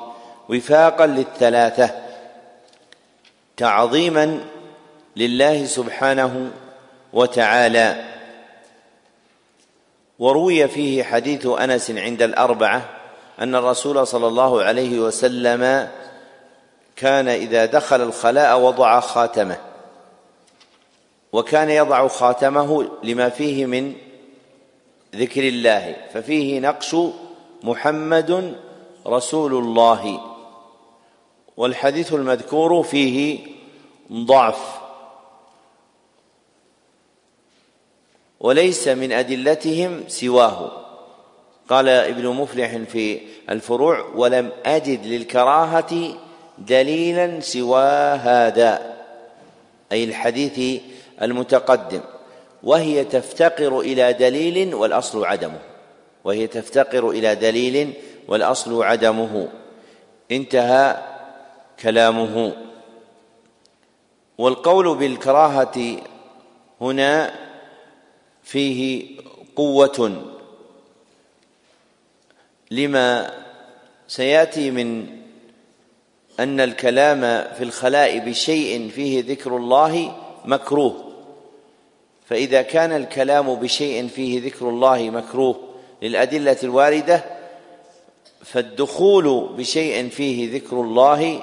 وفاقا 0.48 1.06
للثلاثة 1.06 1.90
تعظيما 3.56 4.40
لله 5.16 5.64
سبحانه 5.64 6.50
وتعالى. 7.12 8.04
وروي 10.18 10.68
فيه 10.68 11.02
حديث 11.02 11.46
أنس 11.46 11.90
عند 11.90 12.22
الأربعة 12.22 12.99
أن 13.40 13.54
الرسول 13.54 14.06
صلى 14.06 14.26
الله 14.26 14.62
عليه 14.62 15.00
وسلم 15.00 15.90
كان 16.96 17.28
إذا 17.28 17.64
دخل 17.64 18.00
الخلاء 18.00 18.60
وضع 18.60 19.00
خاتمه 19.00 19.56
وكان 21.32 21.70
يضع 21.70 22.08
خاتمه 22.08 22.90
لما 23.02 23.28
فيه 23.28 23.66
من 23.66 23.94
ذكر 25.14 25.48
الله 25.48 25.96
ففيه 26.14 26.60
نقش 26.60 26.96
محمد 27.62 28.56
رسول 29.06 29.54
الله 29.54 30.20
والحديث 31.56 32.12
المذكور 32.12 32.82
فيه 32.82 33.38
ضعف. 34.12 34.80
وليس 38.40 38.88
من 38.88 39.12
أدلتهم 39.12 40.04
سواه. 40.08 40.79
قال 41.70 41.88
ابن 41.88 42.26
مفلح 42.26 42.76
في 42.76 43.20
الفروع 43.50 44.04
ولم 44.14 44.50
أجد 44.66 45.06
للكراهة 45.06 46.14
دليلا 46.58 47.40
سوى 47.40 47.90
هذا. 48.14 48.96
أي 49.92 50.04
الحديث 50.04 50.82
المتقدم. 51.22 52.00
وهي 52.62 53.04
تفتقر 53.04 53.80
إلى 53.80 54.12
دليل 54.12 54.74
والأصل 54.74 55.24
عدمه. 55.24 55.60
وهي 56.24 56.46
تفتقر 56.46 57.10
إلى 57.10 57.34
دليل 57.34 57.92
والأصل 58.28 58.82
عدمه. 58.82 59.48
انتهى 60.30 60.96
كلامه. 61.80 62.52
والقول 64.38 64.96
بالكراهة 64.96 65.96
هنا 66.80 67.34
فيه 68.42 69.06
قوة. 69.56 70.30
لما 72.70 73.30
سيأتي 74.08 74.70
من 74.70 75.06
أن 76.40 76.60
الكلام 76.60 77.20
في 77.54 77.64
الخلاء 77.64 78.18
بشيء 78.18 78.88
فيه 78.88 79.24
ذكر 79.24 79.56
الله 79.56 80.12
مكروه. 80.44 81.04
فإذا 82.26 82.62
كان 82.62 82.92
الكلام 82.92 83.54
بشيء 83.54 84.08
فيه 84.08 84.46
ذكر 84.46 84.68
الله 84.68 85.10
مكروه 85.10 85.56
للأدلة 86.02 86.56
الواردة 86.62 87.24
فالدخول 88.44 89.48
بشيء 89.56 90.08
فيه 90.08 90.54
ذكر 90.54 90.80
الله 90.80 91.42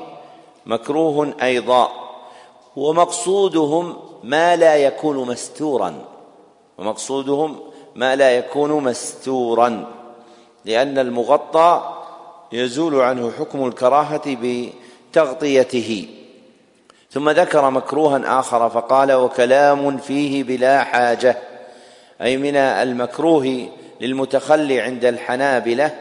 مكروه 0.66 1.34
أيضا. 1.42 1.92
ومقصودهم 2.76 3.98
ما 4.24 4.56
لا 4.56 4.78
يكون 4.78 5.28
مستورا. 5.28 6.06
ومقصودهم 6.78 7.60
ما 7.96 8.16
لا 8.16 8.32
يكون 8.32 8.72
مستورا. 8.84 9.97
لأن 10.68 11.00
المغطى 11.00 11.94
يزول 12.52 13.02
عنه 13.02 13.32
حكم 13.40 13.68
الكراهة 13.68 14.38
بتغطيته. 15.12 16.08
ثم 17.12 17.30
ذكر 17.30 17.70
مكروها 17.70 18.40
آخر 18.40 18.70
فقال 18.70 19.14
وكلام 19.14 19.98
فيه 19.98 20.44
بلا 20.44 20.84
حاجة. 20.84 21.38
أي 22.22 22.38
من 22.38 22.56
المكروه 22.56 23.68
للمتخلي 24.02 24.82
عند 24.82 25.06
الحنابلة 25.06 25.96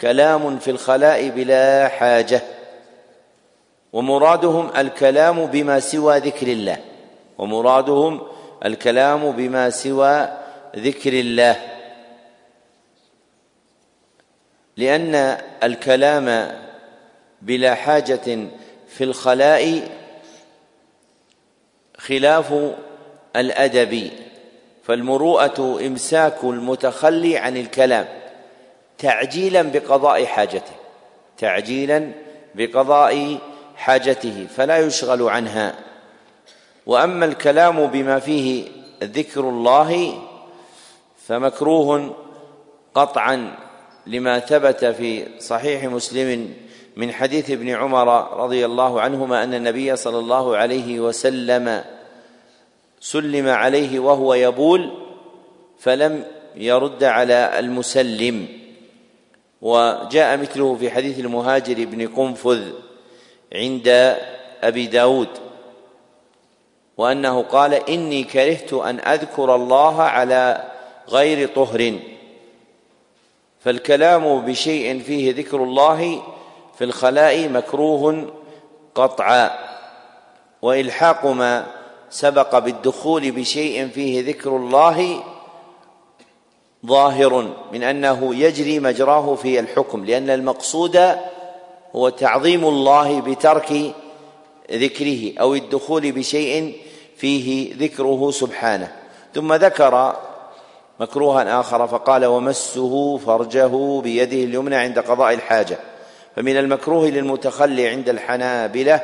كلام 0.00 0.58
في 0.58 0.70
الخلاء 0.70 1.28
بلا 1.28 1.88
حاجة. 1.88 2.42
ومرادهم 3.92 4.70
الكلام 4.76 5.46
بما 5.46 5.80
سوى 5.80 6.18
ذكر 6.18 6.46
الله. 6.46 6.76
ومرادهم 7.38 8.20
الكلام 8.64 9.30
بما 9.30 9.70
سوى 9.70 10.28
ذكر 10.76 11.12
الله. 11.12 11.77
لأن 14.78 15.38
الكلام 15.62 16.56
بلا 17.42 17.74
حاجة 17.74 18.48
في 18.88 19.04
الخلاء 19.04 19.88
خلاف 21.96 22.54
الأدب 23.36 24.10
فالمروءة 24.84 25.86
إمساك 25.86 26.44
المتخلي 26.44 27.38
عن 27.38 27.56
الكلام 27.56 28.08
تعجيلا 28.98 29.62
بقضاء 29.62 30.24
حاجته 30.24 30.72
تعجيلا 31.38 32.12
بقضاء 32.54 33.38
حاجته 33.76 34.46
فلا 34.56 34.78
يشغل 34.78 35.22
عنها. 35.22 35.74
وأما 36.86 37.24
الكلام 37.24 37.86
بما 37.86 38.18
فيه 38.18 38.68
ذكر 39.02 39.40
الله 39.40 40.22
فمكروه 41.26 42.16
قطعا. 42.94 43.67
لما 44.08 44.38
ثبت 44.38 44.84
في 44.84 45.26
صحيح 45.38 45.84
مسلم 45.84 46.54
من 46.96 47.12
حديث 47.12 47.50
ابن 47.50 47.68
عمر 47.68 48.38
رضي 48.44 48.66
الله 48.66 49.00
عنهما 49.00 49.44
أن 49.44 49.54
النبي 49.54 49.96
صلى 49.96 50.18
الله 50.18 50.56
عليه 50.56 51.00
وسلم 51.00 51.84
سلم 53.00 53.48
عليه 53.48 53.98
وهو 53.98 54.34
يبول 54.34 54.90
فلم 55.78 56.24
يرد 56.56 57.04
على 57.04 57.58
المسلم 57.58 58.48
وجاء 59.62 60.36
مثله 60.36 60.74
في 60.74 60.90
حديث 60.90 61.18
المهاجر 61.18 61.84
بن 61.84 62.08
قنفذ 62.08 62.70
عند 63.54 64.16
أبي 64.62 64.86
داود 64.86 65.28
وأنه 66.96 67.42
قال 67.42 67.74
إني 67.74 68.24
كرهت 68.24 68.72
أن 68.72 68.98
أذكر 68.98 69.54
الله 69.54 70.02
على 70.02 70.70
غير 71.08 71.48
طهر. 71.48 71.98
فالكلام 73.60 74.40
بشيء 74.40 75.02
فيه 75.02 75.34
ذكر 75.34 75.62
الله 75.62 76.22
في 76.78 76.84
الخلاء 76.84 77.48
مكروه 77.48 78.32
قطعا 78.94 79.50
وإلحاق 80.62 81.26
ما 81.26 81.66
سبق 82.10 82.58
بالدخول 82.58 83.30
بشيء 83.30 83.88
فيه 83.88 84.28
ذكر 84.28 84.56
الله 84.56 85.24
ظاهر 86.86 87.54
من 87.72 87.82
أنه 87.82 88.34
يجري 88.34 88.80
مجراه 88.80 89.34
في 89.34 89.60
الحكم 89.60 90.04
لأن 90.04 90.30
المقصود 90.30 91.16
هو 91.96 92.08
تعظيم 92.08 92.64
الله 92.64 93.20
بترك 93.20 93.94
ذكره 94.72 95.40
أو 95.40 95.54
الدخول 95.54 96.12
بشيء 96.12 96.76
فيه 97.16 97.74
ذكره 97.74 98.30
سبحانه. 98.30 98.92
ثم 99.34 99.54
ذكر 99.54 100.16
مكروها 101.00 101.60
آخر 101.60 101.86
فقال 101.86 102.24
ومسه 102.26 103.16
فرجه 103.16 104.00
بيده 104.00 104.36
اليمنى 104.36 104.76
عند 104.76 104.98
قضاء 104.98 105.34
الحاجة. 105.34 105.78
فمن 106.36 106.56
المكروه 106.56 107.08
للمتخلي 107.08 107.88
عند 107.88 108.08
الحنابلة 108.08 109.00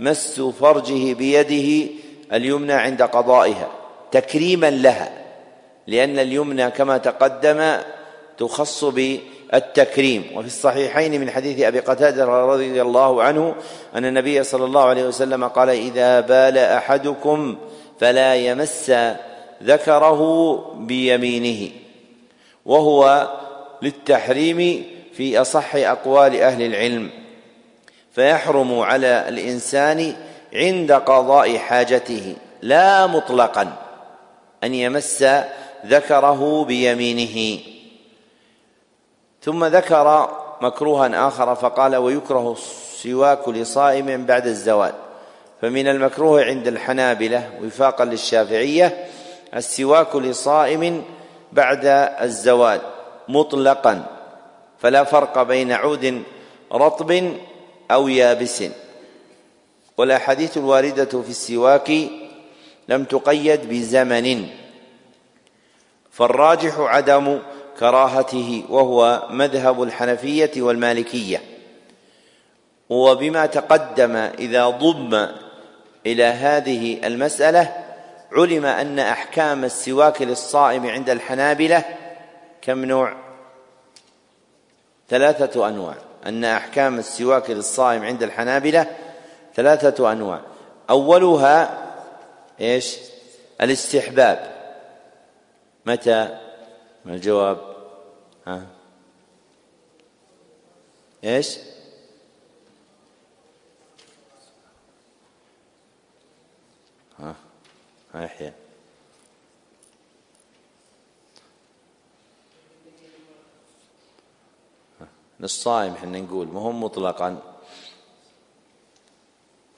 مس 0.00 0.40
فرجه 0.40 1.14
بيده 1.14 1.90
اليمنى 2.32 2.72
عند 2.72 3.02
قضائها 3.02 3.68
تكريما 4.10 4.70
لها 4.70 5.12
لأن 5.86 6.18
اليمنى 6.18 6.70
كما 6.70 6.98
تقدم 6.98 7.76
تخص 8.38 8.84
بالتكريم. 8.84 10.24
وفي 10.34 10.46
الصحيحين 10.46 11.20
من 11.20 11.30
حديث 11.30 11.60
أبي 11.60 11.80
قتادة 11.80 12.24
رضي 12.24 12.82
الله 12.82 13.22
عنه 13.22 13.54
أن 13.94 14.04
النبي 14.04 14.44
صلى 14.44 14.64
الله 14.64 14.84
عليه 14.84 15.04
وسلم 15.04 15.44
قال 15.44 15.68
إذا 15.68 16.20
بال 16.20 16.58
أحدكم 16.58 17.56
فلا 18.00 18.34
يمس 18.34 18.92
ذكره 19.62 20.56
بيمينه 20.76 21.70
وهو 22.66 23.30
للتحريم 23.82 24.84
في 25.16 25.40
أصح 25.40 25.76
أقوال 25.76 26.40
أهل 26.40 26.62
العلم 26.62 27.10
فيحرم 28.12 28.78
على 28.78 29.28
الإنسان 29.28 30.14
عند 30.54 30.92
قضاء 30.92 31.58
حاجته 31.58 32.36
لا 32.62 33.06
مطلقا 33.06 33.72
أن 34.64 34.74
يمس 34.74 35.24
ذكره 35.86 36.64
بيمينه. 36.64 37.60
ثم 39.42 39.64
ذكر 39.64 40.30
مكروها 40.60 41.28
آخر 41.28 41.54
فقال 41.54 41.96
ويكره 41.96 42.52
السواك 42.52 43.48
لصائم 43.48 44.26
بعد 44.26 44.46
الزوال 44.46 44.92
فمن 45.62 45.88
المكروه 45.88 46.44
عند 46.44 46.68
الحنابلة 46.68 47.50
وفاقا 47.62 48.04
للشافعية 48.04 49.06
السواك 49.56 50.16
لصائم 50.16 51.04
بعد 51.52 51.86
الزوال 52.20 52.80
مطلقا 53.28 54.06
فلا 54.78 55.04
فرق 55.04 55.42
بين 55.42 55.72
عود 55.72 56.22
رطب 56.72 57.32
أو 57.90 58.08
يابس. 58.08 58.64
والأحاديث 59.98 60.56
الواردة 60.56 61.22
في 61.22 61.30
السواك 61.30 61.92
لم 62.88 63.04
تقيد 63.04 63.68
بزمن. 63.68 64.48
فالراجح 66.10 66.78
عدم 66.78 67.38
كراهته 67.78 68.64
وهو 68.68 69.22
مذهب 69.30 69.82
الحنفية 69.82 70.50
والمالكية. 70.56 71.42
وبما 72.90 73.46
تقدم 73.46 74.16
إذا 74.16 74.68
ضم 74.68 75.26
إلى 76.06 76.24
هذه 76.24 77.06
المسألة 77.06 77.83
علم 78.36 78.66
أن 78.66 78.98
أحكام 78.98 79.64
السواك 79.64 80.22
للصائم 80.22 80.86
عند 80.86 81.10
الحنابلة 81.10 81.84
كم 82.62 82.84
نوع؟ 82.84 83.16
ثلاثة 85.08 85.68
أنواع. 85.68 85.94
أن 86.26 86.44
أحكام 86.44 86.98
السواك 86.98 87.50
للصائم 87.50 88.04
عند 88.04 88.22
الحنابلة 88.22 88.86
ثلاثة 89.54 90.12
أنواع. 90.12 90.40
أولها 90.90 91.84
إيش؟ 92.60 92.96
الاستحباب. 93.60 94.54
متى؟ 95.86 96.38
ما 97.04 97.14
الجواب؟ 97.14 97.58
ها؟ 98.46 98.62
إيش؟ 101.24 101.58
ها 108.14 108.24
يحيى 108.24 108.52
للصائم 115.40 115.92
إحنا 115.92 116.20
نقول 116.20 116.46
مهم 116.46 116.82
مطلقا 116.82 117.42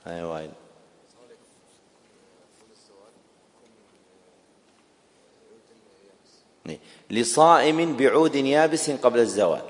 هاي 0.05 0.23
وايد. 0.23 0.51
لصائم 7.11 7.97
بعود 7.97 8.35
يابس 8.35 8.91
قبل 8.91 9.19
الزوال. 9.19 9.63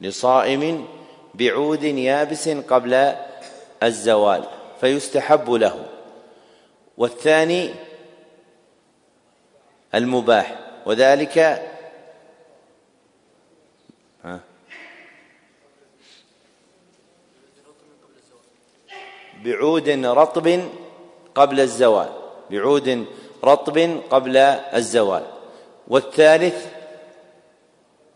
لصائم 0.00 0.88
بعود 1.34 1.82
يابس 1.82 2.48
قبل 2.48 3.14
الزوال 3.82 4.44
فيستحب 4.80 5.50
له. 5.50 5.89
والثاني 7.00 7.74
المباح 9.94 10.58
وذلك 10.86 11.66
بعود 19.44 19.88
رطب 19.88 20.68
قبل 21.34 21.60
الزوال 21.60 22.08
بعود 22.50 23.06
رطب 23.44 23.78
قبل 24.10 24.36
الزوال. 24.36 25.26
والثالث 25.88 26.66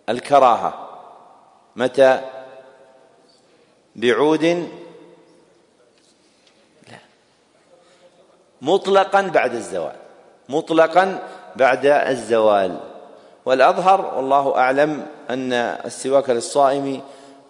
الكراهة 0.08 0.72
متى؟ 1.76 2.30
بعود 3.96 4.68
مطلقا 8.64 9.20
بعد 9.20 9.54
الزوال. 9.54 9.96
مطلقا 10.48 11.18
بعد 11.56 11.86
الزوال. 11.86 12.76
والأظهر 13.46 14.14
والله 14.16 14.56
أعلم 14.56 15.06
أن 15.30 15.52
السواك 15.52 16.30
للصائم 16.30 17.00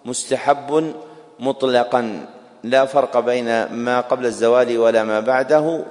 مستحب 0.05 0.95
مطلقا. 1.41 2.27
لا 2.65 2.85
فرق 2.85 3.19
بين 3.19 3.65
ما 3.65 4.01
قبل 4.01 4.27
الزوال 4.27 4.79
ولا 4.79 5.05
ما 5.05 5.21
بعده 5.21 5.85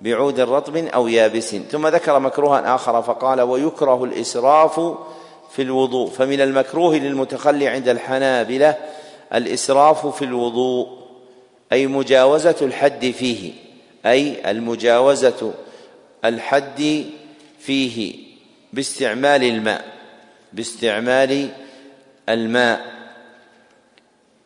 بعود 0.00 0.40
رطب 0.40 0.76
أو 0.76 1.08
يابس. 1.08 1.56
ثم 1.56 1.86
ذكر 1.86 2.18
مكروها 2.18 2.74
آخر 2.74 3.02
فقال 3.02 3.40
ويكره 3.40 4.04
الإسراف 4.04 4.80
في 5.50 5.62
الوضوء. 5.62 6.10
فمن 6.10 6.40
المكروه 6.40 6.94
للمتخلي 6.94 7.68
عند 7.68 7.88
الحنابلة 7.88 8.76
الإسراف 9.34 10.06
في 10.06 10.24
الوضوء 10.24 10.88
أي 11.72 11.86
مجاوزة 11.86 12.56
الحد 12.62 13.10
فيه. 13.10 13.69
أي 14.06 14.50
المجاوزة 14.50 15.54
الحد 16.24 17.04
فيه 17.58 18.16
باستعمال 18.72 19.44
الماء 19.44 19.84
باستعمال 20.52 21.48
الماء. 22.28 22.80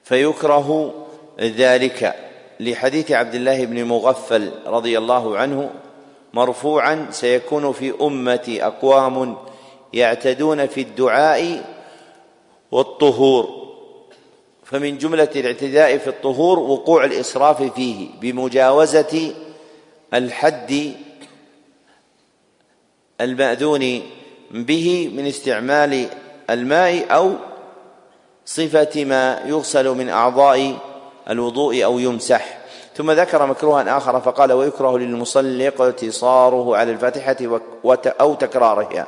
فيكره 0.04 0.94
ذلك. 1.40 2.14
لحديث 2.60 3.12
عبد 3.12 3.34
الله 3.34 3.64
بن 3.64 3.84
مغفل 3.84 4.50
رضي 4.66 4.98
الله 4.98 5.38
عنه 5.38 5.70
مرفوعا 6.34 7.06
سيكون 7.10 7.72
في 7.72 7.94
أمتي 8.00 8.64
أقوام 8.66 9.36
يعتدون 9.92 10.66
في 10.66 10.80
الدعاء 10.80 11.64
والطهور. 12.70 13.63
فمن 14.64 14.98
جملة 14.98 15.28
الاعتداء 15.36 15.98
في 15.98 16.06
الطهور 16.06 16.58
وقوع 16.58 17.04
الإسراف 17.04 17.62
فيه 17.62 18.08
بمجاوزة 18.20 19.34
الحد 20.14 20.92
المأذون 23.20 24.02
به 24.50 25.12
من 25.16 25.26
استعمال 25.26 26.06
الماء 26.50 27.14
أو 27.14 27.32
صفة 28.44 29.04
ما 29.04 29.40
يغسل 29.46 29.88
من 29.88 30.08
أعضاء 30.08 30.76
الوضوء 31.30 31.84
أو 31.84 31.98
يمسح. 31.98 32.58
ثم 32.96 33.10
ذكر 33.10 33.46
مكروها 33.46 33.96
آخر 33.96 34.20
فقال 34.20 34.52
ويكره 34.52 34.98
للمصلي 34.98 35.68
اقتصاره 35.68 36.76
على 36.76 36.92
الفاتحة 36.92 37.36
أو 38.20 38.34
تكرارها. 38.34 39.06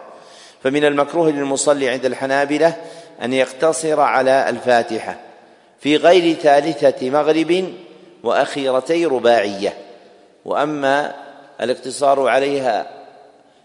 فمن 0.63 0.85
المكروه 0.85 1.31
للمصلي 1.31 1.89
عند 1.89 2.05
الحنابلة 2.05 2.77
أن 3.23 3.33
يقتصر 3.33 4.01
على 4.01 4.49
الفاتحة. 4.49 5.21
في 5.79 5.97
غير 5.97 6.35
ثالثة 6.35 7.11
مغرب 7.11 7.73
وأخيرتي 8.23 9.07
رباعية. 9.07 9.75
وأما 10.45 11.15
الاقتصار 11.61 12.29
عليها 12.29 12.87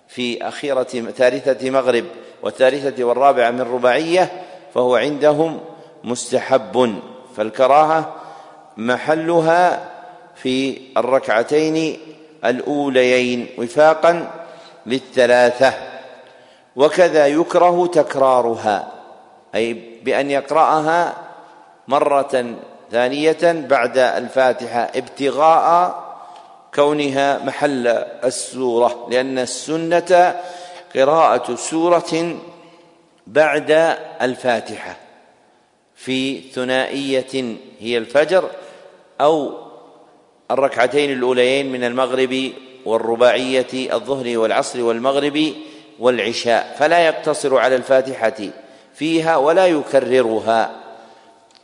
في 0.07 0.47
أخيرة 0.47 0.83
ثالثة 1.17 1.69
مغرب 1.69 2.05
والثالثة 2.43 3.03
والرابعة 3.03 3.51
من 3.51 3.61
رباعية 3.61 4.31
فهو 4.73 4.95
عندهم 4.95 5.59
مستحب 6.03 6.99
فالكراهة 7.35 8.15
محلها 8.77 9.89
في 10.35 10.81
الركعتين 10.97 11.97
الأوليين 12.45 13.47
وفاقا 13.57 14.31
للثلاثة. 14.85 15.73
وكذا 16.75 17.27
يكره 17.27 17.87
تكرارها 17.87 18.91
أي 19.55 19.73
بأن 20.03 20.31
يقرأها 20.31 21.13
مرة 21.91 22.55
ثانية 22.91 23.37
بعد 23.43 23.97
الفاتحة 23.97 24.79
ابتغاء 24.95 26.01
كونها 26.75 27.45
محل 27.45 27.87
السورة 28.23 29.07
لأن 29.11 29.39
السنة 29.39 30.41
قراءة 30.95 31.55
سورة 31.55 32.35
بعد 33.27 33.97
الفاتحة 34.21 34.97
في 35.95 36.41
ثنائية 36.41 37.55
هي 37.79 37.97
الفجر 37.97 38.49
أو 39.21 39.57
الركعتين 40.51 41.11
الأوليين 41.11 41.71
من 41.71 41.83
المغرب 41.83 42.51
والرباعية 42.85 43.93
الظهر 43.93 44.37
والعصر 44.37 44.83
والمغرب 44.83 45.53
والعشاء 45.99 46.75
فلا 46.79 46.99
يقتصر 46.99 47.57
على 47.57 47.75
الفاتحة 47.75 48.37
فيها 48.93 49.37
ولا 49.37 49.67
يكررها. 49.67 50.80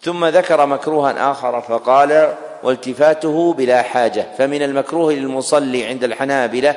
ثم 0.08 0.26
ذكر 0.26 0.66
مكروها 0.66 1.32
آخر 1.32 1.62
فقال 1.62 2.34
والتفاته 2.64 3.54
بلا 3.54 3.82
حاجة 3.82 4.26
فمن 4.38 4.62
المكروه 4.62 5.14
للمصلي 5.14 5.86
عند 5.86 6.04
الحنابلة 6.04 6.76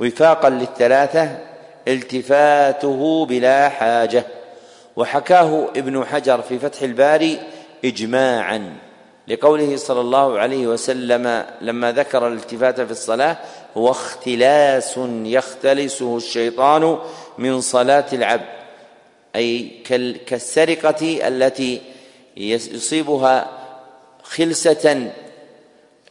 وفاقا 0.00 0.50
للثلاثة 0.50 1.38
التفاته 1.88 3.26
بلا 3.26 3.68
حاجة. 3.68 4.24
وحكاه 4.96 5.68
ابن 5.76 6.04
حجر 6.04 6.42
في 6.42 6.58
فتح 6.58 6.82
الباري 6.82 7.38
اجماعا 7.84 8.76
لقوله 9.28 9.76
صلى 9.76 10.00
الله 10.00 10.38
عليه 10.38 10.66
وسلم 10.66 11.44
لما 11.60 11.92
ذكر 11.92 12.28
الالتفات 12.28 12.80
في 12.80 12.90
الصلاة 12.90 13.36
هو 13.76 13.90
اختلاس 13.90 15.00
يختلسه 15.24 16.16
الشيطان 16.16 16.98
من 17.38 17.60
صلاة 17.60 18.06
العبد 18.12 18.62
أي 19.36 19.70
كالسرقة 20.26 21.28
التي 21.28 21.91
يصيبها 22.36 23.48
خلسة 24.22 25.12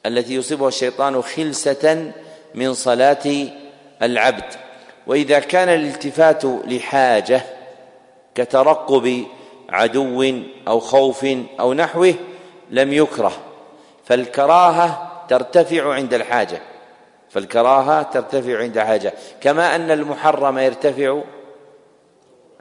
التي 0.06 0.36
يصيبها 0.36 0.68
الشيطان 0.68 1.22
خلسة 1.22 2.12
من 2.56 2.74
صلاة 2.74 3.48
العبد. 4.02 4.54
وإذا 5.08 5.40
كان 5.40 5.70
الالتفات 5.70 6.46
لحاجة 6.46 7.42
كترقب 8.36 9.26
عدو 9.70 10.42
أو 10.68 10.80
خوف 10.80 11.26
أو 11.60 11.74
نحوه 11.74 12.14
لم 12.70 12.94
يكره 12.94 13.34
فالكراهة 14.06 15.12
ترتفع 15.30 15.94
عند 15.94 16.14
الحاجة. 16.14 16.62
فالكراهة 17.32 18.02
ترتفع 18.04 18.60
عند 18.60 18.80
حاجة 18.80 19.14
كما 19.42 19.76
أن 19.76 19.92
المحرم 19.92 20.58
يرتفع 20.58 21.22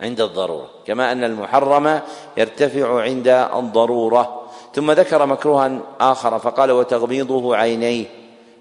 عند 0.02 0.20
الضرورة 0.20 0.70
كما 0.86 1.12
أن 1.12 1.24
المحرم 1.24 2.00
يرتفع 2.36 3.00
عند 3.00 3.28
الضرورة. 3.28 4.40
ثم 4.74 4.90
ذكر 4.90 5.26
مكروها 5.26 5.78
آخر 6.00 6.38
فقال 6.38 6.70
وتغميضه 6.70 7.56
عينيه. 7.56 8.04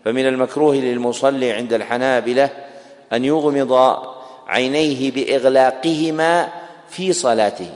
فمن 0.06 0.28
المكروه 0.28 0.76
للمصلي 0.76 1.52
عند 1.52 1.74
الحنابلة 1.74 2.49
أن 3.14 3.26
يغمض 3.26 3.98
عينيه 4.48 5.11
بإغلاقهما 5.11 6.48
في 6.90 7.14
صلاته. 7.14 7.70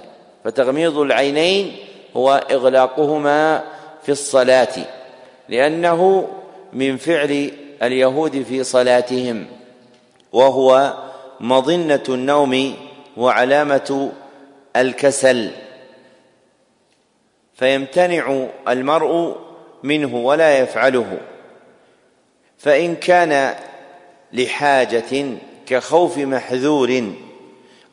فتغميض 0.43 0.97
العينين 0.97 1.75
هو 2.17 2.43
إغلاقهما 2.51 3.63
في 4.03 4.11
الصلاة 4.11 4.85
لأنه 5.49 6.27
من 6.73 6.97
فعل 6.97 7.51
اليهود 7.83 8.41
في 8.41 8.63
صلاتهم 8.63 9.45
وهو 10.33 10.93
مظنة 11.39 12.03
النوم 12.09 12.75
وعلامة 13.17 14.11
الكسل. 14.75 15.51
فيمتنع 17.53 18.47
المرء 18.67 19.37
منه 19.83 20.15
ولا 20.15 20.59
يفعله. 20.59 21.19
فإن 22.57 22.95
كان 22.95 23.55
لحاجة 24.33 25.37
كخوف 25.65 26.17
محذور 26.17 27.13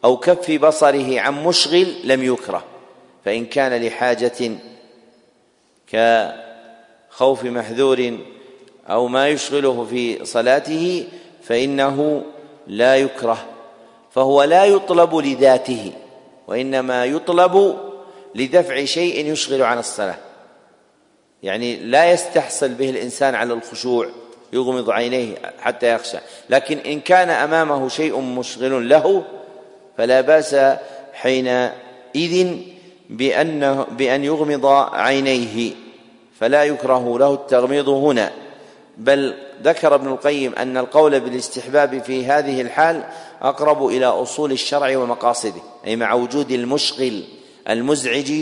أو 0.04 0.16
كف 0.16 0.50
بصره 0.50 1.20
عن 1.20 1.44
مشغل 1.44 1.94
لم 2.04 2.22
يكره. 2.22 2.64
فإن 3.24 3.46
كان 3.46 3.82
لحاجة 3.86 4.50
كخوف 5.86 7.44
محذور 7.44 8.18
أو 8.86 9.08
ما 9.08 9.28
يشغله 9.28 9.84
في 9.84 10.24
صلاته 10.24 11.08
فإنه 11.42 12.22
لا 12.66 12.96
يكره. 12.96 13.49
فهو 14.10 14.42
لا 14.42 14.64
يطلب 14.64 15.16
لذاته 15.16 15.92
وإنما 16.48 17.04
يطلب 17.04 17.76
لدفع 18.34 18.84
شيء 18.84 19.32
يشغل 19.32 19.62
عن 19.62 19.78
الصلاة. 19.78 20.16
يعني 21.42 21.76
لا 21.76 22.10
يستحصل 22.10 22.68
به 22.68 22.90
الإنسان 22.90 23.34
على 23.34 23.52
الخشوع 23.52 24.08
يغمض 24.52 24.90
عينيه 24.90 25.36
حتى 25.60 25.94
يخشى. 25.94 26.18
لكن 26.50 26.78
إن 26.78 27.00
كان 27.00 27.30
أمامه 27.30 27.88
شيء 27.88 28.20
مشغل 28.20 28.88
له 28.88 29.24
فلا 29.98 30.20
بأس 30.20 30.56
حينئذ 31.14 32.56
بأنه 33.10 33.86
بأن 33.90 34.24
يغمض 34.24 34.66
عينيه. 34.92 35.72
فلا 36.40 36.64
يكره 36.64 37.18
له 37.18 37.34
التغميض 37.34 37.88
هنا. 37.88 38.32
بل 38.98 39.34
ذكر 39.62 39.94
ابن 39.94 40.08
القيم 40.08 40.54
أن 40.54 40.76
القول 40.76 41.20
بالاستحباب 41.20 42.02
في 42.02 42.26
هذه 42.26 42.60
الحال 42.60 43.04
أقرب 43.42 43.86
إلى 43.86 44.06
أصول 44.06 44.52
الشرع 44.52 44.98
ومقاصده 44.98 45.60
أي 45.86 45.96
مع 45.96 46.12
وجود 46.12 46.50
المشغل 46.50 47.24
المزعج 47.68 48.32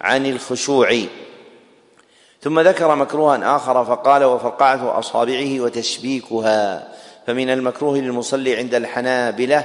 عن 0.00 0.26
الخشوع. 0.26 0.98
ثم 2.42 2.60
ذكر 2.60 2.94
مكروها 2.94 3.56
آخر 3.56 3.84
فقال 3.84 4.24
وفرقعة 4.24 4.98
أصابعه 4.98 5.60
وتشبيكها 5.60 6.88
فمن 7.26 7.50
المكروه 7.50 7.98
للمصلي 7.98 8.56
عند 8.56 8.74
الحنابلة 8.74 9.64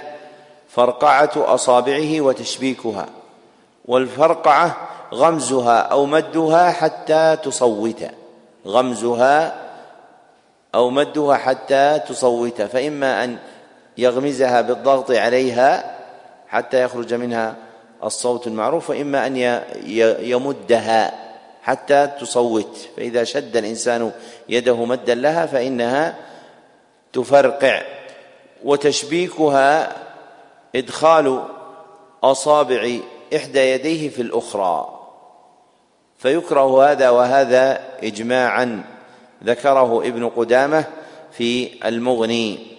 فرقعة 0.69 1.31
أصابعه 1.35 2.21
وتشبيكها 2.21 3.05
والفرقعة 3.85 4.77
غمزها 5.13 5.79
أو 5.79 6.05
مدها 6.05 6.71
حتى 6.71 7.37
تصوت. 7.43 8.03
غمزها 8.67 9.55
أو 10.75 10.89
مدها 10.89 11.35
حتى 11.35 11.99
تصوت. 12.07 12.61
فإما 12.61 13.23
أن 13.23 13.37
يغمزها 13.97 14.61
بالضغط 14.61 15.11
عليها 15.11 15.97
حتى 16.47 16.83
يخرج 16.83 17.13
منها 17.13 17.55
الصوت 18.03 18.47
المعروف 18.47 18.89
وإما 18.89 19.27
أن 19.27 19.61
يمدها 20.21 21.13
حتى 21.61 22.07
تصوت. 22.21 22.77
فإذا 22.97 23.23
شد 23.23 23.57
الإنسان 23.57 24.11
يده 24.49 24.85
مدا 24.85 25.15
لها 25.15 25.45
فإنها 25.45 26.15
تفرقع. 27.13 27.81
وتشبيكها 28.63 29.95
إدخال 30.75 31.43
أصابع 32.23 32.89
إحدى 33.35 33.59
يديه 33.59 34.09
في 34.09 34.21
الأخرى. 34.21 34.99
فيكره 36.17 36.91
هذا 36.91 37.09
وهذا 37.09 37.79
إجماعا 38.03 38.83
ذكره 39.43 40.01
ابن 40.01 40.29
قدامة 40.29 40.83
في 41.31 41.69
المغني. 41.87 42.76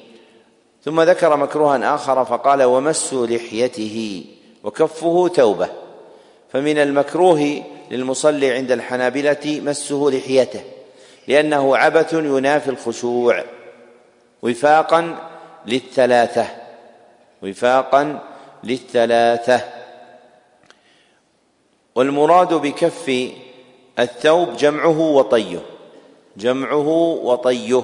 ثم 0.88 1.00
ذكر 1.00 1.36
مكروها 1.36 1.94
آخر 1.94 2.24
فقال 2.24 2.62
ومس 2.62 3.14
لحيته 3.14 4.24
وكفه 4.64 5.28
توبة. 5.28 5.68
فمن 6.52 6.78
المكروه 6.78 7.62
للمصلي 7.90 8.50
عند 8.50 8.72
الحنابلة 8.72 9.60
مسه 9.64 10.10
لحيته 10.10 10.60
لأنه 11.28 11.76
عبث 11.76 12.12
ينافي 12.12 12.70
الخشوع. 12.70 13.44
وفاقا 14.42 15.28
للثلاثة. 15.66 16.46
وفاقا 17.42 18.20
للثلاثة. 18.64 19.60
والمراد 21.94 22.54
بكف 22.54 23.30
الثوب 23.98 24.56
جمعه 24.56 25.00
وطيه. 25.00 25.60
جمعه 26.36 26.88
وطيه. 27.22 27.82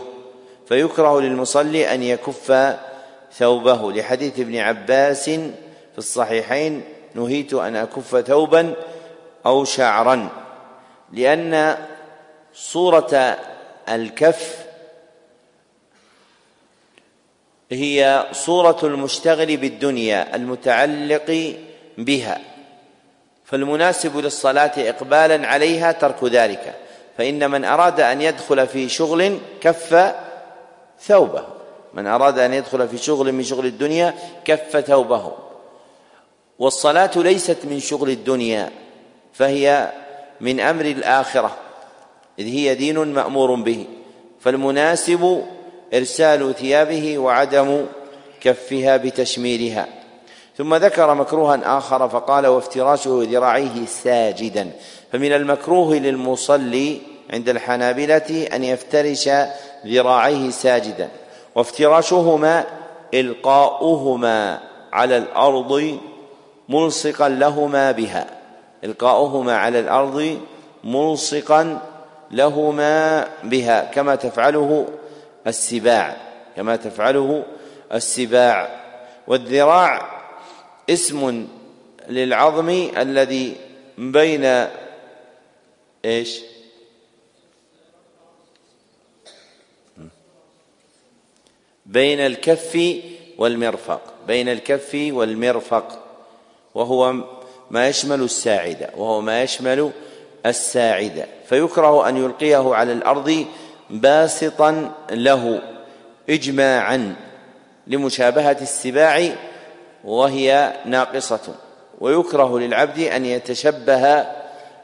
فيكره 0.69 1.21
للمصلي 1.21 1.95
أن 1.95 2.03
يكف 2.03 2.53
ثوبه. 3.39 3.93
لحديث 3.93 4.41
ابن 4.41 4.57
عباس 4.57 5.25
في 5.25 5.99
الصحيحين 5.99 6.83
نهيت 7.15 7.55
أن 7.55 7.77
أكف 7.77 8.17
ثوبا 8.27 8.75
أو 9.47 9.65
شعرا 9.65 10.29
لأن 11.13 11.77
صورة 12.55 13.37
الكف 13.89 14.65
هي 17.71 18.27
صورة 18.33 18.79
المشتغل 18.83 19.57
بالدنيا 19.57 20.37
المتعلق 20.37 21.57
بها 21.99 22.41
فالمناسب 23.45 24.17
للصلاة 24.17 24.73
اقبالا 24.77 25.47
عليها 25.47 25.93
ترك 25.93 26.25
ذلك 26.25 26.75
فإن 27.19 27.51
من 27.51 27.65
أراد 27.65 28.01
أن 28.01 28.21
يدخل 28.23 28.67
في 28.67 28.89
شغل 28.89 29.39
كف 29.61 30.15
ثوبه. 31.01 31.54
من 31.95 32.07
أراد 32.07 32.39
أن 32.39 32.53
يدخل 32.55 32.89
في 32.89 32.99
شغل 32.99 33.33
من 33.33 33.43
شغل 33.43 33.67
الدنيا 33.67 34.15
كف 34.45 34.77
ثوبه. 34.77 35.33
والصلاة 36.59 37.11
ليست 37.17 37.59
من 37.65 37.81
شغل 37.81 38.11
الدنيا 38.11 38.71
فهي 39.33 39.93
من 40.41 40.61
أمر 40.61 40.85
الآخرة 40.85 41.57
إذ 42.39 42.45
هي 42.47 42.75
دين 42.75 42.99
مأمور 42.99 43.55
به. 43.55 43.87
فالمناسب 44.41 45.43
إرسال 45.95 46.55
ثيابه 46.55 47.19
وعدم 47.19 47.87
كفها 48.41 48.97
بتشميرها. 48.97 49.87
ثم 50.59 50.75
ذكر 50.75 51.15
مكروها 51.15 51.79
آخر 51.79 52.09
فقال 52.09 52.47
وافتراشه 52.47 53.27
ذراعيه 53.31 53.87
ساجدا 53.87 54.71
فمن 55.13 55.33
المكروه 55.33 55.95
للمصلي 55.95 57.01
عند 57.31 57.49
الحنابلة 57.49 58.49
أن 58.53 58.65
يفترش 58.65 59.31
ذراعيه 59.87 60.51
ساجدا. 60.51 61.09
وافتراشهما 61.55 62.65
إلقاؤهما 63.15 64.61
على 64.93 65.17
الأرض 65.17 65.99
ملصقا 66.69 67.29
لهما 67.29 67.91
بها. 67.91 68.27
إلقاؤهما 68.85 69.57
على 69.57 69.81
الأرض 69.81 70.39
ملصقا 70.85 71.81
لهما 72.31 73.29
بها 73.45 73.85
كما 73.85 74.15
تفعله 74.15 74.87
السباع 75.47 76.17
كما 76.57 76.77
تفعله 76.77 77.45
السباع. 77.93 78.69
والذراع 79.27 80.03
اسم 80.91 81.47
للعظم 82.09 82.89
الذي 82.97 83.57
بين 83.99 84.67
إيش؟ 86.05 86.54
بين 91.87 92.21
الكف 92.21 92.79
والمرفق 93.39 94.01
بين 94.27 94.49
الكف 94.49 94.91
والمرفق 94.95 95.99
وهو 96.75 97.15
ما 97.71 97.89
يشمل 97.89 98.23
الساعدة 98.23 98.91
وهو 98.97 99.21
ما 99.21 99.43
يشمل 99.43 99.91
الساعدة 100.47 101.27
فيكره 101.49 102.09
أن 102.09 102.17
يلقيه 102.17 102.75
على 102.75 102.93
الأرض 102.93 103.47
باسطا 103.91 104.93
له 105.11 105.63
إجماعا 106.31 107.15
لمشابهة 107.87 108.57
السباع 108.61 109.31
وهي 110.05 110.73
ناقصة. 110.87 111.55
ويكره 112.01 112.59
للعبد 112.59 112.99
أن 112.99 113.25
يتشبه 113.25 114.27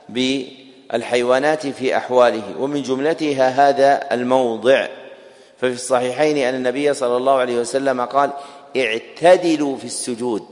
بالحيوانات 0.09 1.67
في 1.67 1.97
أحواله. 1.97 2.43
ومن 2.59 2.83
جملتها 2.83 3.49
هذا 3.49 4.15
الموضع. 4.15 4.89
ففي 5.61 5.73
الصحيحين 5.73 6.37
أن 6.37 6.55
النبي 6.55 6.95
صلى 6.95 7.17
الله 7.17 7.33
عليه 7.33 7.61
وسلم 7.61 8.01
قال 8.01 8.31
اعتدلوا 8.77 9.77
في 9.77 9.85
السجود 9.85 10.43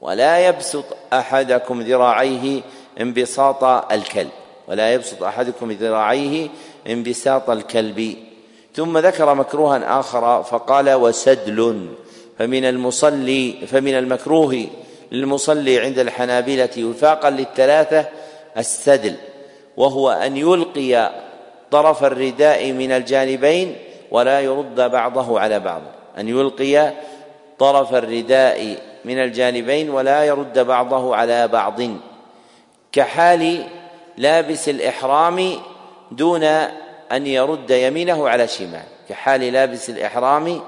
ولا 0.00 0.46
يبسط 0.48 0.84
أحدكم 1.12 1.82
ذراعيه 1.82 2.60
انبساط 3.00 3.64
الكلب 3.64 4.30
ولا 4.68 4.94
يبسط 4.94 5.22
أحدكم 5.22 5.72
ذراعيه 5.72 6.48
انبساط 6.88 7.50
الكلب. 7.50 8.16
ثم 8.74 8.98
ذكر 8.98 9.34
مكروها 9.34 10.00
آخر 10.00 10.42
فقال 10.42 10.90
وسدل 10.90 11.88
فمن 12.38 12.64
المصلي 12.64 13.54
فمن 13.66 13.98
المكروه 13.98 14.66
للمصلي 15.12 15.78
عند 15.78 15.98
الحنابلة 15.98 16.84
وفاقا 16.84 17.30
للثلاثة 17.30 18.06
السدل 18.58 19.14
وهو 19.76 20.10
أن 20.10 20.36
يلقي 20.36 21.10
طرف 21.70 22.04
الرداء 22.04 22.72
من 22.72 22.92
الجانبين 22.92 23.76
ولا 24.10 24.40
يرد 24.40 24.80
بعضه 24.80 25.40
على 25.40 25.60
بعض. 25.60 25.82
أن 26.18 26.28
يلقي 26.28 26.92
طرف 27.58 27.94
الرداء 27.94 28.76
من 29.04 29.18
الجانبين 29.18 29.90
ولا 29.90 30.24
يرد 30.24 30.58
بعضه 30.58 31.16
على 31.16 31.48
بعض. 31.48 31.80
كحال 32.92 33.64
لابس 34.16 34.68
الإحرام 34.68 35.52
دون 36.10 36.44
أن 37.12 37.26
يرد 37.26 37.70
يمينه 37.70 38.28
على 38.28 38.48
شمال. 38.48 38.82
كحال 39.08 39.52
لابس 39.52 39.90
الإحرام 39.90 40.60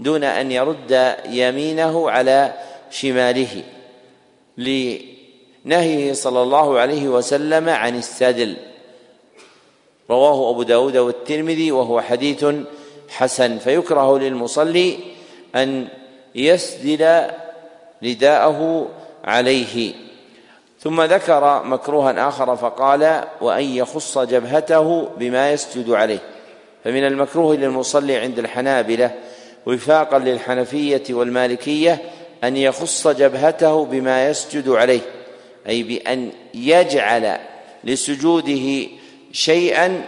دون 0.00 0.24
أن 0.24 0.52
يرد 0.52 1.16
يمينه 1.28 2.10
على 2.10 2.52
شماله. 2.90 3.62
لنهيه 4.58 6.12
صلى 6.12 6.42
الله 6.42 6.78
عليه 6.78 7.08
وسلم 7.08 7.68
عن 7.68 7.96
السدل. 7.96 8.56
رواه 10.10 10.50
أبو 10.50 10.62
داود 10.62 10.96
والترمذي 10.96 11.72
وهو 11.72 12.00
حديث 12.00 12.44
حسن 13.16 13.58
فيكره 13.58 14.18
للمصلي 14.18 14.98
أن 15.54 15.88
يسدل 16.34 17.26
رداءه 18.04 18.88
عليه. 19.24 19.94
ثم 20.80 21.02
ذكر 21.02 21.62
مكروها 21.64 22.28
آخر 22.28 22.56
فقال 22.56 23.24
وأن 23.40 23.64
يخص 23.64 24.18
جبهته 24.18 25.08
بما 25.18 25.52
يسجد 25.52 25.90
عليه 25.90 26.18
فمن 26.84 27.06
المكروه 27.06 27.56
للمصلي 27.56 28.16
عند 28.16 28.38
الحنابلة 28.38 29.14
وفاقا 29.66 30.18
للحنفية 30.18 31.02
والمالكية 31.10 32.02
أن 32.44 32.56
يخص 32.56 33.08
جبهته 33.08 33.84
بما 33.84 34.28
يسجد 34.28 34.68
عليه 34.68 35.00
أي 35.68 35.82
بأن 35.82 36.30
يجعل 36.54 37.38
لسجوده 37.84 38.86
شيئا 39.32 40.04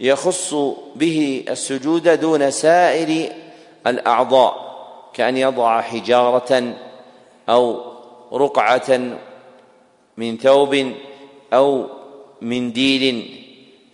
يخص 0.00 0.54
به 0.96 1.44
السجود 1.48 2.08
دون 2.08 2.50
سائر 2.50 3.32
الأعضاء 3.86 4.64
كأن 5.14 5.36
يضع 5.36 5.80
حجارة 5.80 6.74
أو 7.48 7.80
رقعة 8.32 9.18
من 10.16 10.36
ثوب 10.38 10.92
أو 11.52 11.86
منديل 12.42 13.40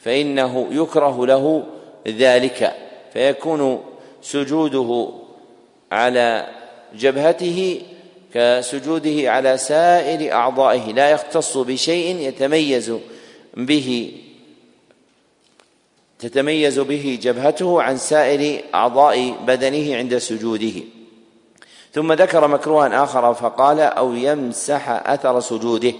فإنه 0.00 0.66
يكره 0.70 1.26
له 1.26 1.64
ذلك 2.08 2.76
فيكون 3.12 3.80
سجوده 4.22 5.08
على 5.92 6.46
جبهته 6.94 7.82
كسجوده 8.34 9.30
على 9.32 9.56
سائر 9.58 10.32
أعضائه 10.32 10.92
لا 10.92 11.10
يختص 11.10 11.56
بشيء 11.56 12.16
يتميز 12.16 12.92
به 13.56 14.12
تتميز 16.20 16.78
به 16.78 17.18
جبهته 17.22 17.82
عن 17.82 17.96
سائر 17.96 18.62
أعضاء 18.74 19.34
بدنه 19.46 19.96
عند 19.96 20.18
سجوده. 20.18 20.82
ثم 21.92 22.12
ذكر 22.12 22.48
مكروها 22.48 23.04
آخر 23.04 23.34
فقال 23.34 23.80
أو 23.80 24.14
يمسح 24.14 24.90
أثر 24.90 25.40
سجوده. 25.40 25.92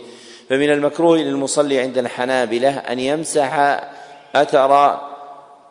فمن 0.49 0.71
المكروه 0.71 1.19
للمصلي 1.19 1.79
عند 1.79 1.99
الحنابلة 1.99 2.79
أن 2.79 2.99
يمسح 2.99 3.81
أثر 4.35 5.01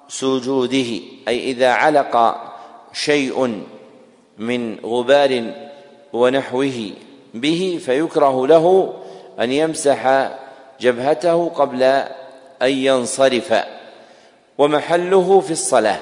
سجوده 0.07 0.99
أي 1.27 1.51
إذا 1.51 1.69
علق 1.69 2.35
شيء 2.93 3.63
من 4.37 4.79
غبار 4.85 5.53
ونحوه 6.13 6.91
به 7.33 7.79
فيكره 7.85 8.47
له 8.47 8.93
أن 9.39 9.51
يمسح 9.51 10.31
جبهته 10.81 11.49
قبل 11.49 11.83
أن 12.61 12.71
ينصرف. 12.71 13.78
ومحله 14.59 15.39
في 15.39 15.51
الصلاة. 15.51 15.99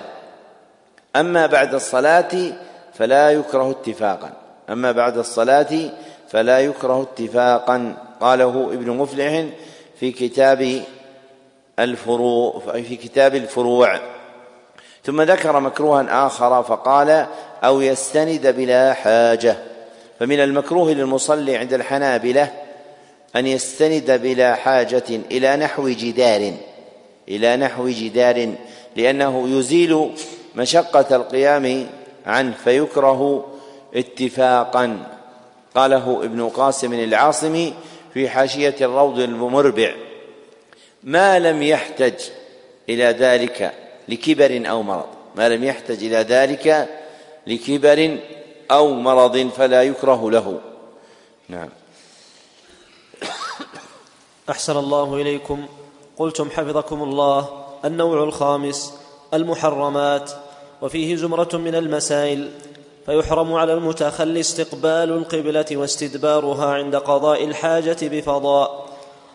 أما 1.15 1.45
بعد 1.45 1.73
الصلاة 1.73 2.53
فلا 2.93 3.31
يكره 3.31 3.71
اتفاقا. 3.71 4.31
أما 4.69 4.91
بعد 4.91 5.17
الصلاة 5.17 5.91
فلا 6.29 6.59
يكره 6.59 7.01
اتفاقا. 7.01 7.97
قاله 8.21 8.69
ابن 8.73 8.89
مفلح 8.91 9.45
في 9.99 10.11
كتاب 10.11 10.81
الفروع 11.79 12.59
في 12.59 12.95
كتاب 12.95 13.35
الفروع. 13.35 13.99
ثم 15.05 15.21
ذكر 15.21 15.59
مكروها 15.59 16.27
آخر 16.27 16.63
فقال 16.63 17.27
أو 17.63 17.81
يستند 17.81 18.47
بلا 18.47 18.93
حاجة. 18.93 19.57
فمن 20.19 20.39
المكروه 20.39 20.91
للمصلي 20.91 21.57
عند 21.57 21.73
الحنابلة 21.73 22.51
أن 23.35 23.47
يستند 23.47 24.11
بلا 24.11 24.55
حاجة 24.55 25.03
إلى 25.31 25.55
نحو 25.55 25.89
جدار. 25.89 26.53
إلى 27.29 27.57
نحو 27.57 27.87
جدار 27.87 28.55
لأنه 28.95 29.49
يزيل 29.49 30.11
مشقة 30.55 31.15
القيام 31.15 31.87
عنه 32.25 32.53
فيكره 32.63 33.45
اتفاقا. 33.95 35.17
قاله 35.75 36.23
ابن 36.23 36.49
قاسم 36.49 36.93
العاصمي 36.93 37.73
في 38.13 38.29
حاشية 38.29 38.75
الروض 38.81 39.19
المربع 39.19 39.95
ما 41.03 41.39
لم 41.39 41.63
يحتج 41.63 42.13
إلى 42.89 43.03
ذلك 43.03 43.73
لكبر 44.07 44.63
أو 44.69 44.83
مرض. 44.83 45.07
ما 45.35 45.49
لم 45.49 45.63
يحتج 45.63 46.03
إلى 46.03 46.17
ذلك 46.17 46.89
لكبر 47.47 48.17
أو 48.71 48.93
مرض 48.93 49.49
فلا 49.57 49.83
يكره 49.83 50.31
له. 50.31 50.61
نعم. 51.49 51.69
أحسن 54.49 54.77
الله 54.77 55.15
إليكم. 55.15 55.67
قلتم 56.17 56.49
حفظكم 56.49 57.03
الله 57.03 57.49
النوع 57.85 58.23
الخامس 58.23 58.93
المحرمات 59.33 60.31
وفيه 60.81 61.15
زمرة 61.15 61.49
من 61.53 61.75
المسائل 61.75 62.49
فيحرم 63.05 63.53
على 63.53 63.73
المتخلي 63.73 64.39
استقبال 64.39 65.09
القبلة 65.11 65.65
واستدبارها 65.71 66.65
عند 66.65 66.95
قضاء 66.95 67.43
الحاجة 67.43 67.97
بفضاء 68.01 68.85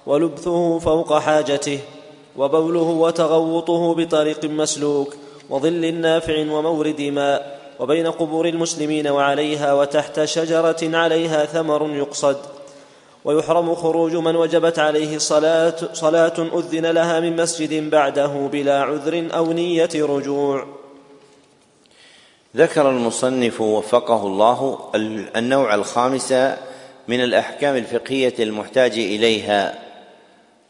ولبثه 0.06 0.78
فوق 0.78 1.18
حاجته 1.18 1.78
وبوله 2.36 2.82
وتغوطه 2.82 3.94
بطريق 3.94 4.44
مسلوك 4.44 5.14
وظل 5.50 5.94
نافع 5.94 6.52
ومورد 6.52 7.00
ماء 7.00 7.60
وبين 7.80 8.06
قبور 8.06 8.48
المسلمين 8.48 9.08
وعليها 9.08 9.74
وتحت 9.74 10.24
شجرة 10.24 10.96
عليها 10.96 11.44
ثمر 11.44 11.90
يقصد. 11.96 12.36
ويحرم 13.24 13.74
خروج 13.74 14.16
من 14.16 14.36
وجبت 14.36 14.78
عليه 14.78 15.18
صلاة, 15.18 15.74
صلاة 15.92 16.34
أذن 16.38 16.86
لها 16.86 17.20
من 17.20 17.36
مسجد 17.36 17.90
بعده 17.90 18.48
بلا 18.52 18.82
عذر 18.82 19.28
أو 19.36 19.52
نية 19.52 19.90
رجوع. 19.94 20.66
ذكر 22.56 22.90
المصنف 22.90 23.60
وفقه 23.60 24.26
الله 24.26 24.78
النوع 25.36 25.74
الخامس 25.74 26.32
من 27.08 27.20
الأحكام 27.24 27.76
الفقهية 27.76 28.34
المحتاج 28.38 28.92
إليها 28.92 29.78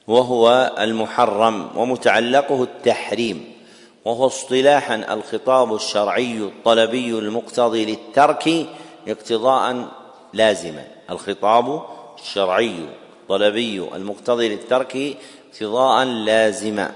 وهو 0.09 0.73
المحرم 0.79 1.69
ومتعلقه 1.77 2.63
التحريم 2.63 3.53
وهو 4.05 4.27
اصطلاحا 4.27 4.95
الخطاب 4.95 5.75
الشرعي 5.75 6.39
الطلبي 6.39 7.19
المقتضي 7.19 7.85
للترك 7.85 8.67
اقتضاء 9.09 9.89
لازما 10.33 10.85
الخطاب 11.11 11.83
الشرعي 12.23 12.75
الطلبي 13.23 13.89
المقتضي 13.95 14.49
للترك 14.49 15.17
اقتضاء 15.51 16.05
لازما 16.05 16.91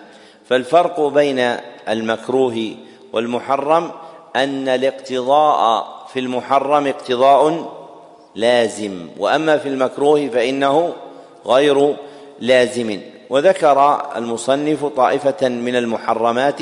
فالفرق 0.48 1.00
بين 1.00 1.56
المكروه 1.88 2.74
والمحرم 3.12 3.90
أن 4.36 4.68
الاقتضاء 4.68 5.86
في 6.12 6.20
المحرم 6.20 6.86
اقتضاء 6.86 7.72
لازم 8.34 9.08
وأما 9.18 9.58
في 9.58 9.68
المكروه 9.68 10.28
فإنه 10.28 10.94
غير 11.46 11.96
لازم. 12.40 13.00
وذكر 13.30 14.06
المصنف 14.16 14.84
طائفة 14.84 15.48
من 15.48 15.76
المحرمات 15.76 16.60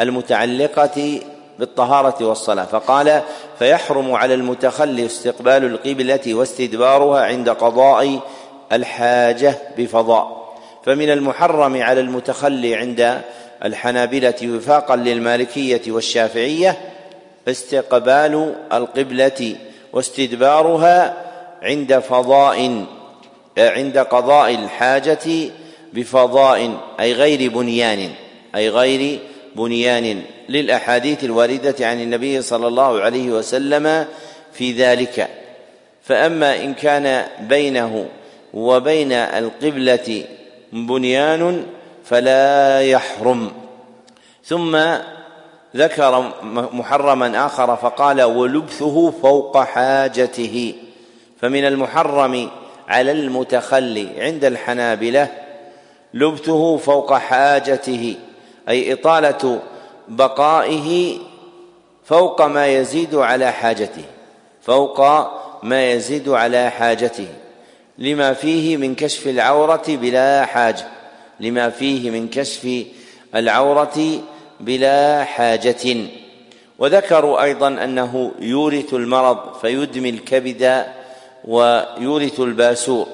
المتعلقة 0.00 1.20
بالطهارة 1.58 2.24
والصلاة. 2.24 2.64
فقال 2.64 3.22
فيحرم 3.58 4.14
على 4.14 4.34
المتخلي 4.34 5.06
استقبال 5.06 5.64
القبلة 5.64 6.34
واستدبارها 6.34 7.20
عند 7.20 7.48
قضاء 7.48 8.20
الحاجة 8.72 9.58
بفضاء. 9.78 10.46
فمن 10.84 11.10
المحرم 11.10 11.82
على 11.82 12.00
المتخلي 12.00 12.74
عند 12.74 13.20
الحنابلة 13.64 14.34
وفاقا 14.42 14.96
للمالكية 14.96 15.82
والشافعية 15.88 16.78
استقبال 17.48 18.54
القبلة 18.72 19.56
واستدبارها 19.92 21.14
عند 21.62 21.98
فضاء 21.98 22.84
عند 23.58 23.98
قضاء 23.98 24.54
الحاجة 24.54 25.50
بفضاء 25.92 26.70
أي 27.00 27.12
غير 27.12 27.50
بنيان 27.50 28.10
أي 28.54 28.68
غير 28.68 29.18
بنيان 29.56 30.22
للأحاديث 30.48 31.24
الواردة 31.24 31.86
عن 31.86 32.00
النبي 32.00 32.42
صلى 32.42 32.66
الله 32.68 33.00
عليه 33.00 33.30
وسلم 33.30 34.06
في 34.52 34.72
ذلك. 34.72 35.28
فأما 36.02 36.56
إن 36.56 36.74
كان 36.74 37.26
بينه 37.40 38.06
وبين 38.54 39.12
القبلة 39.12 40.24
بنيان 40.72 41.66
فلا 42.04 42.82
يحرم. 42.82 43.52
ثم 44.44 44.78
ذكر 45.76 46.32
محرما 46.72 47.46
آخر 47.46 47.76
فقال 47.76 48.22
ولبثه 48.22 49.10
فوق 49.10 49.58
حاجته. 49.58 50.74
فمن 51.40 51.64
المحرم 51.64 52.50
على 52.88 53.12
المتخلي 53.12 54.08
عند 54.18 54.44
الحنابلة 54.44 55.28
لبثه 56.14 56.76
فوق 56.76 57.14
حاجته. 57.14 58.14
أي 58.68 58.92
إطالة 58.92 59.60
بقائه 60.08 61.18
فوق 62.04 62.42
ما 62.42 62.66
يزيد 62.66 63.14
على 63.14 63.52
حاجته 63.52 64.04
فوق 64.62 65.00
ما 65.62 65.92
يزيد 65.92 66.28
على 66.28 66.70
حاجته. 66.70 67.28
لما 67.98 68.32
فيه 68.32 68.76
من 68.76 68.94
كشف 68.94 69.26
العورة 69.26 69.84
بلا 69.88 70.44
حاجة 70.44 70.86
لما 71.40 71.70
فيه 71.70 72.10
من 72.10 72.28
كشف 72.28 72.86
العورة 73.34 74.20
بلا 74.60 75.24
حاجة. 75.24 75.96
وذكروا 76.78 77.42
أيضا 77.42 77.68
أنه 77.68 78.32
يورث 78.38 78.94
المرض 78.94 79.58
فيدمي 79.60 80.10
الكبد 80.10 80.86
ويورث 81.44 82.40
الباسور 82.40 83.06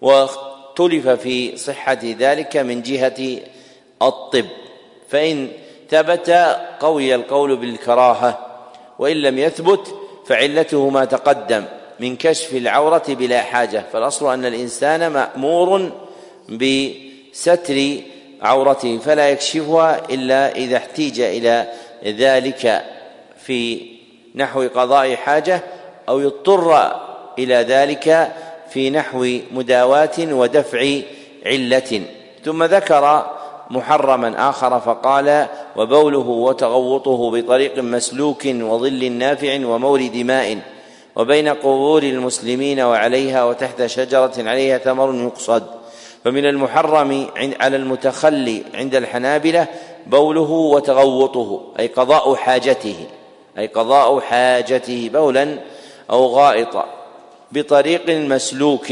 واختلف 0.00 1.08
في 1.08 1.56
صحة 1.56 1.98
ذلك 2.02 2.56
من 2.56 2.82
جهة 2.82 3.38
الطب. 4.02 4.46
فإن 5.14 5.48
ثبت 5.90 6.30
قوي 6.80 7.14
القول 7.14 7.56
بالكراهة 7.56 8.38
وإن 8.98 9.16
لم 9.16 9.38
يثبت 9.38 9.94
فعلته 10.26 10.88
ما 10.90 11.04
تقدم 11.04 11.64
من 12.00 12.16
كشف 12.16 12.54
العورة 12.54 13.02
بلا 13.08 13.40
حاجة. 13.40 13.84
فالأصل 13.92 14.32
أن 14.32 14.44
الإنسان 14.44 15.06
مأمور 15.12 15.90
بستر 16.48 17.96
عورته 18.42 18.98
فلا 18.98 19.30
يكشفها 19.30 20.02
إلا 20.10 20.56
إذا 20.56 20.76
احتيج 20.76 21.20
إلى 21.20 21.66
ذلك 22.04 22.84
في 23.44 23.80
نحو 24.34 24.68
قضاء 24.74 25.14
حاجة 25.14 25.60
أو 26.08 26.20
يضطر 26.20 27.00
إلى 27.38 27.54
ذلك 27.54 28.32
في 28.70 28.90
نحو 28.90 29.38
مداواة 29.52 30.18
ودفع 30.18 31.00
علة. 31.46 32.02
ثم 32.44 32.64
ذكر 32.64 33.34
محرما 33.70 34.48
آخر 34.48 34.80
فقال 34.80 35.46
وبوله 35.76 36.28
وتغوطه 36.28 37.30
بطريق 37.30 37.78
مسلوك 37.78 38.46
وظل 38.46 39.12
نافع 39.12 39.66
ومورد 39.66 40.16
ماء 40.16 40.58
وبين 41.16 41.48
قبور 41.48 42.02
المسلمين 42.02 42.80
وعليها 42.80 43.44
وتحت 43.44 43.86
شجرة 43.86 44.32
عليها 44.38 44.78
ثمر 44.78 45.14
يقصد. 45.14 45.84
فمن 46.24 46.46
المحرم 46.46 47.26
على 47.60 47.76
المتخلي 47.76 48.62
عند 48.74 48.94
الحنابلة 48.94 49.66
بوله 50.06 50.50
وتغوطه 50.50 51.60
أي 51.78 51.86
قضاء 51.86 52.34
حاجته 52.34 52.96
أي 53.58 53.66
قضاء 53.66 54.20
حاجته 54.20 55.10
بولا 55.12 55.58
أو 56.10 56.26
غائط 56.26 56.84
بطريق 57.52 58.10
مسلوك 58.10 58.90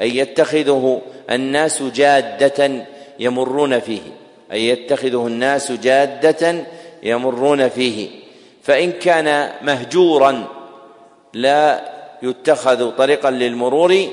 أي 0.00 0.16
يتخذه 0.16 1.00
الناس 1.30 1.82
جادة 1.82 2.86
يمرون 3.18 3.80
فيه 3.80 4.00
أي 4.52 4.68
يتخذه 4.68 5.26
الناس 5.26 5.72
جادة 5.72 6.64
يمرون 7.02 7.68
فيه. 7.68 8.08
فإن 8.62 8.92
كان 8.92 9.52
مهجورا 9.62 10.48
لا 11.34 11.92
يتخذ 12.22 12.90
طريقا 12.90 13.30
للمرور 13.30 14.08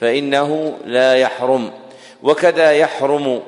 فإنه 0.00 0.78
لا 0.86 1.16
يحرم. 1.16 1.70
وكذا 2.22 2.72
يحرم 2.72 3.42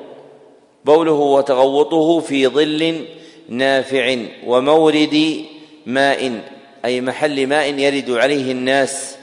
بوله 0.85 1.11
وتغوطه 1.11 2.19
في 2.19 2.47
ظل 2.47 3.05
نافع 3.49 4.17
ومورد 4.47 5.45
ماء 5.85 6.41
أي 6.85 7.01
محل 7.01 7.47
ماء 7.47 7.73
يرد 7.73 8.11
عليه 8.11 8.51
الناس 8.51 9.17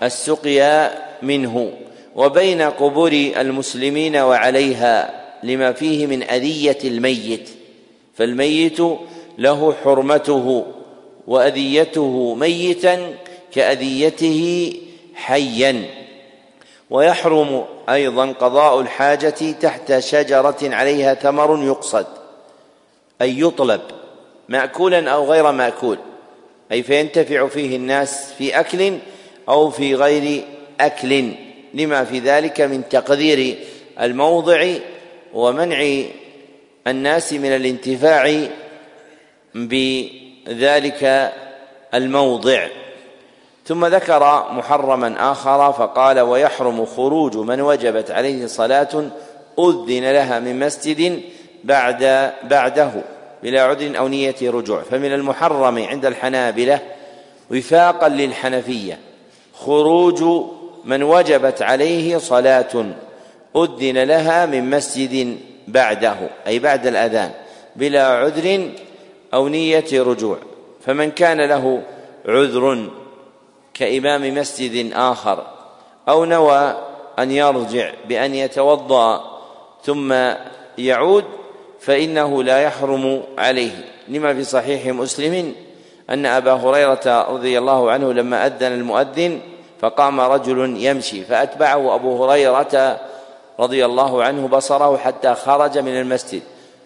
للسقيا 0.00 1.02
منه. 1.22 1.72
وبين 2.14 2.62
قبور 2.62 3.12
المسلمين 3.12 4.16
وعليها 4.16 5.24
لما 5.42 5.72
فيه 5.72 6.06
من 6.06 6.22
أذية 6.22 6.78
الميت 6.84 7.48
فالميت 8.14 8.78
له 9.38 9.74
حرمته 9.84 10.66
وأذيته 11.26 12.34
ميتا 12.34 13.14
كأذيته 13.52 14.72
حيا. 15.14 15.84
ويحرم 16.90 17.64
أيضا 17.88 18.32
قضاء 18.32 18.80
الحاجة 18.80 19.52
تحت 19.60 19.98
شجرة 19.98 20.56
عليها 20.62 21.14
ثمر 21.14 21.64
يقصد 21.64 22.06
أي 23.22 23.40
يطلب 23.40 23.80
مأكولا 24.48 25.10
أو 25.10 25.24
غير 25.32 25.52
مأكول 25.52 25.98
أي 26.72 26.82
فينتفع 26.82 27.46
فيه 27.46 27.76
الناس 27.76 28.32
في 28.38 28.60
أكل 28.60 28.98
أو 29.48 29.70
في 29.70 29.94
غير 29.94 30.44
أكل. 30.80 31.32
لما 31.74 32.04
في 32.04 32.18
ذلك 32.18 32.60
من 32.60 32.88
تقدير 32.88 33.58
الموضع 34.00 34.74
ومنع 35.34 36.02
الناس 36.86 37.32
من 37.32 37.56
الانتفاع 37.56 38.40
بذلك 39.54 41.32
الموضع. 41.94 42.66
ثم 43.66 43.86
ذكر 43.86 44.52
محرما 44.52 45.32
آخر 45.32 45.72
فقال 45.72 46.20
ويحرم 46.20 46.84
خروج 46.84 47.36
من 47.36 47.60
وجبت 47.60 48.10
عليه 48.10 48.46
صلاة 48.46 49.10
أذن 49.58 50.12
لها 50.12 50.40
من 50.40 50.58
مسجد 50.58 51.20
بعد 51.64 52.32
بعده 52.42 52.90
بلا 53.42 53.62
عذر 53.62 53.98
أو 53.98 54.08
نية 54.08 54.36
رجوع. 54.42 54.82
فمن 54.82 55.12
المحرم 55.12 55.78
عند 55.78 56.06
الحنابلة 56.06 56.80
وفاقا 57.50 58.08
للحنفية 58.08 58.98
خروج 59.54 60.44
من 60.84 61.02
وجبت 61.02 61.62
عليه 61.62 62.18
صلاة 62.18 62.86
أذن 63.56 63.98
لها 63.98 64.46
من 64.46 64.70
مسجد 64.70 65.38
بعده 65.68 66.16
أي 66.46 66.58
بعد 66.58 66.86
الأذان 66.86 67.30
بلا 67.76 68.06
عذر 68.06 68.70
أو 69.34 69.48
نية 69.48 69.84
رجوع. 69.92 70.38
فمن 70.86 71.10
كان 71.10 71.40
له 71.40 71.82
عذر 72.26 72.90
كإمام 73.74 74.34
مسجد 74.34 74.92
آخر 74.92 75.46
أو 76.08 76.24
نوى 76.24 76.76
أن 77.18 77.30
يرجع 77.30 77.90
بأن 78.08 78.34
يتوضأ 78.34 79.40
ثم 79.84 80.14
يعود 80.78 81.24
فإنه 81.80 82.42
لا 82.42 82.58
يحرم 82.58 83.22
عليه. 83.38 83.84
لما 84.08 84.34
في 84.34 84.44
صحيح 84.44 84.86
مسلم 84.86 85.54
أن 86.10 86.26
أبا 86.26 86.52
هريرة 86.52 87.22
رضي 87.30 87.58
الله 87.58 87.90
عنه 87.90 88.12
لما 88.12 88.46
أذن 88.46 88.72
المؤذن 88.72 89.40
فقام 89.84 90.20
رجل 90.20 90.76
يمشي 90.76 91.24
فأتبعه 91.24 91.94
أبو 91.94 92.24
هريرة 92.24 93.00
رضي 93.60 93.84
الله 93.84 94.24
عنه 94.24 94.48
بصره 94.48 94.96
حتى 94.96 95.34
خرج 95.34 95.78
من 95.78 96.00
المسجد. 96.00 96.42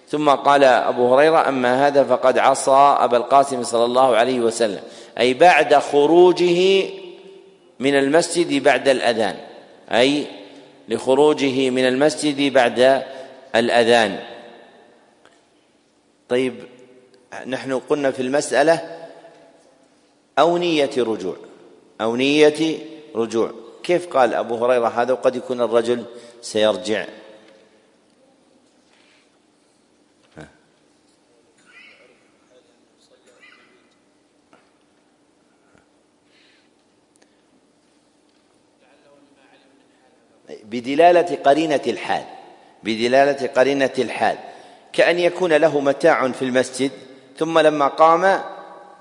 ثم 0.08 0.30
قال 0.30 0.64
أبو 0.64 1.14
هريرة 1.14 1.48
أما 1.48 1.86
هذا 1.86 2.04
فقد 2.04 2.38
عصى 2.38 2.96
أبا 3.00 3.16
القاسم 3.16 3.62
صلى 3.62 3.84
الله 3.84 4.16
عليه 4.16 4.40
وسلم. 4.40 4.80
أي 5.18 5.34
بعد 5.34 5.74
خروجه 5.74 6.84
من 7.78 7.98
المسجد 7.98 8.62
بعد 8.62 8.88
الأذان. 8.88 9.36
أي 9.92 10.26
لخروجه 10.88 11.70
من 11.70 11.88
المسجد 11.88 12.52
بعد 12.52 13.02
الأذان. 13.54 14.18
طيب 16.28 16.54
نحن 17.46 17.78
قلنا 17.78 18.10
في 18.10 18.22
المسألة 18.22 18.98
أو 20.38 20.56
نية 20.56 20.90
رجوع 20.98 21.36
أو 22.00 22.16
نية 22.16 22.78
رجوع. 23.14 23.52
كيف 23.82 24.06
قال 24.06 24.34
أبو 24.34 24.64
هريرة 24.64 24.88
هذا 24.88 25.12
وقد 25.12 25.36
يكون 25.36 25.60
الرجل 25.60 26.04
سيرجع؟ 26.42 27.06
بدلالة 40.64 41.36
قرينة 41.36 41.80
الحال. 41.86 42.24
بدلالة 42.82 43.46
قرينة 43.46 43.92
الحال. 43.98 44.38
كأن 44.92 45.18
يكون 45.18 45.52
له 45.52 45.80
متاع 45.80 46.28
في 46.28 46.42
المسجد 46.42 46.90
ثم 47.38 47.58
لما 47.58 47.88
قام 47.88 48.42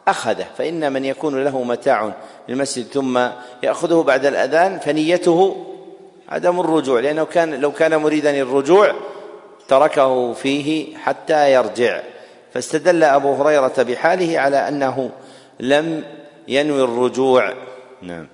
أخذه 0.08 0.48
فإن 0.58 0.94
من 0.94 1.06
يكون 1.06 1.44
له 1.44 1.64
متاع 1.64 2.10
في 2.46 2.54
المسجد 2.54 2.86
ثم 2.86 3.28
يأخذه 3.64 4.04
بعد 4.04 4.26
الأذان 4.26 4.80
فنيته 4.80 5.66
عدم 6.30 6.60
الرجوع 6.60 7.00
لأنه 7.00 7.24
كان 7.24 7.62
لو 7.62 7.72
كان 7.72 7.96
مريدا 7.98 8.42
الرجوع 8.42 8.96
تركه 9.68 10.34
فيه 10.34 10.98
حتى 10.98 11.54
يرجع. 11.54 12.02
فاستدل 12.54 13.04
أبو 13.04 13.34
هريرة 13.34 13.84
بحاله 13.84 14.40
على 14.40 14.68
أنه 14.68 15.10
لم 15.60 16.04
ينوي 16.48 16.84
الرجوع. 16.84 17.54
نعم. 18.02 18.28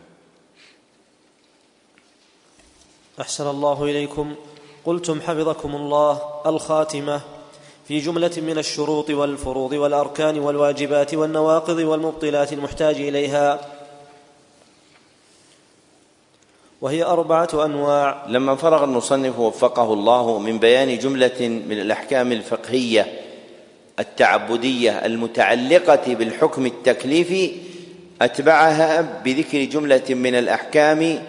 أحسن 3.22 3.48
الله 3.48 3.84
إليكم. 3.84 4.36
قلتم 4.86 5.22
حفظكم 5.22 5.76
الله 5.76 6.22
الخاتمة. 6.46 7.22
في 7.88 8.00
جملة 8.00 8.32
من 8.38 8.58
الشروط 8.58 9.10
والفروض 9.10 9.72
والأركان 9.74 10.40
والواجبات 10.40 11.14
والنواقض 11.14 11.78
والمبطلات 11.78 12.54
المحتاج 12.54 12.96
إليها. 12.96 13.60
وهي 16.82 17.04
أربعة 17.04 17.50
أنواع. 17.54 18.26
لما 18.28 18.56
فرغ 18.56 18.84
المصنف 18.84 19.40
وفقه 19.40 19.94
الله 19.94 20.40
من 20.40 20.60
بيان 20.60 20.98
جملة 20.98 21.40
من 21.40 21.82
الأحكام 21.82 22.32
الفقهية 22.32 23.22
التعبدية 24.00 25.06
المتعلقة 25.06 26.14
بالحكم 26.14 26.66
التكليفي 26.66 27.52
أتبعها 28.22 29.02
بذكر 29.26 29.64
جملة 29.64 30.04
من 30.10 30.36
الأحكام 30.36 31.24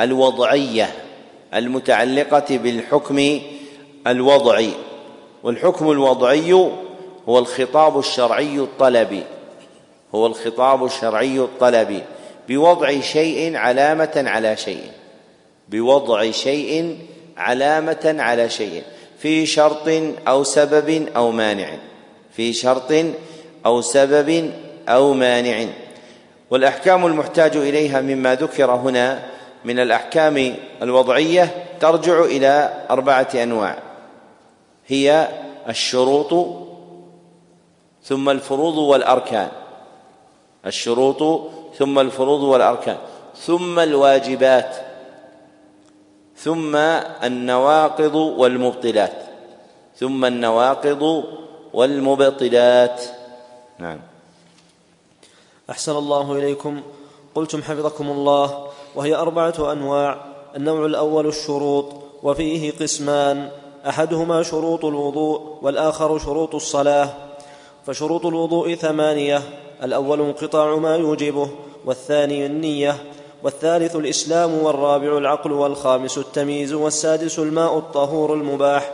الوضعية 0.00 0.92
المتعلقة 1.54 2.56
بالحكم 2.56 3.40
الوضعي. 4.06 4.72
والحكم 5.42 5.90
الوضعي 5.90 6.52
هو 7.28 7.38
الخطاب 7.38 7.98
الشرعي 7.98 8.58
الطلبي. 8.58 9.22
هو 10.14 10.26
الخطاب 10.26 10.84
الشرعي 10.84 11.38
الطلبي. 11.38 12.02
بوضع 12.48 13.00
شيء 13.00 13.56
علامة 13.56 14.24
على 14.26 14.56
شيء. 14.56 14.82
بوضع 15.68 16.30
شيء 16.30 16.98
علامة 17.36 18.16
على 18.18 18.50
شيء. 18.50 18.82
في 19.18 19.46
شرط 19.46 19.88
أو 20.28 20.44
سبب 20.44 21.08
أو 21.16 21.30
مانع. 21.30 21.68
في 22.36 22.52
شرط 22.52 22.92
أو 23.66 23.80
سبب 23.80 24.50
أو 24.88 25.12
مانع. 25.12 25.66
والأحكام 26.50 27.06
المحتاج 27.06 27.56
إليها 27.56 28.00
مما 28.00 28.34
ذكر 28.34 28.70
هنا 28.70 29.22
من 29.64 29.78
الأحكام 29.78 30.54
الوضعية 30.82 31.54
ترجع 31.80 32.24
إلى 32.24 32.84
أربعة 32.90 33.28
أنواع. 33.34 33.89
هي 34.90 35.28
الشروط 35.68 36.46
ثم 38.02 38.28
الفروض 38.28 38.78
والأركان. 38.78 39.48
الشروط 40.66 41.50
ثم 41.78 41.98
الفروض 41.98 42.42
والأركان. 42.42 42.96
ثم 43.36 43.78
الواجبات 43.78 44.76
ثم 46.36 46.76
النواقض 47.24 48.14
والمبطلات. 48.14 49.22
ثم 49.96 50.24
النواقض 50.24 51.24
والمبطلات. 51.72 53.02
نعم. 53.78 54.00
أحسن 55.70 55.96
الله 55.96 56.32
إليكم. 56.32 56.80
قلتم 57.34 57.62
حفظكم 57.62 58.10
الله 58.10 58.66
وهي 58.94 59.14
أربعة 59.14 59.72
أنواع. 59.72 60.24
النوع 60.56 60.86
الأول 60.86 61.26
الشروط 61.26 61.86
وفيه 62.22 62.72
قسمان. 62.72 63.50
أحدهما 63.88 64.42
شروط 64.42 64.84
الوضوء 64.84 65.40
والآخر 65.62 66.18
شروط 66.18 66.54
الصلاة. 66.54 67.08
فشروط 67.86 68.26
الوضوء 68.26 68.74
ثمانية. 68.74 69.42
الأول 69.82 70.20
انقطاع 70.20 70.76
ما 70.76 70.96
يوجبه 70.96 71.48
والثاني 71.86 72.46
النية. 72.46 72.96
والثالث 73.42 73.96
الإسلام 73.96 74.62
والرابع 74.62 75.18
العقل 75.18 75.52
والخامس 75.52 76.18
التمييز 76.18 76.72
والسادس 76.72 77.38
الماء 77.38 77.78
الطهور 77.78 78.34
المباح. 78.34 78.92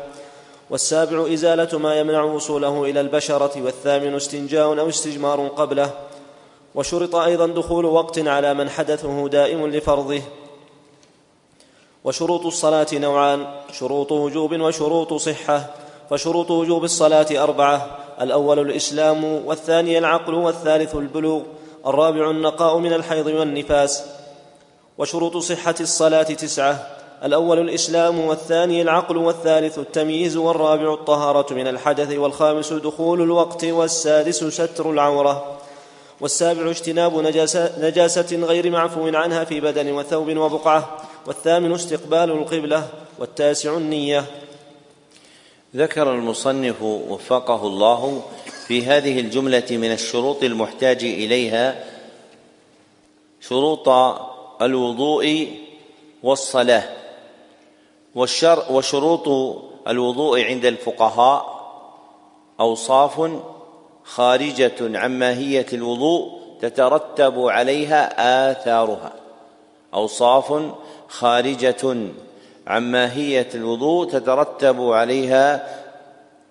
والسابع 0.70 1.32
إزالة 1.32 1.78
ما 1.78 2.00
يمنع 2.00 2.22
وصوله 2.22 2.84
إلى 2.84 3.00
البشرة 3.00 3.62
والثامن 3.64 4.14
استنجاء 4.14 4.66
أو 4.66 4.88
استجمار 4.88 5.48
قبله. 5.48 5.90
وشرط 6.74 7.14
أيضا 7.14 7.46
دخول 7.46 7.84
وقت 7.84 8.18
على 8.18 8.54
من 8.54 8.70
حدثه 8.70 9.28
دائم 9.28 9.66
لفرضه. 9.66 10.22
وشروط 12.06 12.46
الصلاة 12.46 12.86
نوعان 12.92 13.46
شروط 13.72 14.12
وجوب 14.12 14.52
وشروط 14.52 15.14
صحة 15.14 15.66
فشروط 16.10 16.50
وجوب 16.50 16.84
الصلاة 16.84 17.26
أربعة 17.42 17.96
الأول 18.20 18.58
الإسلام 18.58 19.24
والثاني 19.24 19.98
العقل 19.98 20.34
والثالث 20.34 20.94
البلوغ 20.94 21.42
الرابع 21.86 22.30
النقاء 22.30 22.78
من 22.78 22.92
الحيض 22.92 23.26
والنفاس. 23.26 24.04
وشروط 24.98 25.36
صحة 25.36 25.74
الصلاة 25.80 26.22
تسعة 26.22 26.86
الأول 27.24 27.58
الإسلام 27.58 28.20
والثاني 28.20 28.82
العقل 28.82 29.16
والثالث 29.16 29.78
التمييز 29.78 30.36
والرابع 30.36 30.94
الطهارة 30.94 31.54
من 31.54 31.66
الحدث 31.66 32.18
والخامس 32.18 32.72
دخول 32.72 33.22
الوقت 33.22 33.64
والسادس 33.64 34.44
ستر 34.44 34.90
العورة. 34.90 35.56
والسابع 36.20 36.70
اجتناب 36.70 37.18
نجاسة 37.78 38.36
غير 38.36 38.70
معفو 38.70 39.08
عنها 39.08 39.44
في 39.44 39.60
بدن 39.60 39.92
وثوب 39.92 40.36
وبقعة. 40.36 40.96
والثامن 41.26 41.72
استقبال 41.72 42.30
القبلة 42.30 42.88
والتاسع 43.18 43.76
النية. 43.76 44.24
ذكر 45.76 46.12
المصنف 46.12 46.82
وفقه 46.82 47.66
الله 47.66 48.22
في 48.66 48.84
هذه 48.84 49.20
الجملة 49.20 49.66
من 49.70 49.92
الشروط 49.92 50.42
المحتاج 50.42 51.04
إليها 51.04 51.84
شروط 53.40 53.88
الوضوء 54.62 55.48
والصلاة 56.22 56.84
والشر 58.14 58.64
وشروط 58.70 59.28
الوضوء 59.88 60.40
عند 60.44 60.64
الفقهاء. 60.64 61.56
أوصاف 62.60 63.30
خارجة 64.04 64.98
عن 64.98 65.18
ماهية 65.18 65.66
الوضوء 65.72 66.40
تترتب 66.60 67.40
عليها 67.40 68.02
آثارها. 68.50 69.25
أوصاف 69.96 70.62
خارجة 71.08 71.96
عن 72.66 72.90
ماهية 72.90 73.48
الوضوء 73.54 74.06
تترتب 74.06 74.80
عليها 74.80 75.66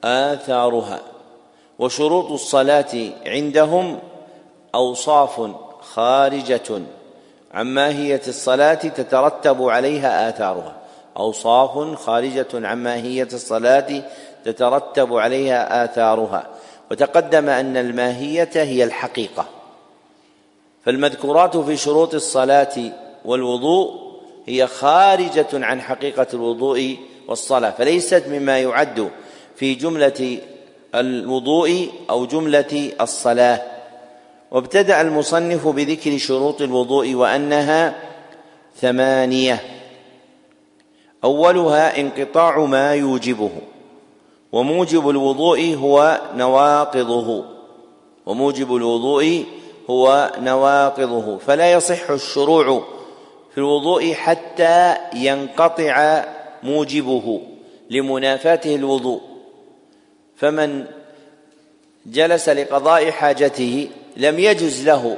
آثارها 0.03 0.99
وشروط 1.79 2.31
الصلاة 2.31 3.09
عندهم 3.25 3.99
أوصاف 4.75 5.51
خارجة 5.81 6.81
عن 7.53 7.65
ماهية 7.65 8.21
الصلاة 8.27 8.73
تترتب 8.73 9.63
عليها 9.63 10.29
آثارها 10.29 10.75
أوصاف 11.17 11.99
خارجة 11.99 12.47
عن 12.53 12.77
ماهية 12.83 13.27
الصلاة 13.33 14.03
تترتب 14.45 15.13
عليها 15.13 15.85
آثارها 15.85 16.47
وتقدم 16.91 17.49
أن 17.49 17.77
الماهية 17.77 18.49
هي 18.53 18.83
الحقيقة 18.83 19.45
فالمذكورات 20.85 21.57
في 21.57 21.77
شروط 21.77 22.13
الصلاة 22.13 23.04
والوضوء 23.25 24.05
هي 24.45 24.67
خارجة 24.67 25.47
عن 25.53 25.81
حقيقة 25.81 26.27
الوضوء 26.33 26.97
والصلاة 27.27 27.71
فليست 27.71 28.23
مما 28.27 28.59
يعد 28.59 29.11
في 29.55 29.75
جملة 29.75 30.37
الوضوء 30.95 31.89
أو 32.09 32.25
جملة 32.25 32.91
الصلاة. 33.01 33.61
وابتدأ 34.51 35.01
المصنف 35.01 35.67
بذكر 35.67 36.17
شروط 36.17 36.61
الوضوء 36.61 37.13
وأنها 37.13 37.95
ثمانية. 38.81 39.63
أولها 41.23 41.99
انقطاع 41.99 42.59
ما 42.59 42.95
يوجبه 42.95 43.51
وموجب 44.51 45.09
الوضوء 45.09 45.75
هو 45.75 46.21
نواقضه. 46.35 47.45
وموجب 48.25 48.75
الوضوء 48.75 49.45
هو 49.89 50.31
نواقضه 50.39 51.37
فلا 51.37 51.71
يصح 51.71 52.09
الشروع 52.09 52.83
في 53.55 53.61
الوضوء 53.61 54.13
حتى 54.13 54.97
ينقطع 55.13 56.25
موجبه 56.63 57.41
لمنافاته 57.89 58.75
الوضوء. 58.75 59.21
فمن 60.37 60.85
جلس 62.05 62.49
لقضاء 62.49 63.11
حاجته 63.11 63.89
لم 64.17 64.39
يجز 64.39 64.87
له 64.87 65.17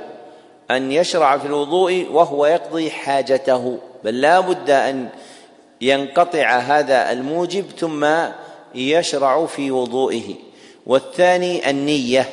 أن 0.72 0.92
يشرع 0.92 1.38
في 1.38 1.46
الوضوء 1.46 2.08
وهو 2.12 2.46
يقضي 2.46 2.92
حاجته. 2.92 3.78
بل 4.04 4.22
لا 4.22 4.40
بد 4.40 4.70
أن 4.70 5.10
ينقطع 5.82 6.58
هذا 6.58 7.12
الموجب 7.12 7.66
ثم 7.78 8.08
يشرع 8.76 9.46
في 9.46 9.72
وضوئه. 9.72 10.36
والثاني 10.86 11.70
النية 11.70 12.30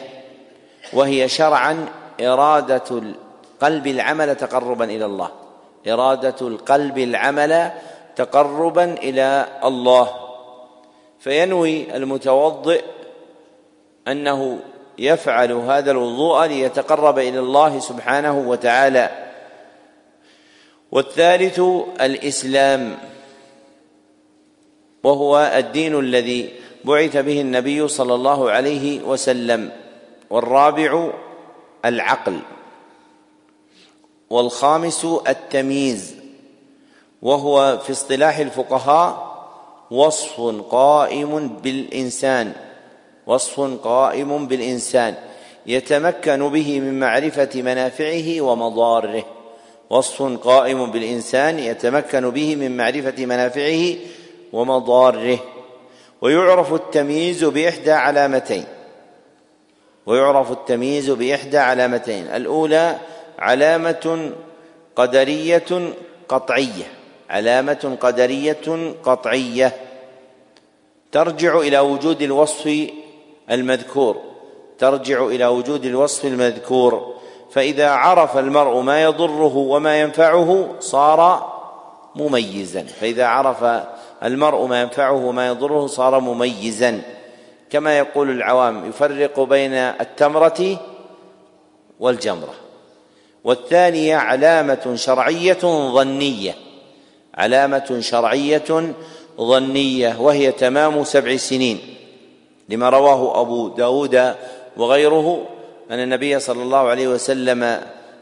وهي 0.92 1.28
شرعا 1.28 1.86
إرادة 2.20 2.84
القلب 2.90 3.86
العمل 3.86 4.36
تقربا 4.36 4.84
إلى 4.84 5.04
الله. 5.04 5.43
إرادة 5.88 6.48
القلب 6.48 6.98
العمل 6.98 7.70
تقربا 8.16 8.84
إلى 8.84 9.46
الله. 9.64 10.10
فينوي 11.18 11.96
المتوضئ 11.96 12.84
أنه 14.08 14.58
يفعل 14.98 15.52
هذا 15.52 15.90
الوضوء 15.90 16.46
ليتقرب 16.46 17.18
إلى 17.18 17.38
الله 17.38 17.78
سبحانه 17.78 18.38
وتعالى. 18.38 19.10
والثالث 20.92 21.60
الإسلام 22.00 22.98
وهو 25.02 25.52
الدين 25.56 25.98
الذي 25.98 26.50
بعث 26.84 27.16
به 27.16 27.40
النبي 27.40 27.88
صلى 27.88 28.14
الله 28.14 28.50
عليه 28.50 29.02
وسلم 29.02 29.72
والرابع 30.30 31.10
العقل. 31.84 32.40
والخامس 34.34 35.06
التمييز 35.28 36.14
وهو 37.22 37.78
في 37.86 37.92
اصطلاح 37.92 38.38
الفقهاء 38.38 39.34
وصف 39.90 40.40
قائم 40.70 41.48
بالإنسان 41.48 42.52
وصف 43.26 43.60
قائم 43.60 44.46
بالإنسان 44.46 45.14
يتمكن 45.66 46.48
به 46.48 46.80
من 46.80 47.00
معرفة 47.00 47.62
منافعه 47.62 48.40
ومضاره 48.40 49.24
وصف 49.90 50.22
قائم 50.22 50.90
بالإنسان 50.90 51.58
يتمكن 51.58 52.30
به 52.30 52.56
من 52.56 52.76
معرفة 52.76 53.26
منافعه 53.26 53.94
ومضاره 54.52 55.38
ويعرف 56.20 56.72
التمييز 56.72 57.44
بإحدى 57.44 57.92
علامتين 57.92 58.64
ويعرف 60.06 60.52
التمييز 60.52 61.10
بإحدى 61.10 61.58
علامتين 61.58 62.26
الأولى 62.26 62.98
علامة 63.44 64.30
قدرية 64.96 65.92
قطعية. 66.28 66.92
علامة 67.30 67.96
قدرية 68.00 68.94
قطعية. 69.02 69.72
ترجع 71.12 71.58
إلى 71.58 71.78
وجود 71.78 72.22
الوصف 72.22 72.88
المذكور. 73.50 74.16
ترجع 74.78 75.26
إلى 75.26 75.46
وجود 75.46 75.84
الوصف 75.84 76.24
المذكور. 76.24 77.14
فإذا 77.50 77.88
عرف 77.88 78.36
المرء 78.38 78.80
ما 78.80 79.02
يضره 79.02 79.56
وما 79.56 80.00
ينفعه 80.00 80.68
صار 80.80 81.52
مميزا. 82.16 82.82
فإذا 82.82 83.26
عرف 83.26 83.84
المرء 84.22 84.66
ما 84.66 84.82
ينفعه 84.82 85.26
وما 85.26 85.48
يضره 85.48 85.86
صار 85.86 86.20
مميزا. 86.20 87.02
كما 87.70 87.98
يقول 87.98 88.30
العوام 88.30 88.88
يفرق 88.88 89.40
بين 89.40 89.72
التمرة 89.74 90.80
والجمرة. 92.00 92.63
والثانية 93.44 94.16
علامة 94.16 94.94
شرعية 94.94 95.58
ظنية. 95.92 96.54
علامة 97.34 97.98
شرعية 98.00 98.94
ظنية 99.40 100.16
وهي 100.20 100.52
تمام 100.52 101.04
سبع 101.04 101.36
سنين. 101.36 101.78
لما 102.68 102.88
رواه 102.88 103.40
أبو 103.40 103.68
داود 103.68 104.34
وغيره 104.76 105.46
أن 105.90 105.98
النبي 105.98 106.40
صلى 106.40 106.62
الله 106.62 106.78
عليه 106.78 107.08
وسلم 107.08 107.80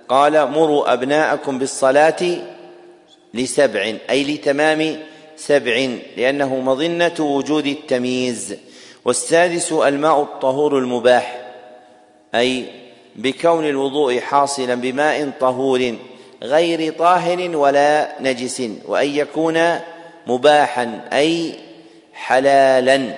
قال 0.09 0.51
مروا 0.51 0.93
أبناءكم 0.93 1.59
بالصلاة 1.59 2.39
لسبع 3.35 3.93
أي 4.11 4.35
لتمام 4.35 5.01
سبع 5.37 5.89
لأنه 6.17 6.57
مظنة 6.57 7.15
وجود 7.21 7.67
التمييز. 7.67 8.57
والسادس 9.05 9.73
الماء 9.73 10.23
الطهور 10.23 10.79
المباح 10.79 11.53
أي 12.35 12.82
بكون 13.17 13.69
الوضوء 13.69 14.21
حاصلا 14.21 14.75
بماء 14.75 15.31
طهور 15.41 15.95
غير 16.43 16.93
طاهر 16.93 17.57
ولا 17.57 18.13
نجس 18.21 18.63
وأن 18.87 19.09
يكون 19.09 19.79
مباحا 20.27 21.01
أي 21.13 21.55
حلالا. 22.15 23.15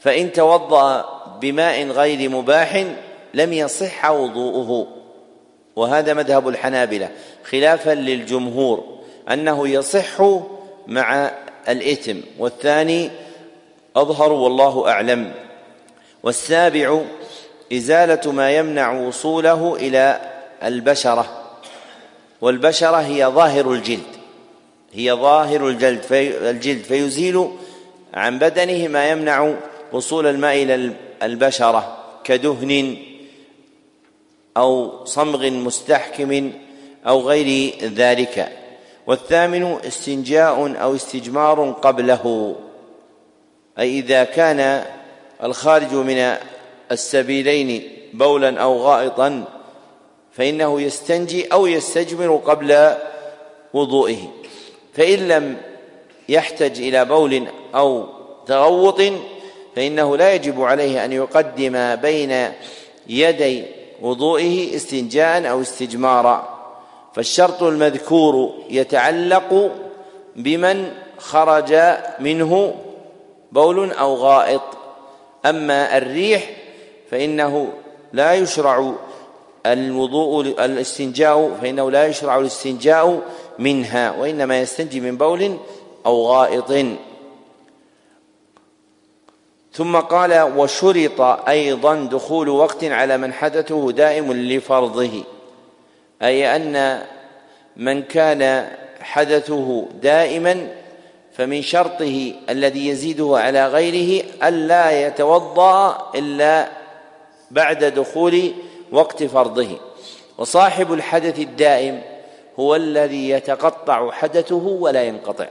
فإن 0.00 0.32
توضأ 0.32 1.04
بماء 1.40 1.86
غير 1.86 2.30
مباح 2.30 2.84
لم 3.34 3.52
يصح 3.52 4.10
وضوءه. 4.10 4.86
وهذا 5.76 6.14
مذهب 6.14 6.48
الحنابلة 6.48 7.10
خلافا 7.44 7.90
للجمهور 7.90 8.84
أنه 9.30 9.68
يصح 9.68 10.22
مع 10.86 11.30
الإثم. 11.68 12.16
والثاني 12.38 13.10
أظهر 13.96 14.32
والله 14.32 14.88
أعلم. 14.90 15.32
والسابع 16.22 17.00
إزالة 17.72 18.32
ما 18.32 18.50
يمنع 18.50 18.92
وصوله 18.92 19.76
إلى 19.76 20.20
البشرة 20.62 21.26
والبشرة 22.40 22.96
هي 22.96 23.26
ظاهر 23.26 23.72
الجلد 23.72 24.14
هي 24.92 25.12
ظاهر 25.12 25.68
الجلد 25.68 26.02
في 26.02 26.50
الجلد 26.50 26.82
فيزيل 26.82 27.48
عن 28.14 28.38
بدنه 28.38 28.88
ما 28.88 29.10
يمنع 29.10 29.54
وصول 29.92 30.26
الماء 30.26 30.62
إلى 30.62 30.92
البشرة 31.22 31.96
كدهن 32.24 32.96
أو 34.56 35.04
صمغ 35.04 35.50
مستحكم 35.50 36.52
أو 37.06 37.20
غير 37.20 37.74
ذلك. 37.82 38.52
والثامن 39.06 39.78
استنجاء 39.86 40.82
أو 40.82 40.94
استجمار 40.94 41.70
قبله 41.70 42.54
أي 43.78 43.98
إذا 43.98 44.24
كان 44.24 44.84
الخارج 45.42 45.94
من 45.94 46.36
السبيلين 46.94 47.90
بولا 48.12 48.60
أو 48.60 48.78
غائطا 48.78 49.44
فإنه 50.32 50.80
يستنجي 50.80 51.46
أو 51.46 51.66
يستجمر 51.66 52.36
قبل 52.36 52.94
وضوئه. 53.74 54.30
فإن 54.94 55.28
لم 55.28 55.56
يحتج 56.28 56.80
إلى 56.80 57.04
بول 57.04 57.46
أو 57.74 58.06
تغوط 58.46 59.02
فإنه 59.76 60.16
لا 60.16 60.34
يجب 60.34 60.62
عليه 60.62 61.04
أن 61.04 61.12
يقدم 61.12 61.96
بين 61.96 62.52
يدي 63.08 63.64
وضوئه 64.00 64.76
استنجاء 64.76 65.50
أو 65.50 65.60
استجمارا. 65.60 66.48
فالشرط 67.14 67.62
المذكور 67.62 68.54
يتعلق 68.70 69.70
بمن 70.36 70.92
خرج 71.18 71.74
منه 72.20 72.74
بول 73.52 73.92
أو 73.92 74.14
غائط. 74.14 74.62
أما 75.46 75.96
الريح 75.96 76.50
فإنه 77.14 77.72
لا 78.12 78.34
يشرع 78.34 78.94
الوضوء 79.66 80.40
الاستنجاء 80.64 81.58
فإنه 81.62 81.90
لا 81.90 82.06
يشرع 82.06 82.38
الاستنجاء 82.38 83.22
منها 83.58 84.10
وإنما 84.10 84.60
يستنجي 84.60 85.00
من 85.00 85.16
بول 85.16 85.56
أو 86.06 86.26
غائط. 86.26 86.86
ثم 89.72 89.96
قال 89.96 90.40
وشرط 90.56 91.20
أيضا 91.48 91.94
دخول 91.94 92.48
وقت 92.48 92.84
على 92.84 93.16
من 93.16 93.32
حدثه 93.32 93.92
دائم 93.92 94.32
لفرضه 94.32 95.24
أي 96.22 96.56
أن 96.56 97.02
من 97.76 98.02
كان 98.02 98.70
حدثه 99.00 99.88
دائما 100.02 100.68
فمن 101.32 101.62
شرطه 101.62 102.32
الذي 102.50 102.88
يزيده 102.88 103.30
على 103.34 103.68
غيره 103.68 104.24
ألا 104.42 105.06
يتوضأ 105.06 106.10
إلا 106.14 106.83
بعد 107.50 107.84
دخول 107.84 108.52
وقت 108.92 109.22
فرضه. 109.22 109.68
وصاحب 110.38 110.92
الحدث 110.92 111.38
الدائم 111.38 112.02
هو 112.60 112.76
الذي 112.76 113.28
يتقطع 113.28 114.10
حدثه 114.10 114.66
ولا 114.66 115.02
ينقطع. 115.02 115.46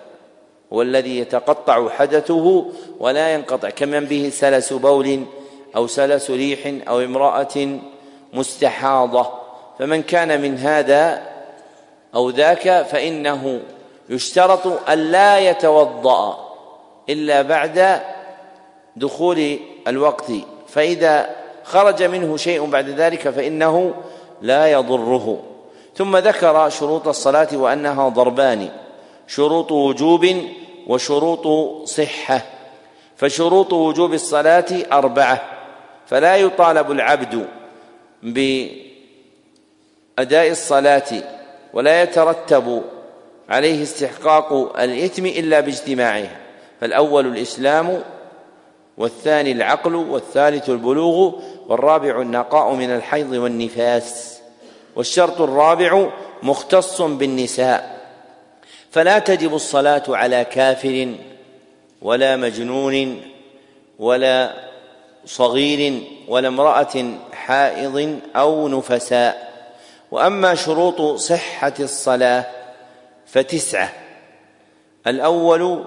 هو 0.73 0.81
الذي 0.81 1.17
يتقطع 1.19 1.89
حدثه 1.89 2.65
ولا 2.99 3.33
ينقطع. 3.33 3.69
كمن 3.69 4.05
به 4.05 4.29
سلس 4.33 4.73
بول 4.73 5.23
أو 5.75 5.87
سلس 5.87 6.31
ريح 6.31 6.59
أو 6.87 6.99
امرأة 6.99 7.79
مستحاضة. 8.33 9.31
فمن 9.79 10.01
كان 10.01 10.41
من 10.41 10.57
هذا 10.57 11.21
أو 12.15 12.29
ذاك 12.29 12.81
فإنه 12.81 13.61
يشترط 14.09 14.89
ألا 14.89 15.39
يتوضأ 15.39 16.49
إلا 17.09 17.41
بعد 17.41 18.01
دخول 18.95 19.59
الوقت. 19.87 20.31
فإذا 20.67 21.42
خرج 21.63 22.03
منه 22.03 22.37
شيء 22.37 22.65
بعد 22.65 22.89
ذلك 22.89 23.29
فإنه 23.29 23.93
لا 24.41 24.71
يضره. 24.71 25.39
ثم 25.95 26.17
ذكر 26.17 26.69
شروط 26.69 27.07
الصلاة 27.07 27.47
وأنها 27.53 28.09
ضربان 28.09 28.69
شروط 29.27 29.71
وجوب 29.71 30.27
وشروط 30.87 31.47
صحة. 31.87 32.41
فشروط 33.15 33.73
وجوب 33.73 34.13
الصلاة 34.13 34.65
أربعة. 34.91 35.41
فلا 36.05 36.35
يطالب 36.35 36.91
العبد 36.91 37.47
بأداء 38.23 38.71
الصلاة 40.51 41.23
ولا 41.73 42.01
يترتب 42.01 42.83
عليه 43.49 43.83
استحقاق 43.83 44.79
الإثم 44.79 45.25
إلا 45.25 45.59
باجتماعها 45.59 46.37
فالأول 46.81 47.27
الإسلام 47.27 48.03
والثاني 48.97 49.51
العقل 49.51 49.95
والثالث 49.95 50.69
البلوغ 50.69 51.33
والرابع 51.67 52.21
النقاء 52.21 52.73
من 52.73 52.89
الحيض 52.95 53.31
والنفاس 53.31 54.39
والشرط 54.95 55.41
الرابع 55.41 56.09
مختص 56.43 57.01
بالنساء 57.01 57.93
فلا 58.91 59.19
تجب 59.19 59.55
الصلاة 59.55 60.03
على 60.09 60.45
كافر 60.45 61.15
ولا 62.01 62.35
مجنون 62.35 63.21
ولا 63.99 64.53
صغير 65.25 66.01
ولا 66.27 66.47
امرأة 66.47 67.17
حائض 67.33 68.19
أو 68.35 68.67
نفساء. 68.67 69.53
وأما 70.11 70.55
شروط 70.55 71.01
صحة 71.01 71.73
الصلاة 71.79 72.45
فتسعة 73.27 73.93
الأول 75.07 75.85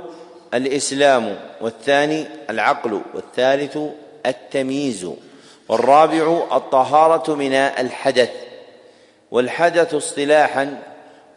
الإسلام 0.54 1.36
والثاني 1.60 2.26
العقل 2.50 3.00
والثالث 3.14 3.78
التمييز. 4.26 5.10
والرابع 5.68 6.42
الطهارة 6.52 7.34
من 7.34 7.52
الحدث 7.52 8.30
والحدث 9.30 9.94
اصطلاحا 9.94 10.82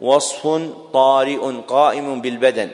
وصف 0.00 0.60
طارئ 0.92 1.60
قائم 1.68 2.20
بالبدن 2.20 2.70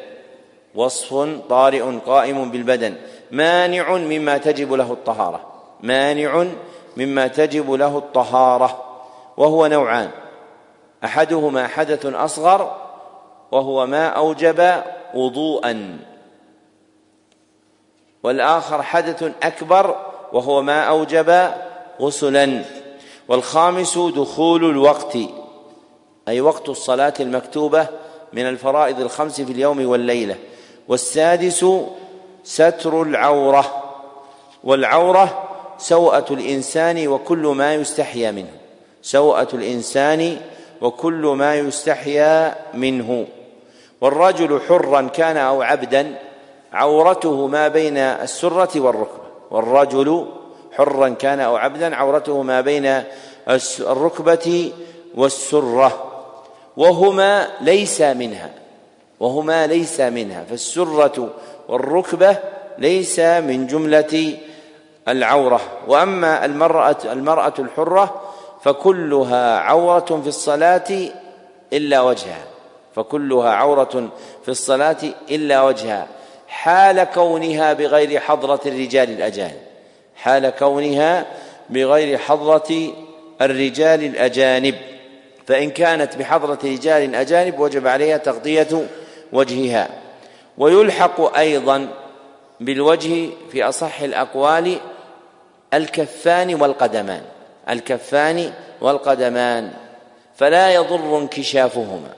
وصف 0.74 1.28
طارئ 1.48 1.98
قائم 2.06 2.50
بالبدن 2.50 2.94
مانع 3.30 3.96
مما 3.96 4.38
تجب 4.38 4.72
له 4.72 4.92
الطهارة 4.92 5.40
مانع 5.80 6.46
مما 6.96 7.26
تجب 7.26 7.72
له 7.72 7.98
الطهارة 7.98 8.84
وهو 9.36 9.66
نوعان 9.66 10.10
أحدهما 11.04 11.66
حدث 11.66 12.06
أصغر 12.06 12.76
وهو 13.52 13.86
ما 13.86 14.06
أوجب 14.06 14.82
وضوءا 15.14 15.98
والآخر 18.22 18.82
حدث 18.82 19.22
أكبر 19.42 19.96
وهو 20.32 20.62
ما 20.62 20.82
أوجب 20.82 21.50
غسلا. 22.00 22.62
والخامس 23.28 23.98
دخول 23.98 24.64
الوقت 24.64 25.16
أي 26.28 26.40
وقت 26.40 26.68
الصلاة 26.68 27.14
المكتوبة 27.20 27.86
من 28.32 28.42
الفرائض 28.42 29.00
الخمس 29.00 29.40
في 29.40 29.52
اليوم 29.52 29.88
والليلة. 29.88 30.36
والسادس 30.88 31.66
ستر 32.44 33.02
العورة 33.02 33.82
والعورة 34.64 35.42
سوءة 35.78 36.26
الإنسان 36.30 37.08
وكل 37.08 37.46
ما 37.46 37.74
يستحيا 37.74 38.30
منه. 38.30 38.52
سوءة 39.02 39.48
الإنسان 39.54 40.40
وكل 40.80 41.34
ما 41.38 41.54
يستحيا 41.54 42.54
منه. 42.74 43.26
والرجل 44.00 44.60
حرا 44.68 45.02
كان 45.02 45.36
أو 45.36 45.62
عبدا 45.62 46.18
عورته 46.72 47.46
ما 47.46 47.68
بين 47.68 47.96
السرة 47.96 48.80
والركبة. 48.80 49.25
والرجل 49.50 50.26
حرا 50.72 51.08
كان 51.08 51.40
أو 51.40 51.56
عبدا 51.56 51.96
عورته 51.96 52.42
ما 52.42 52.60
بين 52.60 53.02
الركبة 53.80 54.72
والسرة. 55.14 56.12
وهما 56.76 57.48
ليس 57.60 58.00
منها. 58.00 58.50
وهما 59.20 59.66
ليس 59.66 60.00
منها. 60.00 60.44
فالسرة 60.44 61.30
والركبة 61.68 62.38
ليس 62.78 63.18
من 63.20 63.66
جملة 63.66 64.36
العورة. 65.08 65.60
وأما 65.88 66.44
المرأة 66.44 66.96
المرأة 67.04 67.54
الحرة 67.58 68.22
فكلها 68.62 69.58
عورة 69.58 70.20
في 70.22 70.28
الصلاة 70.28 71.08
إلا 71.72 72.00
وجهها. 72.00 72.44
فكلها 72.94 73.50
عورة 73.50 74.08
في 74.42 74.48
الصلاة 74.48 74.96
إلا 75.30 75.62
وجهها. 75.62 76.06
حال 76.56 77.04
كونها 77.04 77.72
بغير 77.72 78.20
حضرة 78.20 78.60
الرجال 78.66 79.10
الأجانب. 79.10 79.60
حال 80.16 80.50
كونها 80.50 81.26
بغير 81.70 82.18
حضرة 82.18 82.92
الرجال 83.42 84.04
الأجانب. 84.04 84.74
فإن 85.46 85.70
كانت 85.70 86.16
بحضرة 86.16 86.58
رجال 86.64 87.14
أجانب 87.14 87.58
وجب 87.58 87.86
عليها 87.86 88.16
تغطية 88.16 88.86
وجهها. 89.32 89.88
ويلحق 90.58 91.36
أيضا 91.38 91.88
بالوجه 92.60 93.28
في 93.52 93.62
أصح 93.64 94.00
الأقوال 94.00 94.78
الكفان 95.74 96.62
والقدمان. 96.62 97.22
الكفان 97.68 98.52
والقدمان. 98.80 99.72
فلا 100.36 100.74
يضر 100.74 101.18
انكشافهما. 101.18 102.10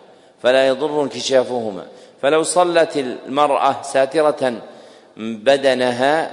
فلا 0.42 0.68
يضر 0.68 1.02
انكشافهما. 1.02 1.86
فلو 2.22 2.42
صلت 2.42 2.96
المرأة 2.96 3.82
ساترة 3.82 4.52
بدنها 5.16 6.30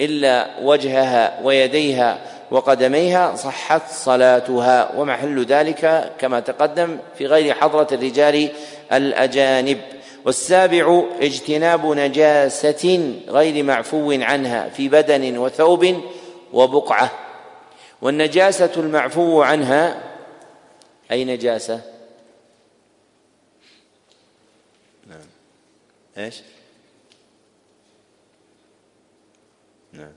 إلا 0.00 0.46
وجهها 0.62 1.40
ويديها 1.44 2.18
وقدميها 2.50 3.36
صحت 3.36 3.90
صلاتها. 3.90 4.96
ومحل 4.96 5.44
ذلك 5.44 6.12
كما 6.18 6.40
تقدم 6.40 6.98
في 7.18 7.26
غير 7.26 7.54
حضرة 7.54 7.88
الرجال 7.92 8.48
الأجانب. 8.92 9.80
والسابع 10.24 11.02
اجتناب 11.20 11.86
نجاسة 11.86 13.14
غير 13.28 13.64
معفو 13.64 14.12
عنها 14.12 14.68
في 14.68 14.88
بدن 14.88 15.38
وثوب 15.38 16.00
وبقعة. 16.52 17.10
والنجاسة 18.02 18.70
المعفو 18.76 19.42
عنها 19.42 20.02
أي 21.10 21.24
نجاسة 21.24 21.80
نعم 25.06 25.18
إيش؟ 26.18 26.42
نعم. 29.92 30.12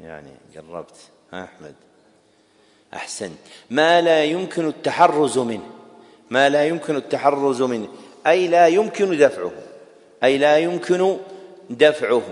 يعني 0.00 0.30
قربت 0.56 0.96
ها 1.32 1.44
أحمد؟ 1.44 1.74
أحسنت 2.94 3.38
ما 3.70 4.00
لا 4.00 4.24
يمكن 4.24 4.68
التحرز 4.68 5.38
منه 5.38 5.70
ما 6.30 6.48
لا 6.48 6.66
يمكن 6.66 6.96
التحرز 6.96 7.62
منه 7.62 7.88
أي 8.26 8.48
لا 8.48 8.68
يمكن 8.68 9.18
دفعه 9.18 9.52
أي 10.24 10.38
لا 10.38 10.58
يمكن 10.58 11.16
دفعه. 11.70 12.22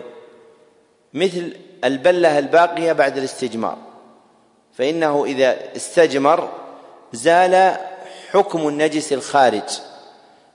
مثل 1.14 1.56
البلة 1.84 2.38
الباقية 2.38 2.92
بعد 2.92 3.16
الاستجمار 3.16 3.78
فإنه 4.74 5.24
إذا 5.24 5.76
استجمر 5.76 6.67
زال 7.12 7.76
حكم 8.32 8.68
النجس 8.68 9.12
الخارج 9.12 9.62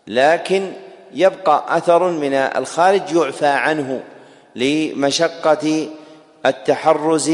لكن 0.07 0.73
يبقى 1.13 1.77
أثر 1.77 2.11
من 2.11 2.33
الخارج 2.33 3.11
يعفى 3.11 3.45
عنه 3.45 4.03
لمشقة 4.55 5.89
التحرز 6.45 7.31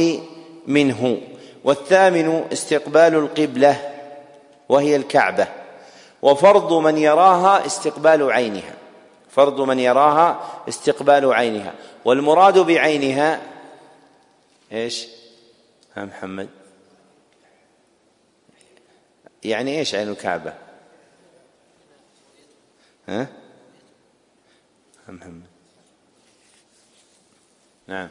منه. 0.68 1.18
والثامن 1.64 2.46
استقبال 2.54 3.16
القبلة 3.16 3.92
وهي 4.70 4.96
الكعبة 4.96 5.48
وفرض 6.22 6.74
من 6.74 6.98
يراها 6.98 7.66
استقبال 7.66 8.32
عينها 8.32 8.74
فرض 9.30 9.62
من 9.62 9.80
يراها 9.80 10.40
استقبال 10.70 11.34
عينها 11.34 11.74
والمراد 12.06 12.60
بعينها 12.60 13.40
إيش؟ 14.72 15.08
ها 15.96 16.06
محمد؟ 16.06 16.50
يعني 19.44 19.80
إيش 19.80 19.96
عين 19.96 20.10
الكعبة؟ 20.10 20.54
ها؟ 23.08 23.28
محمد. 25.08 25.42
نعم. 27.88 28.10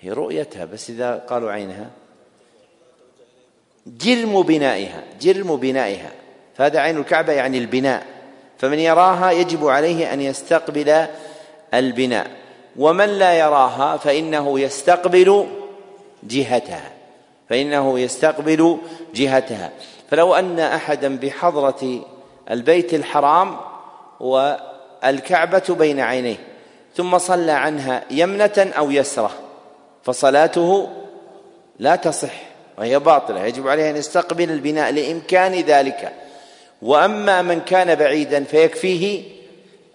هي 0.00 0.10
رؤيتها 0.10 0.64
بس 0.64 0.90
إذا 0.90 1.16
قالوا 1.16 1.52
عينها. 1.52 1.90
جرم 3.86 4.42
بنائها 4.42 5.04
جرم 5.20 5.56
بنائها. 5.56 6.12
فهذا 6.56 6.80
عين 6.80 6.98
الكعبة 6.98 7.32
يعني 7.32 7.58
البناء. 7.58 8.06
فمن 8.58 8.78
يراها 8.78 9.30
يجب 9.30 9.66
عليه 9.66 10.12
أن 10.12 10.20
يستقبل 10.20 11.06
البناء. 11.74 12.30
ومن 12.76 13.06
لا 13.06 13.38
يراها 13.38 13.96
فإنه 13.96 14.60
يستقبل 14.60 15.48
جهتها. 16.22 16.97
فإنه 17.50 17.98
يستقبل 17.98 18.78
جهتها. 19.14 19.70
فلو 20.10 20.34
أن 20.34 20.60
أحدا 20.60 21.16
بحضرة 21.16 22.00
البيت 22.50 22.94
الحرام 22.94 23.56
والكعبة 24.20 25.62
بين 25.68 26.00
عينيه 26.00 26.36
ثم 26.96 27.18
صلى 27.18 27.52
عنها 27.52 28.04
يمنة 28.10 28.72
أو 28.78 28.90
يسرة 28.90 29.30
فصلاته 30.02 30.88
لا 31.78 31.96
تصح 31.96 32.34
وهي 32.78 32.98
باطلة 32.98 33.44
يجب 33.44 33.68
عليه 33.68 33.90
أن 33.90 33.96
يستقبل 33.96 34.50
البناء 34.50 34.92
لإمكان 34.92 35.54
ذلك. 35.54 36.12
وأما 36.82 37.42
من 37.42 37.60
كان 37.60 37.94
بعيدا 37.94 38.44
فيكفيه 38.44 39.22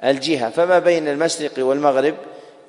الجهة. 0.04 0.50
فما 0.50 0.80
بين 0.80 1.08
المشرق 1.08 1.52
والمغرب 1.58 2.16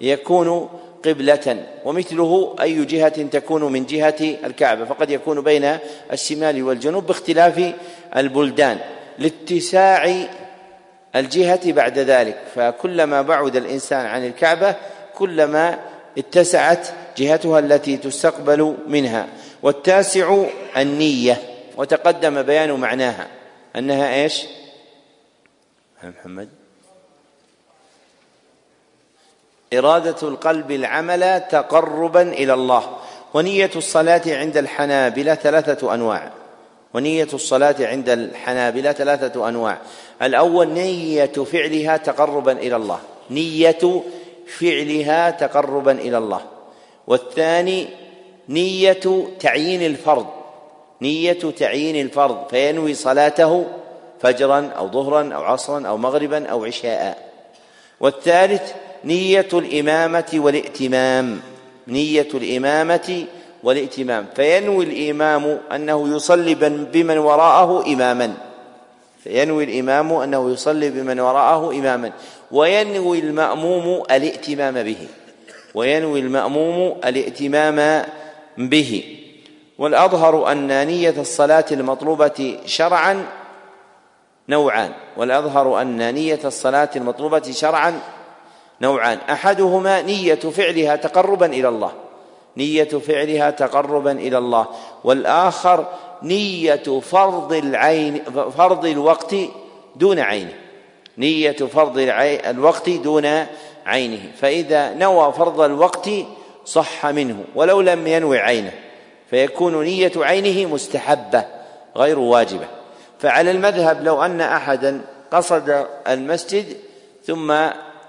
يكون 0.00 0.68
قبلة 1.04 1.66
ومثله 1.84 2.56
أي 2.60 2.84
جهة 2.84 3.22
تكون 3.22 3.72
من 3.72 3.86
جهة 3.86 4.20
الكعبة 4.20 4.84
فقد 4.84 5.10
يكون 5.10 5.40
بين 5.40 5.78
الشمال 6.12 6.62
والجنوب 6.62 7.06
باختلاف 7.06 7.74
البلدان 8.16 8.78
لاتساع 9.18 10.26
الجهة 11.16 11.72
بعد 11.72 11.98
ذلك. 11.98 12.38
فكلما 12.54 13.22
بعد 13.22 13.56
الإنسان 13.56 14.06
عن 14.06 14.26
الكعبة 14.26 14.76
كلما 15.14 15.78
اتسعت 16.18 16.88
جهتها 17.16 17.58
التي 17.58 17.96
تستقبل 17.96 18.76
منها. 18.88 19.26
والتاسع 19.62 20.44
النية 20.76 21.42
وتقدم 21.76 22.42
بيان 22.42 22.72
معناها. 22.72 23.26
أنها 23.76 24.14
إيش؟ 24.22 24.44
محمد. 26.02 26.63
إرادة 29.78 30.28
القلب 30.28 30.70
العمل 30.70 31.40
تقربا 31.50 32.22
إلى 32.22 32.54
الله. 32.54 32.82
ونية 33.34 33.70
الصلاة 33.76 34.22
عند 34.26 34.56
الحنابلة 34.56 35.34
ثلاثة 35.34 35.94
أنواع. 35.94 36.30
ونية 36.94 37.28
الصلاة 37.32 37.76
عند 37.80 38.08
الحنابلة 38.08 38.92
ثلاثة 38.92 39.48
أنواع. 39.48 39.78
الأول 40.22 40.68
نية 40.68 41.26
فعلها 41.26 41.96
تقربا 41.96 42.52
إلى 42.52 42.76
الله. 42.76 43.00
نية 43.30 44.02
فعلها 44.58 45.30
تقربا 45.30 45.92
إلى 45.92 46.18
الله. 46.18 46.40
والثاني 47.06 47.88
نية 48.48 49.26
تعيين 49.40 49.82
الفرض. 49.82 50.26
نية 51.02 51.52
تعيين 51.58 52.06
الفرض. 52.06 52.48
فينوي 52.50 52.94
صلاته 52.94 53.64
فجرا 54.20 54.70
أو 54.78 54.88
ظهرا 54.90 55.34
أو 55.34 55.42
عصرا 55.42 55.88
أو 55.88 55.96
مغربا 55.96 56.46
أو 56.46 56.64
عشاء. 56.64 57.30
والثالث 58.00 58.72
نية 59.04 59.48
الإمامة 59.52 60.30
والائتمام 60.34 61.40
نية 61.88 62.28
الإمامة 62.34 63.24
والائتمام 63.62 64.26
فينوي 64.36 64.84
الإمام 64.84 65.60
أنه 65.74 66.16
يصلي 66.16 66.54
بمن 66.92 67.18
وراءه 67.18 67.92
إماما. 67.92 68.34
فينوي 69.24 69.64
الإمام 69.64 70.12
أنه 70.12 70.50
يصلي 70.50 70.90
بمن 70.90 71.20
وراءه 71.20 71.70
إماما. 71.70 72.12
وينوي 72.50 73.18
المأموم 73.18 74.02
الائتمام 74.10 74.82
به. 74.82 74.96
وينوي 75.74 76.20
المأموم 76.20 76.96
الائتمام 77.04 78.04
به. 78.58 79.18
والأظهر 79.78 80.52
أن 80.52 80.86
نية 80.86 81.14
الصلاة 81.20 81.64
المطلوبة 81.72 82.58
شرعا 82.66 83.26
نوعان. 84.48 84.92
والأظهر 85.16 85.82
أن 85.82 86.14
نية 86.14 86.40
الصلاة 86.44 86.90
المطلوبة 86.96 87.42
شرعا 87.52 88.00
نوعان. 88.80 89.18
أحدهما 89.30 90.02
نية 90.02 90.34
فعلها 90.34 90.96
تقربا 90.96 91.46
إلى 91.46 91.68
الله. 91.68 91.92
نية 92.56 92.84
فعلها 92.84 93.50
تقربا 93.50 94.12
إلى 94.12 94.38
الله. 94.38 94.66
والآخر 95.04 95.86
نية 96.22 97.00
فرض 97.00 97.52
العين 97.52 98.22
فرض 98.56 98.86
الوقت 98.86 99.34
دون 99.96 100.18
عينه. 100.18 100.54
نية 101.18 101.52
فرض 101.52 101.98
الوقت 101.98 102.90
دون 102.90 103.46
عينه. 103.86 104.20
فإذا 104.40 104.94
نوى 104.94 105.32
فرض 105.32 105.60
الوقت 105.60 106.10
صح 106.64 107.06
منه 107.06 107.44
ولو 107.54 107.80
لم 107.80 108.06
ينوي 108.06 108.38
عينه 108.38 108.72
فيكون 109.30 109.82
نية 109.82 110.12
عينه 110.16 110.72
مستحبة 110.72 111.44
غير 111.96 112.18
واجبة. 112.18 112.66
فعلى 113.18 113.50
المذهب 113.50 114.04
لو 114.04 114.22
أن 114.22 114.40
أحدا 114.40 115.00
قصد 115.32 115.86
المسجد 116.08 116.76
ثم 117.26 117.54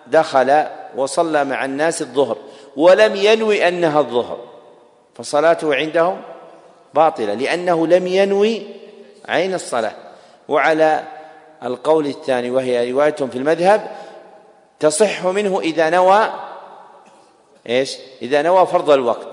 دخل 0.08 0.64
وصلى 0.96 1.46
مع 1.46 1.66
الناس 1.66 2.02
الظهر 2.02 2.38
ولم 2.78 3.16
ينوي 3.16 3.68
أنها 3.68 4.00
الظهر 4.00 4.38
فصلاته 5.16 5.76
عندهم 5.76 6.22
باطلة 6.94 7.34
لأنه 7.34 7.88
لم 7.88 8.08
ينوي 8.08 8.62
عين 9.28 9.54
الصلاة. 9.54 9.92
وعلى 10.48 11.04
القول 11.64 12.08
الثاني 12.08 12.52
وهي 12.52 12.92
رواية 12.92 13.12
في 13.12 13.38
المذهب 13.38 13.92
تصح 14.80 15.26
منه 15.26 15.60
إذا 15.60 15.90
نوى 15.90 16.30
إيش؟ 17.70 17.98
إذا 18.22 18.42
نوى 18.42 18.66
فرض 18.66 18.90
الوقت. 18.90 19.28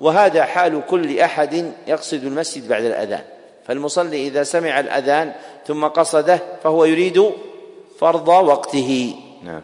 وهذا 0.00 0.44
حال 0.44 0.82
كل 0.90 1.18
أحد 1.18 1.72
يقصد 1.86 2.24
المسجد 2.24 2.68
بعد 2.68 2.84
الأذان. 2.84 3.24
فالمصلي 3.66 4.26
إذا 4.26 4.42
سمع 4.42 4.80
الأذان 4.80 5.32
ثم 5.66 5.84
قصده 5.84 6.40
فهو 6.62 6.84
يريد 6.84 7.30
فرض 7.98 8.28
وقته. 8.28 9.14
نعم. 9.42 9.62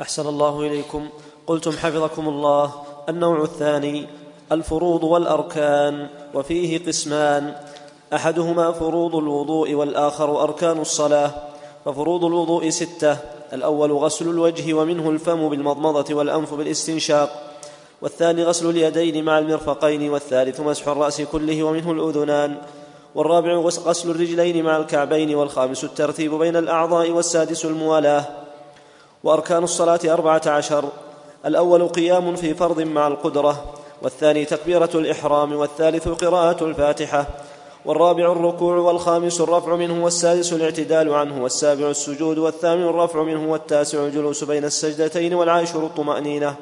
أحسن 0.00 0.26
الله 0.26 0.60
إليكم. 0.60 1.08
قلتم 1.46 1.70
حفظكم 1.70 2.28
الله. 2.28 2.72
النوع 3.08 3.42
الثاني 3.42 4.06
الفروض 4.52 5.04
والأركان 5.04 6.08
وفيه 6.34 6.86
قسمان. 6.86 7.54
أحدهما 8.14 8.72
فروض 8.72 9.16
الوضوء 9.16 9.74
والآخر 9.74 10.42
أركان 10.42 10.80
الصلاة 10.80 11.30
ففروض 11.84 12.24
الوضوء 12.24 12.68
ستة. 12.68 13.16
الأول 13.52 13.92
غسل 13.92 14.28
الوجه 14.28 14.74
ومنه 14.74 15.10
الفم 15.10 15.48
بالمضمضة 15.48 16.14
والأنف 16.14 16.54
بالاستنشاق. 16.54 17.52
والثاني 18.02 18.44
غسل 18.44 18.70
اليدين 18.70 19.24
مع 19.24 19.38
المرفقين. 19.38 20.10
والثالث 20.10 20.60
مسح 20.60 20.88
الرأس 20.88 21.20
كله 21.20 21.62
ومنه 21.62 21.90
الأذنان. 21.92 22.56
والرابع 23.14 23.54
غسل 23.56 24.10
الرجلين 24.10 24.64
مع 24.64 24.76
الكعبين. 24.76 25.34
والخامس 25.34 25.84
الترتيب 25.84 26.34
بين 26.34 26.56
الأعضاء 26.56 27.10
والسادس 27.10 27.64
الموالاة. 27.64 28.39
وأركان 29.24 29.64
الصلاة 29.64 30.00
أربعة 30.04 30.42
عشر. 30.46 30.84
الأول 31.46 31.88
قيام 31.88 32.36
في 32.36 32.54
فرض 32.54 32.80
مع 32.80 33.06
القدرة 33.06 33.64
والثاني 34.02 34.44
تكبيرة 34.44 34.90
الإحرام 34.94 35.52
والثالث 35.52 36.08
قراءة 36.08 36.64
الفاتحة 36.64 37.26
والرابع 37.84 38.32
الركوع 38.32 38.76
والخامس 38.76 39.40
الرفع 39.40 39.76
منه 39.76 40.04
والسادس 40.04 40.52
الاعتدال 40.52 41.14
عنه 41.14 41.42
والسابع 41.42 41.90
السجود 41.90 42.38
والثامن 42.38 42.82
الرفع 42.82 43.22
منه 43.22 43.52
والتاسع 43.52 43.98
الجلوس 43.98 44.44
بين 44.44 44.64
السجدتين 44.64 45.34
والعاشر 45.34 45.86
الطمأنينة. 45.86 46.54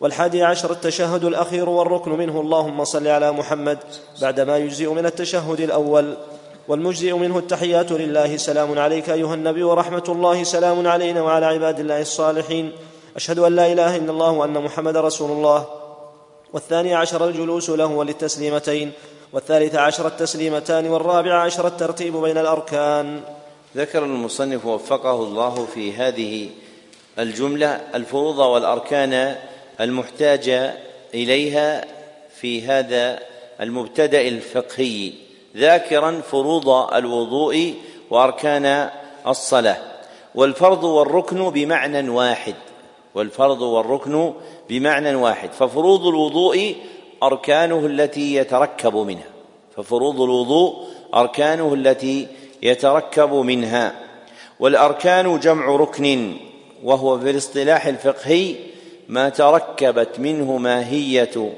والحادي 0.00 0.42
عشر 0.42 0.70
التشهد 0.70 1.24
الأخير 1.24 1.68
والركن 1.68 2.10
منه 2.10 2.40
اللهم 2.40 2.84
صل 2.84 3.06
على 3.08 3.32
محمد 3.32 3.78
بعدما 4.22 4.56
يجزئ 4.56 4.90
من 4.90 5.06
التشهد 5.06 5.60
الأول. 5.60 6.16
والمجزئ 6.68 7.12
منه 7.12 7.38
التحيات 7.38 7.92
لله. 7.92 8.36
سلام 8.36 8.78
عليك 8.78 9.10
أيها 9.10 9.34
النبي 9.34 9.62
ورحمة 9.62 10.04
الله. 10.08 10.44
سلام 10.44 10.86
علينا 10.86 11.22
وعلى 11.22 11.46
عباد 11.46 11.80
الله 11.80 12.00
الصالحين. 12.00 12.72
أشهد 13.16 13.38
أن 13.38 13.56
لا 13.56 13.72
إله 13.72 13.96
إلا 13.96 14.10
الله 14.10 14.30
وأن 14.30 14.52
محمد 14.52 14.96
رسول 14.96 15.30
الله. 15.30 15.66
والثاني 16.52 16.94
عشر 16.94 17.28
الجلوس 17.28 17.70
له 17.70 17.86
وللتسليمتين. 17.86 18.92
والثالث 19.32 19.74
عشر 19.74 20.06
التسليمتان. 20.06 20.86
والرابع 20.86 21.34
عشر 21.34 21.66
الترتيب 21.66 22.16
بين 22.16 22.38
الأركان. 22.38 23.20
ذكر 23.76 24.04
المصنف 24.04 24.66
وفقه 24.66 25.14
الله 25.14 25.66
في 25.74 25.92
هذه 25.92 26.48
الجملة 27.18 27.80
الفروض 27.94 28.38
والأركان 28.38 29.36
المحتاجة 29.80 30.74
إليها 31.14 31.84
في 32.40 32.62
هذا 32.62 33.18
المبتدأ 33.60 34.20
الفقهي. 34.20 35.12
ذاكرا 35.56 36.20
فروض 36.30 36.68
الوضوء 36.68 37.74
وأركان 38.10 38.90
الصلاة. 39.26 39.76
والفرض 40.34 40.84
والركن 40.84 41.50
بمعنى 41.50 42.08
واحد. 42.08 42.54
والفرض 43.14 43.62
والركن 43.62 44.32
بمعنى 44.68 45.14
واحد. 45.14 45.52
ففروض 45.52 46.06
الوضوء 46.06 46.76
أركانه 47.22 47.86
التي 47.86 48.34
يتركب 48.34 48.96
منها. 48.96 49.30
ففروض 49.76 50.20
الوضوء 50.20 50.74
أركانه 51.14 51.74
التي 51.74 52.28
يتركب 52.62 53.32
منها. 53.32 53.94
والأركان 54.60 55.40
جمع 55.40 55.76
ركن 55.76 56.36
وهو 56.84 57.18
في 57.18 57.30
الاصطلاح 57.30 57.86
الفقهي 57.86 58.54
ما 59.08 59.28
تركبت 59.28 60.18
منه 60.20 60.56
ماهية 60.56 61.52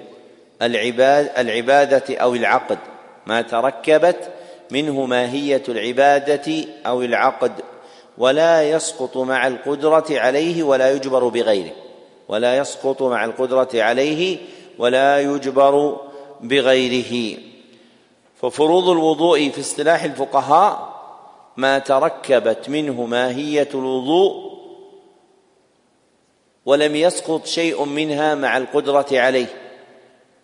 العباد 0.63 1.31
العبادة 1.39 2.17
أو 2.17 2.35
العقد. 2.35 2.79
ما 3.27 3.43
تركبت 3.43 4.31
منه 4.71 5.07
ماهية 5.07 5.63
العبادة 5.69 6.65
أو 6.87 7.03
العقد 7.03 7.53
ولا 8.19 8.71
يسقط 8.71 9.17
مع 9.17 9.47
القدرة 9.47 10.05
عليه 10.11 10.63
ولا 10.63 10.93
يجبر 10.93 11.29
بغيره 11.29 11.73
ولا 12.29 12.57
يسقط 12.57 13.03
مع 13.03 13.25
القدرة 13.25 13.69
عليه 13.75 14.39
ولا 14.79 15.21
يجبر 15.21 15.97
بغيره. 16.41 17.39
ففروض 18.41 18.89
الوضوء 18.89 19.51
في 19.51 19.61
اصطلاح 19.61 20.05
الفقهاء 20.05 20.95
ما 21.57 21.79
تركبت 21.79 22.69
منه 22.69 23.07
ماهية 23.07 23.69
الوضوء 23.75 24.55
ولم 26.67 26.97
يسقط 26.97 27.47
شيء 27.47 27.85
منها 27.85 28.35
مع 28.35 28.57
القدرة 28.57 29.07
عليه. 29.13 29.64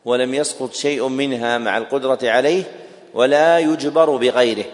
ولم 0.05 0.35
يسقط 0.35 0.73
شيء 0.73 1.09
منها 1.09 1.59
مع 1.59 1.79
القدرة 1.79 2.19
عليه 2.23 2.63
ولا 3.15 3.59
يجبر 3.59 4.17
بغيره. 4.17 4.65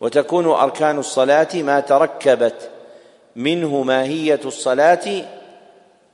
وتكون 0.00 0.46
أركان 0.46 0.98
الصلاة 0.98 1.48
ما 1.54 1.80
تركبت 1.80 2.70
منه 3.36 3.82
ماهية 3.82 4.40
الصلاة 4.44 5.24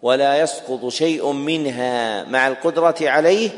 ولا 0.02 0.40
يسقط 0.40 0.88
شيء 0.88 1.32
منها 1.32 2.24
مع 2.24 2.48
القدرة 2.48 2.96
عليه 3.00 3.50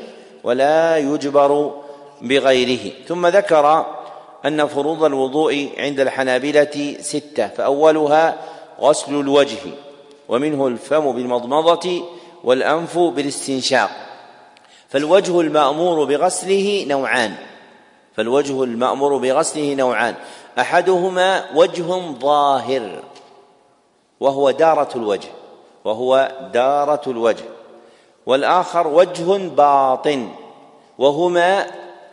ولا 0.45 0.97
يجبر 0.97 1.75
بغيره. 2.23 2.93
ثم 3.09 3.27
ذكر 3.27 3.87
أن 4.47 4.67
فروض 4.67 5.05
الوضوء 5.05 5.69
عند 5.79 6.01
الحنابلة 6.01 6.97
ستة 7.01 7.49
فأولها 7.49 8.37
غسل 8.81 9.21
الوجه 9.21 9.59
ومنه 10.29 10.67
الفم 10.67 11.13
بالمضمضة 11.13 12.03
والأنف 12.45 12.99
بالاستنشاق. 12.99 14.12
فالوجه 14.93 15.41
المأمور 15.41 16.05
بغسله 16.05 16.85
نوعان. 16.89 17.35
فالوجه 18.17 18.63
المأمور 18.63 19.17
بغسله 19.17 19.75
نوعان. 19.75 20.15
أحدهما 20.59 21.45
وجه 21.55 21.83
ظاهر 22.21 23.03
وهو 24.21 24.51
دارة 24.51 24.89
الوجه 24.97 25.29
وهو 25.85 26.33
دارة 26.53 27.01
الوجه. 27.07 27.45
والآخر 28.27 28.87
وجه 28.87 29.49
باطن 29.49 30.29
وهما 30.99 31.67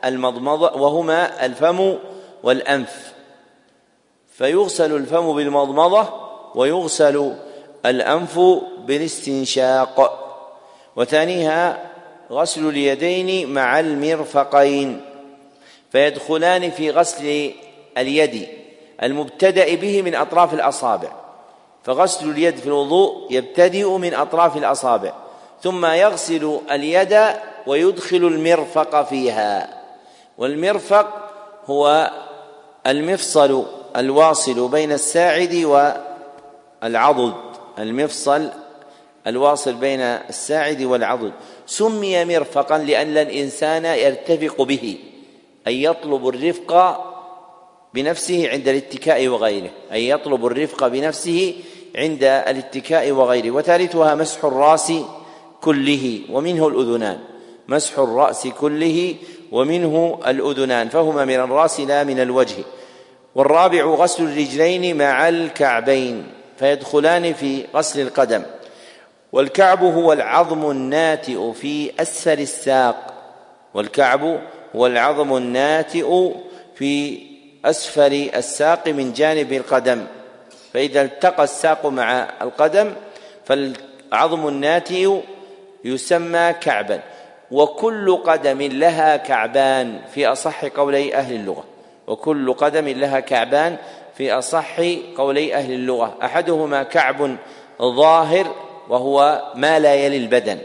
المضمضة 0.05 0.81
وهما 0.81 1.45
الفم 1.45 1.95
والأنف. 2.43 3.13
فيغسل 4.33 4.95
الفم 4.95 5.35
بالمضمضة 5.35 6.07
ويغسل 6.55 7.35
الأنف 7.85 8.39
بالاستنشاق. 8.85 10.25
وثانيها 10.95 11.88
غسل 12.31 12.69
اليدين 12.69 13.53
مع 13.53 13.79
المرفقين 13.79 15.01
فيدخلان 15.91 16.71
في 16.71 16.91
غسل 16.91 17.51
اليد 17.97 18.47
المبتدأ 19.03 19.75
به 19.75 20.01
من 20.01 20.15
أطراف 20.15 20.53
الأصابع 20.53 21.09
فغسل 21.83 22.29
اليد 22.29 22.57
في 22.57 22.67
الوضوء 22.67 23.27
يبتدئ 23.29 23.97
من 23.97 24.13
أطراف 24.13 24.57
الأصابع 24.57 25.13
ثم 25.63 25.85
يغسل 25.85 26.59
اليد 26.71 27.19
ويدخل 27.67 28.17
المرفق 28.17 29.03
فيها 29.03 29.79
والمرفق 30.37 31.07
هو 31.65 32.11
المفصل 32.87 33.65
الواصل 33.95 34.67
بين 34.67 34.91
الساعد 34.91 35.53
والعضد 36.83 37.33
المفصل 37.79 38.49
الواصل 39.27 39.73
بين 39.73 40.01
الساعد 40.01 40.81
والعضد. 40.81 41.31
سمي 41.69 42.25
مرفقا 42.25 42.77
لأن 42.77 43.17
الإنسان 43.17 43.85
يرتفق 43.85 44.61
به 44.61 44.97
أي 45.67 45.83
يطلب 45.83 46.27
الرفق 46.27 46.99
بنفسه 47.93 48.49
عند 48.49 48.67
الاتكاء 48.67 49.27
وغيره 49.27 49.69
أي 49.91 50.09
يطلب 50.09 50.45
الرفق 50.45 50.87
بنفسه 50.87 51.53
عند 51.95 52.23
الاتكاء 52.23 53.11
وغيره. 53.11 53.51
وثالثها 53.51 54.15
مسح 54.15 54.45
الرأس 54.45 54.93
كله 55.61 56.21
ومنه 56.29 56.67
الأذنان 56.67 57.19
مسح 57.67 57.99
الرأس 57.99 58.47
كله 58.47 59.15
ومنه 59.51 60.19
الأذنان 60.27 60.89
فهما 60.89 61.25
من 61.25 61.35
الرأس 61.35 61.79
لا 61.79 62.03
من 62.03 62.19
الوجه. 62.19 62.63
والرابع 63.35 63.85
غسل 63.85 64.23
الرجلين 64.23 64.97
مع 64.97 65.29
الكعبين 65.29 66.27
فيدخلان 66.59 67.33
في 67.33 67.65
غسل 67.75 68.01
القدم. 68.01 68.43
والكعب 69.31 69.83
هو 69.83 70.13
العظم 70.13 70.71
الناتئ 70.71 71.51
في 71.51 71.91
أسفل 72.01 72.39
الساق. 72.39 73.13
والكعب 73.73 74.39
هو 74.75 74.87
العظم 74.87 75.37
الناتئ 75.37 76.31
في 76.75 77.19
أسفل 77.65 78.29
الساق 78.35 78.87
من 78.87 79.13
جانب 79.13 79.53
القدم. 79.53 80.05
فإذا 80.73 81.01
التقى 81.01 81.43
الساق 81.43 81.85
مع 81.85 82.27
القدم 82.41 82.93
فالعظم 83.45 84.47
الناتئ 84.47 85.19
يسمى 85.85 86.53
كعبا. 86.61 86.99
وكل 87.51 88.17
قدم 88.25 88.61
لها 88.61 89.17
كعبان 89.17 89.99
في 90.13 90.27
أصح 90.27 90.65
قولي 90.65 91.15
أهل 91.15 91.35
اللغة. 91.35 91.63
وكل 92.07 92.53
قدم 92.53 92.87
لها 92.87 93.19
كعبان 93.19 93.77
في 94.17 94.31
أصح 94.33 94.79
قولي 95.17 95.55
أهل 95.55 95.73
اللغة. 95.73 96.17
أحدهما 96.23 96.83
كعب 96.83 97.37
ظاهر 97.81 98.55
وهو 98.89 99.43
ما 99.55 99.79
لا 99.79 99.95
يلي 99.95 100.17
البدن. 100.17 100.59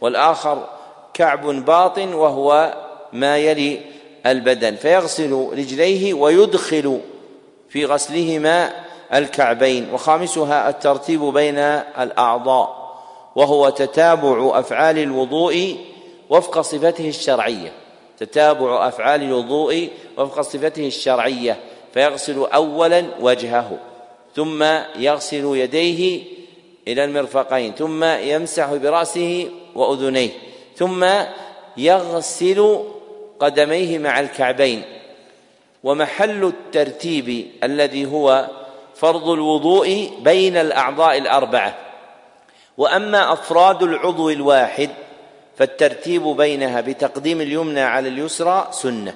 والآخر 0.00 0.68
كعب 1.14 1.46
باطن 1.46 2.14
وهو 2.14 2.74
ما 3.12 3.38
يلي 3.38 3.80
البدن. 4.26 4.76
فيغسل 4.76 5.48
رجليه 5.52 6.14
ويدخل 6.14 7.00
في 7.68 7.84
غسلهما 7.84 8.72
الكعبين. 9.14 9.88
وخامسها 9.92 10.68
الترتيب 10.68 11.20
بين 11.20 11.58
الأعضاء 11.58 12.80
وهو 13.36 13.68
تتابع 13.68 14.58
أفعال 14.58 14.98
الوضوء 14.98 15.76
وفق 16.30 16.60
صفته 16.60 17.08
الشرعية. 17.08 17.72
تتابع 18.18 18.88
أفعال 18.88 19.22
الوضوء 19.22 19.88
وفق 20.18 20.40
صفته 20.40 20.86
الشرعية. 20.86 21.56
فيغسل 21.94 22.38
اولا 22.38 23.04
وجهه 23.20 23.78
ثم 24.36 24.64
يغسل 24.98 25.56
يديه 25.56 26.22
إلى 26.88 27.04
المرفقين 27.04 27.72
ثم 27.74 28.04
يمسح 28.04 28.74
برأسه 28.74 29.50
وأذنيه 29.74 30.30
ثم 30.76 31.06
يغسل 31.76 32.84
قدميه 33.40 33.98
مع 33.98 34.20
الكعبين. 34.20 34.82
ومحل 35.84 36.44
الترتيب 36.44 37.46
الذي 37.64 38.06
هو 38.06 38.48
فرض 38.94 39.28
الوضوء 39.28 40.10
بين 40.20 40.56
الأعضاء 40.56 41.18
الأربعة. 41.18 41.76
وأما 42.78 43.32
أفراد 43.32 43.82
العضو 43.82 44.30
الواحد 44.30 44.90
فالترتيب 45.56 46.22
بينها 46.22 46.80
بتقديم 46.80 47.40
اليمنى 47.40 47.80
على 47.80 48.08
اليسرى 48.08 48.68
سنة. 48.70 49.14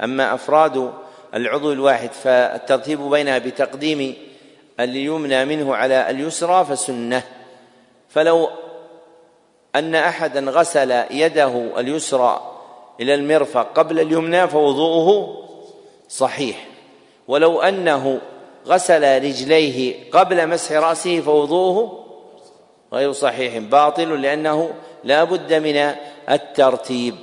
أما 0.00 0.34
أفراد 0.34 0.92
العضو 1.34 1.72
الواحد 1.72 2.12
فالترتيب 2.12 3.00
بينها 3.00 3.38
بتقديم 3.38 4.14
اليمنى 4.80 5.44
منه 5.44 5.76
على 5.76 6.10
اليسرى 6.10 6.64
فسنة. 6.64 7.22
فلو 8.08 8.48
أن 9.74 9.94
أحدا 9.94 10.50
غسل 10.50 10.90
يده 11.10 11.80
اليسرى 11.80 12.58
إلى 13.00 13.14
المرفق 13.14 13.72
قبل 13.72 14.00
اليمنى 14.00 14.48
فوضوءه 14.48 15.38
صحيح. 16.08 16.66
ولو 17.28 17.60
أنه 17.60 18.20
غسل 18.66 19.22
رجليه 19.22 20.10
قبل 20.10 20.48
مسح 20.48 20.72
رأسه 20.72 21.20
فوضوءه 21.20 22.04
غير 22.92 23.12
صحيح 23.12 23.58
باطل 23.58 24.22
لأنه 24.22 24.74
لا 25.04 25.24
بد 25.24 25.54
من 25.54 25.94
الترتيب. 26.30 27.14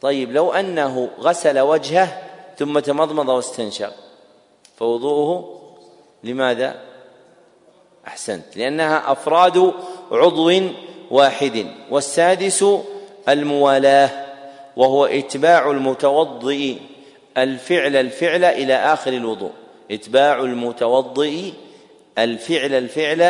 طيب 0.00 0.32
لو 0.32 0.52
أنه 0.52 1.08
غسل 1.20 1.58
وجهه 1.58 2.22
ثم 2.58 2.78
تمضمض 2.78 3.28
واستنشق 3.28 3.92
فوضوءه 4.76 5.63
لماذا؟ 6.24 6.80
أحسنت. 8.06 8.56
لأنها 8.56 9.12
أفراد 9.12 9.72
عضو 10.12 10.62
واحد 11.10 11.66
والسادس 11.90 12.64
الموالاه 13.28 14.10
وهو 14.76 15.04
إتباع 15.04 15.70
المتوضئ 15.70 16.76
الفعل 17.38 17.96
الفعل 17.96 18.44
إلى 18.44 18.74
آخر 18.74 19.12
الوضوء. 19.12 19.52
إتباع 19.90 20.40
المتوضئ 20.40 21.52
الفعل 22.18 22.74
الفعل 22.74 23.22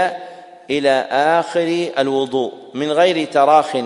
إلى 0.71 1.09
آخر 1.11 1.89
الوضوء 1.99 2.53
من 2.75 2.93
غير 2.93 3.27
تراخ 3.27 3.77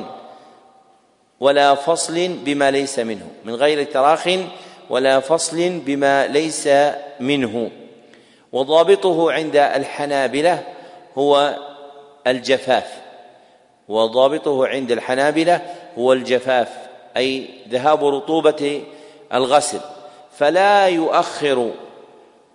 ولا 1.40 1.74
فصل 1.74 2.28
بما 2.28 2.70
ليس 2.70 2.98
منه 2.98 3.26
من 3.44 3.54
غير 3.54 3.84
تراخ 3.84 4.28
ولا 4.90 5.20
فصل 5.20 5.78
بما 5.86 6.26
ليس 6.26 6.68
منه. 7.20 7.70
وضابطه 8.52 9.32
عند 9.32 9.56
الحنابلة 9.56 10.62
هو 11.18 11.56
الجفاف. 12.26 12.98
وضابطه 13.88 14.66
عند 14.66 14.92
الحنابلة 14.92 15.60
هو 15.98 16.12
الجفاف 16.12 16.68
أي 17.16 17.48
ذهاب 17.68 18.04
رطوبة 18.04 18.82
الغسل. 19.34 19.80
فلا 20.38 20.88
يؤخر 20.88 21.70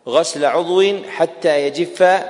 غسل 0.07 0.45
عضو 0.45 0.83
حتى 1.09 1.67
يجف 1.67 2.23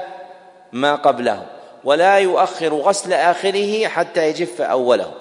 ما 0.72 0.95
قبله 0.95 1.45
ولا 1.84 2.18
يؤخر 2.18 2.73
غسل 2.73 3.14
آخره 3.14 3.88
حتى 3.88 4.27
يجف 4.27 4.61
أوله. 4.61 5.11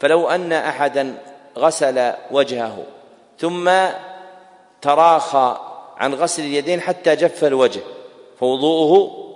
فلو 0.00 0.28
أن 0.28 0.52
احدا 0.52 1.14
غسل 1.58 2.12
وجهه 2.30 2.84
ثم 3.38 3.70
تراخى 4.82 5.56
عن 5.96 6.14
غسل 6.14 6.42
اليدين 6.42 6.80
حتى 6.80 7.16
جف 7.16 7.44
الوجه 7.44 7.80
فوضوءه 8.40 9.26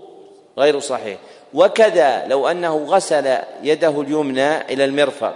غير 0.59 0.81
صحيح. 0.81 1.19
وكذا 1.55 2.27
لو 2.27 2.49
أنه 2.49 2.85
غسل 2.89 3.39
يده 3.63 4.01
اليمنى 4.01 4.61
إلى 4.73 4.85
المرفق 4.85 5.35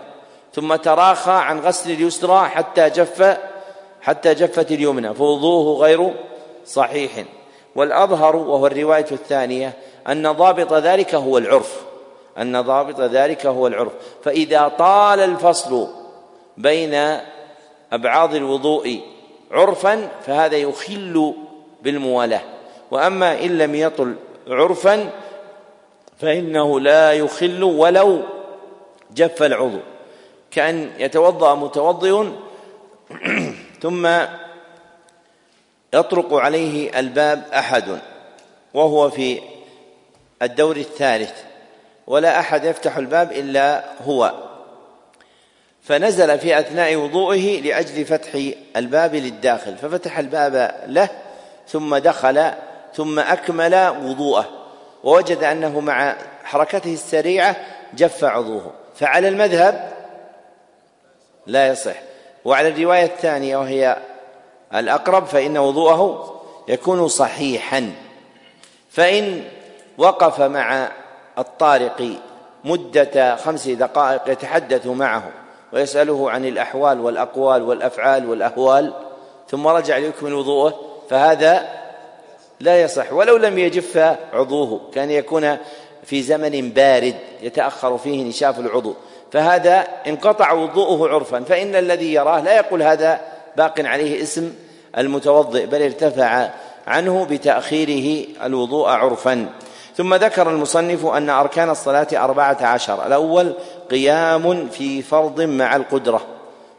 ثم 0.54 0.76
تراخى 0.76 1.32
عن 1.32 1.60
غسل 1.60 1.90
اليسرى 1.90 2.48
حتى 2.48 2.90
جف 2.90 3.38
حتى 4.02 4.34
جفت 4.34 4.72
اليمنى 4.72 5.14
فوضوءه 5.14 5.80
غير 5.80 6.14
صحيح. 6.66 7.24
والأظهر 7.76 8.36
وهو 8.36 8.66
الرواية 8.66 9.06
الثانية 9.12 9.72
أن 10.08 10.32
ضابط 10.32 10.72
ذلك 10.72 11.14
هو 11.14 11.38
العرف 11.38 11.80
أن 12.38 12.60
ضابط 12.60 13.00
ذلك 13.00 13.46
هو 13.46 13.66
العرف. 13.66 13.92
فإذا 14.24 14.68
طال 14.68 15.20
الفصل 15.20 15.88
بين 16.56 17.18
أبعاض 17.92 18.34
الوضوء 18.34 19.13
عرفا 19.54 20.08
فهذا 20.26 20.56
يخل 20.56 21.34
بالموالاة. 21.82 22.40
وأما 22.90 23.44
إن 23.44 23.58
لم 23.58 23.74
يطل 23.74 24.14
عرفا 24.48 25.10
فإنه 26.20 26.80
لا 26.80 27.12
يخل 27.12 27.62
ولو 27.62 28.22
جف 29.14 29.42
العضو. 29.42 29.78
كأن 30.50 30.90
يتوضأ 30.98 31.54
متوضئ 31.54 32.24
ثم 33.82 34.08
يطرق 35.94 36.34
عليه 36.34 36.98
الباب 36.98 37.44
أحد 37.54 37.98
وهو 38.74 39.10
في 39.10 39.40
الدور 40.42 40.76
الثالث. 40.76 41.32
ولا 42.06 42.40
أحد 42.40 42.64
يفتح 42.64 42.96
الباب 42.96 43.32
إلا 43.32 43.84
هو. 44.06 44.34
فنزل 45.84 46.38
في 46.38 46.58
أثناء 46.58 46.96
وضوئه 46.96 47.60
لأجل 47.60 48.04
فتح 48.04 48.38
الباب 48.76 49.14
للداخل 49.14 49.76
ففتح 49.76 50.18
الباب 50.18 50.84
له 50.86 51.08
ثم 51.68 51.96
دخل 51.96 52.50
ثم 52.94 53.18
أكمل 53.18 53.94
وضوءه 54.04 54.48
ووجد 55.04 55.44
أنه 55.44 55.80
مع 55.80 56.16
حركته 56.44 56.92
السريعة 56.92 57.56
جف 57.94 58.24
عضوه. 58.24 58.72
فعلى 58.94 59.28
المذهب 59.28 59.92
لا 61.46 61.68
يصح. 61.68 61.94
وعلى 62.44 62.68
الرواية 62.68 63.04
الثانية 63.04 63.56
وهي 63.56 63.96
الأقرب 64.74 65.26
فإن 65.26 65.58
وضوءه 65.58 66.34
يكون 66.68 67.08
صحيحا. 67.08 67.92
فإن 68.90 69.44
وقف 69.98 70.40
مع 70.40 70.88
الطارق 71.38 72.16
مدة 72.64 73.36
خمس 73.36 73.68
دقائق 73.68 74.28
يتحدث 74.28 74.86
معه. 74.86 75.43
ويسأله 75.74 76.30
عن 76.30 76.44
الأحوال 76.44 77.00
والأقوال 77.00 77.62
والأفعال 77.62 78.30
والأهوال 78.30 78.92
ثم 79.48 79.66
رجع 79.66 79.98
ليكمل 79.98 80.34
وضوءه 80.34 80.80
فهذا 81.10 81.68
لا 82.60 82.82
يصح. 82.82 83.12
ولو 83.12 83.36
لم 83.36 83.58
يجف 83.58 84.16
عضوه 84.32 84.80
كان 84.94 85.10
يكون 85.10 85.56
في 86.04 86.22
زمن 86.22 86.70
بارد 86.70 87.14
يتأخر 87.42 87.98
فيه 87.98 88.24
نشاف 88.24 88.58
العضو. 88.58 88.94
فهذا 89.32 89.86
انقطع 90.06 90.52
وضوءه 90.52 91.14
عرفا 91.14 91.40
فإن 91.40 91.76
الذي 91.76 92.14
يراه 92.14 92.40
لا 92.40 92.56
يقول 92.56 92.82
هذا 92.82 93.20
باق 93.56 93.80
عليه 93.80 94.22
اسم 94.22 94.54
المتوضئ 94.98 95.66
بل 95.66 95.82
ارتفع 95.82 96.50
عنه 96.86 97.24
بتأخيره 97.30 98.26
الوضوء 98.44 98.88
عرفا. 98.88 99.48
ثم 99.96 100.14
ذكر 100.14 100.50
المصنف 100.50 101.06
أن 101.06 101.30
أركان 101.30 101.70
الصلاة 101.70 102.06
أربعة 102.12 102.58
عشر 102.62 103.06
الأول 103.06 103.54
قيام 103.94 104.68
في 104.68 105.02
فرض 105.02 105.40
مع 105.40 105.76
القدرة 105.76 106.26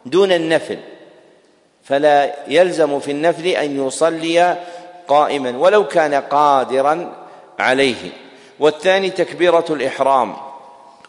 دون 0.05 0.31
النفل 0.31 0.79
فلا 1.83 2.35
يلزم 2.47 2.99
في 2.99 3.11
النفل 3.11 3.47
أن 3.47 3.87
يصلي 3.87 4.57
قائما 5.07 5.57
ولو 5.57 5.87
كان 5.87 6.13
قادرا 6.13 7.13
عليه. 7.59 8.11
والثاني 8.59 9.09
تكبيرة 9.09 9.65
الإحرام 9.69 10.35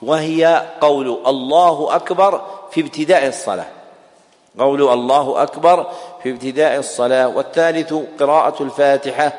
وهي 0.03 0.67
قول 0.81 1.23
الله 1.27 1.97
أكبر 1.97 2.47
في 2.71 2.81
ابتداء 2.81 3.27
الصلاة. 3.27 3.67
قول 4.59 4.83
الله 4.83 5.43
أكبر 5.43 5.87
في 6.23 6.31
ابتداء 6.31 6.79
الصلاة. 6.79 7.29
والثالث 7.29 7.95
قراءة 8.21 8.63
الفاتحة 8.63 9.33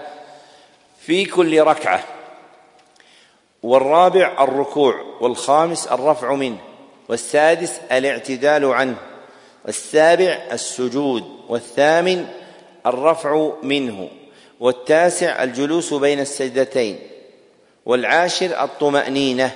في 0.99 1.26
كل 1.26 1.61
ركعة. 1.61 2.03
والرابع 3.63 4.43
الركوع 4.43 4.95
والخامس 5.21 5.88
الرفع 5.88 6.34
منه 6.34 6.57
والسادس 7.09 7.79
الاعتدال 7.91 8.65
عنه 8.65 8.95
والسابع 9.65 10.38
السجود 10.51 11.23
والثامن 11.49 12.27
الرفع 12.85 13.51
منه 13.63 14.09
والتاسع 14.59 15.43
الجلوس 15.43 15.93
بين 15.93 16.19
السجدتين 16.19 16.99
والعاشر 17.85 18.63
الطمأنينة 18.63 19.51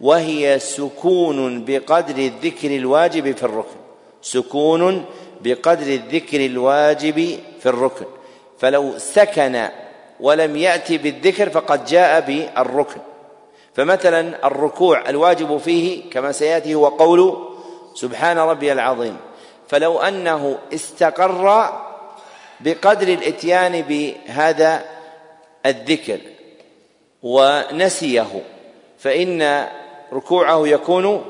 وهي 0.00 0.58
سكون 0.58 1.64
بقدر 1.64 2.16
الذكر 2.16 2.76
الواجب 2.76 3.36
في 3.36 3.42
الركن 3.42 3.76
سكون 4.22 5.04
بقدر 5.40 5.86
الذكر 5.86 6.46
الواجب 6.46 7.38
في 7.60 7.66
الركن 7.66 8.06
فلو 8.58 8.98
سكن 8.98 9.68
ولم 10.20 10.56
يأتي 10.56 10.98
بالذكر 10.98 11.50
فقد 11.50 11.84
جاء 11.84 12.20
بالركن. 12.20 13.00
فمثلا 13.78 14.46
الركوع 14.46 15.08
الواجب 15.08 15.56
فيه 15.56 16.10
كما 16.10 16.32
سيأتي 16.32 16.74
هو 16.74 16.88
قول 16.88 17.48
سبحان 17.94 18.38
ربي 18.38 18.72
العظيم. 18.72 19.16
فلو 19.68 19.98
أنه 19.98 20.58
استقر 20.74 21.72
بقدر 22.60 23.08
الإتيان 23.08 23.82
بهذا 23.82 24.84
الذكر 25.66 26.18
ونسيه 27.22 28.42
فإن 28.98 29.68
ركوعه 30.12 30.68
يكون 30.68 31.24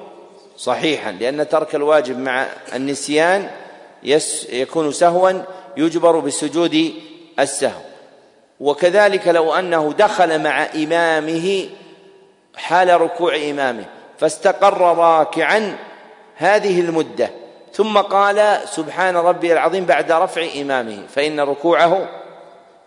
صحيحا 0.56 1.12
لأن 1.12 1.48
ترك 1.48 1.74
الواجب 1.74 2.18
مع 2.18 2.46
النسيان 2.74 3.50
يكون 4.52 4.92
سهوا 4.92 5.32
يجبر 5.76 6.18
بسجود 6.18 6.94
السهو. 7.38 7.80
وكذلك 8.60 9.28
لو 9.28 9.54
أنه 9.54 9.94
دخل 9.98 10.42
مع 10.42 10.66
إمامه 10.74 11.68
حال 12.58 13.00
ركوع 13.00 13.36
إمامه 13.36 13.84
فاستقر 14.18 14.80
راكعا 14.80 15.76
هذه 16.36 16.80
المدة. 16.80 17.30
ثم 17.74 17.98
قال 17.98 18.60
سبحان 18.68 19.16
ربي 19.16 19.52
العظيم 19.52 19.84
بعد 19.84 20.12
رفع 20.12 20.46
إمامه 20.60 21.02
فإن 21.14 21.40
ركوعه 21.40 22.08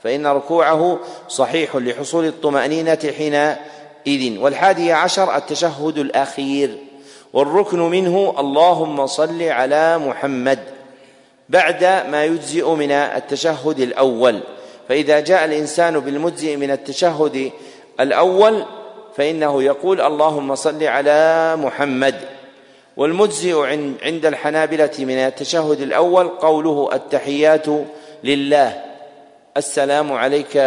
فإن 0.03 0.27
ركوعه 0.27 0.99
صحيح 1.27 1.75
لحصول 1.75 2.25
الطمأنينة 2.25 2.99
حينئذ 3.17 4.39
والحادي 4.39 4.91
عشر 4.91 5.35
التشهد 5.35 5.97
الأخير 5.97 6.77
والركن 7.33 7.79
منه 7.79 8.35
اللهم 8.39 9.07
صل 9.07 9.43
على 9.43 9.97
محمد 9.97 10.59
بعد 11.49 11.83
ما 11.83 12.25
يجزئ 12.25 12.69
من 12.69 12.91
التشهد 12.91 13.79
الأول. 13.79 14.39
فإذا 14.89 15.19
جاء 15.19 15.45
الإنسان 15.45 15.99
بالمجزئ 15.99 16.55
من 16.55 16.71
التشهد 16.71 17.51
الأول 17.99 18.65
فإنه 19.15 19.63
يقول 19.63 20.01
اللهم 20.01 20.55
صل 20.55 20.83
على 20.83 21.55
محمد. 21.55 22.15
والمجزئ 22.97 23.55
عند 24.03 24.25
الحنابلة 24.25 24.91
من 24.99 25.17
التشهد 25.17 25.81
الأول 25.81 26.27
قوله 26.27 26.89
التحيات 26.93 27.65
لله. 28.23 28.81
السلام 29.57 30.13
عليك 30.13 30.57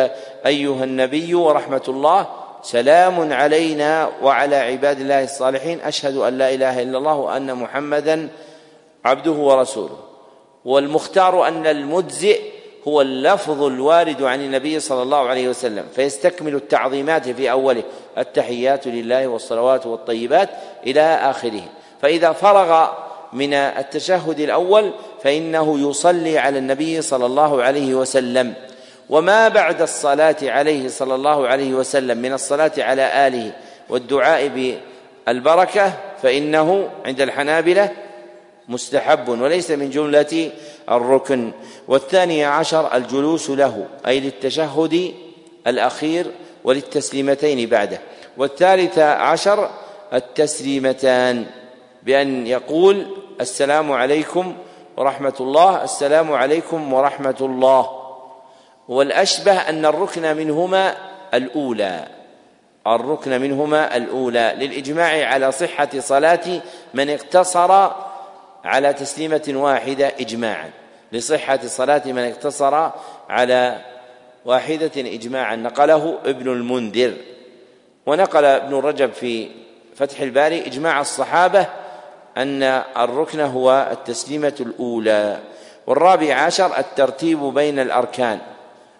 أيها 0.46 0.84
النبي 0.84 1.34
ورحمة 1.34 1.82
الله. 1.88 2.26
سلام 2.62 3.32
علينا 3.32 4.10
وعلى 4.22 4.56
عباد 4.56 5.00
الله 5.00 5.24
الصالحين. 5.24 5.80
أشهد 5.80 6.16
أن 6.16 6.38
لا 6.38 6.54
إله 6.54 6.82
إلا 6.82 6.98
الله 6.98 7.14
وأن 7.14 7.54
محمدا 7.54 8.28
عبده 9.04 9.32
ورسوله. 9.32 9.98
والمختار 10.64 11.48
أن 11.48 11.66
المجزئ 11.66 12.53
هو 12.88 13.00
اللفظ 13.00 13.62
الوارد 13.62 14.22
عن 14.22 14.40
النبي 14.40 14.80
صلى 14.80 15.02
الله 15.02 15.28
عليه 15.28 15.48
وسلم 15.48 15.84
فيستكمل 15.96 16.54
التعظيمات 16.54 17.28
في 17.28 17.50
أوله 17.50 17.82
التحيات 18.18 18.86
لله 18.86 19.26
والصلوات 19.26 19.86
والطيبات 19.86 20.48
إلى 20.86 21.00
آخره. 21.00 21.62
فإذا 22.02 22.32
فرغ 22.32 22.88
من 23.32 23.54
التشهد 23.54 24.40
الأول 24.40 24.92
فإنه 25.22 25.90
يصلي 25.90 26.38
على 26.38 26.58
النبي 26.58 27.02
صلى 27.02 27.26
الله 27.26 27.62
عليه 27.62 27.94
وسلم. 27.94 28.54
وما 29.10 29.48
بعد 29.48 29.82
الصلاة 29.82 30.36
عليه 30.42 30.88
صلى 30.88 31.14
الله 31.14 31.48
عليه 31.48 31.74
وسلم 31.74 32.18
من 32.18 32.32
الصلاة 32.32 32.72
على 32.78 33.26
آله 33.26 33.52
والدعاء 33.88 34.48
بالبركة 35.26 35.92
فإنه 36.22 36.88
عند 37.06 37.20
الحنابلة 37.20 37.90
مستحب 38.68 39.28
وليس 39.28 39.70
من 39.70 39.90
جملة 39.90 40.50
الركن. 40.90 41.52
والثاني 41.88 42.44
عشر 42.44 42.96
الجلوس 42.96 43.50
له 43.50 43.86
أي 44.06 44.20
للتشهد 44.20 45.14
الأخير 45.66 46.26
وللتسليمتين 46.64 47.68
بعده. 47.68 48.00
والثالث 48.36 48.98
عشر 48.98 49.70
التسليمتان 50.12 51.46
بأن 52.02 52.46
يقول 52.46 53.06
السلام 53.40 53.92
عليكم 53.92 54.56
ورحمة 54.96 55.34
الله 55.40 55.84
السلام 55.84 56.32
عليكم 56.32 56.92
ورحمة 56.92 57.36
الله. 57.40 58.00
والأشبه 58.88 59.52
أن 59.52 59.86
الركن 59.86 60.36
منهما 60.36 60.94
الأولى. 61.34 62.08
الركن 62.86 63.40
منهما 63.40 63.96
الأولى. 63.96 64.54
للإجماع 64.58 65.26
على 65.26 65.52
صحة 65.52 65.88
صلاة 65.98 66.60
من 66.94 67.10
اقتصر 67.10 67.90
على 68.64 68.92
تسليمة 68.92 69.42
واحدة 69.48 70.12
إجماعا 70.20 70.70
لصحة 71.12 71.58
صلاة 71.66 72.02
من 72.06 72.18
اقتصر 72.18 72.90
على 73.28 73.80
واحدة 74.44 74.90
إجماعا. 74.96 75.56
نقله 75.56 76.18
ابن 76.24 76.52
المنذر 76.52 77.14
ونقل 78.06 78.44
ابن 78.44 78.74
رجب 78.74 79.12
في 79.12 79.48
فتح 79.96 80.20
الباري 80.20 80.66
إجماع 80.66 81.00
الصحابة 81.00 81.66
أن 82.36 82.62
الركن 82.96 83.40
هو 83.40 83.88
التسليمة 83.92 84.54
الأولى. 84.60 85.38
والرابع 85.86 86.34
عشر 86.34 86.78
الترتيب 86.78 87.40
بين 87.40 87.78
الأركان 87.78 88.38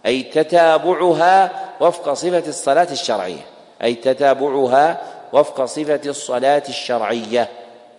أي 0.06 0.22
تتابعها 0.22 1.50
وفق 1.80 2.12
صفة 2.12 2.48
الصلاة 2.48 2.88
الشرعية 2.92 3.46
أي 3.82 3.94
تتابعها 3.94 5.00
وفق 5.32 5.64
صفة 5.64 6.00
الصلاة 6.06 6.62
الشرعية. 6.68 7.48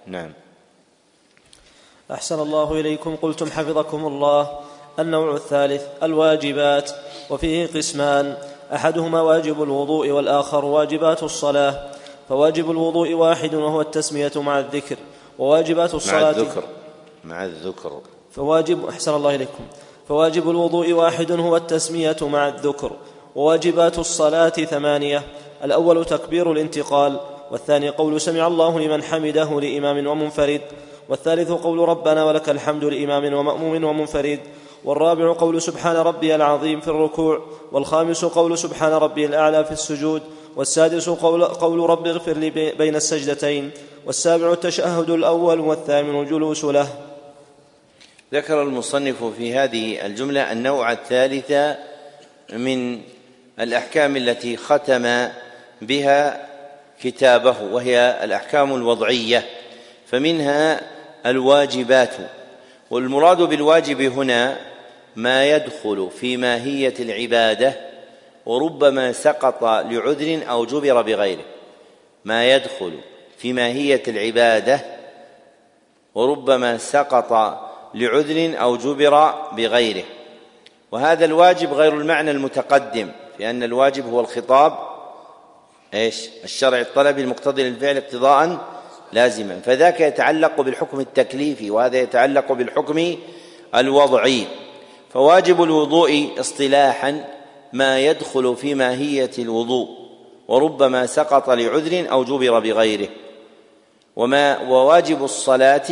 نعم. 0.08 0.32
أحسن 2.12 2.40
الله 2.40 2.72
إليكم. 2.72 3.16
قلتم 3.16 3.52
حفظكم 3.52 4.08
الله. 4.08 4.50
النوع 5.00 5.36
الثالث 5.36 5.84
الواجبات. 6.04 6.92
وفيه 7.30 7.68
قسمان. 7.68 8.38
أحدهما 8.74 9.22
واجب 9.22 9.64
الوضوء 9.64 10.10
والآخر 10.10 10.66
واجبات 10.66 11.24
الصلاة. 11.24 11.86
فواجب 12.30 12.72
الوضوء 12.72 13.14
واحد 13.14 13.56
وهو 13.56 13.82
التسمية 13.82 14.32
مع 14.36 14.60
الذكر. 14.60 14.96
وواجبات 15.40 15.94
الصلاة 15.94 16.22
مع 16.22 16.30
الذكر. 16.30 16.64
مع 17.24 17.46
الذكر. 17.46 18.02
فواجب 18.32 18.86
أحسن 18.86 19.14
الله 19.16 19.36
إليكم. 19.36 19.64
فواجب 20.08 20.50
الوضوء 20.50 20.92
واحد 20.92 21.32
هو 21.32 21.58
التسمية 21.58 22.18
مع 22.22 22.48
الذكر. 22.48 22.92
وواجبات 23.36 24.00
الصلاة 24.00 24.50
ثمانية. 24.50 25.24
الأول 25.64 26.06
تكبير 26.06 26.52
الانتقال. 26.52 27.20
والثاني 27.52 27.90
قول 27.90 28.22
سمع 28.22 28.48
الله 28.48 28.80
لمن 28.80 29.04
حمده 29.04 29.60
لإمام 29.62 30.08
ومنفرد. 30.08 30.62
والثالث 31.10 31.52
قول 31.52 31.90
ربنا 31.90 32.26
ولك 32.26 32.50
الحمد 32.50 32.84
لإمام 32.84 33.34
ومأموم 33.34 33.84
ومنفرد 33.84 34.40
والرابع 34.84 35.34
قول 35.34 35.62
سبحان 35.62 35.96
ربي 35.96 36.36
العظيم 36.36 36.82
في 36.82 36.88
الركوع 36.88 37.46
والخامس 37.72 38.26
قول 38.26 38.58
سبحان 38.58 38.92
ربي 38.92 39.26
الأعلى 39.26 39.66
في 39.66 39.72
السجود 39.72 40.22
والسادس 40.56 41.10
قول, 41.10 41.46
قول 41.46 41.90
رب 41.90 42.08
اغفر 42.08 42.38
لي 42.38 42.50
بين 42.50 42.96
السجدتين 42.96 43.72
والسابع 44.06 44.54
التشهد 44.54 45.10
الأول 45.10 45.60
والثامن 45.60 46.22
الجلوس 46.22 46.66
له. 46.66 46.88
ذكر 48.34 48.62
المصنف 48.62 49.24
في 49.24 49.54
هذه 49.54 50.06
الجملة 50.06 50.52
النوع 50.52 50.92
الثالث 50.92 51.78
من 52.54 53.02
الأحكام 53.60 54.18
التي 54.18 54.58
ختم 54.58 55.28
بها 55.82 56.48
كتابه 57.02 57.56
وهي 57.72 58.20
الأحكام 58.24 58.76
الوضعية 58.76 59.46
فمنها 60.08 60.95
الواجبات. 61.26 62.16
والمراد 62.92 63.42
بالواجب 63.42 64.02
هنا 64.02 64.58
ما 65.16 65.46
يدخل 65.46 66.10
في 66.20 66.38
ماهية 66.38 66.94
العبادة 67.00 67.74
وربما 68.46 69.12
سقط 69.12 69.64
لعذر 69.64 70.50
أو 70.50 70.66
جبر 70.66 71.02
بغيره. 71.02 71.46
ما 72.26 72.46
يدخل 72.46 73.00
في 73.38 73.54
ماهية 73.54 74.04
العبادة 74.08 74.80
وربما 76.16 76.78
سقط 76.78 77.60
لعذر 77.94 78.62
أو 78.62 78.78
جبر 78.78 79.34
بغيره. 79.52 80.04
وهذا 80.92 81.26
الواجب 81.26 81.74
غير 81.74 81.94
المعنى 81.94 82.32
المتقدم 82.32 83.12
أن 83.42 83.64
الواجب 83.64 84.10
هو 84.10 84.20
الخطاب 84.20 84.78
إيش؟ 85.94 86.30
الشرع 86.44 86.80
الطلبي 86.80 87.22
المقتضي 87.22 87.64
للفعل 87.64 87.98
اقتضاء 87.98 88.60
لازما. 89.16 89.60
فذاك 89.66 90.02
يتعلق 90.02 90.62
بالحكم 90.62 91.00
التكليفي 91.00 91.72
وهذا 91.72 91.98
يتعلق 91.98 92.52
بالحكم 92.52 93.16
الوضعي. 93.76 94.44
فواجب 95.14 95.64
الوضوء 95.64 96.30
اصطلاحا 96.40 97.26
ما 97.74 98.00
يدخل 98.00 98.56
في 98.56 98.76
ماهية 98.76 99.32
الوضوء 99.40 99.88
وربما 100.48 101.06
سقط 101.06 101.50
لعذر 101.50 102.12
أو 102.12 102.24
جبر 102.24 102.60
بغيره. 102.60 103.08
وما 104.16 104.60
وواجب 104.70 105.24
الصلاة 105.24 105.92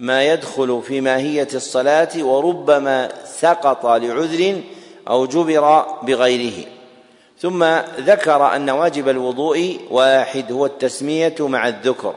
ما 0.00 0.24
يدخل 0.24 0.82
في 0.82 1.00
ماهية 1.00 1.48
الصلاة 1.54 2.24
وربما 2.24 3.08
سقط 3.24 3.86
لعذر 3.86 4.60
أو 5.08 5.26
جبر 5.26 5.86
بغيره. 6.02 6.64
ثم 7.38 7.64
ذكر 8.00 8.56
أن 8.56 8.70
واجب 8.70 9.08
الوضوء 9.08 9.80
واحد 9.90 10.52
هو 10.52 10.66
التسمية 10.66 11.34
مع 11.40 11.68
الذكر. 11.68 12.14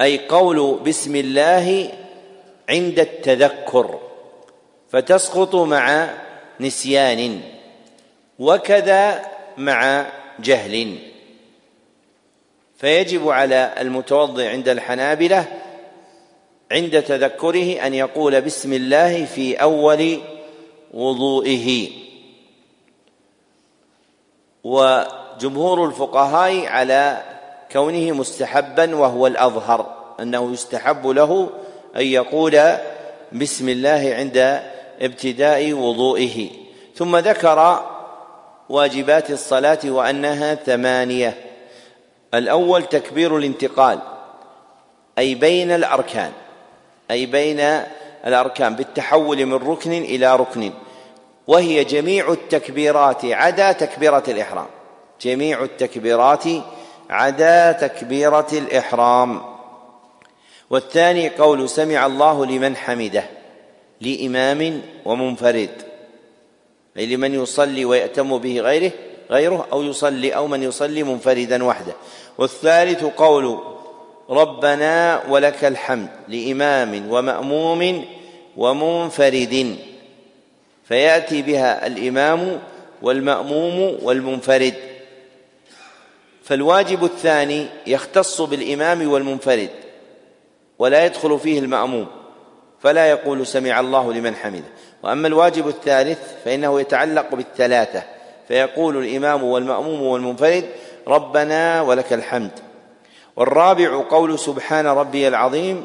أي 0.00 0.18
قول 0.28 0.80
بسم 0.86 1.16
الله 1.16 1.92
عند 2.68 2.98
التذكر 2.98 4.00
فتسقط 4.88 5.54
مع 5.54 6.10
نسيان 6.60 7.40
وكذا 8.38 9.30
مع 9.56 10.06
جهل. 10.38 10.98
فيجب 12.76 13.28
على 13.28 13.74
المتوضئ 13.80 14.48
عند 14.48 14.68
الحنابلة 14.68 15.60
عند 16.72 17.02
تذكره 17.02 17.86
أن 17.86 17.94
يقول 17.94 18.40
بسم 18.40 18.72
الله 18.72 19.24
في 19.24 19.54
أول 19.54 20.20
وضوئه. 20.94 21.90
وجمهور 24.64 25.86
الفقهاء 25.86 26.66
على 26.66 27.33
كونه 27.74 28.12
مستحبا 28.12 28.96
وهو 28.96 29.26
الأظهر 29.26 29.86
أنه 30.20 30.52
يستحب 30.52 31.06
له 31.06 31.50
أن 31.96 32.06
يقول 32.06 32.60
بسم 33.32 33.68
الله 33.68 34.14
عند 34.18 34.62
ابتداء 35.00 35.72
وضوئه. 35.72 36.50
ثم 36.96 37.16
ذكر 37.16 37.84
واجبات 38.68 39.30
الصلاة 39.30 39.78
وأنها 39.84 40.54
ثمانية. 40.54 41.34
الأول 42.34 42.82
تكبير 42.82 43.36
الانتقال 43.36 43.98
أي 45.18 45.34
بين 45.34 45.70
الأركان 45.70 46.32
أي 47.10 47.26
بين 47.26 47.60
الأركان 48.26 48.74
بالتحول 48.74 49.46
من 49.46 49.54
ركن 49.54 49.92
إلى 49.92 50.36
ركن. 50.36 50.72
وهي 51.46 51.84
جميع 51.84 52.32
التكبيرات 52.32 53.24
عدا 53.24 53.72
تكبيرة 53.72 54.22
الإحرام. 54.28 54.66
جميع 55.20 55.62
التكبيرات 55.62 56.44
عدا 57.14 57.72
تكبيرة 57.72 58.46
الإحرام. 58.52 59.42
والثاني 60.70 61.28
قول 61.28 61.68
سمع 61.68 62.06
الله 62.06 62.46
لمن 62.46 62.76
حمده 62.76 63.24
لإمام 64.00 64.82
ومنفرد. 65.04 65.70
أي 66.96 67.06
لمن 67.06 67.42
يصلي 67.42 67.84
ويأتم 67.84 68.38
به 68.38 68.60
غيره 68.60 68.92
غيره 69.30 69.66
أو 69.72 69.82
يصلي 69.82 70.30
أو 70.30 70.46
من 70.46 70.62
يصلي 70.62 71.02
منفردا 71.02 71.64
وحده. 71.64 71.92
والثالث 72.38 73.04
قول 73.04 73.58
ربنا 74.30 75.22
ولك 75.28 75.64
الحمد 75.64 76.08
لإمام 76.28 77.10
ومأموم 77.10 78.04
ومنفرد. 78.56 79.76
فيأتي 80.84 81.42
بها 81.42 81.86
الإمام 81.86 82.60
والمأموم 83.02 83.98
والمنفرد. 84.02 84.74
فالواجب 86.44 87.04
الثاني 87.04 87.66
يختص 87.86 88.40
بالإمام 88.40 89.10
والمنفرد 89.10 89.70
ولا 90.78 91.06
يدخل 91.06 91.38
فيه 91.38 91.58
المأموم 91.58 92.06
فلا 92.80 93.10
يقول 93.10 93.46
سمع 93.46 93.80
الله 93.80 94.12
لمن 94.12 94.34
حمده. 94.34 94.64
وأما 95.02 95.28
الواجب 95.28 95.68
الثالث 95.68 96.18
فإنه 96.44 96.80
يتعلق 96.80 97.34
بالثلاثة 97.34 98.02
فيقول 98.48 98.96
الإمام 98.96 99.44
والمأموم 99.44 100.02
والمنفرد 100.02 100.64
ربنا 101.08 101.82
ولك 101.82 102.12
الحمد. 102.12 102.50
والرابع 103.36 104.02
قول 104.10 104.38
سبحان 104.38 104.86
ربي 104.86 105.28
العظيم 105.28 105.84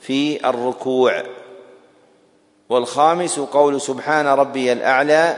في 0.00 0.48
الركوع. 0.48 1.22
والخامس 2.68 3.38
قول 3.38 3.80
سبحان 3.80 4.26
ربي 4.26 4.72
الأعلى 4.72 5.36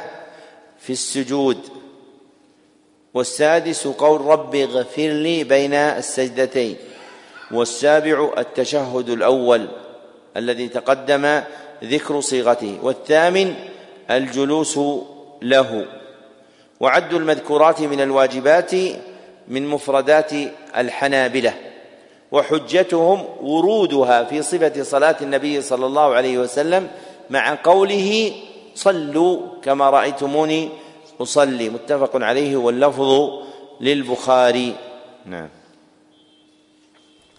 في 0.78 0.92
السجود. 0.92 1.58
والسادس 3.14 3.86
قول 3.86 4.20
رب 4.20 4.54
اغفر 4.54 5.08
لي 5.08 5.44
بين 5.44 5.74
السجدتين. 5.74 6.76
والسابع 7.50 8.30
التشهد 8.38 9.10
الأول 9.10 9.68
الذي 10.36 10.68
تقدم 10.68 11.40
ذكر 11.84 12.20
صيغته. 12.20 12.78
والثامن 12.82 13.54
الجلوس 14.10 14.78
له. 15.42 15.86
وعد 16.80 17.14
المذكورات 17.14 17.80
من 17.80 18.00
الواجبات 18.00 18.74
من 19.48 19.66
مفردات 19.66 20.30
الحنابلة. 20.76 21.54
وحجتهم 22.32 23.24
ورودها 23.42 24.24
في 24.24 24.42
صفة 24.42 24.82
صلاة 24.82 25.16
النبي 25.22 25.60
صلى 25.62 25.86
الله 25.86 26.14
عليه 26.14 26.38
وسلم 26.38 26.88
مع 27.30 27.58
قوله 27.64 28.32
صلوا 28.74 29.40
كما 29.62 29.90
رأيتموني 29.90 30.68
أصلي. 31.20 31.68
متفق 31.68 32.16
عليه 32.16 32.56
واللفظ 32.56 33.30
للبخاري. 33.80 34.76
نعم. 35.26 35.48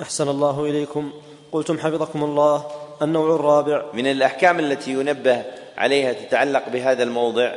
أحسن 0.02 0.30
الله 0.30 0.66
إليكم. 0.66 1.14
قلتم 1.52 1.80
حفظكم 1.80 2.24
الله. 2.24 2.66
النوع 3.02 3.36
الرابع. 3.36 3.86
من 3.94 4.08
الأحكام 4.08 4.60
التي 4.60 4.92
ينبه 4.92 5.44
عليها 5.78 6.14
تتعلق 6.14 6.70
بهذا 6.70 7.04
الموضع. 7.04 7.56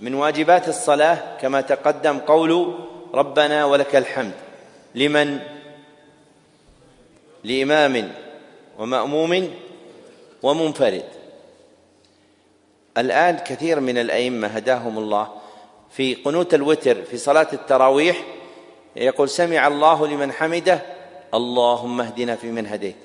من 0.00 0.14
واجبات 0.14 0.68
الصلاة 0.68 1.36
كما 1.40 1.60
تقدم 1.60 2.18
قول 2.18 2.74
ربنا 3.14 3.64
ولك 3.64 3.96
الحمد. 3.96 4.32
لمن؟ 4.94 5.38
لإمام 7.44 8.12
ومأموم 8.78 9.50
ومنفرد. 10.42 11.15
الآن 12.98 13.36
كثير 13.36 13.80
من 13.80 13.98
الأئمة 13.98 14.48
هداهم 14.48 14.98
الله. 14.98 15.28
في 15.90 16.14
قنوت 16.14 16.54
الوتر 16.54 17.02
في 17.02 17.16
صلاة 17.16 17.46
التراويح 17.52 18.22
يقول 18.96 19.28
سمع 19.28 19.66
الله 19.66 20.06
لمن 20.06 20.32
حمده 20.32 20.82
اللهم 21.34 22.00
اهدنا 22.00 22.36
فيمن 22.36 22.66
هديت. 22.66 22.96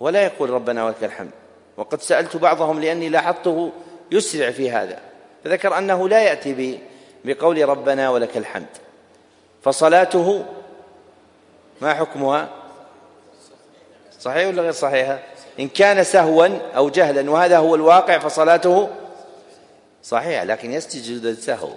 ولا 0.00 0.22
يقول 0.22 0.50
ربنا 0.50 0.84
ولك 0.84 1.04
الحمد. 1.04 1.30
وقد 1.76 2.00
سألت 2.00 2.36
بعضهم 2.36 2.80
لأني 2.80 3.08
لاحظته 3.08 3.72
يسرع 4.12 4.50
في 4.50 4.70
هذا. 4.70 4.98
فذكر 5.44 5.78
أنه 5.78 6.08
لا 6.08 6.22
يأتي 6.22 6.78
بقول 7.24 7.68
ربنا 7.68 8.10
ولك 8.10 8.36
الحمد. 8.36 8.66
فصلاته 9.62 10.44
ما 11.80 11.94
حكمها؟ 11.94 12.48
صحيح 14.20 14.48
ولا 14.48 14.62
غير 14.62 14.72
صحيحة؟ 14.72 15.18
إن 15.60 15.68
كان 15.68 16.04
سهوا 16.04 16.48
أو 16.76 16.88
جهلا 16.88 17.30
وهذا 17.30 17.58
هو 17.58 17.74
الواقع 17.74 18.18
فصلاته 18.18 18.88
صحيحه 20.02 20.44
لكن 20.44 20.72
يسجد 20.72 21.24
السهو 21.24 21.70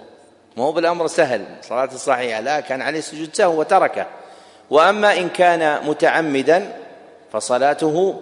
ما 0.56 0.64
هو 0.64 0.72
بالأمر 0.72 1.06
سهل 1.06 1.44
صلاة 1.62 1.84
الصحيحه 1.84 2.40
لا 2.40 2.60
كان 2.60 2.82
عليه 2.82 3.00
سجود 3.00 3.34
سهو 3.34 3.60
وتركه. 3.60 4.06
وأما 4.70 5.18
إن 5.18 5.28
كان 5.28 5.86
متعمدا 5.86 6.76
فصلاته 7.32 8.20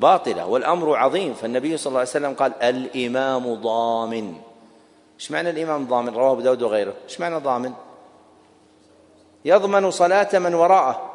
باطلة 0.00 0.46
والأمر 0.46 0.96
عظيم. 0.96 1.34
فالنبي 1.34 1.76
صلى 1.76 1.88
الله 1.88 2.00
عليه 2.00 2.10
وسلم 2.10 2.34
قال 2.34 2.52
الإمام 2.62 3.54
ضامن. 3.54 4.34
إيش 5.20 5.30
معنى 5.30 5.50
الإمام 5.50 5.86
ضامن؟ 5.86 6.14
رواه 6.14 6.32
أبو 6.32 6.40
داود 6.40 6.62
وغيره. 6.62 6.94
إيش 7.08 7.20
معنى 7.20 7.36
ضامن؟ 7.36 7.72
يضمن 9.44 9.90
صلاة 9.90 10.38
من 10.38 10.54
وراءه. 10.54 11.10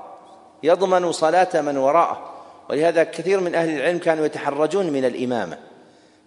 يضمن 0.63 1.11
صلاة 1.11 1.61
من 1.61 1.77
وراءه. 1.77 2.31
ولهذا 2.69 3.03
كثير 3.03 3.39
من 3.39 3.55
أهل 3.55 3.69
العلم 3.69 3.97
كانوا 3.97 4.25
يتحرجون 4.25 4.89
من 4.89 5.05
الإمامة 5.05 5.57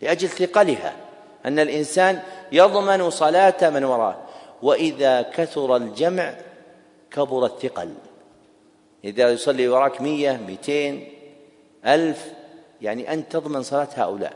لأجل 0.02 0.28
ثقلها. 0.28 0.92
أن 1.46 1.58
الإنسان 1.58 2.20
يضمن 2.52 3.10
صلاة 3.10 3.70
من 3.70 3.84
وراءه 3.84 4.22
وإذا 4.62 5.22
كثر 5.22 5.76
الجمع 5.76 6.34
كبر 7.10 7.46
الثقل. 7.46 7.94
إذا 9.04 9.30
يصلي 9.30 9.68
وراك 9.68 10.00
مية 10.00 10.40
مئتين 10.46 11.08
ألف 11.86 12.32
يعني 12.82 13.12
أنت 13.12 13.32
تضمن 13.32 13.62
صلاة 13.62 13.88
هؤلاء. 13.94 14.32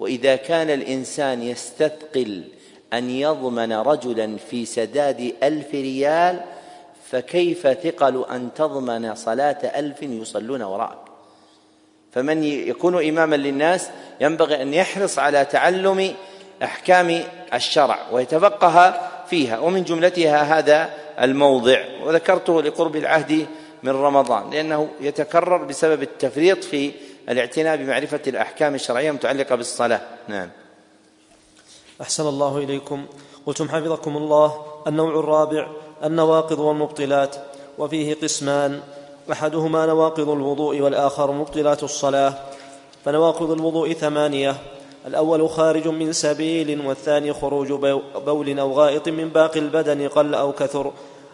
وإذا 0.00 0.36
كان 0.36 0.70
الإنسان 0.70 1.42
يستثقل 1.42 2.44
أن 2.92 3.10
يضمن 3.10 3.72
رجلا 3.72 4.36
في 4.36 4.64
سداد 4.64 5.34
ألف 5.42 5.74
ريال 5.74 6.40
فكيف 7.10 7.66
ثقل 7.66 8.24
أن 8.30 8.48
تضمن 8.54 9.14
صلاة 9.14 9.58
ألف 9.78 10.02
يصلون 10.02 10.62
وراءك 10.62 10.98
فمن 12.12 12.44
يكون 12.44 13.08
إماما 13.08 13.36
للناس 13.36 13.90
ينبغي 14.20 14.62
أن 14.62 14.74
يحرص 14.74 15.18
على 15.18 15.44
تعلم 15.44 16.14
أحكام 16.62 17.24
الشرع 17.54 17.98
ويتفقه 18.12 19.00
فيها 19.30 19.58
ومن 19.58 19.84
جملتها 19.84 20.58
هذا 20.58 20.90
الموضع 21.20 21.84
وذكرته 22.04 22.62
لقرب 22.62 22.96
العهد 22.96 23.46
من 23.82 23.92
رمضان 23.92 24.50
لأنه 24.50 24.88
يتكرر 25.00 25.64
بسبب 25.64 26.02
التفريط 26.02 26.64
في 26.64 26.92
الاعتناء 27.28 27.76
بمعرفة 27.76 28.20
الأحكام 28.26 28.74
الشرعية 28.74 29.10
المتعلقة 29.10 29.54
بالصلاة. 29.54 30.00
نعم. 30.28 30.50
أحسن 32.00 32.26
الله 32.28 32.58
إليكم. 32.58 33.06
قلتم 33.46 33.68
حفظكم 33.68 34.16
الله 34.16 34.64
النوع 34.86 35.20
الرابع 35.20 35.68
النواقض 36.04 36.58
والمبطلات 36.58 37.36
وفيه 37.78 38.14
قسمان. 38.14 38.80
أحدهما 39.32 39.86
نواقض 39.86 40.28
الوضوء 40.28 40.80
والآخر 40.80 41.32
مبطلات 41.32 41.82
الصلاة 41.82 42.34
فنواقض 43.04 43.50
الوضوء 43.50 43.92
ثمانية. 43.92 44.56
الأول 45.08 45.48
خارج 45.48 45.88
من 45.88 46.12
سبيل 46.12 46.86
والثاني 46.86 47.32
خروج 47.32 47.72
بول 48.26 48.58
أو 48.58 48.72
غائط 48.72 49.08
من 49.08 49.28
باقي 49.28 49.60
البدن 49.60 50.08
قل 50.08 50.34
أو 50.34 50.52
كثر 50.52 50.92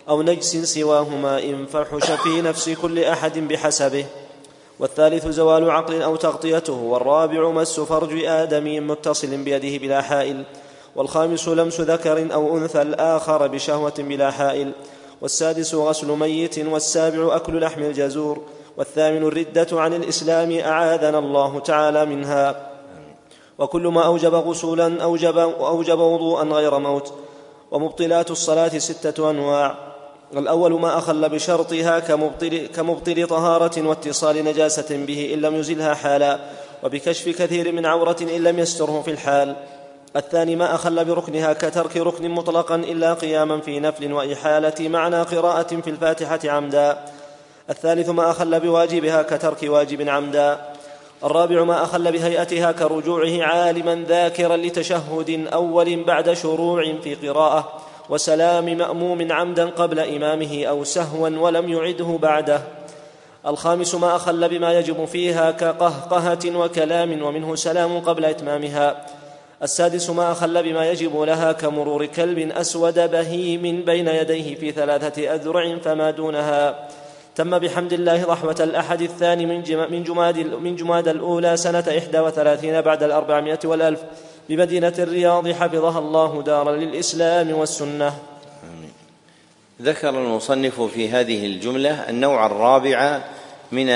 أو 0.09 0.23
نجس 0.23 0.57
سواهما 0.57 1.43
إن 1.43 1.67
فحش 1.67 2.11
في 2.11 2.43
نفس 2.43 2.71
كل 2.71 3.05
أحد 3.05 3.39
بحسبه. 3.39 4.05
والثالث 4.79 5.29
زوال 5.29 5.71
عقل 5.71 6.03
أو 6.03 6.17
تغطيته 6.17 6.73
والرابع 6.73 7.51
مس 7.51 7.81
فرج 7.81 8.25
ادمي 8.25 8.81
متصل 8.81 9.37
بيده 9.37 9.79
بلا 9.79 10.03
حائل. 10.03 10.45
والخامس 10.97 11.49
لمس 11.49 11.81
ذكر 11.81 12.35
أو 12.35 12.59
أنثى 12.59 12.83
الآخر 12.83 13.47
بشهوة 13.47 13.95
بلا 13.99 14.31
حائل. 14.31 14.73
والسادس 15.21 15.75
غسل 15.75 16.07
ميت 16.07 16.59
والسابع 16.59 17.37
أكل 17.37 17.61
لحم 17.61 17.83
الجزور. 17.83 18.43
والثامن 18.77 19.23
الردة 19.23 19.67
عن 19.73 19.95
الإسلام 19.95 20.59
أعاذنا 20.59 21.19
الله 21.19 21.61
تعالى 21.61 22.05
منها. 22.05 22.74
وكل 23.59 23.87
ما 23.87 24.07
أوجب 24.07 24.35
غسولا 24.35 25.03
أوجب, 25.03 25.39
أوجب 25.39 25.99
وضوءا 25.99 26.45
غير 26.45 26.79
موت 26.79 27.15
ومبطلات 27.71 28.31
الصلاة 28.31 28.79
ستة 28.79 29.31
أنواع. 29.31 29.75
الأول 30.37 30.73
ما 30.81 30.99
أخل 30.99 31.29
بشرطها 31.29 31.99
كمبطل, 31.99 32.69
كمبطل 32.77 33.27
طهارة 33.27 33.89
واتصال 33.89 34.45
نجاسة 34.45 35.05
به 35.07 35.35
إن 35.35 35.41
لم 35.41 35.55
يزلها 35.55 35.95
حالا 35.95 36.39
وبكشف 36.83 37.29
كثير 37.29 37.73
من 37.73 37.87
عورة 37.87 38.17
إن 38.21 38.45
لم 38.45 38.59
يستره 38.59 39.03
في 39.03 39.11
الحال. 39.11 39.57
الثاني 40.17 40.57
ما 40.57 40.75
أخل 40.75 41.05
بركنها 41.05 41.53
كترك 41.53 41.97
ركن 41.97 42.31
مطلقا 42.31 42.75
إلا 42.75 43.15
قياما 43.15 43.61
في 43.61 43.81
نفل 43.81 44.13
وإحالة 44.13 44.89
معنى 44.89 45.23
قراءة 45.23 45.81
في 45.81 45.91
الفاتحة 45.91 46.41
عمدا. 46.45 46.99
الثالث 47.71 48.09
ما 48.09 48.31
أخل 48.31 48.61
بواجبها 48.61 49.23
كترك 49.23 49.59
واجب 49.63 50.09
عمدا. 50.09 50.74
الرابع 51.25 51.65
ما 51.65 51.83
أخل 51.83 52.13
بهيئتها 52.13 52.73
كرجوعه 52.73 53.43
عالما 53.43 54.05
ذاكرا 54.09 54.57
لتشهد 54.57 55.49
أول 55.53 56.05
بعد 56.05 56.33
شروع 56.33 56.95
في 57.03 57.15
قراءة 57.15 57.73
وسلام 58.09 58.79
مأموم 58.79 59.33
عمدا 59.33 59.67
قبل 59.67 60.01
إمامه 60.01 60.65
أو 60.65 60.85
سهوا 60.85 61.29
ولم 61.29 61.69
يعده 61.69 62.19
بعده. 62.23 62.63
الخامس 63.47 63.95
ما 63.95 64.17
أخل 64.17 64.49
بما 64.49 64.79
يجب 64.79 65.05
فيها 65.05 65.51
كقهقهة 65.51 66.57
وكلام 66.57 67.23
ومنه 67.23 67.55
سلام 67.55 68.01
قبل 68.01 68.25
إتمامها. 68.25 69.07
السادس 69.63 70.11
ما 70.11 70.33
أخل 70.33 70.63
بما 70.63 70.91
يجب 70.91 71.21
لها 71.21 71.53
كمرور 71.53 72.07
كلب 72.07 72.39
أسود 72.39 73.11
بهيم 73.11 73.83
بين 73.87 74.09
يديه 74.09 74.55
في 74.55 74.73
ثلاثة 74.73 75.35
أذرع 75.35 75.77
فما 75.79 76.11
دونها. 76.11 76.89
تم 77.37 77.59
بحمد 77.59 77.93
الله 77.93 78.25
رحمة 78.25 78.57
الأحد 78.61 79.03
الثاني 79.03 79.47
من 79.47 79.63
من 79.91 80.03
جماد 80.03 80.39
من 80.39 80.77
جماد 80.77 81.09
الأولى 81.09 81.57
سنة 81.57 81.85
إحدى 81.99 82.19
وثلاثين 82.19 82.81
بعد 82.81 83.03
الأربعمائة 83.03 83.59
والألف 83.65 84.01
بمدينة 84.49 84.93
الرياض 84.99 85.53
حفظها 85.53 85.99
الله 85.99 86.43
دارا 86.43 86.77
للإسلام 86.77 87.53
والسنة. 87.53 88.15
ذكر 89.83 90.09
المصنف 90.09 90.81
في 90.81 91.11
هذه 91.11 91.47
الجملة 91.47 92.11
النوع 92.11 92.47
الرابع 92.47 93.21
من 93.73 93.89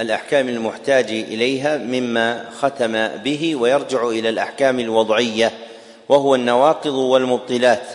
الأحكام 0.00 0.48
المحتاج 0.48 1.10
إليها 1.10 1.78
مما 1.78 2.44
ختم 2.60 3.08
به 3.08 3.56
ويرجع 3.56 4.08
إلى 4.08 4.28
الأحكام 4.28 4.80
الوضعية 4.80 5.52
وهو 6.08 6.34
النواقض 6.34 6.94
والمبطلات. 6.94 7.86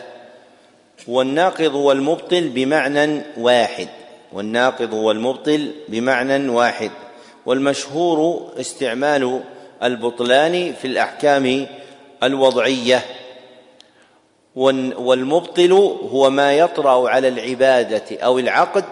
والناقض 1.07 1.75
والمبطل 1.75 2.49
بمعنى 2.49 3.21
واحد. 3.37 3.87
والناقض 4.33 4.93
والمبطل 4.93 5.71
بمعنى 5.87 6.49
واحد 6.49 6.91
والمشهور 7.45 8.49
استعمال 8.59 9.41
البطلان 9.83 10.73
في 10.73 10.87
الأحكام 10.87 11.67
الوضعية 12.23 13.05
والمبطل 14.55 15.71
هو 16.11 16.29
ما 16.29 16.53
يطرأ 16.53 17.09
على 17.09 17.27
العبادة 17.27 18.17
أو 18.19 18.39
العقد 18.39 18.85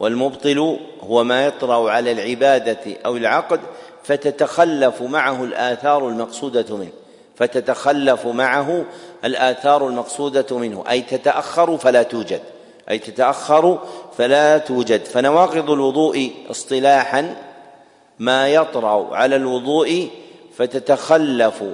والمبطل 0.00 0.78
هو 1.00 1.24
ما 1.24 1.46
يطرأ 1.46 1.90
على 1.90 2.12
العبادة 2.12 2.96
أو 3.06 3.16
العقد 3.16 3.60
فتتخلف 4.04 5.02
معه 5.02 5.44
الآثار 5.44 6.08
المقصودة 6.08 6.76
منه 6.76 6.92
فتتخلف 7.36 8.26
معه 8.26 8.84
الآثار 9.24 9.88
المقصودة 9.88 10.58
منه 10.58 10.84
أي 10.90 11.00
تتأخر 11.00 11.78
فلا 11.78 12.02
توجد 12.02 12.40
أي 12.90 12.98
تتأخر 12.98 13.78
فلا 14.18 14.58
توجد. 14.58 15.04
فنواقض 15.04 15.70
الوضوء 15.70 16.32
اصطلاحا 16.50 17.36
ما 18.18 18.48
يطرأ 18.48 19.16
على 19.16 19.36
الوضوء 19.36 20.10
فتتخلف 20.56 21.64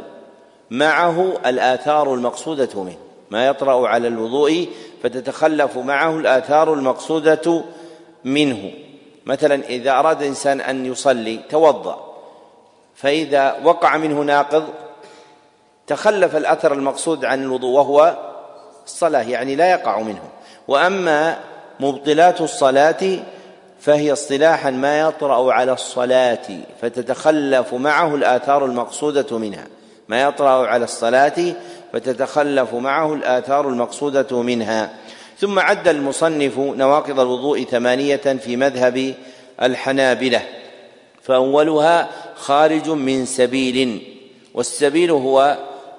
معه 0.70 1.32
الآثار 1.46 2.14
المقصودة 2.14 2.82
منه. 2.82 2.96
ما 3.30 3.46
يطرأ 3.46 3.88
على 3.88 4.08
الوضوء 4.08 4.68
فتتخلف 5.02 5.76
معه 5.76 6.16
الآثار 6.16 6.74
المقصودة 6.74 7.64
منه. 8.24 8.70
مثلا 9.26 9.64
إذا 9.64 9.90
أراد 9.90 10.22
إنسان 10.22 10.60
أن 10.60 10.86
يصلي 10.86 11.40
توضأ. 11.50 12.14
فإذا 12.94 13.56
وقع 13.64 13.96
منه 13.96 14.20
ناقض 14.20 14.64
تخلف 15.86 16.36
الأثر 16.36 16.72
المقصود 16.72 17.24
عن 17.24 17.42
الوضوء 17.42 17.70
وهو 17.70 18.16
الصلاة 18.84 19.22
يعني 19.22 19.56
لا 19.56 19.70
يقع 19.70 20.00
منه. 20.00 20.22
وأما 20.68 21.53
مبطلات 21.80 22.40
الصلاة 22.40 23.18
فهي 23.80 24.12
اصطلاحا 24.12 24.70
ما 24.70 25.00
يطرأ 25.00 25.52
على 25.52 25.72
الصلاة 25.72 26.46
فتتخلف 26.82 27.74
معه 27.74 28.14
الآثار 28.14 28.64
المقصودة 28.64 29.38
منها. 29.38 29.66
ما 30.08 30.22
يطرأ 30.22 30.66
على 30.66 30.84
الصلاة 30.84 31.54
فتتخلف 31.92 32.74
معه 32.74 33.14
الآثار 33.14 33.68
المقصودة 33.68 34.42
منها. 34.42 34.90
ثم 35.38 35.58
عد 35.58 35.88
المصنف 35.88 36.58
نواقض 36.58 37.20
الوضوء 37.20 37.64
ثمانية 37.64 38.16
في 38.16 38.56
مذهب 38.56 39.14
الحنابلة 39.62 40.42
فأولها 41.22 42.08
خارج 42.36 42.90
من 42.90 43.26
سبيل 43.26 44.02
والسبيل 44.54 45.10
هو 45.10 45.58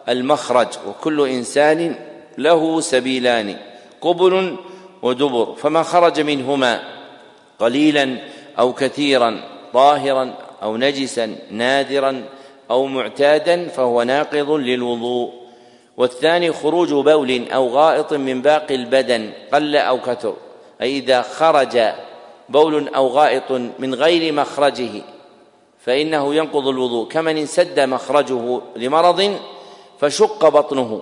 المخرج 0.09 0.67
وكل 0.87 1.29
إنسان 1.29 1.95
له 2.37 2.81
سبيلان 2.81 3.55
قبل 4.01 4.57
ودبر 5.05 5.53
فما 5.55 5.83
خرج 5.83 6.21
منهما 6.21 6.81
قليلا 7.59 8.17
أو 8.59 8.73
كثيرا 8.73 9.41
ظاهرا 9.73 10.33
أو 10.63 10.77
نجسا 10.77 11.35
نادرا 11.51 12.23
أو 12.71 12.85
معتادا 12.85 13.67
فهو 13.67 14.03
ناقض 14.03 14.51
للوضوء. 14.51 15.33
والثاني 15.97 16.51
خروج 16.51 16.93
بول 16.93 17.51
أو 17.51 17.67
غائط 17.67 18.13
من 18.13 18.41
باقي 18.41 18.75
البدن 18.75 19.31
قل 19.53 19.75
أو 19.75 20.01
كثر 20.01 20.33
أي 20.81 20.97
إذا 20.97 21.21
خرج 21.21 21.79
بول 22.49 22.87
أو 22.87 23.07
غائط 23.07 23.51
من 23.79 23.95
غير 23.95 24.33
مخرجه 24.33 25.01
فإنه 25.79 26.35
ينقض 26.35 26.67
الوضوء. 26.67 27.07
كمن 27.07 27.37
انسد 27.37 27.79
مخرجه 27.79 28.61
لمرض 28.75 29.39
فشق 29.99 30.49
بطنه 30.49 31.01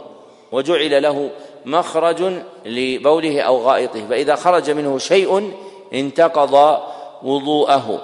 وجعل 0.52 1.04
له 1.04 1.30
مخرج 1.66 2.34
لبوله 2.66 3.42
أو 3.42 3.58
غائطه 3.58 4.08
فإذا 4.10 4.36
خرج 4.36 4.72
منه 4.72 4.98
شيء 4.98 5.52
انتقض 5.94 6.80
وضوءه. 7.24 8.02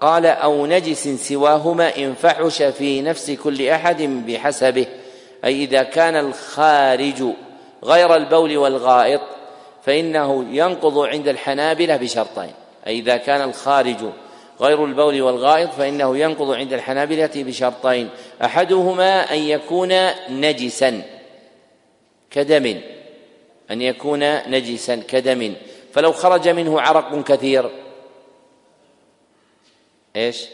قال 0.00 0.26
أو 0.26 0.66
نجس 0.66 1.08
سواهما 1.08 1.96
إن 1.96 2.14
فحش 2.14 2.62
في 2.62 3.02
نفس 3.02 3.30
كل 3.30 3.68
أحد 3.68 4.02
بحسبه. 4.02 4.86
أي 5.44 5.64
إذا 5.64 5.82
كان 5.82 6.16
الخارج 6.16 7.24
غير 7.84 8.14
البول 8.14 8.56
والغائط 8.56 9.20
فإنه 9.82 10.46
ينقض 10.50 10.98
عند 10.98 11.28
الحنابلة 11.28 11.96
بشرطين. 11.96 12.50
أي 12.86 12.98
إذا 12.98 13.16
كان 13.16 13.48
الخارج 13.48 14.04
غير 14.60 14.84
البول 14.84 15.22
والغائط 15.22 15.70
فإنه 15.70 16.18
ينقض 16.18 16.50
عند 16.50 16.72
الحنابلة 16.72 17.30
بشرطين. 17.34 18.08
أحدهما 18.44 19.34
أن 19.34 19.38
يكون 19.38 19.92
نجسا 20.30 21.02
كدم. 22.30 22.80
أن 23.70 23.82
يكون 23.82 24.50
نجسا 24.50 24.96
كدم. 24.96 25.54
فلو 25.92 26.12
خرج 26.12 26.48
منه 26.48 26.80
عرق 26.80 27.22
كثير. 27.24 27.70
إيش؟ 30.16 30.48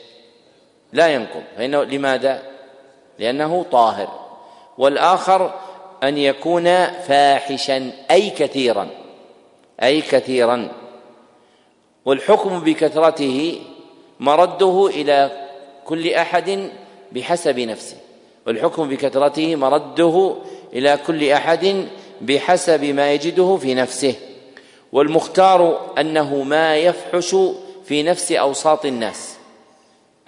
لا 0.93 1.09
ينقض 1.09 1.43
فإنه 1.57 1.83
لماذا؟ 1.83 2.43
لأنه 3.19 3.67
طاهر. 3.73 4.09
والآخر 4.79 5.55
أن 6.03 6.19
يكون 6.19 6.65
فاحشا 6.87 7.93
أي 8.11 8.31
كثيرا. 8.31 8.89
أي 9.83 10.01
كثيرا. 10.01 10.73
والحكم 12.05 12.61
بكثرته 12.61 13.61
مرده 14.21 14.87
إلى 14.87 15.49
كل 15.85 16.15
أحد 16.15 16.71
بحسب 17.13 17.61
نفسه. 17.61 17.97
والحكم 18.47 18.89
بكثرته 18.89 19.57
مرده 19.57 20.37
إلى 20.73 20.99
كل 21.07 21.31
أحد 21.31 21.89
بحسب 22.23 22.85
ما 22.85 23.13
يجده 23.13 23.57
في 23.57 23.75
نفسه 23.75 24.15
والمختار 24.93 25.91
أنه 25.99 26.43
ما 26.43 26.77
يفحش 26.77 27.37
في 27.85 28.03
نفس 28.03 28.33
أوساط 28.33 28.85
الناس 28.87 29.37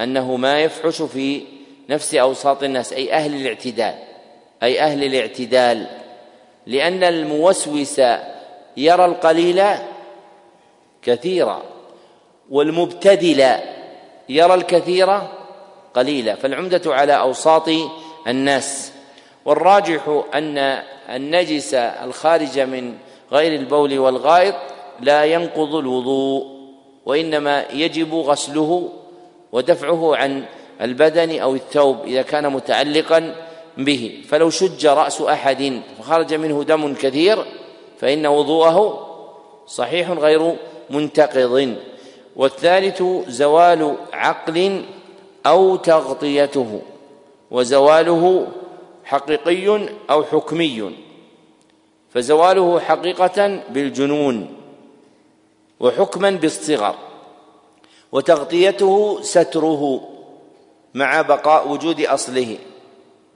أنه 0.01 0.37
ما 0.37 0.61
يفحش 0.61 1.03
في 1.03 1.43
نفس 1.91 2.15
أوساط 2.15 2.63
الناس 2.63 2.93
أي 2.93 3.13
أهل 3.13 3.35
الاعتدال 3.35 3.95
أي 4.63 4.81
أهل 4.81 5.05
الاعتدال 5.05 5.87
لأن 6.67 7.05
الموسوس 7.05 7.99
يرى 8.77 9.05
القليل 9.05 9.63
كثيرا 11.03 11.63
والمبتدل 12.51 13.45
يرى 14.29 14.55
الكثير 14.55 15.21
قليلا 15.95 16.35
فالعمدة 16.35 16.95
على 16.95 17.13
أوساط 17.13 17.69
الناس 18.27 18.93
والراجح 19.45 20.23
أن 20.35 20.83
النجس 21.11 21.75
الخارج 21.75 22.61
من 22.61 22.95
غير 23.33 23.61
البول 23.61 23.99
والغائط 23.99 24.55
لا 25.01 25.25
ينقض 25.25 25.75
الوضوء 25.75 26.47
وإنما 27.07 27.65
يجب 27.73 28.15
غسله 28.15 28.89
ودفعه 29.53 30.17
عن 30.17 30.45
البدن 30.81 31.39
أو 31.39 31.55
الثوب 31.55 31.97
إذا 32.05 32.23
كان 32.23 32.53
متعلقا 32.53 33.35
به. 33.79 34.23
فلو 34.29 34.51
شج 34.51 34.87
رأس 34.87 35.21
أحد 35.21 35.81
فخرج 35.99 36.35
منه 36.35 36.63
دم 36.63 36.95
كثير 36.95 37.45
فإن 38.01 38.27
وضوءه 38.27 39.07
صحيح 39.67 40.11
غير 40.11 40.57
منتقض. 40.91 41.75
والثالث 42.37 43.03
زوال 43.29 43.95
عقل 44.13 44.83
أو 45.47 45.77
تغطيته 45.77 46.81
وزواله 47.51 48.47
حقيقي 49.05 49.89
أو 50.11 50.25
حكمي. 50.25 50.95
فزواله 52.11 52.81
حقيقة 52.81 53.61
بالجنون 53.71 54.55
وحكما 55.81 56.31
بالصغر 56.31 56.95
وتغطيته 58.13 59.23
ستره 59.23 60.01
مع 60.95 61.23
بقاء 61.23 61.69
وجود 61.69 62.01
أصله 62.01 62.59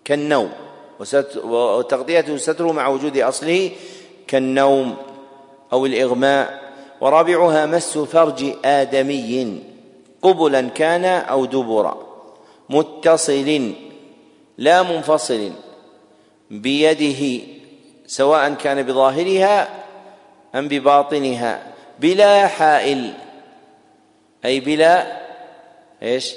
كالنوم 0.05 0.51
وتغطيته 1.45 2.37
ستره 2.37 2.73
مع 2.73 2.89
وجود 2.89 3.19
أصله 3.19 3.71
كالنوم 4.27 4.97
أو 5.73 5.87
الإغماء. 5.87 6.69
ورابعها 7.01 7.67
مس 7.67 7.99
فرج 7.99 8.55
آدمي 8.65 9.63
قبلا 10.23 10.61
كان 10.69 11.05
أو 11.05 11.45
دبرا 11.45 11.99
متصل 12.71 13.73
لا 14.59 14.83
منفصل 14.83 15.51
بيده 16.51 17.45
سواء 18.07 18.55
كان 18.55 18.83
بظاهرها 18.83 19.69
أم 20.55 20.69
بباطنها 20.69 21.63
بلا 22.01 22.47
حائل 22.47 23.13
أي 24.45 24.61
بلا 24.61 25.19
إيش؟ 26.03 26.35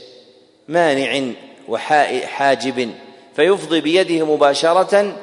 مانع 0.67 1.31
وحاجب 1.67 2.91
فيفضي 3.35 3.81
بيده 3.81 4.25
مباشرة 4.25 5.15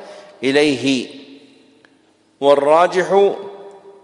إليه. 0.44 1.06
والراجح 2.40 3.34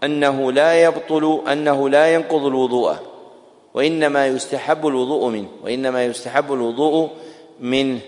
أنه 0.05 0.53
لا 0.53 0.83
يبطل 0.83 1.43
أنه 1.53 1.89
لا 1.89 2.15
ينقض 2.15 2.45
الوضوء 2.45 2.97
وإنما 3.75 4.27
يستحب 4.27 4.87
الوضوء 4.87 5.29
منه 5.29 5.49
وإنما 5.65 6.05
يستحب 6.05 6.53
الوضوء 6.53 7.11
منه. 7.61 8.01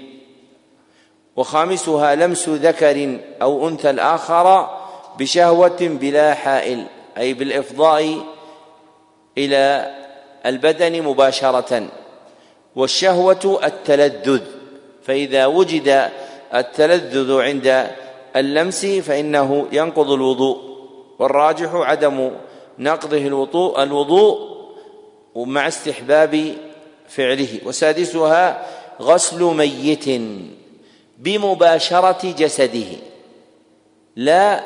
وخامسها 1.37 2.15
لمس 2.15 2.49
ذكر 2.49 3.19
أو 3.43 3.69
أنثى 3.69 3.91
الآخر 3.91 4.71
بشهوة 5.19 5.77
بلا 5.81 6.35
حائل 6.35 6.87
أي 7.19 7.35
بالإفضاء 7.35 8.19
إلى 9.39 9.95
البدن 10.47 11.03
مباشرة. 11.03 11.89
والشهوة 12.77 13.61
التلذذ 13.65 14.43
فإذا 15.03 15.47
وجد 15.47 16.11
التلذذ 16.55 17.41
عند 17.41 17.91
اللمس 18.37 18.87
فإنه 18.87 19.67
ينقض 19.73 20.11
الوضوء. 20.11 20.59
والراجح 21.19 21.75
عدم 21.75 22.31
نقضه 22.79 23.17
الوضوء 23.17 23.83
الوضوء 23.83 24.57
مع 25.37 25.69
استحباب 25.69 26.55
فعله. 27.09 27.61
وسادسها 27.65 28.67
غسل 29.03 29.43
ميت. 29.43 30.09
بمباشرة 31.19 32.35
جسده. 32.39 32.87
لا 34.17 34.65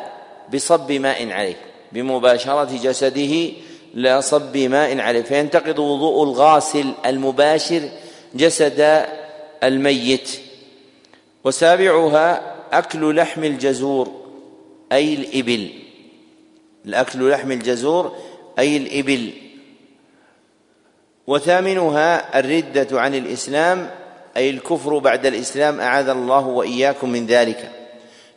بصب 0.55 0.93
ماء 0.93 1.31
عليه 1.31 1.57
بمباشرة 1.93 2.79
جسده 2.83 3.53
لا 3.95 4.21
صب 4.21 4.57
ماء 4.57 4.99
عليه 4.99 5.23
فينتقض 5.23 5.79
وضوء 5.79 6.23
الغاسل 6.25 6.93
المباشر 7.07 7.89
جسد 8.35 9.07
الميت. 9.63 10.31
وسابعها 11.45 12.55
أكل 12.73 13.17
لحم 13.17 13.45
الجزور 13.45 14.21
أي 14.93 15.15
الإبل. 15.15 15.71
الأكل 16.87 17.31
لحم 17.31 17.53
الجزور 17.53 18.17
أي 18.59 18.77
الإبل. 18.77 19.31
وثامنها 21.27 22.39
الردة 22.39 23.01
عن 23.01 23.15
الإسلام 23.15 23.91
أي 24.37 24.51
الكفر 24.51 24.99
بعد 24.99 25.27
الإسلام 25.27 25.81
أعاذ 25.81 26.09
الله 26.09 26.47
وإياكم 26.47 27.11
من 27.11 27.27
ذلك. 27.27 27.71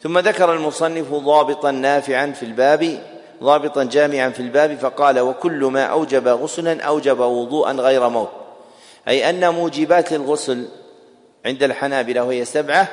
ثم 0.02 0.20
ذكر 0.20 0.54
المصنف 0.54 1.14
ضابطا 1.14 1.72
نافعا 1.72 2.32
في 2.32 2.44
الباب 2.44 3.00
ضابطا 3.44 3.84
جامعا 3.84 4.30
في 4.30 4.40
الباب 4.40 4.78
فقال 4.78 5.20
وكل 5.20 5.66
ما 5.66 5.84
أوجب 5.84 6.28
غسلا 6.28 6.82
أوجب 6.82 7.20
وضوءا 7.20 7.72
غير 7.72 8.10
موت 8.10 8.30
أي 9.08 9.30
أن 9.30 9.50
موجبات 9.50 10.14
الغسل 10.14 10.68
عند 11.46 11.64
الحنابلة 11.64 12.24
وهي 12.24 12.46
سبعة 12.46 12.88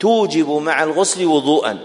توجب 0.00 0.50
مع 0.50 0.82
الغسل 0.82 1.26
وضوءا. 1.26 1.78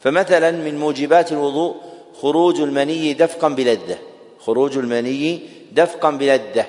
فمثلا 0.00 0.50
من 0.50 0.78
موجبات 0.78 1.32
الوضوء 1.32 1.74
خروج 2.20 2.60
المني 2.60 3.12
دفقا 3.12 3.48
بلذة. 3.48 3.98
خروج 4.40 4.78
المني 4.78 5.40
دفقا 5.72 6.10
بلذة. 6.10 6.66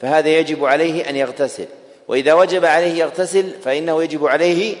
فهذا 0.00 0.28
يجب 0.28 0.64
عليه 0.64 1.10
أن 1.10 1.16
يغتسل. 1.16 1.66
وإذا 2.08 2.34
وجب 2.34 2.64
عليه 2.64 2.94
يغتسل 2.94 3.50
فإنه 3.50 4.02
يجب 4.02 4.26
عليه 4.26 4.76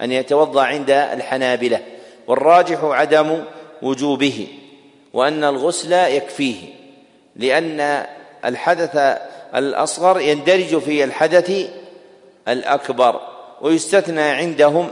أن 0.00 0.12
يتوضأ 0.12 0.62
عند 0.62 0.90
الحنابلة 0.90 1.80
والراجح 2.26 2.84
عدم 2.84 3.44
وجوبه 3.82 4.48
وأن 5.12 5.44
الغسل 5.44 5.92
يكفيه 5.92 6.56
لأن 7.36 8.06
الحدث 8.44 9.18
الأصغر 9.54 10.20
يندرج 10.20 10.78
في 10.78 11.04
الحدث 11.04 11.68
الأكبر 12.48 13.20
ويستثنى 13.60 14.22
عندهم 14.22 14.90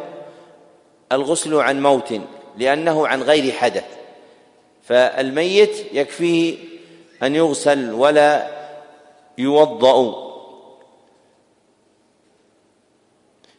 الغسل 1.13 1.55
عن 1.55 1.83
موت 1.83 2.21
لأنه 2.59 3.07
عن 3.07 3.23
غير 3.23 3.53
حدث 3.53 3.85
فالميت 4.85 5.87
يكفيه 5.93 6.57
أن 7.23 7.35
يغسل 7.35 7.93
ولا 7.93 8.49
يوضأ. 9.39 10.29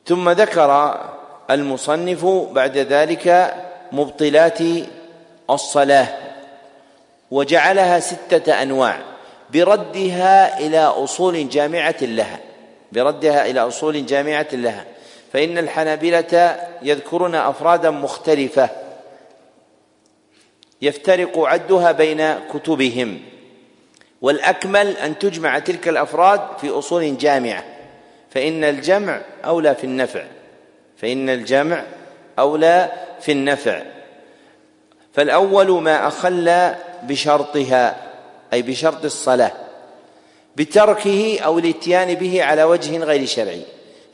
ثم 0.10 0.30
ذكر 0.30 1.00
المصنف 1.52 2.26
بعد 2.26 2.78
ذلك 2.78 3.56
مبطلات 3.92 4.60
الصلاة 5.50 6.08
وجعلها 7.32 8.00
ستة 8.00 8.62
أنواع 8.62 9.00
بردها 9.54 10.60
إلى 10.60 10.80
أصول 10.80 11.50
جامعة 11.50 11.96
لها 12.02 12.40
بردها 12.92 13.46
إلى 13.46 13.60
أصول 13.60 14.06
جامعة 14.06 14.48
لها 14.54 14.86
فإن 15.34 15.58
الحنابلة 15.58 16.60
يذكرون 16.82 17.36
أفرادا 17.36 17.90
مختلفة 17.90 18.70
يفترق 20.82 21.40
عدها 21.40 21.92
بين 21.92 22.34
كتبهم 22.54 23.20
والأكمل 24.22 24.98
أن 24.98 25.20
تجمع 25.20 25.60
تلك 25.60 25.88
الأفراد 25.88 26.42
في 26.62 26.70
أصول 26.70 27.18
جامعة. 27.18 27.79
فإن 28.32 28.64
الجمع 28.64 29.22
أولى 29.46 29.76
في 29.76 29.84
النفع. 29.84 30.24
فإن 30.98 31.30
الجمع 31.30 31.84
أولى 32.40 32.92
في 33.22 33.32
النفع. 33.32 33.82
فالأول 35.14 35.72
ما 35.72 36.08
أخل 36.08 36.74
بشرطها 37.04 37.96
أي 38.54 38.62
بشرط 38.62 39.06
الصلاة. 39.06 39.52
بتركه 40.56 41.40
أو 41.40 41.60
الإتيان 41.60 42.14
به 42.16 42.44
على 42.44 42.64
وجه 42.64 42.98
غير 42.98 43.26
شرعي. 43.26 43.62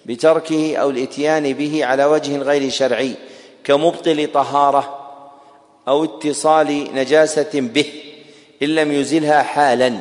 بتركه 0.06 0.78
أو 0.78 0.90
الإتيان 0.90 1.54
به 1.54 1.86
على 1.86 2.06
وجه 2.06 2.38
غير 2.38 2.70
شرعي 2.70 3.16
كمبطل 3.64 4.30
طهارة 4.34 5.12
أو 5.88 6.04
اتصال 6.04 6.96
نجاسة 6.96 7.50
به 7.54 7.86
إن 8.64 8.68
لم 8.68 8.92
يزلها 8.92 9.44
حالا. 9.44 9.98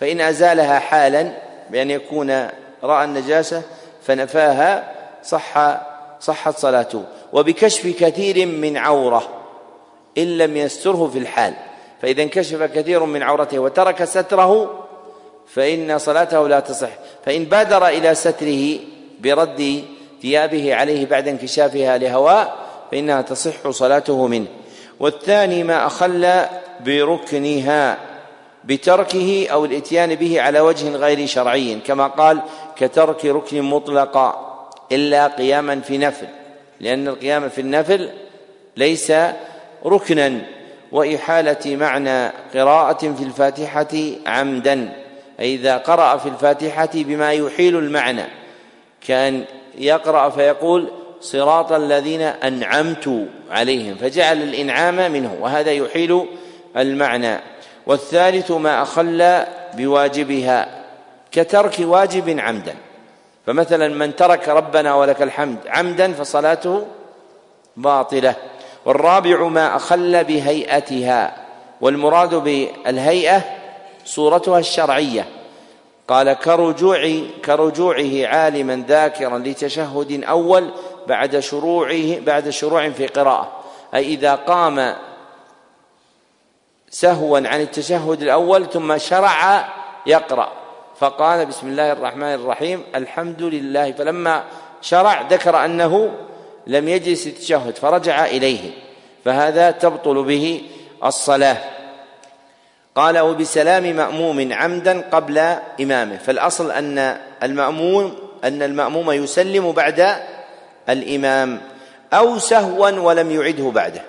فإن 0.00 0.20
أزالها 0.20 0.78
حالا 0.78 1.32
بأن 1.70 1.90
يكون 1.90 2.48
رأى 2.82 3.04
النجاسة 3.04 3.62
فنفاها 4.02 4.92
صح 5.24 5.80
صحت 6.20 6.58
صلاته. 6.58 7.04
وبكشف 7.32 7.86
كثير 7.86 8.46
من 8.46 8.76
عورة 8.76 9.28
إن 10.18 10.38
لم 10.38 10.56
يستره 10.56 11.10
في 11.12 11.18
الحال. 11.18 11.54
فإذا 12.02 12.22
انكشف 12.22 12.62
كثير 12.62 13.04
من 13.04 13.22
عورته 13.22 13.58
وترك 13.58 14.04
ستره 14.04 14.84
فإن 15.46 15.98
صلاته 15.98 16.48
لا 16.48 16.60
تصح. 16.60 16.90
فإن 17.24 17.44
بادر 17.44 17.86
إلى 17.86 18.14
ستره 18.14 18.78
برد 19.20 19.84
ثيابه 20.22 20.74
عليه 20.74 21.06
بعد 21.06 21.28
انكشافها 21.28 21.98
لهواء 21.98 22.56
فإنها 22.90 23.22
تصح 23.22 23.70
صلاته 23.70 24.26
منه. 24.26 24.46
والثاني 25.00 25.64
ما 25.64 25.86
أخل 25.86 26.46
بركنها 26.80 27.98
بتركه 28.64 29.46
أو 29.52 29.64
الإتيان 29.64 30.14
به 30.14 30.40
على 30.40 30.60
وجه 30.60 30.96
غير 30.96 31.26
شرعي 31.26 31.80
كما 31.86 32.06
قال 32.06 32.40
كترك 32.76 33.24
ركن 33.24 33.62
مطلقا 33.62 34.56
إلا 34.92 35.26
قياما 35.26 35.80
في 35.80 35.98
نفل 35.98 36.26
لأن 36.80 37.08
القيام 37.08 37.48
في 37.48 37.60
النفل 37.60 38.08
ليس 38.76 39.12
ركنا 39.86 40.40
وإحالة 40.92 41.76
معنى 41.76 42.32
قراءة 42.54 43.12
في 43.12 43.22
الفاتحة 43.22 43.96
عمدا 44.26 44.92
أي 45.40 45.54
إذا 45.54 45.76
قرأ 45.76 46.16
في 46.16 46.28
الفاتحة 46.28 46.90
بما 46.94 47.32
يحيل 47.32 47.78
المعنى 47.78 48.24
كأن 49.06 49.44
يقرأ 49.78 50.30
فيقول 50.30 50.88
صراط 51.20 51.72
الذين 51.72 52.20
أنعمت 52.20 53.26
عليهم 53.50 53.94
فجعل 53.94 54.42
الإنعام 54.42 55.12
منه 55.12 55.36
وهذا 55.40 55.72
يحيل 55.72 56.26
المعنى 56.76 57.40
والثالث 57.86 58.50
ما 58.50 58.82
أخل 58.82 59.44
بواجبها. 59.74 60.85
كترك 61.32 61.76
واجب 61.80 62.38
عمدا. 62.38 62.74
فمثلا 63.46 63.88
من 63.88 64.16
ترك 64.16 64.48
ربنا 64.48 64.94
ولك 64.94 65.22
الحمد 65.22 65.58
عمدا 65.68 66.12
فصلاته 66.12 66.86
باطلة. 67.76 68.34
والرابع 68.84 69.48
ما 69.48 69.76
أخل 69.76 70.24
بهيئتها 70.24 71.36
والمراد 71.80 72.34
بالهيئة 72.34 73.42
صورتها 74.04 74.58
الشرعية. 74.58 75.28
قال 76.08 76.32
كرجوع 76.32 77.20
كرجوعه 77.44 78.26
عالما 78.26 78.84
ذاكرا 78.88 79.38
لتشهد 79.38 80.24
أول 80.24 80.70
بعد 81.06 81.38
شروعه 81.38 82.20
بعد 82.20 82.48
شروع 82.48 82.90
في 82.90 83.06
قراءة. 83.06 83.52
أي 83.94 84.04
إذا 84.04 84.34
قام 84.34 84.96
سهوا 86.90 87.38
عن 87.38 87.60
التشهد 87.60 88.22
الأول 88.22 88.70
ثم 88.70 88.98
شرع 88.98 89.68
يقرأ. 90.06 90.65
فقال 91.00 91.46
بسم 91.46 91.68
الله 91.68 91.92
الرحمن 91.92 92.34
الرحيم 92.34 92.82
الحمد 92.94 93.42
لله. 93.42 93.92
فلما 93.92 94.44
شرع 94.82 95.22
ذكر 95.30 95.64
أنه 95.64 96.10
لم 96.66 96.88
يجلس 96.88 97.26
التشهد 97.26 97.76
فرجع 97.76 98.24
إليه. 98.24 98.70
فهذا 99.24 99.70
تبطل 99.70 100.22
به 100.24 100.62
الصلاة. 101.04 101.56
قال 102.94 103.18
وبسلام 103.18 103.96
مأموم 103.96 104.52
عمدا 104.52 105.04
قبل 105.12 105.38
إمامه. 105.80 106.16
فالأصل 106.16 106.70
أن 106.70 107.18
المأموم 107.42 108.14
أن 108.44 108.62
المأموم 108.62 109.12
يسلم 109.12 109.72
بعد 109.72 110.16
الإمام 110.88 111.60
أو 112.12 112.38
سهوا 112.38 112.90
ولم 112.90 113.30
يعده 113.30 113.70
بعده. 113.70 114.02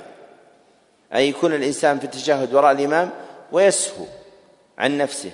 أي 1.16 1.30
يكون 1.30 1.53
الإنسان 1.53 1.99
في 1.99 2.06
التشهد 2.06 2.53
وراء 2.53 2.72
الإمام 2.72 3.09
ويسهو 3.51 4.06
عن 4.77 4.98
نفسه. 4.98 5.32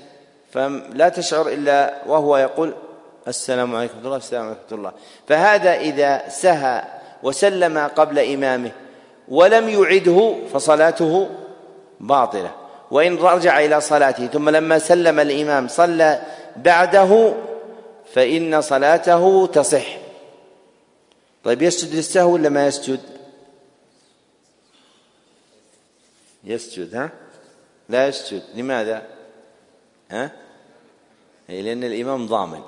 فلا 0.53 1.09
تشعر 1.09 1.47
إلا 1.47 2.01
وهو 2.05 2.37
يقول 2.37 2.73
السلام 3.27 3.75
عليكم 3.75 3.93
ورحمة 3.93 4.05
الله 4.05 4.17
السلام 4.17 4.45
عليكم 4.45 4.61
ورحمة 4.61 4.77
الله. 4.77 4.91
فهذا 5.27 5.73
إذا 5.73 6.29
سهى 6.29 6.83
وسلم 7.23 7.77
قبل 7.77 8.19
إمامه 8.19 8.71
ولم 9.27 9.69
يعده 9.69 10.35
فصلاته 10.53 11.29
باطلة. 11.99 12.51
وإن 12.91 13.17
رجع 13.17 13.59
إلى 13.59 13.81
صلاته 13.81 14.27
ثم 14.27 14.49
لما 14.49 14.79
سلم 14.79 15.19
الإمام 15.19 15.67
صلى 15.67 16.21
بعده 16.55 17.33
فإن 18.13 18.61
صلاته 18.61 19.47
تصح. 19.47 19.97
طيب 21.43 21.61
يسجد 21.61 21.95
للسهو 21.95 22.33
ولا 22.33 22.49
ما 22.49 22.67
يسجد؟ 22.67 22.99
يسجد 26.43 26.95
ها؟ 26.95 27.09
لا 27.89 28.07
يسجد. 28.07 28.41
لماذا؟ 28.55 29.01
ها؟ 30.11 30.42
لأن 31.49 31.83
الإمام 31.83 32.27
ضامن. 32.27 32.61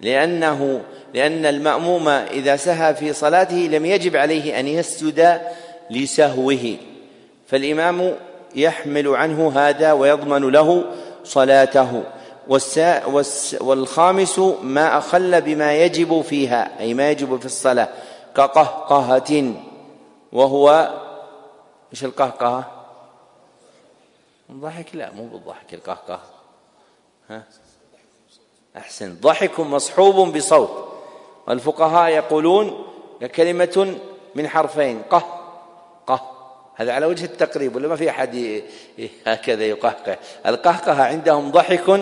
لأنه 0.00 0.84
لأن 1.14 1.46
المأموم 1.46 2.08
إذا 2.08 2.56
سهى 2.56 2.94
في 2.94 3.12
صلاته 3.12 3.56
لم 3.56 3.86
يجب 3.86 4.16
عليه 4.16 4.60
أن 4.60 4.68
يسجد 4.68 5.40
لسهوه. 5.90 6.76
فالإمام 7.46 8.16
يحمل 8.54 9.08
عنه 9.08 9.52
هذا 9.54 9.92
ويضمن 9.92 10.50
له 10.50 10.84
صلاته. 11.24 12.02
والخامس 13.60 14.38
ما 14.62 14.98
أخل 14.98 15.40
بما 15.40 15.74
يجب 15.74 16.20
فيها 16.20 16.80
أي 16.80 16.94
ما 16.94 17.10
يجب 17.10 17.38
في 17.40 17.46
الصلاة 17.46 17.88
كقهقهة 18.34 19.54
وهو 20.32 20.94
إيش 21.92 22.04
القهقهة؟ 22.04 22.70
الضحك 24.50 24.86
لا 24.94 25.12
مو 25.12 25.26
بالضحك 25.26 25.74
القهقهة. 25.74 26.20
ها؟ 27.30 27.42
أحسن. 28.78 29.16
ضحك 29.20 29.60
مصحوب 29.60 30.36
بصوت. 30.36 30.88
والفقهاء 31.48 32.10
يقولون 32.10 32.84
كلمة 33.34 33.94
من 34.34 34.48
حرفين. 34.48 35.02
قه. 35.10 35.24
قه. 36.06 36.30
هذا 36.74 36.92
على 36.92 37.06
وجه 37.06 37.24
التقريب 37.24 37.76
ولا 37.76 37.88
ما 37.88 37.96
في 37.96 38.10
أحد 38.10 38.62
هكذا 39.26 39.64
يقهقه. 39.64 40.16
القهقه 40.46 41.04
عندهم 41.04 41.50
ضحك 41.50 42.00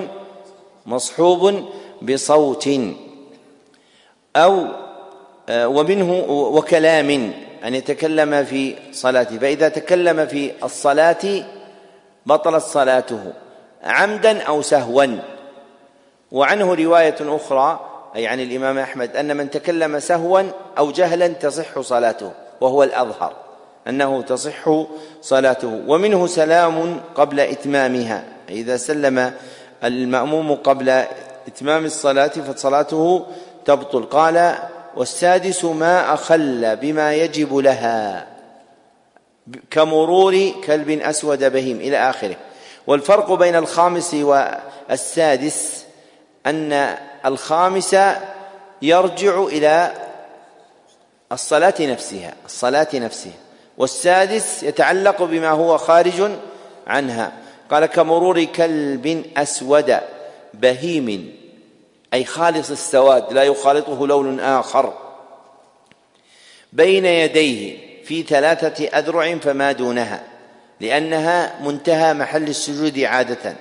مصحوب 0.87 1.65
بصوت. 2.03 2.71
أو 4.37 4.67
آه، 5.49 5.69
ومنه 5.69 6.25
وكلام 6.29 7.33
أن 7.65 7.75
يتكلم 7.75 8.45
في 8.45 8.75
صلاته. 8.93 9.39
فإذا 9.39 9.69
تكلم 9.69 10.27
في 10.27 10.53
الصلاة 10.65 11.45
بطلت 12.27 12.63
صلاته. 12.63 13.33
عمدا 13.85 14.43
أو 14.43 14.63
سهوا. 14.63 15.36
وعنه 16.33 16.75
رواية 16.75 17.17
أخرى 17.21 17.81
أي 18.17 18.27
عن 18.27 18.41
الإمام 18.41 18.79
أحمد 18.79 19.17
أن 19.17 19.37
من 19.37 19.51
تكلم 19.51 19.99
سهوا 19.99 20.43
أو 20.79 20.91
جهلا 20.91 21.29
تصح 21.29 21.81
صلاته 21.81 22.33
وهو 22.61 22.83
الأظهر 22.83 23.33
أنه 23.89 24.23
تصح 24.23 24.85
صلاته. 25.23 25.83
ومنه 25.87 26.27
سلام 26.27 27.01
قبل 27.15 27.41
إتمامها 27.41 28.25
إذا 28.49 28.77
سلم 28.77 29.33
المأموم 29.85 30.55
قبل 30.55 30.89
إتمام 31.49 31.85
الصلاة 31.85 32.29
فصلاته 32.29 33.27
تبطل. 33.65 34.03
قال 34.03 34.55
والسادس 34.97 35.65
ما 35.65 36.15
أخل 36.15 36.77
بما 36.77 37.15
يجب 37.15 37.57
لها 37.57 38.27
كمرور 39.71 40.53
كلب 40.67 40.91
أسود 40.91 41.53
بهيم 41.53 41.77
إلى 41.77 42.11
آخره. 42.11 42.37
والفرق 42.87 43.33
بين 43.33 43.57
الخامس 43.57 44.15
والسادس 44.15 45.86
أن 46.47 46.97
الخامس 47.27 47.97
يرجع 48.83 49.43
إلى 49.43 49.93
الصلاة 51.33 51.75
نفسها 51.81 52.35
الصلاة 52.45 52.89
نفسها. 52.95 53.33
والسادس 53.79 54.63
يتعلق 54.63 55.23
بما 55.23 55.51
هو 55.51 55.79
خارج 55.79 56.31
عنها. 56.87 57.33
قال 57.71 57.87
كمرور 57.87 58.45
كلب 58.45 59.25
أسود 59.37 59.99
بهيم 60.55 61.37
أي 62.15 62.25
خالص 62.25 62.71
السواد 62.71 63.33
لا 63.33 63.43
يخالطه 63.43 64.07
لون 64.07 64.41
آخر 64.41 64.93
بين 66.73 67.05
يديه 67.05 67.79
في 68.05 68.23
ثلاثة 68.23 68.85
أذرع 68.85 69.39
فما 69.39 69.73
دونها 69.73 70.23
لأنها 70.81 71.61
منتهى 71.63 72.15
محل 72.15 72.43
السجود 72.43 72.99
عادة. 72.99 73.57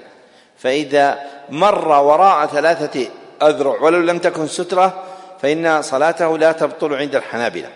فإذا 0.58 1.20
مر 1.50 1.88
وراء 1.88 2.46
ثلاثة 2.46 3.08
أذرع 3.42 3.82
ولو 3.82 4.00
لم 4.00 4.20
تكن 4.20 4.48
سترة 4.48 5.04
فإن 5.42 5.82
صلاته 5.82 6.38
لا 6.38 6.52
تبطل 6.52 6.94
عند 6.94 7.16
الحنابلة. 7.16 7.70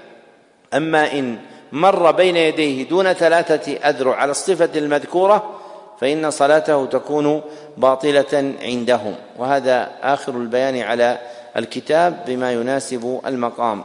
أما 0.74 1.12
إن 1.12 1.38
مر 1.72 2.12
بين 2.12 2.38
يديه 2.38 2.88
دون 2.90 3.14
ثلاثة 3.14 3.74
أذرع 3.74 4.16
على 4.16 4.32
الصفة 4.32 4.70
المذكورة 4.76 5.60
فإن 6.02 6.32
صلاته 6.32 6.86
تكون 6.86 7.42
باطلة 7.78 8.56
عندهم. 8.62 9.16
وهذا 9.38 9.92
آخر 10.02 10.32
البيان 10.32 10.82
على 10.82 11.20
الكتاب 11.58 12.24
بما 12.28 12.52
يناسب 12.52 13.22
المقام. 13.26 13.84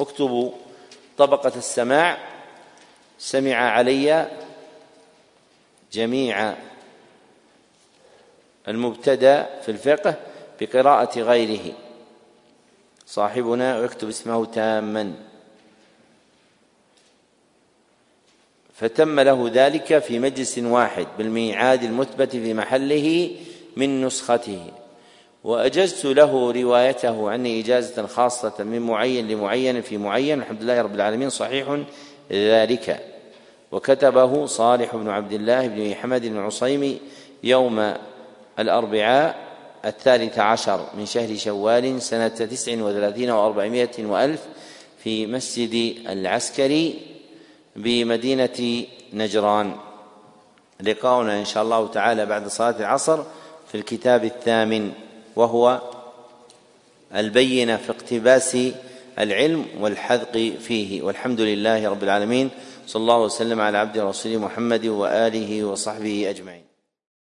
اكتبوا 0.00 0.50
طبقة 1.18 1.52
السماع. 1.56 2.16
سمع 3.18 3.54
علي 3.54 4.26
جميع 5.92 6.54
المبتدأ 8.68 9.60
في 9.62 9.68
الفقه 9.68 10.14
بقراءة 10.60 11.20
غيره. 11.20 11.72
صاحبنا 13.06 13.78
يكتب 13.78 14.08
اسمه 14.08 14.44
تاما. 14.44 15.12
فتم 18.74 19.20
له 19.20 19.50
ذلك 19.54 19.98
في 19.98 20.18
مجلس 20.18 20.58
واحد 20.58 21.06
بالميعاد 21.18 21.82
المثبت 21.82 22.30
في 22.30 22.54
محله 22.54 23.30
من 23.76 24.04
نسخته. 24.04 24.66
وأجزت 25.44 26.04
له 26.04 26.52
روايته 26.52 27.30
عني 27.30 27.60
إجازة 27.60 28.06
خاصة 28.06 28.64
من 28.64 28.80
معين 28.80 29.28
لمعين 29.28 29.80
في 29.80 29.98
معين. 29.98 30.40
الحمد 30.40 30.62
لله 30.62 30.82
رب 30.82 30.94
العالمين. 30.94 31.30
صحيح 31.30 31.80
ذلك. 32.32 33.04
وكتبه 33.72 34.46
صالح 34.46 34.96
بن 34.96 35.08
عبد 35.08 35.32
الله 35.32 35.66
بن 35.66 35.90
محمد 35.90 36.26
بن 36.26 36.38
عصيم 36.38 36.98
يوم 37.44 37.94
الأربعاء 38.58 39.36
الثالث 39.84 40.38
عشر 40.38 40.86
من 40.98 41.06
شهر 41.06 41.36
شوال 41.36 42.02
سنة 42.02 42.28
تسع 42.28 42.82
وثلاثين 42.82 43.30
وأربعمائة 43.30 44.04
وألف 44.06 44.40
في 45.02 45.26
مسجد 45.26 45.96
العسكري 46.08 47.00
بمدينة 47.76 48.84
نجران. 49.12 49.72
لقاؤنا 50.80 51.38
إن 51.38 51.44
شاء 51.44 51.62
الله 51.62 51.88
تعالى 51.88 52.26
بعد 52.26 52.48
صلاة 52.48 52.74
العصر 52.80 53.22
في 53.68 53.74
الكتاب 53.74 54.24
الثامن 54.24 54.92
وهو 55.36 55.80
البينة 57.14 57.76
في 57.76 57.90
اقتباس 57.90 58.58
العلم 59.18 59.66
والحذق 59.80 60.52
فيه. 60.60 61.02
والحمد 61.02 61.40
لله 61.40 61.88
رب 61.88 62.02
العالمين. 62.02 62.50
صلى 62.86 63.00
الله 63.00 63.20
وسلم 63.20 63.60
على 63.60 63.78
عبد 63.78 63.98
رسول 63.98 64.38
محمد 64.38 64.86
وآله 64.86 65.64
وصحبه 65.64 66.30
أجمعين. 66.30 66.63